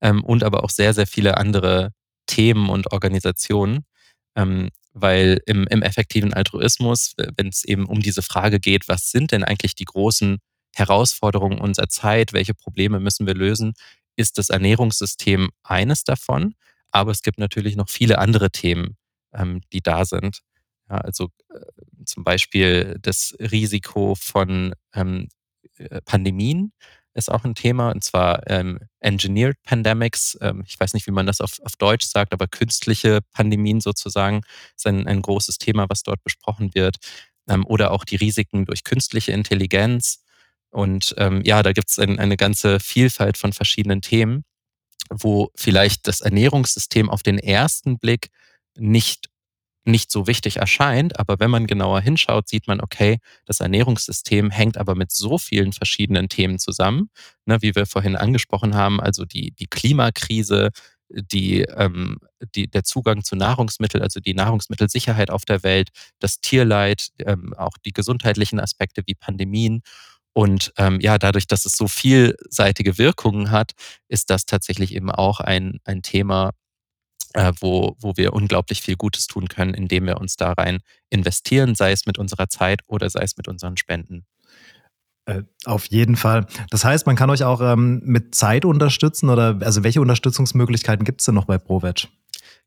ähm, 0.00 0.24
und 0.24 0.44
aber 0.44 0.64
auch 0.64 0.70
sehr, 0.70 0.94
sehr 0.94 1.06
viele 1.06 1.36
andere 1.36 1.92
Themen 2.32 2.68
und 2.70 2.92
Organisationen. 2.92 3.84
Ähm, 4.36 4.70
weil 4.94 5.40
im, 5.46 5.66
im 5.68 5.82
effektiven 5.82 6.34
Altruismus, 6.34 7.14
wenn 7.36 7.48
es 7.48 7.64
eben 7.64 7.86
um 7.86 8.00
diese 8.00 8.22
Frage 8.22 8.60
geht, 8.60 8.88
was 8.88 9.10
sind 9.10 9.32
denn 9.32 9.44
eigentlich 9.44 9.74
die 9.74 9.86
großen 9.86 10.38
Herausforderungen 10.74 11.58
unserer 11.58 11.88
Zeit, 11.88 12.32
welche 12.32 12.54
Probleme 12.54 13.00
müssen 13.00 13.26
wir 13.26 13.34
lösen, 13.34 13.74
ist 14.16 14.38
das 14.38 14.50
Ernährungssystem 14.50 15.50
eines 15.62 16.04
davon. 16.04 16.54
Aber 16.90 17.10
es 17.10 17.22
gibt 17.22 17.38
natürlich 17.38 17.76
noch 17.76 17.88
viele 17.88 18.18
andere 18.18 18.50
Themen, 18.50 18.96
ähm, 19.32 19.62
die 19.72 19.80
da 19.80 20.04
sind. 20.04 20.40
Ja, 20.90 20.98
also 20.98 21.30
äh, 21.54 22.04
zum 22.04 22.24
Beispiel 22.24 22.98
das 23.00 23.34
Risiko 23.38 24.14
von 24.14 24.74
ähm, 24.94 25.28
äh, 25.76 26.02
Pandemien 26.02 26.72
ist 27.14 27.30
auch 27.30 27.44
ein 27.44 27.54
Thema, 27.54 27.90
und 27.90 28.02
zwar 28.02 28.48
ähm, 28.50 28.78
Engineered 29.00 29.62
Pandemics. 29.64 30.38
Ähm, 30.40 30.64
ich 30.66 30.78
weiß 30.78 30.94
nicht, 30.94 31.06
wie 31.06 31.12
man 31.12 31.26
das 31.26 31.40
auf, 31.40 31.60
auf 31.62 31.76
Deutsch 31.76 32.06
sagt, 32.06 32.32
aber 32.32 32.46
künstliche 32.46 33.20
Pandemien 33.32 33.80
sozusagen 33.80 34.42
ist 34.76 34.86
ein, 34.86 35.06
ein 35.06 35.22
großes 35.22 35.58
Thema, 35.58 35.86
was 35.88 36.02
dort 36.02 36.22
besprochen 36.24 36.74
wird. 36.74 36.96
Ähm, 37.48 37.66
oder 37.66 37.90
auch 37.90 38.04
die 38.04 38.16
Risiken 38.16 38.64
durch 38.64 38.84
künstliche 38.84 39.32
Intelligenz. 39.32 40.24
Und 40.70 41.14
ähm, 41.18 41.42
ja, 41.44 41.62
da 41.62 41.72
gibt 41.72 41.90
es 41.90 41.98
ein, 41.98 42.18
eine 42.18 42.36
ganze 42.36 42.80
Vielfalt 42.80 43.36
von 43.36 43.52
verschiedenen 43.52 44.00
Themen, 44.00 44.44
wo 45.10 45.50
vielleicht 45.54 46.06
das 46.08 46.20
Ernährungssystem 46.22 47.10
auf 47.10 47.22
den 47.22 47.38
ersten 47.38 47.98
Blick 47.98 48.30
nicht 48.76 49.28
nicht 49.84 50.10
so 50.10 50.26
wichtig 50.26 50.56
erscheint, 50.58 51.18
aber 51.18 51.40
wenn 51.40 51.50
man 51.50 51.66
genauer 51.66 52.00
hinschaut, 52.00 52.48
sieht 52.48 52.68
man, 52.68 52.80
okay, 52.80 53.18
das 53.46 53.60
Ernährungssystem 53.60 54.50
hängt 54.50 54.78
aber 54.78 54.94
mit 54.94 55.10
so 55.10 55.38
vielen 55.38 55.72
verschiedenen 55.72 56.28
Themen 56.28 56.58
zusammen, 56.58 57.10
ne, 57.46 57.60
wie 57.62 57.74
wir 57.74 57.86
vorhin 57.86 58.16
angesprochen 58.16 58.74
haben, 58.74 59.00
also 59.00 59.24
die, 59.24 59.52
die 59.52 59.66
Klimakrise, 59.66 60.70
die, 61.08 61.62
ähm, 61.62 62.18
die, 62.54 62.68
der 62.68 62.84
Zugang 62.84 63.24
zu 63.24 63.36
Nahrungsmitteln, 63.36 64.02
also 64.02 64.20
die 64.20 64.34
Nahrungsmittelsicherheit 64.34 65.30
auf 65.30 65.44
der 65.44 65.62
Welt, 65.62 65.90
das 66.20 66.40
Tierleid, 66.40 67.08
ähm, 67.18 67.54
auch 67.54 67.76
die 67.84 67.92
gesundheitlichen 67.92 68.60
Aspekte 68.60 69.02
wie 69.06 69.14
Pandemien. 69.14 69.82
Und 70.32 70.72
ähm, 70.78 71.00
ja, 71.00 71.18
dadurch, 71.18 71.46
dass 71.46 71.66
es 71.66 71.76
so 71.76 71.88
vielseitige 71.88 72.96
Wirkungen 72.96 73.50
hat, 73.50 73.72
ist 74.08 74.30
das 74.30 74.46
tatsächlich 74.46 74.94
eben 74.94 75.10
auch 75.10 75.40
ein, 75.40 75.78
ein 75.84 76.02
Thema, 76.02 76.52
äh, 77.34 77.52
wo, 77.60 77.96
wo 78.00 78.16
wir 78.16 78.32
unglaublich 78.32 78.82
viel 78.82 78.96
Gutes 78.96 79.26
tun 79.26 79.48
können, 79.48 79.74
indem 79.74 80.06
wir 80.06 80.18
uns 80.18 80.36
da 80.36 80.52
rein 80.52 80.80
investieren, 81.10 81.74
sei 81.74 81.92
es 81.92 82.06
mit 82.06 82.18
unserer 82.18 82.48
Zeit 82.48 82.80
oder 82.86 83.08
sei 83.10 83.22
es 83.22 83.36
mit 83.36 83.48
unseren 83.48 83.76
Spenden. 83.76 84.24
Äh, 85.26 85.42
auf 85.64 85.86
jeden 85.86 86.16
Fall. 86.16 86.46
Das 86.70 86.84
heißt, 86.84 87.06
man 87.06 87.16
kann 87.16 87.30
euch 87.30 87.44
auch 87.44 87.60
ähm, 87.60 88.00
mit 88.04 88.34
Zeit 88.34 88.64
unterstützen 88.64 89.30
oder 89.30 89.58
also 89.60 89.84
welche 89.84 90.00
Unterstützungsmöglichkeiten 90.00 91.04
gibt 91.04 91.20
es 91.20 91.26
denn 91.26 91.34
noch 91.34 91.44
bei 91.44 91.58
ProVeg? 91.58 92.08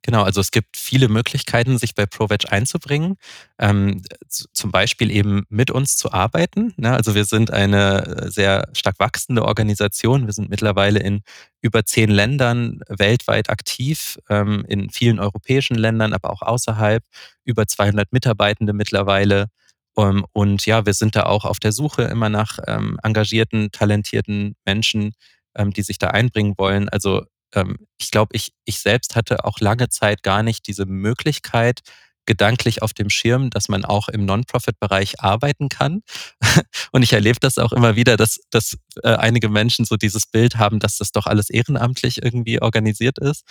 Genau, 0.02 0.24
also 0.24 0.40
es 0.40 0.52
gibt 0.52 0.78
viele 0.78 1.08
Möglichkeiten, 1.10 1.78
sich 1.78 1.96
bei 1.96 2.06
ProVeg 2.06 2.52
einzubringen. 2.52 3.18
Ähm, 3.58 4.04
zum 4.30 4.72
Beispiel 4.72 5.10
eben 5.10 5.46
mit 5.50 5.72
uns 5.72 5.98
zu 5.98 6.12
arbeiten. 6.12 6.74
Ne? 6.78 6.94
Also 6.94 7.16
wir 7.16 7.26
sind 7.26 7.52
eine 7.52 8.06
äh, 8.06 8.32
sehr 8.32 8.70
stark 8.74 9.00
wachsende 9.00 9.44
Organisation. 9.46 10.28
Wir 10.28 10.34
sind 10.34 10.50
mittlerweile 10.50 11.00
in 11.00 11.24
über 11.62 11.86
zehn 11.86 12.12
Ländern 12.12 12.82
weltweit 12.88 13.50
aktiv, 13.50 14.20
ähm, 14.30 14.64
in 14.68 14.92
vielen 14.92 15.20
europäischen 15.20 15.76
Ländern, 15.76 16.14
aber 16.14 16.30
auch 16.30 16.44
außerhalb. 16.44 17.04
Über 17.44 17.68
200 17.68 18.14
Mitarbeitende 18.14 18.74
mittlerweile. 18.74 19.48
Um, 19.96 20.18
ähm, 20.18 20.26
und 20.34 20.66
ja, 20.66 20.86
wir 20.86 20.94
sind 20.94 21.16
da 21.16 21.24
auch 21.24 21.46
auf 21.46 21.60
der 21.60 21.72
Suche 21.72 22.04
immer 22.04 22.30
nach 22.30 22.60
ähm, 22.68 23.00
engagierten, 23.02 23.72
talentierten 23.72 24.56
Menschen, 24.66 25.14
ähm, 25.56 25.72
die 25.72 25.82
sich 25.82 25.98
da 25.98 26.10
einbringen 26.10 26.56
wollen. 26.58 26.90
Also 26.90 27.26
ähm, 27.54 27.78
ich 27.98 28.12
glaube, 28.12 28.36
ich, 28.36 28.54
ich 28.66 28.80
selbst 28.80 29.16
hatte 29.16 29.46
auch 29.46 29.60
lange 29.60 29.90
Zeit 29.90 30.24
gar 30.24 30.44
nicht 30.44 30.68
diese 30.68 30.86
Möglichkeit, 30.86 31.82
gedanklich 32.26 32.82
auf 32.82 32.94
dem 32.94 33.10
Schirm, 33.10 33.50
dass 33.50 33.70
man 33.70 33.86
auch 33.86 34.10
im 34.10 34.26
Non-Profit-Bereich 34.26 35.22
arbeiten 35.22 35.70
kann. 35.70 36.02
Und 36.92 37.04
ich 37.04 37.14
erlebe 37.14 37.40
das 37.40 37.58
auch 37.58 37.72
immer 37.72 37.96
wieder, 37.96 38.18
dass, 38.18 38.40
dass 38.50 38.78
äh, 39.04 39.16
einige 39.16 39.50
Menschen 39.50 39.86
so 39.86 39.96
dieses 39.96 40.26
Bild 40.26 40.58
haben, 40.58 40.80
dass 40.80 40.98
das 40.98 41.12
doch 41.12 41.26
alles 41.26 41.50
ehrenamtlich 41.50 42.24
irgendwie 42.24 42.62
organisiert 42.62 43.20
ist. 43.20 43.44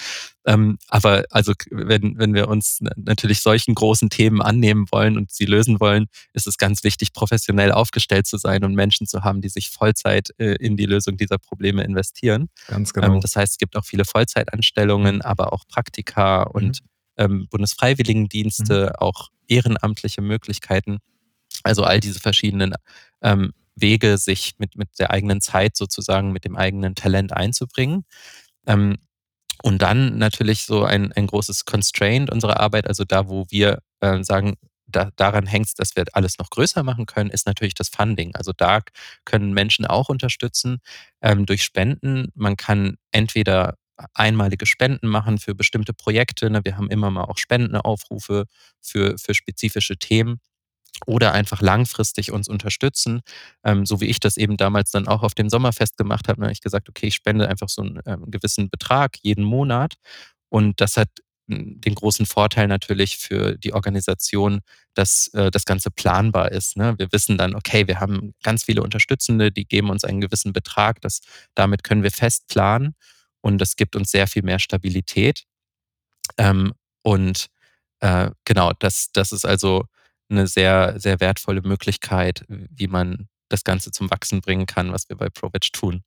Ähm, 0.46 0.78
aber 0.88 1.24
also 1.30 1.52
wenn, 1.70 2.18
wenn 2.18 2.34
wir 2.34 2.48
uns 2.48 2.80
natürlich 2.96 3.40
solchen 3.40 3.74
großen 3.74 4.10
Themen 4.10 4.42
annehmen 4.42 4.86
wollen 4.90 5.16
und 5.16 5.30
sie 5.32 5.46
lösen 5.46 5.80
wollen, 5.80 6.06
ist 6.32 6.46
es 6.46 6.58
ganz 6.58 6.84
wichtig, 6.84 7.12
professionell 7.12 7.72
aufgestellt 7.72 8.26
zu 8.26 8.38
sein 8.38 8.64
und 8.64 8.74
Menschen 8.74 9.06
zu 9.06 9.22
haben, 9.22 9.40
die 9.40 9.48
sich 9.48 9.70
Vollzeit 9.70 10.30
äh, 10.38 10.54
in 10.56 10.76
die 10.76 10.86
Lösung 10.86 11.16
dieser 11.16 11.38
Probleme 11.38 11.84
investieren. 11.84 12.48
Ganz 12.68 12.92
genau. 12.92 13.14
Ähm, 13.14 13.20
das 13.20 13.36
heißt, 13.36 13.52
es 13.52 13.58
gibt 13.58 13.76
auch 13.76 13.84
viele 13.84 14.04
Vollzeitanstellungen, 14.04 15.22
aber 15.22 15.52
auch 15.52 15.66
Praktika 15.68 16.42
und 16.42 16.82
mhm 16.82 16.93
ähm, 17.16 17.48
Bundesfreiwilligendienste, 17.50 18.86
mhm. 18.86 18.96
auch 18.98 19.30
ehrenamtliche 19.48 20.22
Möglichkeiten. 20.22 20.98
Also 21.62 21.84
all 21.84 22.00
diese 22.00 22.20
verschiedenen 22.20 22.74
ähm, 23.22 23.52
Wege, 23.76 24.18
sich 24.18 24.54
mit, 24.58 24.76
mit 24.76 24.88
der 24.98 25.10
eigenen 25.10 25.40
Zeit 25.40 25.76
sozusagen, 25.76 26.32
mit 26.32 26.44
dem 26.44 26.56
eigenen 26.56 26.94
Talent 26.94 27.32
einzubringen. 27.32 28.04
Ähm, 28.66 28.96
und 29.62 29.82
dann 29.82 30.18
natürlich 30.18 30.64
so 30.64 30.84
ein, 30.84 31.12
ein 31.12 31.26
großes 31.26 31.64
Constraint 31.64 32.30
unserer 32.30 32.60
Arbeit, 32.60 32.86
also 32.86 33.04
da, 33.04 33.28
wo 33.28 33.46
wir 33.50 33.78
äh, 34.00 34.22
sagen, 34.22 34.56
da, 34.86 35.10
daran 35.16 35.46
hängt 35.46 35.66
es, 35.66 35.74
dass 35.74 35.96
wir 35.96 36.04
alles 36.12 36.38
noch 36.38 36.50
größer 36.50 36.82
machen 36.82 37.06
können, 37.06 37.30
ist 37.30 37.46
natürlich 37.46 37.74
das 37.74 37.88
Funding. 37.88 38.34
Also 38.34 38.52
da 38.56 38.80
können 39.24 39.52
Menschen 39.52 39.86
auch 39.86 40.08
unterstützen 40.08 40.78
ähm, 41.22 41.46
durch 41.46 41.64
Spenden. 41.64 42.30
Man 42.34 42.56
kann 42.56 42.96
entweder 43.10 43.76
einmalige 44.14 44.66
Spenden 44.66 45.08
machen 45.08 45.38
für 45.38 45.54
bestimmte 45.54 45.92
Projekte. 45.92 46.50
Ne? 46.50 46.60
Wir 46.64 46.76
haben 46.76 46.90
immer 46.90 47.10
mal 47.10 47.24
auch 47.24 47.38
Spendenaufrufe 47.38 48.46
für, 48.80 49.16
für 49.18 49.34
spezifische 49.34 49.96
Themen 49.96 50.40
oder 51.06 51.32
einfach 51.32 51.60
langfristig 51.60 52.30
uns 52.30 52.48
unterstützen, 52.48 53.20
ähm, 53.64 53.84
so 53.84 54.00
wie 54.00 54.06
ich 54.06 54.20
das 54.20 54.36
eben 54.36 54.56
damals 54.56 54.90
dann 54.90 55.08
auch 55.08 55.22
auf 55.22 55.34
dem 55.34 55.48
Sommerfest 55.48 55.96
gemacht 55.96 56.28
habe. 56.28 56.40
Ne? 56.40 56.52
Ich 56.52 56.60
gesagt, 56.60 56.88
okay, 56.88 57.06
ich 57.08 57.14
spende 57.14 57.48
einfach 57.48 57.68
so 57.68 57.82
einen 57.82 58.00
ähm, 58.06 58.30
gewissen 58.30 58.70
Betrag 58.70 59.16
jeden 59.22 59.44
Monat 59.44 59.94
und 60.48 60.80
das 60.80 60.96
hat 60.96 61.08
hm, 61.48 61.80
den 61.80 61.94
großen 61.94 62.26
Vorteil 62.26 62.68
natürlich 62.68 63.18
für 63.18 63.58
die 63.58 63.74
Organisation, 63.74 64.60
dass 64.94 65.28
äh, 65.34 65.50
das 65.50 65.64
Ganze 65.64 65.90
planbar 65.90 66.52
ist. 66.52 66.76
Ne? 66.76 66.94
Wir 66.98 67.12
wissen 67.12 67.36
dann, 67.36 67.54
okay, 67.54 67.86
wir 67.86 68.00
haben 68.00 68.32
ganz 68.42 68.64
viele 68.64 68.82
Unterstützende, 68.82 69.50
die 69.50 69.66
geben 69.66 69.90
uns 69.90 70.04
einen 70.04 70.20
gewissen 70.20 70.52
Betrag, 70.52 71.00
das, 71.00 71.20
damit 71.54 71.84
können 71.84 72.02
wir 72.02 72.12
fest 72.12 72.46
planen 72.46 72.94
und 73.44 73.58
das 73.58 73.76
gibt 73.76 73.94
uns 73.94 74.10
sehr 74.10 74.26
viel 74.26 74.42
mehr 74.42 74.58
Stabilität. 74.58 75.44
Ähm, 76.38 76.72
und 77.02 77.48
äh, 78.00 78.30
genau, 78.46 78.72
das, 78.78 79.10
das 79.12 79.32
ist 79.32 79.44
also 79.44 79.84
eine 80.30 80.46
sehr, 80.46 80.98
sehr 80.98 81.20
wertvolle 81.20 81.60
Möglichkeit, 81.60 82.46
wie 82.48 82.86
man 82.86 83.28
das 83.50 83.62
Ganze 83.62 83.90
zum 83.90 84.10
Wachsen 84.10 84.40
bringen 84.40 84.64
kann, 84.64 84.92
was 84.92 85.10
wir 85.10 85.16
bei 85.16 85.28
ProVeg 85.28 85.70
tun. 85.74 86.02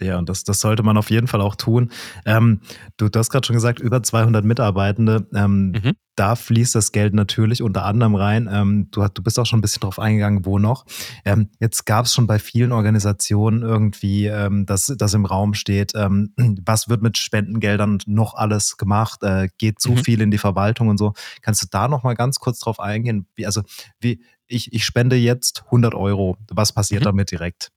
Ja, 0.00 0.18
und 0.18 0.28
das, 0.28 0.44
das 0.44 0.60
sollte 0.60 0.82
man 0.82 0.96
auf 0.96 1.10
jeden 1.10 1.26
Fall 1.26 1.40
auch 1.40 1.56
tun. 1.56 1.90
Ähm, 2.24 2.60
du, 2.96 3.08
du 3.08 3.18
hast 3.18 3.30
gerade 3.30 3.46
schon 3.46 3.54
gesagt, 3.54 3.80
über 3.80 4.02
200 4.02 4.44
Mitarbeitende. 4.44 5.26
Ähm, 5.34 5.72
mhm. 5.72 5.92
Da 6.16 6.36
fließt 6.36 6.74
das 6.74 6.92
Geld 6.92 7.14
natürlich 7.14 7.62
unter 7.62 7.84
anderem 7.84 8.14
rein. 8.14 8.48
Ähm, 8.50 8.88
du, 8.90 9.06
du 9.08 9.22
bist 9.22 9.38
auch 9.38 9.46
schon 9.46 9.58
ein 9.58 9.62
bisschen 9.62 9.80
drauf 9.80 9.98
eingegangen, 9.98 10.44
wo 10.44 10.58
noch. 10.58 10.84
Ähm, 11.24 11.50
jetzt 11.60 11.86
gab 11.86 12.06
es 12.06 12.14
schon 12.14 12.26
bei 12.26 12.38
vielen 12.38 12.72
Organisationen 12.72 13.62
irgendwie, 13.62 14.26
ähm, 14.26 14.66
dass 14.66 14.92
das 14.96 15.14
im 15.14 15.26
Raum 15.26 15.54
steht, 15.54 15.92
ähm, 15.94 16.32
was 16.64 16.88
wird 16.88 17.02
mit 17.02 17.18
Spendengeldern 17.18 17.98
noch 18.06 18.34
alles 18.34 18.76
gemacht? 18.76 19.22
Äh, 19.22 19.48
geht 19.58 19.80
zu 19.80 19.92
mhm. 19.92 19.96
viel 19.98 20.20
in 20.20 20.30
die 20.30 20.38
Verwaltung 20.38 20.88
und 20.88 20.98
so. 20.98 21.12
Kannst 21.42 21.62
du 21.62 21.66
da 21.70 21.88
noch 21.88 22.02
mal 22.02 22.14
ganz 22.14 22.38
kurz 22.38 22.58
drauf 22.58 22.80
eingehen? 22.80 23.26
Wie, 23.34 23.46
also, 23.46 23.62
wie, 24.00 24.22
ich, 24.46 24.72
ich 24.72 24.84
spende 24.84 25.16
jetzt 25.16 25.64
100 25.66 25.94
Euro. 25.94 26.36
Was 26.50 26.72
passiert 26.72 27.02
mhm. 27.02 27.06
damit 27.06 27.30
direkt? 27.30 27.70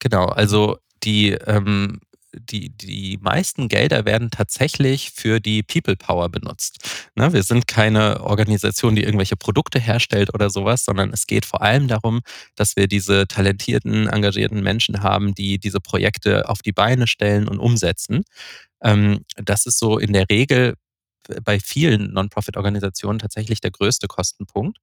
Genau, 0.00 0.24
also 0.26 0.78
die, 1.04 1.32
ähm, 1.32 2.00
die, 2.34 2.70
die 2.70 3.18
meisten 3.20 3.68
Gelder 3.68 4.04
werden 4.04 4.30
tatsächlich 4.30 5.10
für 5.14 5.40
die 5.40 5.62
People 5.62 5.96
Power 5.96 6.28
benutzt. 6.28 6.78
Ne, 7.14 7.32
wir 7.32 7.42
sind 7.42 7.66
keine 7.66 8.22
Organisation, 8.22 8.96
die 8.96 9.02
irgendwelche 9.02 9.36
Produkte 9.36 9.78
herstellt 9.78 10.32
oder 10.34 10.48
sowas, 10.50 10.84
sondern 10.84 11.12
es 11.12 11.26
geht 11.26 11.44
vor 11.44 11.62
allem 11.62 11.88
darum, 11.88 12.20
dass 12.54 12.76
wir 12.76 12.88
diese 12.88 13.26
talentierten, 13.26 14.08
engagierten 14.08 14.62
Menschen 14.62 15.02
haben, 15.02 15.34
die 15.34 15.58
diese 15.58 15.80
Projekte 15.80 16.48
auf 16.48 16.62
die 16.62 16.72
Beine 16.72 17.06
stellen 17.06 17.48
und 17.48 17.58
umsetzen. 17.58 18.22
Ähm, 18.82 19.24
das 19.36 19.66
ist 19.66 19.78
so 19.78 19.98
in 19.98 20.12
der 20.12 20.28
Regel 20.30 20.74
bei 21.44 21.60
vielen 21.60 22.12
Non-Profit-Organisationen 22.12 23.18
tatsächlich 23.18 23.60
der 23.60 23.70
größte 23.70 24.08
Kostenpunkt, 24.08 24.78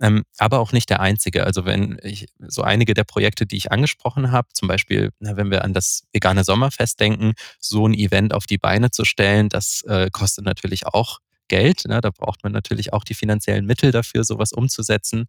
ähm, 0.00 0.24
aber 0.38 0.60
auch 0.60 0.72
nicht 0.72 0.90
der 0.90 1.00
einzige. 1.00 1.44
Also 1.44 1.64
wenn 1.64 1.98
ich 2.02 2.26
so 2.38 2.62
einige 2.62 2.94
der 2.94 3.04
Projekte, 3.04 3.46
die 3.46 3.56
ich 3.56 3.70
angesprochen 3.70 4.32
habe, 4.32 4.48
zum 4.54 4.68
Beispiel, 4.68 5.10
na, 5.18 5.36
wenn 5.36 5.50
wir 5.50 5.64
an 5.64 5.74
das 5.74 6.04
vegane 6.12 6.44
Sommerfest 6.44 6.98
denken, 7.00 7.34
so 7.58 7.86
ein 7.86 7.94
Event 7.94 8.32
auf 8.32 8.46
die 8.46 8.58
Beine 8.58 8.90
zu 8.90 9.04
stellen, 9.04 9.48
das 9.48 9.82
äh, 9.82 10.08
kostet 10.10 10.44
natürlich 10.44 10.86
auch 10.86 11.18
Geld. 11.48 11.84
Ne? 11.86 12.00
Da 12.00 12.10
braucht 12.10 12.42
man 12.42 12.52
natürlich 12.52 12.92
auch 12.92 13.04
die 13.04 13.14
finanziellen 13.14 13.66
Mittel 13.66 13.92
dafür, 13.92 14.24
sowas 14.24 14.52
umzusetzen. 14.52 15.26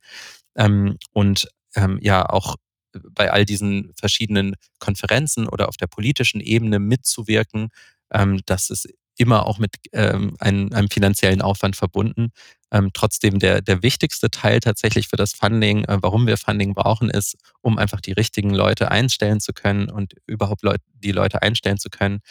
Ähm, 0.56 0.98
und 1.12 1.50
ähm, 1.76 2.00
ja, 2.02 2.26
auch 2.30 2.56
bei 2.94 3.32
all 3.32 3.46
diesen 3.46 3.92
verschiedenen 3.96 4.56
Konferenzen 4.80 5.48
oder 5.48 5.70
auf 5.70 5.78
der 5.78 5.88
politischen 5.88 6.42
Ebene 6.42 6.80
mitzuwirken, 6.80 7.70
ähm, 8.12 8.42
das 8.46 8.70
ist 8.70 8.88
immer 9.22 9.46
auch 9.46 9.60
mit 9.60 9.76
ähm, 9.94 10.36
einem, 10.40 10.74
einem, 10.74 10.90
finanziellen 10.90 11.42
Aufwand 11.42 11.76
verbunden. 11.76 12.32
Ähm, 12.72 12.90
trotzdem 12.94 13.38
der, 13.38 13.62
der 13.62 13.84
wichtigste 13.84 14.32
Teil 14.32 14.60
tatsächlich 14.60 15.08
für 15.08 15.16
das 15.16 15.34
Funding, 15.34 15.86
äh, 15.86 16.00
warum 16.02 16.26
wir 16.26 16.38
Funding 16.38 16.74
brauchen, 16.74 17.10
ist, 17.12 17.38
um 17.62 17.78
einfach 17.78 18.02
die 18.02 18.14
richtigen 18.14 18.50
Leute 18.50 18.90
einstellen 18.90 19.40
zu 19.40 19.54
können 19.54 19.90
und 19.90 20.16
überhaupt 20.26 20.64
Leut, 20.64 20.82
die 20.96 21.12
Leute 21.12 21.44
einstellen 21.44 21.78
zu 21.78 21.90
können, 21.90 22.22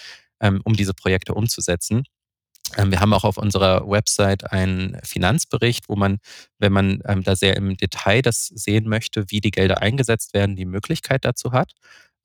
ähm, 0.40 0.60
um 0.64 0.74
diese 0.74 0.92
Projekte 0.92 1.32
umzusetzen. 1.32 2.02
Ähm, 2.76 2.90
wir 2.90 3.00
haben 3.00 3.12
auch 3.12 3.24
auf 3.24 3.38
unserer 3.38 3.88
Website 3.88 4.50
einen 4.52 4.98
Finanzbericht, 5.04 5.88
wo 5.88 5.94
man, 5.94 6.18
wenn 6.58 6.72
man 6.72 7.00
ähm, 7.06 7.22
da 7.22 7.36
sehr 7.36 7.56
im 7.56 7.76
Detail 7.76 8.22
das 8.22 8.46
sehen 8.46 8.88
möchte, 8.88 9.26
wie 9.28 9.40
die 9.40 9.52
Gelder 9.52 9.80
eingesetzt 9.80 10.34
werden, 10.34 10.56
die 10.56 10.66
Möglichkeit 10.66 11.24
dazu 11.24 11.52
hat. 11.52 11.72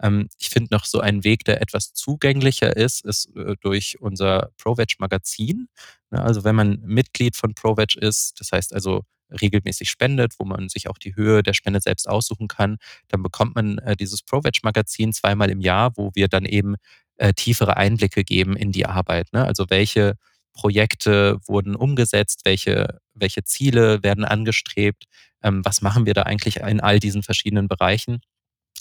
Ähm, 0.01 0.29
ich 0.39 0.49
finde 0.49 0.73
noch 0.73 0.85
so 0.85 0.99
ein 0.99 1.23
Weg, 1.23 1.45
der 1.45 1.61
etwas 1.61 1.93
zugänglicher 1.93 2.75
ist, 2.75 3.05
ist 3.05 3.35
äh, 3.35 3.55
durch 3.61 3.97
unser 3.99 4.51
ProVeg 4.57 4.99
Magazin. 4.99 5.67
Ne, 6.11 6.21
also 6.21 6.43
wenn 6.43 6.55
man 6.55 6.79
Mitglied 6.81 7.35
von 7.35 7.53
ProVeg 7.53 7.95
ist, 7.95 8.39
das 8.39 8.51
heißt 8.51 8.73
also 8.73 9.03
regelmäßig 9.41 9.89
spendet, 9.89 10.33
wo 10.37 10.45
man 10.45 10.69
sich 10.69 10.89
auch 10.89 10.97
die 10.97 11.15
Höhe 11.15 11.43
der 11.43 11.53
Spende 11.53 11.81
selbst 11.81 12.07
aussuchen 12.07 12.47
kann, 12.47 12.77
dann 13.07 13.23
bekommt 13.23 13.55
man 13.55 13.79
äh, 13.79 13.95
dieses 13.95 14.21
ProVeg 14.21 14.63
Magazin 14.63 15.13
zweimal 15.13 15.49
im 15.49 15.61
Jahr, 15.61 15.95
wo 15.95 16.11
wir 16.13 16.27
dann 16.27 16.45
eben 16.45 16.75
äh, 17.17 17.33
tiefere 17.33 17.77
Einblicke 17.77 18.23
geben 18.23 18.55
in 18.55 18.71
die 18.71 18.85
Arbeit. 18.85 19.33
Ne? 19.33 19.45
Also 19.45 19.65
welche 19.69 20.15
Projekte 20.53 21.37
wurden 21.47 21.75
umgesetzt, 21.75 22.41
welche, 22.45 22.99
welche 23.13 23.43
Ziele 23.43 24.03
werden 24.03 24.25
angestrebt, 24.25 25.05
ähm, 25.43 25.63
was 25.63 25.81
machen 25.81 26.05
wir 26.05 26.13
da 26.13 26.23
eigentlich 26.23 26.57
in 26.57 26.79
all 26.79 26.99
diesen 26.99 27.23
verschiedenen 27.23 27.67
Bereichen. 27.67 28.21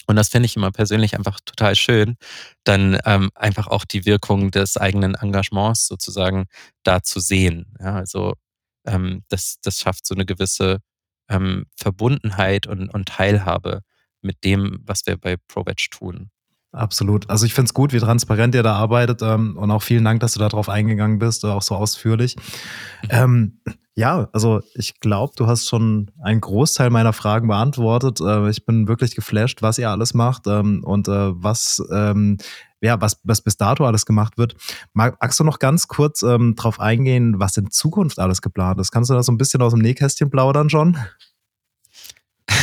Und 0.06 0.16
das 0.16 0.28
finde 0.28 0.46
ich 0.46 0.56
immer 0.56 0.70
persönlich 0.72 1.16
einfach 1.16 1.40
total 1.44 1.74
schön, 1.76 2.16
dann 2.64 2.98
ähm, 3.04 3.30
einfach 3.34 3.66
auch 3.68 3.84
die 3.84 4.06
Wirkung 4.06 4.50
des 4.50 4.76
eigenen 4.76 5.14
Engagements 5.14 5.86
sozusagen 5.86 6.46
da 6.82 7.02
zu 7.02 7.20
sehen. 7.20 7.74
Ja, 7.80 7.96
also 7.96 8.34
ähm, 8.86 9.24
das, 9.28 9.56
das 9.62 9.78
schafft 9.80 10.06
so 10.06 10.14
eine 10.14 10.26
gewisse 10.26 10.80
ähm, 11.28 11.66
Verbundenheit 11.76 12.66
und, 12.66 12.88
und 12.90 13.08
Teilhabe 13.08 13.82
mit 14.22 14.44
dem, 14.44 14.80
was 14.84 15.06
wir 15.06 15.16
bei 15.16 15.36
ProVeg 15.36 15.90
tun. 15.90 16.30
Absolut. 16.74 17.30
Also 17.30 17.46
ich 17.46 17.54
finde 17.54 17.68
es 17.68 17.74
gut, 17.74 17.92
wie 17.92 18.00
transparent 18.00 18.54
ihr 18.56 18.64
da 18.64 18.74
arbeitet 18.74 19.22
ähm, 19.22 19.56
und 19.56 19.70
auch 19.70 19.82
vielen 19.82 20.04
Dank, 20.04 20.18
dass 20.18 20.32
du 20.32 20.40
darauf 20.40 20.68
eingegangen 20.68 21.20
bist, 21.20 21.44
auch 21.44 21.62
so 21.62 21.76
ausführlich. 21.76 22.34
Ähm, 23.10 23.60
ja, 23.94 24.28
also 24.32 24.60
ich 24.74 24.98
glaube, 24.98 25.34
du 25.36 25.46
hast 25.46 25.68
schon 25.68 26.10
einen 26.20 26.40
Großteil 26.40 26.90
meiner 26.90 27.12
Fragen 27.12 27.46
beantwortet. 27.46 28.20
Äh, 28.20 28.50
ich 28.50 28.66
bin 28.66 28.88
wirklich 28.88 29.14
geflasht, 29.14 29.62
was 29.62 29.78
ihr 29.78 29.88
alles 29.88 30.14
macht 30.14 30.48
ähm, 30.48 30.82
und 30.82 31.06
äh, 31.06 31.30
was, 31.40 31.80
ähm, 31.92 32.38
ja, 32.80 33.00
was, 33.00 33.20
was 33.22 33.40
bis 33.40 33.56
dato 33.56 33.86
alles 33.86 34.04
gemacht 34.04 34.36
wird. 34.36 34.56
Magst 34.94 35.38
du 35.38 35.44
noch 35.44 35.60
ganz 35.60 35.86
kurz 35.86 36.22
ähm, 36.22 36.56
drauf 36.56 36.80
eingehen, 36.80 37.38
was 37.38 37.56
in 37.56 37.70
Zukunft 37.70 38.18
alles 38.18 38.42
geplant 38.42 38.80
ist? 38.80 38.90
Kannst 38.90 39.10
du 39.10 39.14
da 39.14 39.22
so 39.22 39.30
ein 39.30 39.38
bisschen 39.38 39.62
aus 39.62 39.74
dem 39.74 39.80
Nähkästchen 39.80 40.28
plaudern, 40.28 40.66
John? 40.66 40.98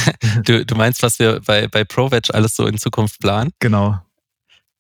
du, 0.46 0.66
du 0.66 0.76
meinst, 0.76 1.04
was 1.04 1.20
wir 1.20 1.42
bei, 1.42 1.68
bei 1.68 1.84
ProVeg 1.84 2.34
alles 2.34 2.56
so 2.56 2.66
in 2.66 2.78
Zukunft 2.78 3.20
planen? 3.20 3.52
Genau. 3.60 4.00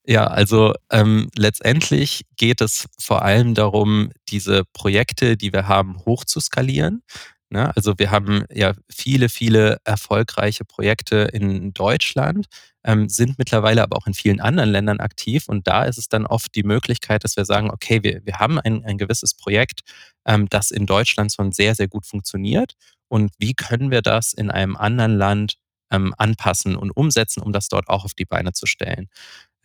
Ja, 0.05 0.25
also 0.25 0.73
ähm, 0.89 1.29
letztendlich 1.35 2.25
geht 2.35 2.61
es 2.61 2.87
vor 2.99 3.21
allem 3.21 3.53
darum, 3.53 4.11
diese 4.29 4.63
Projekte, 4.73 5.37
die 5.37 5.53
wir 5.53 5.67
haben, 5.67 5.99
hoch 6.05 6.25
zu 6.25 6.39
skalieren. 6.39 7.03
Ne? 7.51 7.75
Also 7.75 7.93
wir 7.97 8.11
haben 8.11 8.45
ja 8.49 8.73
viele, 8.89 9.27
viele 9.27 9.77
erfolgreiche 9.83 10.63
Projekte 10.63 11.29
in 11.33 11.73
Deutschland, 11.73 12.47
ähm, 12.85 13.09
sind 13.09 13.37
mittlerweile 13.37 13.83
aber 13.83 13.97
auch 13.97 14.07
in 14.07 14.13
vielen 14.13 14.39
anderen 14.39 14.69
Ländern 14.69 15.01
aktiv. 15.01 15.49
Und 15.49 15.67
da 15.67 15.83
ist 15.83 15.97
es 15.97 16.07
dann 16.07 16.25
oft 16.25 16.55
die 16.55 16.63
Möglichkeit, 16.63 17.25
dass 17.25 17.35
wir 17.35 17.43
sagen, 17.43 17.69
okay, 17.69 18.03
wir, 18.03 18.21
wir 18.25 18.39
haben 18.39 18.57
ein, 18.57 18.85
ein 18.85 18.97
gewisses 18.97 19.33
Projekt, 19.33 19.81
ähm, 20.25 20.47
das 20.49 20.71
in 20.71 20.85
Deutschland 20.85 21.33
schon 21.33 21.51
sehr, 21.51 21.75
sehr 21.75 21.89
gut 21.89 22.05
funktioniert. 22.05 22.73
Und 23.09 23.31
wie 23.37 23.53
können 23.53 23.91
wir 23.91 24.01
das 24.01 24.31
in 24.31 24.49
einem 24.49 24.77
anderen 24.77 25.17
Land 25.17 25.55
ähm, 25.91 26.15
anpassen 26.17 26.77
und 26.77 26.91
umsetzen, 26.91 27.43
um 27.43 27.51
das 27.51 27.67
dort 27.67 27.89
auch 27.89 28.05
auf 28.05 28.13
die 28.13 28.25
Beine 28.25 28.53
zu 28.53 28.65
stellen? 28.65 29.09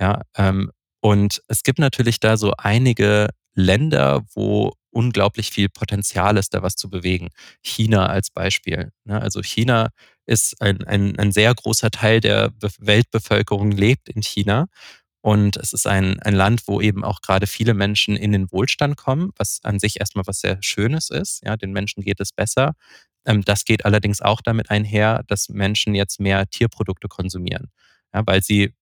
Ja, 0.00 0.22
ähm, 0.36 0.72
und 1.00 1.40
es 1.46 1.62
gibt 1.62 1.78
natürlich 1.78 2.18
da 2.18 2.36
so 2.36 2.52
einige 2.58 3.28
Länder, 3.54 4.24
wo 4.34 4.72
unglaublich 4.96 5.50
viel 5.50 5.68
Potenzial 5.68 6.38
ist, 6.38 6.54
da 6.54 6.62
was 6.62 6.74
zu 6.74 6.88
bewegen. 6.88 7.28
China 7.62 8.06
als 8.06 8.30
Beispiel. 8.30 8.92
Ne? 9.04 9.20
Also 9.20 9.42
China 9.42 9.90
ist 10.24 10.60
ein, 10.62 10.82
ein, 10.84 11.18
ein 11.18 11.32
sehr 11.32 11.54
großer 11.54 11.90
Teil 11.90 12.20
der 12.20 12.52
Weltbevölkerung 12.78 13.70
lebt 13.70 14.08
in 14.08 14.22
China. 14.22 14.66
Und 15.20 15.56
es 15.58 15.74
ist 15.74 15.86
ein, 15.86 16.18
ein 16.20 16.34
Land, 16.34 16.62
wo 16.66 16.80
eben 16.80 17.04
auch 17.04 17.20
gerade 17.20 17.46
viele 17.46 17.74
Menschen 17.74 18.16
in 18.16 18.32
den 18.32 18.50
Wohlstand 18.50 18.96
kommen, 18.96 19.32
was 19.36 19.60
an 19.64 19.78
sich 19.78 20.00
erstmal 20.00 20.26
was 20.26 20.40
sehr 20.40 20.58
Schönes 20.62 21.10
ist. 21.10 21.42
Ja, 21.44 21.56
den 21.56 21.72
Menschen 21.72 22.02
geht 22.02 22.20
es 22.20 22.32
besser. 22.32 22.72
Ähm, 23.26 23.42
das 23.44 23.64
geht 23.64 23.84
allerdings 23.84 24.22
auch 24.22 24.40
damit 24.40 24.70
einher, 24.70 25.24
dass 25.26 25.50
Menschen 25.50 25.94
jetzt 25.94 26.20
mehr 26.20 26.46
Tierprodukte 26.46 27.08
konsumieren. 27.08 27.70
Ja, 28.14 28.22
weil 28.24 28.42
sie 28.42 28.72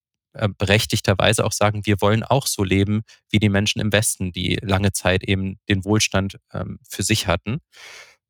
berechtigterweise 0.59 1.45
auch 1.45 1.53
sagen, 1.53 1.87
wir 1.87 2.01
wollen 2.01 2.23
auch 2.23 2.47
so 2.47 2.65
leben 2.65 3.03
wie 3.31 3.39
die 3.39 3.49
Menschen 3.49 3.81
im 3.81 3.93
Westen, 3.93 4.33
die 4.33 4.59
lange 4.63 4.93
Zeit 4.93 5.25
eben 5.25 5.59
den 5.69 5.85
Wohlstand 5.85 6.39
ähm, 6.53 6.79
für 6.89 7.03
sich 7.03 7.27
hatten. 7.27 7.61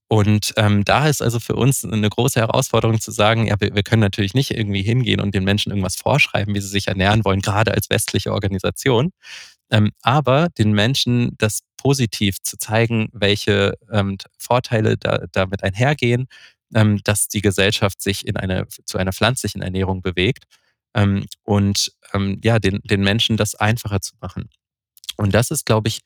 Und 0.08 0.52
ähm, 0.56 0.84
da 0.84 1.08
ist 1.08 1.22
also 1.22 1.40
für 1.40 1.56
uns 1.56 1.84
eine 1.84 2.08
große 2.08 2.38
Herausforderung 2.38 3.00
zu 3.00 3.10
sagen, 3.10 3.46
ja, 3.46 3.56
wir, 3.58 3.74
wir, 3.74 3.82
können 3.82 4.02
natürlich 4.02 4.34
nicht 4.34 4.50
irgendwie 4.50 4.82
hingehen 4.82 5.20
und 5.20 5.34
den 5.34 5.44
Menschen 5.44 5.70
irgendwas 5.70 5.96
vorschreiben, 5.96 6.54
wie 6.54 6.60
sie 6.60 6.68
sich 6.68 6.88
ernähren 6.88 7.24
wollen, 7.24 7.40
gerade 7.40 7.72
als 7.72 7.88
westliche 7.90 8.32
Organisation. 8.32 9.10
Ähm, 9.70 9.92
aber 10.02 10.50
den 10.50 10.72
Menschen 10.72 11.32
das 11.38 11.60
positiv 11.78 12.36
zu 12.42 12.58
zeigen, 12.58 13.08
welche 13.12 13.74
ähm, 13.90 14.18
Vorteile 14.38 14.98
da, 14.98 15.24
damit 15.32 15.62
einhergehen, 15.62 16.26
ähm, 16.74 17.00
dass 17.04 17.28
die 17.28 17.40
Gesellschaft 17.40 18.02
sich 18.02 18.26
in 18.26 18.36
eine, 18.36 18.68
zu 18.68 18.98
einer 18.98 19.12
pflanzlichen 19.12 19.62
Ernährung 19.62 20.02
bewegt 20.02 20.44
ähm, 20.94 21.26
und 21.42 21.92
ähm, 22.12 22.40
ja, 22.42 22.58
den, 22.58 22.80
den 22.84 23.02
Menschen 23.02 23.36
das 23.36 23.54
einfacher 23.54 24.00
zu 24.00 24.14
machen. 24.20 24.48
Und 25.16 25.34
das 25.34 25.50
ist, 25.50 25.66
glaube 25.66 25.88
ich, 25.88 26.00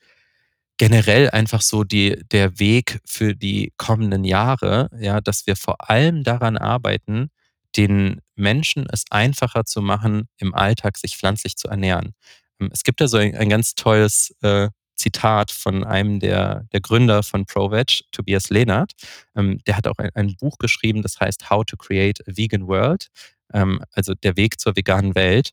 generell 0.77 1.29
einfach 1.29 1.61
so 1.61 1.83
die, 1.83 2.23
der 2.31 2.59
Weg 2.59 2.99
für 3.05 3.35
die 3.35 3.73
kommenden 3.77 4.23
Jahre, 4.23 4.89
ja, 4.99 5.19
dass 5.21 5.45
wir 5.45 5.55
vor 5.55 5.89
allem 5.89 6.23
daran 6.23 6.57
arbeiten, 6.57 7.29
den 7.75 8.21
Menschen 8.35 8.87
es 8.91 9.03
einfacher 9.11 9.65
zu 9.65 9.81
machen, 9.81 10.27
im 10.37 10.55
Alltag 10.55 10.97
sich 10.97 11.17
pflanzlich 11.17 11.55
zu 11.57 11.67
ernähren. 11.67 12.13
Ähm, 12.59 12.69
es 12.73 12.83
gibt 12.83 13.01
da 13.01 13.07
so 13.07 13.17
ein, 13.17 13.35
ein 13.35 13.49
ganz 13.49 13.75
tolles 13.75 14.35
äh, 14.41 14.69
Zitat 14.95 15.51
von 15.51 15.83
einem 15.83 16.19
der, 16.19 16.65
der 16.73 16.81
Gründer 16.81 17.23
von 17.23 17.45
ProVeg, 17.45 18.01
Tobias 18.11 18.49
Lehnert. 18.49 18.93
Ähm, 19.35 19.59
der 19.65 19.77
hat 19.77 19.87
auch 19.87 19.97
ein, 19.97 20.09
ein, 20.13 20.35
Buch 20.35 20.57
geschrieben, 20.57 21.01
das 21.01 21.19
heißt 21.19 21.49
How 21.49 21.63
to 21.65 21.77
Create 21.77 22.21
a 22.27 22.31
Vegan 22.35 22.67
World 22.67 23.07
ähm, 23.53 23.81
also 23.93 24.13
der 24.13 24.37
Weg 24.37 24.59
zur 24.59 24.75
veganen 24.75 25.15
Welt. 25.15 25.51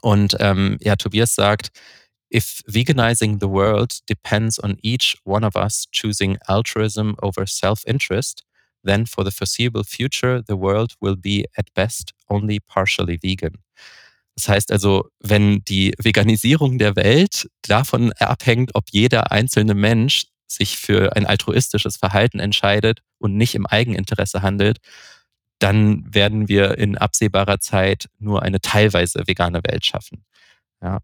Und 0.00 0.36
ähm, 0.40 0.78
ja, 0.80 0.96
Tobias 0.96 1.34
sagt, 1.34 1.70
if 2.32 2.62
veganizing 2.66 3.38
the 3.40 3.48
world 3.48 3.98
depends 4.08 4.62
on 4.62 4.78
each 4.82 5.18
one 5.24 5.46
of 5.46 5.54
us 5.54 5.86
choosing 5.92 6.38
altruism 6.46 7.14
over 7.20 7.46
self-interest, 7.46 8.44
then 8.84 9.06
for 9.06 9.24
the 9.24 9.30
foreseeable 9.30 9.84
future, 9.84 10.42
the 10.46 10.56
world 10.56 10.94
will 11.00 11.16
be 11.16 11.44
at 11.56 11.72
best 11.74 12.12
only 12.28 12.58
partially 12.60 13.18
vegan. 13.22 13.58
Das 14.34 14.48
heißt 14.48 14.72
also, 14.72 15.10
wenn 15.20 15.62
die 15.64 15.92
Veganisierung 15.98 16.78
der 16.78 16.96
Welt 16.96 17.48
davon 17.62 18.12
abhängt, 18.12 18.74
ob 18.74 18.84
jeder 18.90 19.30
einzelne 19.30 19.74
Mensch 19.74 20.24
sich 20.48 20.78
für 20.78 21.14
ein 21.16 21.26
altruistisches 21.26 21.96
Verhalten 21.96 22.38
entscheidet 22.38 23.00
und 23.18 23.36
nicht 23.36 23.54
im 23.54 23.66
Eigeninteresse 23.66 24.42
handelt, 24.42 24.78
dann 25.62 26.12
werden 26.12 26.48
wir 26.48 26.76
in 26.78 26.98
absehbarer 26.98 27.60
Zeit 27.60 28.08
nur 28.18 28.42
eine 28.42 28.60
teilweise 28.60 29.26
vegane 29.26 29.60
Welt 29.64 29.86
schaffen. 29.86 30.24
Ja. 30.82 30.98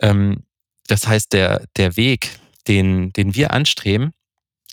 Ähm, 0.00 0.44
das 0.86 1.06
heißt, 1.06 1.32
der, 1.32 1.66
der 1.76 1.96
Weg, 1.96 2.38
den, 2.68 3.12
den 3.12 3.34
wir 3.34 3.50
anstreben 3.52 4.12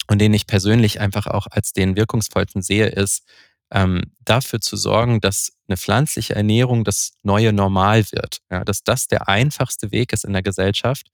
und 0.07 0.19
den 0.19 0.33
ich 0.33 0.45
persönlich 0.45 0.99
einfach 0.99 1.25
auch 1.25 1.47
als 1.49 1.73
den 1.73 1.95
wirkungsvollsten 1.95 2.61
sehe, 2.61 2.87
ist, 2.87 3.23
ähm, 3.71 4.13
dafür 4.19 4.61
zu 4.61 4.77
sorgen, 4.77 5.21
dass 5.21 5.53
eine 5.67 5.77
pflanzliche 5.77 6.35
Ernährung 6.35 6.83
das 6.83 7.13
neue 7.23 7.53
Normal 7.53 8.11
wird. 8.11 8.41
Ja, 8.51 8.63
dass 8.63 8.83
das 8.83 9.07
der 9.07 9.27
einfachste 9.27 9.91
Weg 9.91 10.13
ist 10.13 10.25
in 10.25 10.33
der 10.33 10.43
Gesellschaft. 10.43 11.07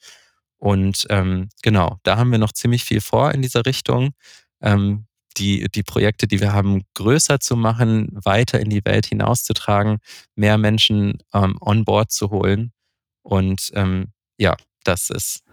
Und 0.57 1.05
ähm, 1.09 1.49
genau, 1.61 1.99
da 2.03 2.17
haben 2.17 2.31
wir 2.31 2.39
noch 2.39 2.53
ziemlich 2.53 2.84
viel 2.84 3.01
vor 3.01 3.31
in 3.31 3.41
dieser 3.41 3.65
Richtung. 3.65 4.13
Ähm, 4.61 5.05
die, 5.38 5.68
die 5.74 5.84
Projekte, 5.84 6.28
die 6.28 6.40
wir 6.40 6.53
haben, 6.53 6.84
größer 6.94 7.40
zu 7.40 7.56
machen, 7.56 8.10
weiter 8.12 8.60
in 8.60 8.70
die 8.70 8.84
Welt 8.86 9.06
hinauszutragen, 9.06 9.99
mehr 10.36 10.57
Menschen 10.57 11.20
ähm, 11.34 11.57
on 11.62 11.86
board 11.86 12.12
zu 12.12 12.30
holen. 12.30 12.72
Und 13.24 13.72
ähm, 13.74 14.12
ja, 14.38 14.56
das 14.84 15.10
ist, 15.10 15.44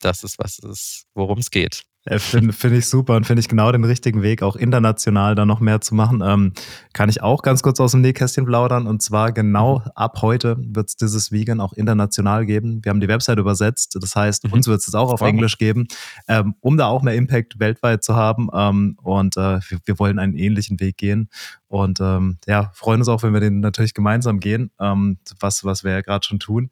das 0.00 0.24
ist, 0.24 0.38
was 0.38 0.58
es, 0.58 1.04
worum 1.14 1.38
es 1.38 1.50
geht. 1.50 1.84
Finde 2.18 2.52
find 2.52 2.74
ich 2.74 2.88
super 2.88 3.16
und 3.16 3.26
finde 3.26 3.40
ich 3.40 3.48
genau 3.48 3.70
den 3.72 3.84
richtigen 3.84 4.22
Weg, 4.22 4.42
auch 4.42 4.56
international 4.56 5.34
da 5.34 5.46
noch 5.46 5.60
mehr 5.60 5.80
zu 5.80 5.94
machen. 5.94 6.22
Ähm, 6.24 6.52
kann 6.92 7.08
ich 7.08 7.22
auch 7.22 7.42
ganz 7.42 7.62
kurz 7.62 7.80
aus 7.80 7.92
dem 7.92 8.00
Nähkästchen 8.00 8.44
plaudern. 8.44 8.86
Und 8.86 9.00
zwar 9.00 9.32
genau 9.32 9.78
mhm. 9.78 9.90
ab 9.94 10.18
heute 10.22 10.56
wird 10.58 10.88
es 10.88 10.96
dieses 10.96 11.32
Vegan 11.32 11.60
auch 11.60 11.72
international 11.72 12.46
geben. 12.46 12.80
Wir 12.82 12.90
haben 12.90 13.00
die 13.00 13.08
Website 13.08 13.38
übersetzt. 13.38 13.96
Das 14.00 14.16
heißt, 14.16 14.44
mhm. 14.44 14.52
uns 14.52 14.66
wird 14.66 14.80
es 14.80 14.94
auch 14.94 15.12
auf. 15.12 15.20
Englisch 15.20 15.58
geben, 15.58 15.86
ähm, 16.28 16.54
um 16.60 16.76
da 16.76 16.86
auch 16.86 17.02
mehr 17.02 17.14
Impact 17.14 17.60
weltweit 17.60 18.02
zu 18.02 18.16
haben. 18.16 18.48
Ähm, 18.52 18.96
und 19.02 19.36
äh, 19.36 19.60
wir, 19.68 19.78
wir, 19.84 19.98
wollen 19.98 20.18
einen 20.18 20.34
ähnlichen 20.34 20.80
Weg 20.80 20.96
gehen. 20.96 21.28
Und 21.68 22.00
ähm, 22.00 22.38
ja, 22.46 22.70
freuen 22.74 23.00
uns 23.00 23.08
auch, 23.08 23.22
wenn 23.22 23.32
wir 23.32 23.40
den 23.40 23.60
natürlich 23.60 23.94
gemeinsam 23.94 24.40
gehen, 24.40 24.70
ähm, 24.80 25.18
was, 25.38 25.64
was 25.64 25.84
wir 25.84 25.92
ja 25.92 26.00
gerade 26.00 26.26
schon 26.26 26.40
tun. 26.40 26.70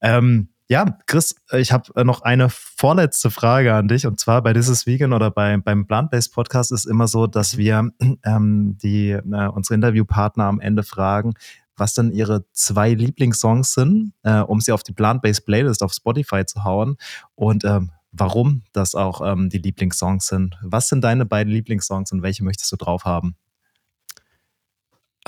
Ähm, 0.00 0.48
ja, 0.68 0.98
Chris, 1.06 1.36
äh, 1.50 1.60
ich 1.60 1.72
habe 1.72 1.84
äh, 1.94 2.04
noch 2.04 2.22
eine 2.22 2.48
vorletzte 2.50 3.30
Frage 3.30 3.74
an 3.74 3.88
dich. 3.88 4.06
Und 4.06 4.18
zwar 4.18 4.42
bei 4.42 4.52
This 4.52 4.86
Vegan 4.86 5.12
oder 5.12 5.30
bei, 5.30 5.56
beim 5.56 5.86
Plant-Based 5.86 6.32
Podcast 6.32 6.72
ist 6.72 6.86
immer 6.86 7.08
so, 7.08 7.26
dass 7.26 7.56
wir 7.56 7.90
ähm, 8.24 8.78
die, 8.82 9.10
äh, 9.10 9.48
unsere 9.48 9.74
Interviewpartner 9.74 10.44
am 10.44 10.60
Ende 10.60 10.82
fragen, 10.82 11.34
was 11.76 11.94
denn 11.94 12.10
ihre 12.10 12.44
zwei 12.52 12.94
Lieblingssongs 12.94 13.74
sind, 13.74 14.12
äh, 14.22 14.40
um 14.40 14.60
sie 14.60 14.72
auf 14.72 14.82
die 14.82 14.92
Plant-Based 14.92 15.44
Playlist 15.46 15.82
auf 15.82 15.92
Spotify 15.92 16.44
zu 16.44 16.64
hauen. 16.64 16.96
Und 17.34 17.64
ähm, 17.64 17.92
warum 18.18 18.62
das 18.72 18.94
auch 18.94 19.20
ähm, 19.20 19.50
die 19.50 19.58
Lieblingssongs 19.58 20.26
sind. 20.26 20.56
Was 20.62 20.88
sind 20.88 21.02
deine 21.02 21.26
beiden 21.26 21.52
Lieblingssongs 21.52 22.12
und 22.12 22.22
welche 22.22 22.44
möchtest 22.44 22.72
du 22.72 22.76
drauf 22.76 23.04
haben? 23.04 23.36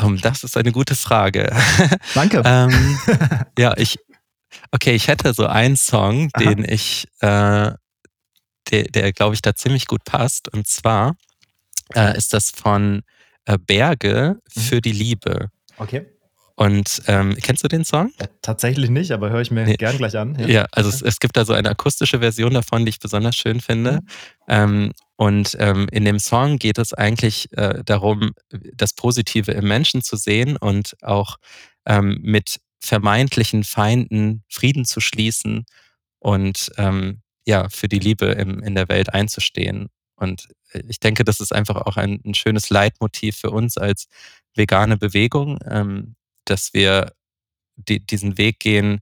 Um, 0.01 0.15
ähm, 0.15 0.20
das 0.20 0.44
ist 0.44 0.56
eine 0.56 0.73
gute 0.73 0.94
Frage. 0.94 1.55
Danke. 2.15 2.43
ähm, 2.44 2.98
ja, 3.59 3.77
ich, 3.77 3.98
Okay, 4.70 4.94
ich 4.94 5.08
hätte 5.08 5.34
so 5.34 5.46
einen 5.46 5.76
Song, 5.76 6.30
Aha. 6.32 6.42
den 6.42 6.64
ich, 6.64 7.06
äh, 7.20 7.72
der, 8.70 8.84
der 8.90 9.12
glaube 9.12 9.34
ich, 9.34 9.42
da 9.42 9.54
ziemlich 9.54 9.86
gut 9.86 10.04
passt. 10.04 10.52
Und 10.52 10.66
zwar 10.66 11.16
äh, 11.94 12.16
ist 12.16 12.32
das 12.32 12.50
von 12.50 13.02
äh, 13.46 13.58
Berge 13.58 14.38
mhm. 14.54 14.60
für 14.60 14.80
die 14.80 14.92
Liebe. 14.92 15.50
Okay. 15.78 16.06
Und 16.58 17.02
ähm, 17.06 17.36
kennst 17.40 17.62
du 17.62 17.68
den 17.68 17.84
Song? 17.84 18.12
Ja, 18.18 18.26
tatsächlich 18.42 18.90
nicht, 18.90 19.12
aber 19.12 19.30
höre 19.30 19.42
ich 19.42 19.52
mir 19.52 19.64
nee. 19.64 19.76
gern 19.76 19.96
gleich 19.96 20.18
an. 20.18 20.36
Ja, 20.40 20.48
ja 20.48 20.66
also 20.72 20.88
es, 20.88 21.02
es, 21.02 21.20
gibt 21.20 21.36
da 21.36 21.44
so 21.44 21.52
eine 21.52 21.70
akustische 21.70 22.18
Version 22.18 22.52
davon, 22.52 22.84
die 22.84 22.90
ich 22.90 22.98
besonders 22.98 23.36
schön 23.36 23.60
finde. 23.60 23.92
Mhm. 23.92 24.08
Ähm, 24.48 24.92
und 25.14 25.56
ähm, 25.60 25.86
in 25.92 26.04
dem 26.04 26.18
Song 26.18 26.58
geht 26.58 26.78
es 26.78 26.92
eigentlich 26.92 27.48
äh, 27.56 27.84
darum, 27.84 28.32
das 28.74 28.92
Positive 28.92 29.52
im 29.52 29.68
Menschen 29.68 30.02
zu 30.02 30.16
sehen 30.16 30.56
und 30.56 30.96
auch 31.00 31.36
ähm, 31.86 32.18
mit 32.22 32.58
vermeintlichen 32.80 33.64
Feinden 33.64 34.44
Frieden 34.48 34.84
zu 34.84 35.00
schließen 35.00 35.64
und 36.18 36.70
ähm, 36.76 37.22
ja, 37.46 37.68
für 37.70 37.88
die 37.88 37.98
Liebe 37.98 38.26
im, 38.26 38.62
in 38.62 38.74
der 38.74 38.88
Welt 38.88 39.12
einzustehen. 39.12 39.88
Und 40.16 40.48
äh, 40.72 40.82
ich 40.88 41.00
denke, 41.00 41.24
das 41.24 41.40
ist 41.40 41.52
einfach 41.52 41.76
auch 41.76 41.96
ein, 41.96 42.20
ein 42.24 42.34
schönes 42.34 42.70
Leitmotiv 42.70 43.36
für 43.38 43.50
uns 43.50 43.78
als 43.78 44.06
vegane 44.55 44.96
Bewegung, 44.96 45.59
ähm, 45.66 46.16
dass 46.44 46.74
wir 46.74 47.12
die, 47.76 48.05
diesen 48.05 48.38
Weg 48.38 48.59
gehen, 48.60 49.00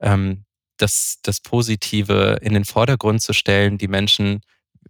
ähm, 0.00 0.44
das, 0.76 1.18
das 1.22 1.40
Positive 1.40 2.38
in 2.42 2.54
den 2.54 2.64
Vordergrund 2.64 3.20
zu 3.20 3.32
stellen, 3.32 3.78
die 3.78 3.88
Menschen 3.88 4.42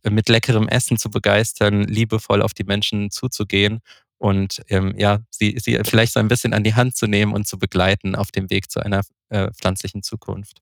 mit 0.09 0.28
leckerem 0.28 0.69
Essen 0.69 0.98
zu 0.98 1.10
begeistern, 1.10 1.85
liebevoll 1.85 2.43
auf 2.43 2.55
die 2.55 2.65
Menschen 2.65 3.10
zuzugehen 3.10 3.81
und 4.19 4.62
ähm, 4.69 4.95
ja, 4.99 5.20
sie, 5.31 5.57
sie 5.59 5.78
vielleicht 5.85 6.12
so 6.12 6.20
ein 6.20 6.28
bisschen 6.28 6.53
an 6.53 6.65
die 6.65 6.74
Hand 6.74 6.97
zu 6.97 7.07
nehmen 7.07 7.32
und 7.32 7.47
zu 7.47 7.59
begleiten 7.59 8.15
auf 8.15 8.31
dem 8.31 8.51
Weg 8.51 8.70
zu 8.70 8.81
einer 8.81 9.03
äh, 9.31 9.51
pflanzlichen 9.53 10.03
Zukunft. 10.03 10.61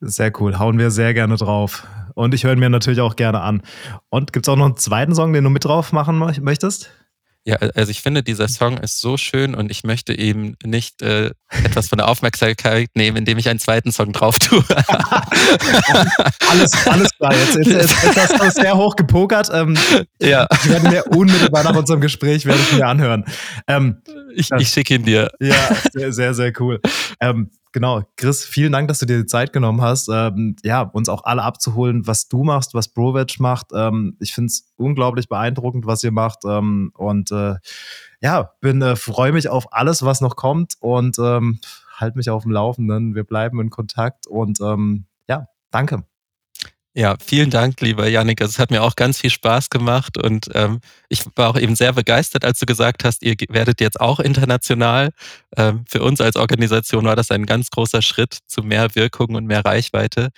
Sehr 0.00 0.32
cool, 0.40 0.58
hauen 0.58 0.78
wir 0.78 0.90
sehr 0.90 1.14
gerne 1.14 1.36
drauf. 1.36 1.86
Und 2.14 2.34
ich 2.34 2.44
höre 2.44 2.56
mir 2.56 2.68
natürlich 2.68 3.00
auch 3.00 3.16
gerne 3.16 3.40
an. 3.40 3.62
Und 4.10 4.32
gibt 4.32 4.46
es 4.46 4.52
auch 4.52 4.56
noch 4.56 4.66
einen 4.66 4.76
zweiten 4.76 5.14
Song, 5.14 5.32
den 5.32 5.44
du 5.44 5.50
mit 5.50 5.64
drauf 5.64 5.92
machen 5.92 6.18
möchtest? 6.18 6.90
Ja, 7.44 7.56
also 7.56 7.90
ich 7.90 8.00
finde, 8.02 8.22
dieser 8.22 8.46
Song 8.46 8.78
ist 8.78 9.00
so 9.00 9.16
schön 9.16 9.56
und 9.56 9.68
ich 9.68 9.82
möchte 9.82 10.12
ihm 10.12 10.54
nicht 10.64 11.02
äh, 11.02 11.32
etwas 11.64 11.88
von 11.88 11.98
der 11.98 12.06
Aufmerksamkeit 12.06 12.88
nehmen, 12.94 13.16
indem 13.16 13.36
ich 13.36 13.48
einen 13.48 13.58
zweiten 13.58 13.90
Song 13.90 14.12
drauf 14.12 14.38
tue. 14.38 14.62
alles, 16.48 16.86
alles 16.86 17.08
klar, 17.16 17.34
jetzt, 17.34 17.56
jetzt, 17.56 17.66
jetzt, 17.66 18.04
jetzt 18.04 18.16
hast 18.16 18.40
du 18.40 18.62
sehr 18.62 18.76
hoch 18.76 18.94
gepokert. 18.94 19.50
Ähm, 19.52 19.76
ja. 20.20 20.46
Ich 20.52 20.70
werde 20.70 20.88
mir 20.88 21.04
unmittelbar 21.06 21.64
nach 21.64 21.74
unserem 21.74 22.00
Gespräch 22.00 22.46
werde 22.46 22.60
ich 22.60 22.76
mir 22.76 22.86
anhören. 22.86 23.24
Ähm, 23.66 24.02
ich, 24.36 24.48
ich 24.52 24.68
schicke 24.68 24.94
ihn 24.94 25.04
dir. 25.04 25.32
Ja, 25.40 25.74
sehr, 25.92 26.12
sehr, 26.12 26.34
sehr 26.34 26.52
cool. 26.60 26.80
Ähm, 27.20 27.50
Genau, 27.72 28.02
Chris, 28.16 28.44
vielen 28.44 28.72
Dank, 28.72 28.88
dass 28.88 28.98
du 28.98 29.06
dir 29.06 29.18
die 29.18 29.26
Zeit 29.26 29.54
genommen 29.54 29.80
hast, 29.80 30.08
ähm, 30.12 30.56
ja, 30.62 30.82
uns 30.82 31.08
auch 31.08 31.24
alle 31.24 31.42
abzuholen, 31.42 32.06
was 32.06 32.28
du 32.28 32.44
machst, 32.44 32.74
was 32.74 32.88
Brovetch 32.88 33.40
macht. 33.40 33.68
Ähm, 33.74 34.14
ich 34.20 34.34
finde 34.34 34.48
es 34.48 34.70
unglaublich 34.76 35.28
beeindruckend, 35.28 35.86
was 35.86 36.04
ihr 36.04 36.12
macht. 36.12 36.40
Ähm, 36.44 36.92
und 36.94 37.32
äh, 37.32 37.54
ja, 38.20 38.52
bin 38.60 38.82
äh, 38.82 38.94
freue 38.94 39.32
mich 39.32 39.48
auf 39.48 39.72
alles, 39.72 40.04
was 40.04 40.20
noch 40.20 40.36
kommt 40.36 40.74
und 40.80 41.18
ähm, 41.18 41.60
halt 41.96 42.14
mich 42.14 42.28
auf 42.28 42.42
dem 42.42 42.52
Laufenden. 42.52 43.14
Wir 43.14 43.24
bleiben 43.24 43.58
in 43.58 43.70
Kontakt 43.70 44.26
und 44.26 44.60
ähm, 44.60 45.06
ja, 45.26 45.46
danke. 45.70 46.04
Ja, 46.94 47.16
vielen 47.24 47.48
Dank, 47.48 47.80
lieber 47.80 48.06
Janik. 48.06 48.42
Also, 48.42 48.50
es 48.50 48.58
hat 48.58 48.70
mir 48.70 48.82
auch 48.82 48.96
ganz 48.96 49.18
viel 49.18 49.30
Spaß 49.30 49.70
gemacht 49.70 50.18
und 50.18 50.50
ähm, 50.52 50.80
ich 51.08 51.24
war 51.36 51.48
auch 51.48 51.58
eben 51.58 51.74
sehr 51.74 51.94
begeistert, 51.94 52.44
als 52.44 52.58
du 52.58 52.66
gesagt 52.66 53.04
hast, 53.04 53.22
ihr 53.22 53.34
werdet 53.48 53.80
jetzt 53.80 53.98
auch 53.98 54.20
international. 54.20 55.10
Ähm, 55.56 55.86
für 55.88 56.02
uns 56.02 56.20
als 56.20 56.36
Organisation 56.36 57.06
war 57.06 57.16
das 57.16 57.30
ein 57.30 57.46
ganz 57.46 57.70
großer 57.70 58.02
Schritt 58.02 58.36
zu 58.46 58.62
mehr 58.62 58.94
Wirkung 58.94 59.34
und 59.36 59.46
mehr 59.46 59.64
Reichweite. 59.64 60.28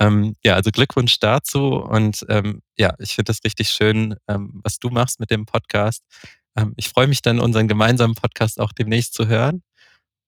Ähm, 0.00 0.34
ja, 0.44 0.54
also 0.54 0.72
Glückwunsch 0.72 1.20
dazu 1.20 1.76
und 1.76 2.26
ähm, 2.28 2.60
ja, 2.76 2.92
ich 2.98 3.14
finde 3.14 3.30
das 3.30 3.44
richtig 3.44 3.70
schön, 3.70 4.16
ähm, 4.26 4.60
was 4.64 4.80
du 4.80 4.90
machst 4.90 5.20
mit 5.20 5.30
dem 5.30 5.46
Podcast. 5.46 6.02
Ähm, 6.56 6.72
ich 6.76 6.88
freue 6.88 7.06
mich 7.06 7.22
dann, 7.22 7.38
unseren 7.38 7.68
gemeinsamen 7.68 8.16
Podcast 8.16 8.58
auch 8.58 8.72
demnächst 8.72 9.14
zu 9.14 9.28
hören. 9.28 9.62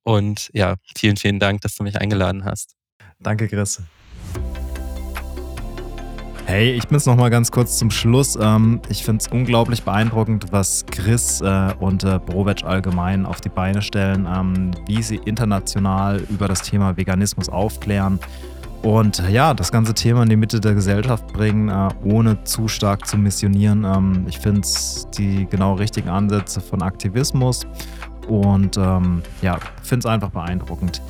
Und 0.05 0.51
ja, 0.53 0.77
vielen, 0.97 1.17
vielen 1.17 1.41
Dank, 1.41 1.61
dass 1.63 1.75
du 1.75 1.83
mich 1.83 2.01
eingeladen 2.01 2.45
hast. 2.45 2.77
Danke, 3.19 3.49
Chris. 3.49 3.83
Hey, 6.45 6.73
ich 6.73 6.89
bin 6.89 6.97
es 6.97 7.07
nochmal 7.07 7.31
ganz 7.31 7.51
kurz 7.51 7.79
zum 7.79 7.91
Schluss. 7.91 8.37
Ähm, 8.39 8.81
ich 8.89 9.05
finde 9.05 9.23
es 9.23 9.29
unglaublich 9.29 9.85
beeindruckend, 9.85 10.47
was 10.51 10.85
Chris 10.91 11.41
äh, 11.41 11.73
und 11.79 12.03
äh, 12.05 12.19
Brovetsch 12.19 12.65
allgemein 12.65 13.25
auf 13.27 13.41
die 13.41 13.49
Beine 13.49 13.81
stellen, 13.81 14.27
ähm, 14.27 14.73
wie 14.87 15.03
sie 15.03 15.21
international 15.25 16.21
über 16.29 16.49
das 16.49 16.63
Thema 16.63 16.97
Veganismus 16.97 17.49
aufklären 17.49 18.19
und 18.83 19.21
äh, 19.21 19.31
ja, 19.31 19.55
das 19.55 19.71
ganze 19.71 19.95
Thema 19.95 20.25
in 20.25 20.29
die 20.29 20.37
Mitte 20.37 20.61
der 20.61 20.75
Gesellschaft 20.75 21.29
bringen, 21.33 21.69
äh, 21.69 21.89
ohne 22.05 22.43
zu 22.43 22.67
stark 22.67 23.07
zu 23.07 23.17
missionieren. 23.17 23.85
Ähm, 23.85 24.27
ich 24.29 24.39
finde 24.39 24.63
es 24.63 25.07
die 25.17 25.47
genau 25.49 25.75
richtigen 25.75 26.09
Ansätze 26.09 26.61
von 26.61 26.83
Aktivismus 26.83 27.67
und 28.29 28.77
ja, 28.77 29.59
finde 29.83 29.99
es 29.99 30.07
einfach 30.07 30.31
beeindruckend. 30.31 31.03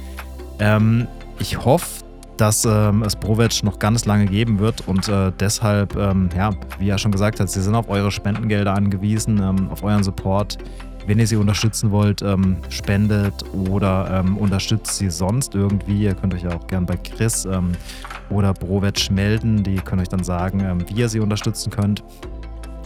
Ich 1.39 1.63
hoffe, 1.63 2.02
dass 2.37 2.65
ähm, 2.65 3.03
es 3.03 3.17
Brovetsch 3.17 3.63
noch 3.63 3.79
ganz 3.79 4.05
lange 4.05 4.27
geben 4.27 4.59
wird 4.59 4.87
und 4.89 5.09
äh, 5.09 5.33
deshalb, 5.39 5.97
ähm, 5.97 6.29
ja, 6.37 6.51
wie 6.79 6.89
er 6.89 6.99
schon 6.99 7.13
gesagt 7.13 7.41
hat, 7.41 7.51
sie 7.51 7.61
sind 7.61 7.75
auf 7.75 7.89
eure 7.89 8.11
Spendengelder 8.11 8.75
angewiesen, 8.75 9.41
ähm, 9.43 9.69
auf 9.71 9.83
euren 9.83 10.03
Support. 10.03 10.59
Wenn 11.07 11.19
ihr 11.19 11.27
sie 11.27 11.37
unterstützen 11.37 11.91
wollt, 11.91 12.23
ähm, 12.23 12.59
spendet 12.69 13.45
oder 13.53 14.23
ähm, 14.25 14.37
unterstützt 14.37 14.99
sie 14.99 15.11
sonst 15.11 15.55
irgendwie. 15.57 16.05
Ihr 16.05 16.15
könnt 16.15 16.33
euch 16.33 16.43
ja 16.43 16.55
auch 16.55 16.67
gern 16.69 16.87
bei 16.87 16.97
Chris 16.97 17.45
ähm, 17.45 17.73
oder 18.31 18.55
Brovetsch 18.55 19.11
melden. 19.11 19.65
Die 19.65 19.77
können 19.77 20.01
euch 20.01 20.09
dann 20.09 20.23
sagen, 20.23 20.85
wie 20.87 20.95
ihr 20.95 21.09
sie 21.09 21.19
unterstützen 21.19 21.71
könnt. 21.71 22.05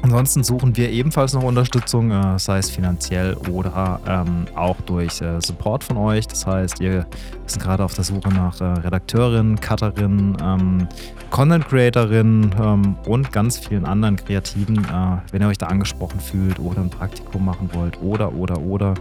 Ansonsten 0.06 0.44
suchen 0.44 0.76
wir 0.76 0.88
ebenfalls 0.90 1.32
noch 1.32 1.42
Unterstützung, 1.42 2.12
äh, 2.12 2.38
sei 2.38 2.58
es 2.58 2.70
finanziell 2.70 3.34
oder 3.50 3.98
ähm, 4.06 4.46
auch 4.54 4.76
durch 4.82 5.20
äh, 5.20 5.40
Support 5.40 5.82
von 5.82 5.96
euch. 5.96 6.28
Das 6.28 6.46
heißt, 6.46 6.78
ihr 6.78 7.06
sind 7.46 7.60
gerade 7.60 7.82
auf 7.82 7.92
der 7.94 8.04
Suche 8.04 8.28
nach 8.28 8.60
äh, 8.60 8.64
Redakteurin, 8.64 9.60
Cutterin, 9.60 10.36
ähm, 10.40 10.86
Content 11.30 11.66
Creatorin 11.66 12.54
ähm, 12.56 12.94
und 13.08 13.32
ganz 13.32 13.58
vielen 13.58 13.84
anderen 13.84 14.14
Kreativen. 14.14 14.78
Äh, 14.84 15.32
wenn 15.32 15.42
ihr 15.42 15.48
euch 15.48 15.58
da 15.58 15.66
angesprochen 15.66 16.20
fühlt 16.20 16.60
oder 16.60 16.82
ein 16.82 16.90
Praktikum 16.90 17.44
machen 17.44 17.68
wollt 17.72 18.00
oder, 18.00 18.32
oder, 18.32 18.60
oder, 18.60 18.94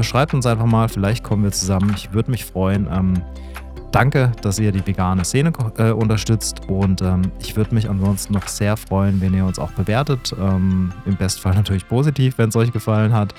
schreibt 0.00 0.34
uns 0.34 0.44
einfach 0.44 0.66
mal. 0.66 0.88
Vielleicht 0.88 1.22
kommen 1.22 1.44
wir 1.44 1.52
zusammen. 1.52 1.92
Ich 1.94 2.12
würde 2.12 2.32
mich 2.32 2.44
freuen. 2.44 2.88
Danke, 3.90 4.32
dass 4.42 4.58
ihr 4.58 4.70
die 4.70 4.86
vegane 4.86 5.24
Szene 5.24 5.52
äh, 5.78 5.90
unterstützt 5.90 6.60
und 6.68 7.00
ähm, 7.00 7.22
ich 7.40 7.56
würde 7.56 7.74
mich 7.74 7.88
ansonsten 7.88 8.34
noch 8.34 8.46
sehr 8.46 8.76
freuen, 8.76 9.20
wenn 9.20 9.32
ihr 9.32 9.44
uns 9.44 9.58
auch 9.58 9.72
bewertet. 9.72 10.34
Ähm, 10.38 10.92
Im 11.06 11.16
Bestfall 11.16 11.54
natürlich 11.56 11.88
positiv, 11.88 12.36
wenn 12.36 12.50
es 12.50 12.56
euch 12.56 12.72
gefallen 12.72 13.12
hat 13.12 13.34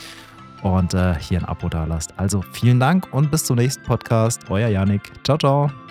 und 0.63 0.93
äh, 0.93 1.15
hier 1.19 1.39
ein 1.39 1.45
Abo 1.45 1.69
da 1.69 1.85
lasst. 1.85 2.13
Also 2.17 2.43
vielen 2.51 2.79
Dank 2.79 3.07
und 3.11 3.29
bis 3.31 3.45
zum 3.45 3.57
nächsten 3.57 3.83
Podcast. 3.83 4.49
Euer 4.49 4.69
Yannick. 4.69 5.11
Ciao, 5.23 5.37
ciao. 5.37 5.88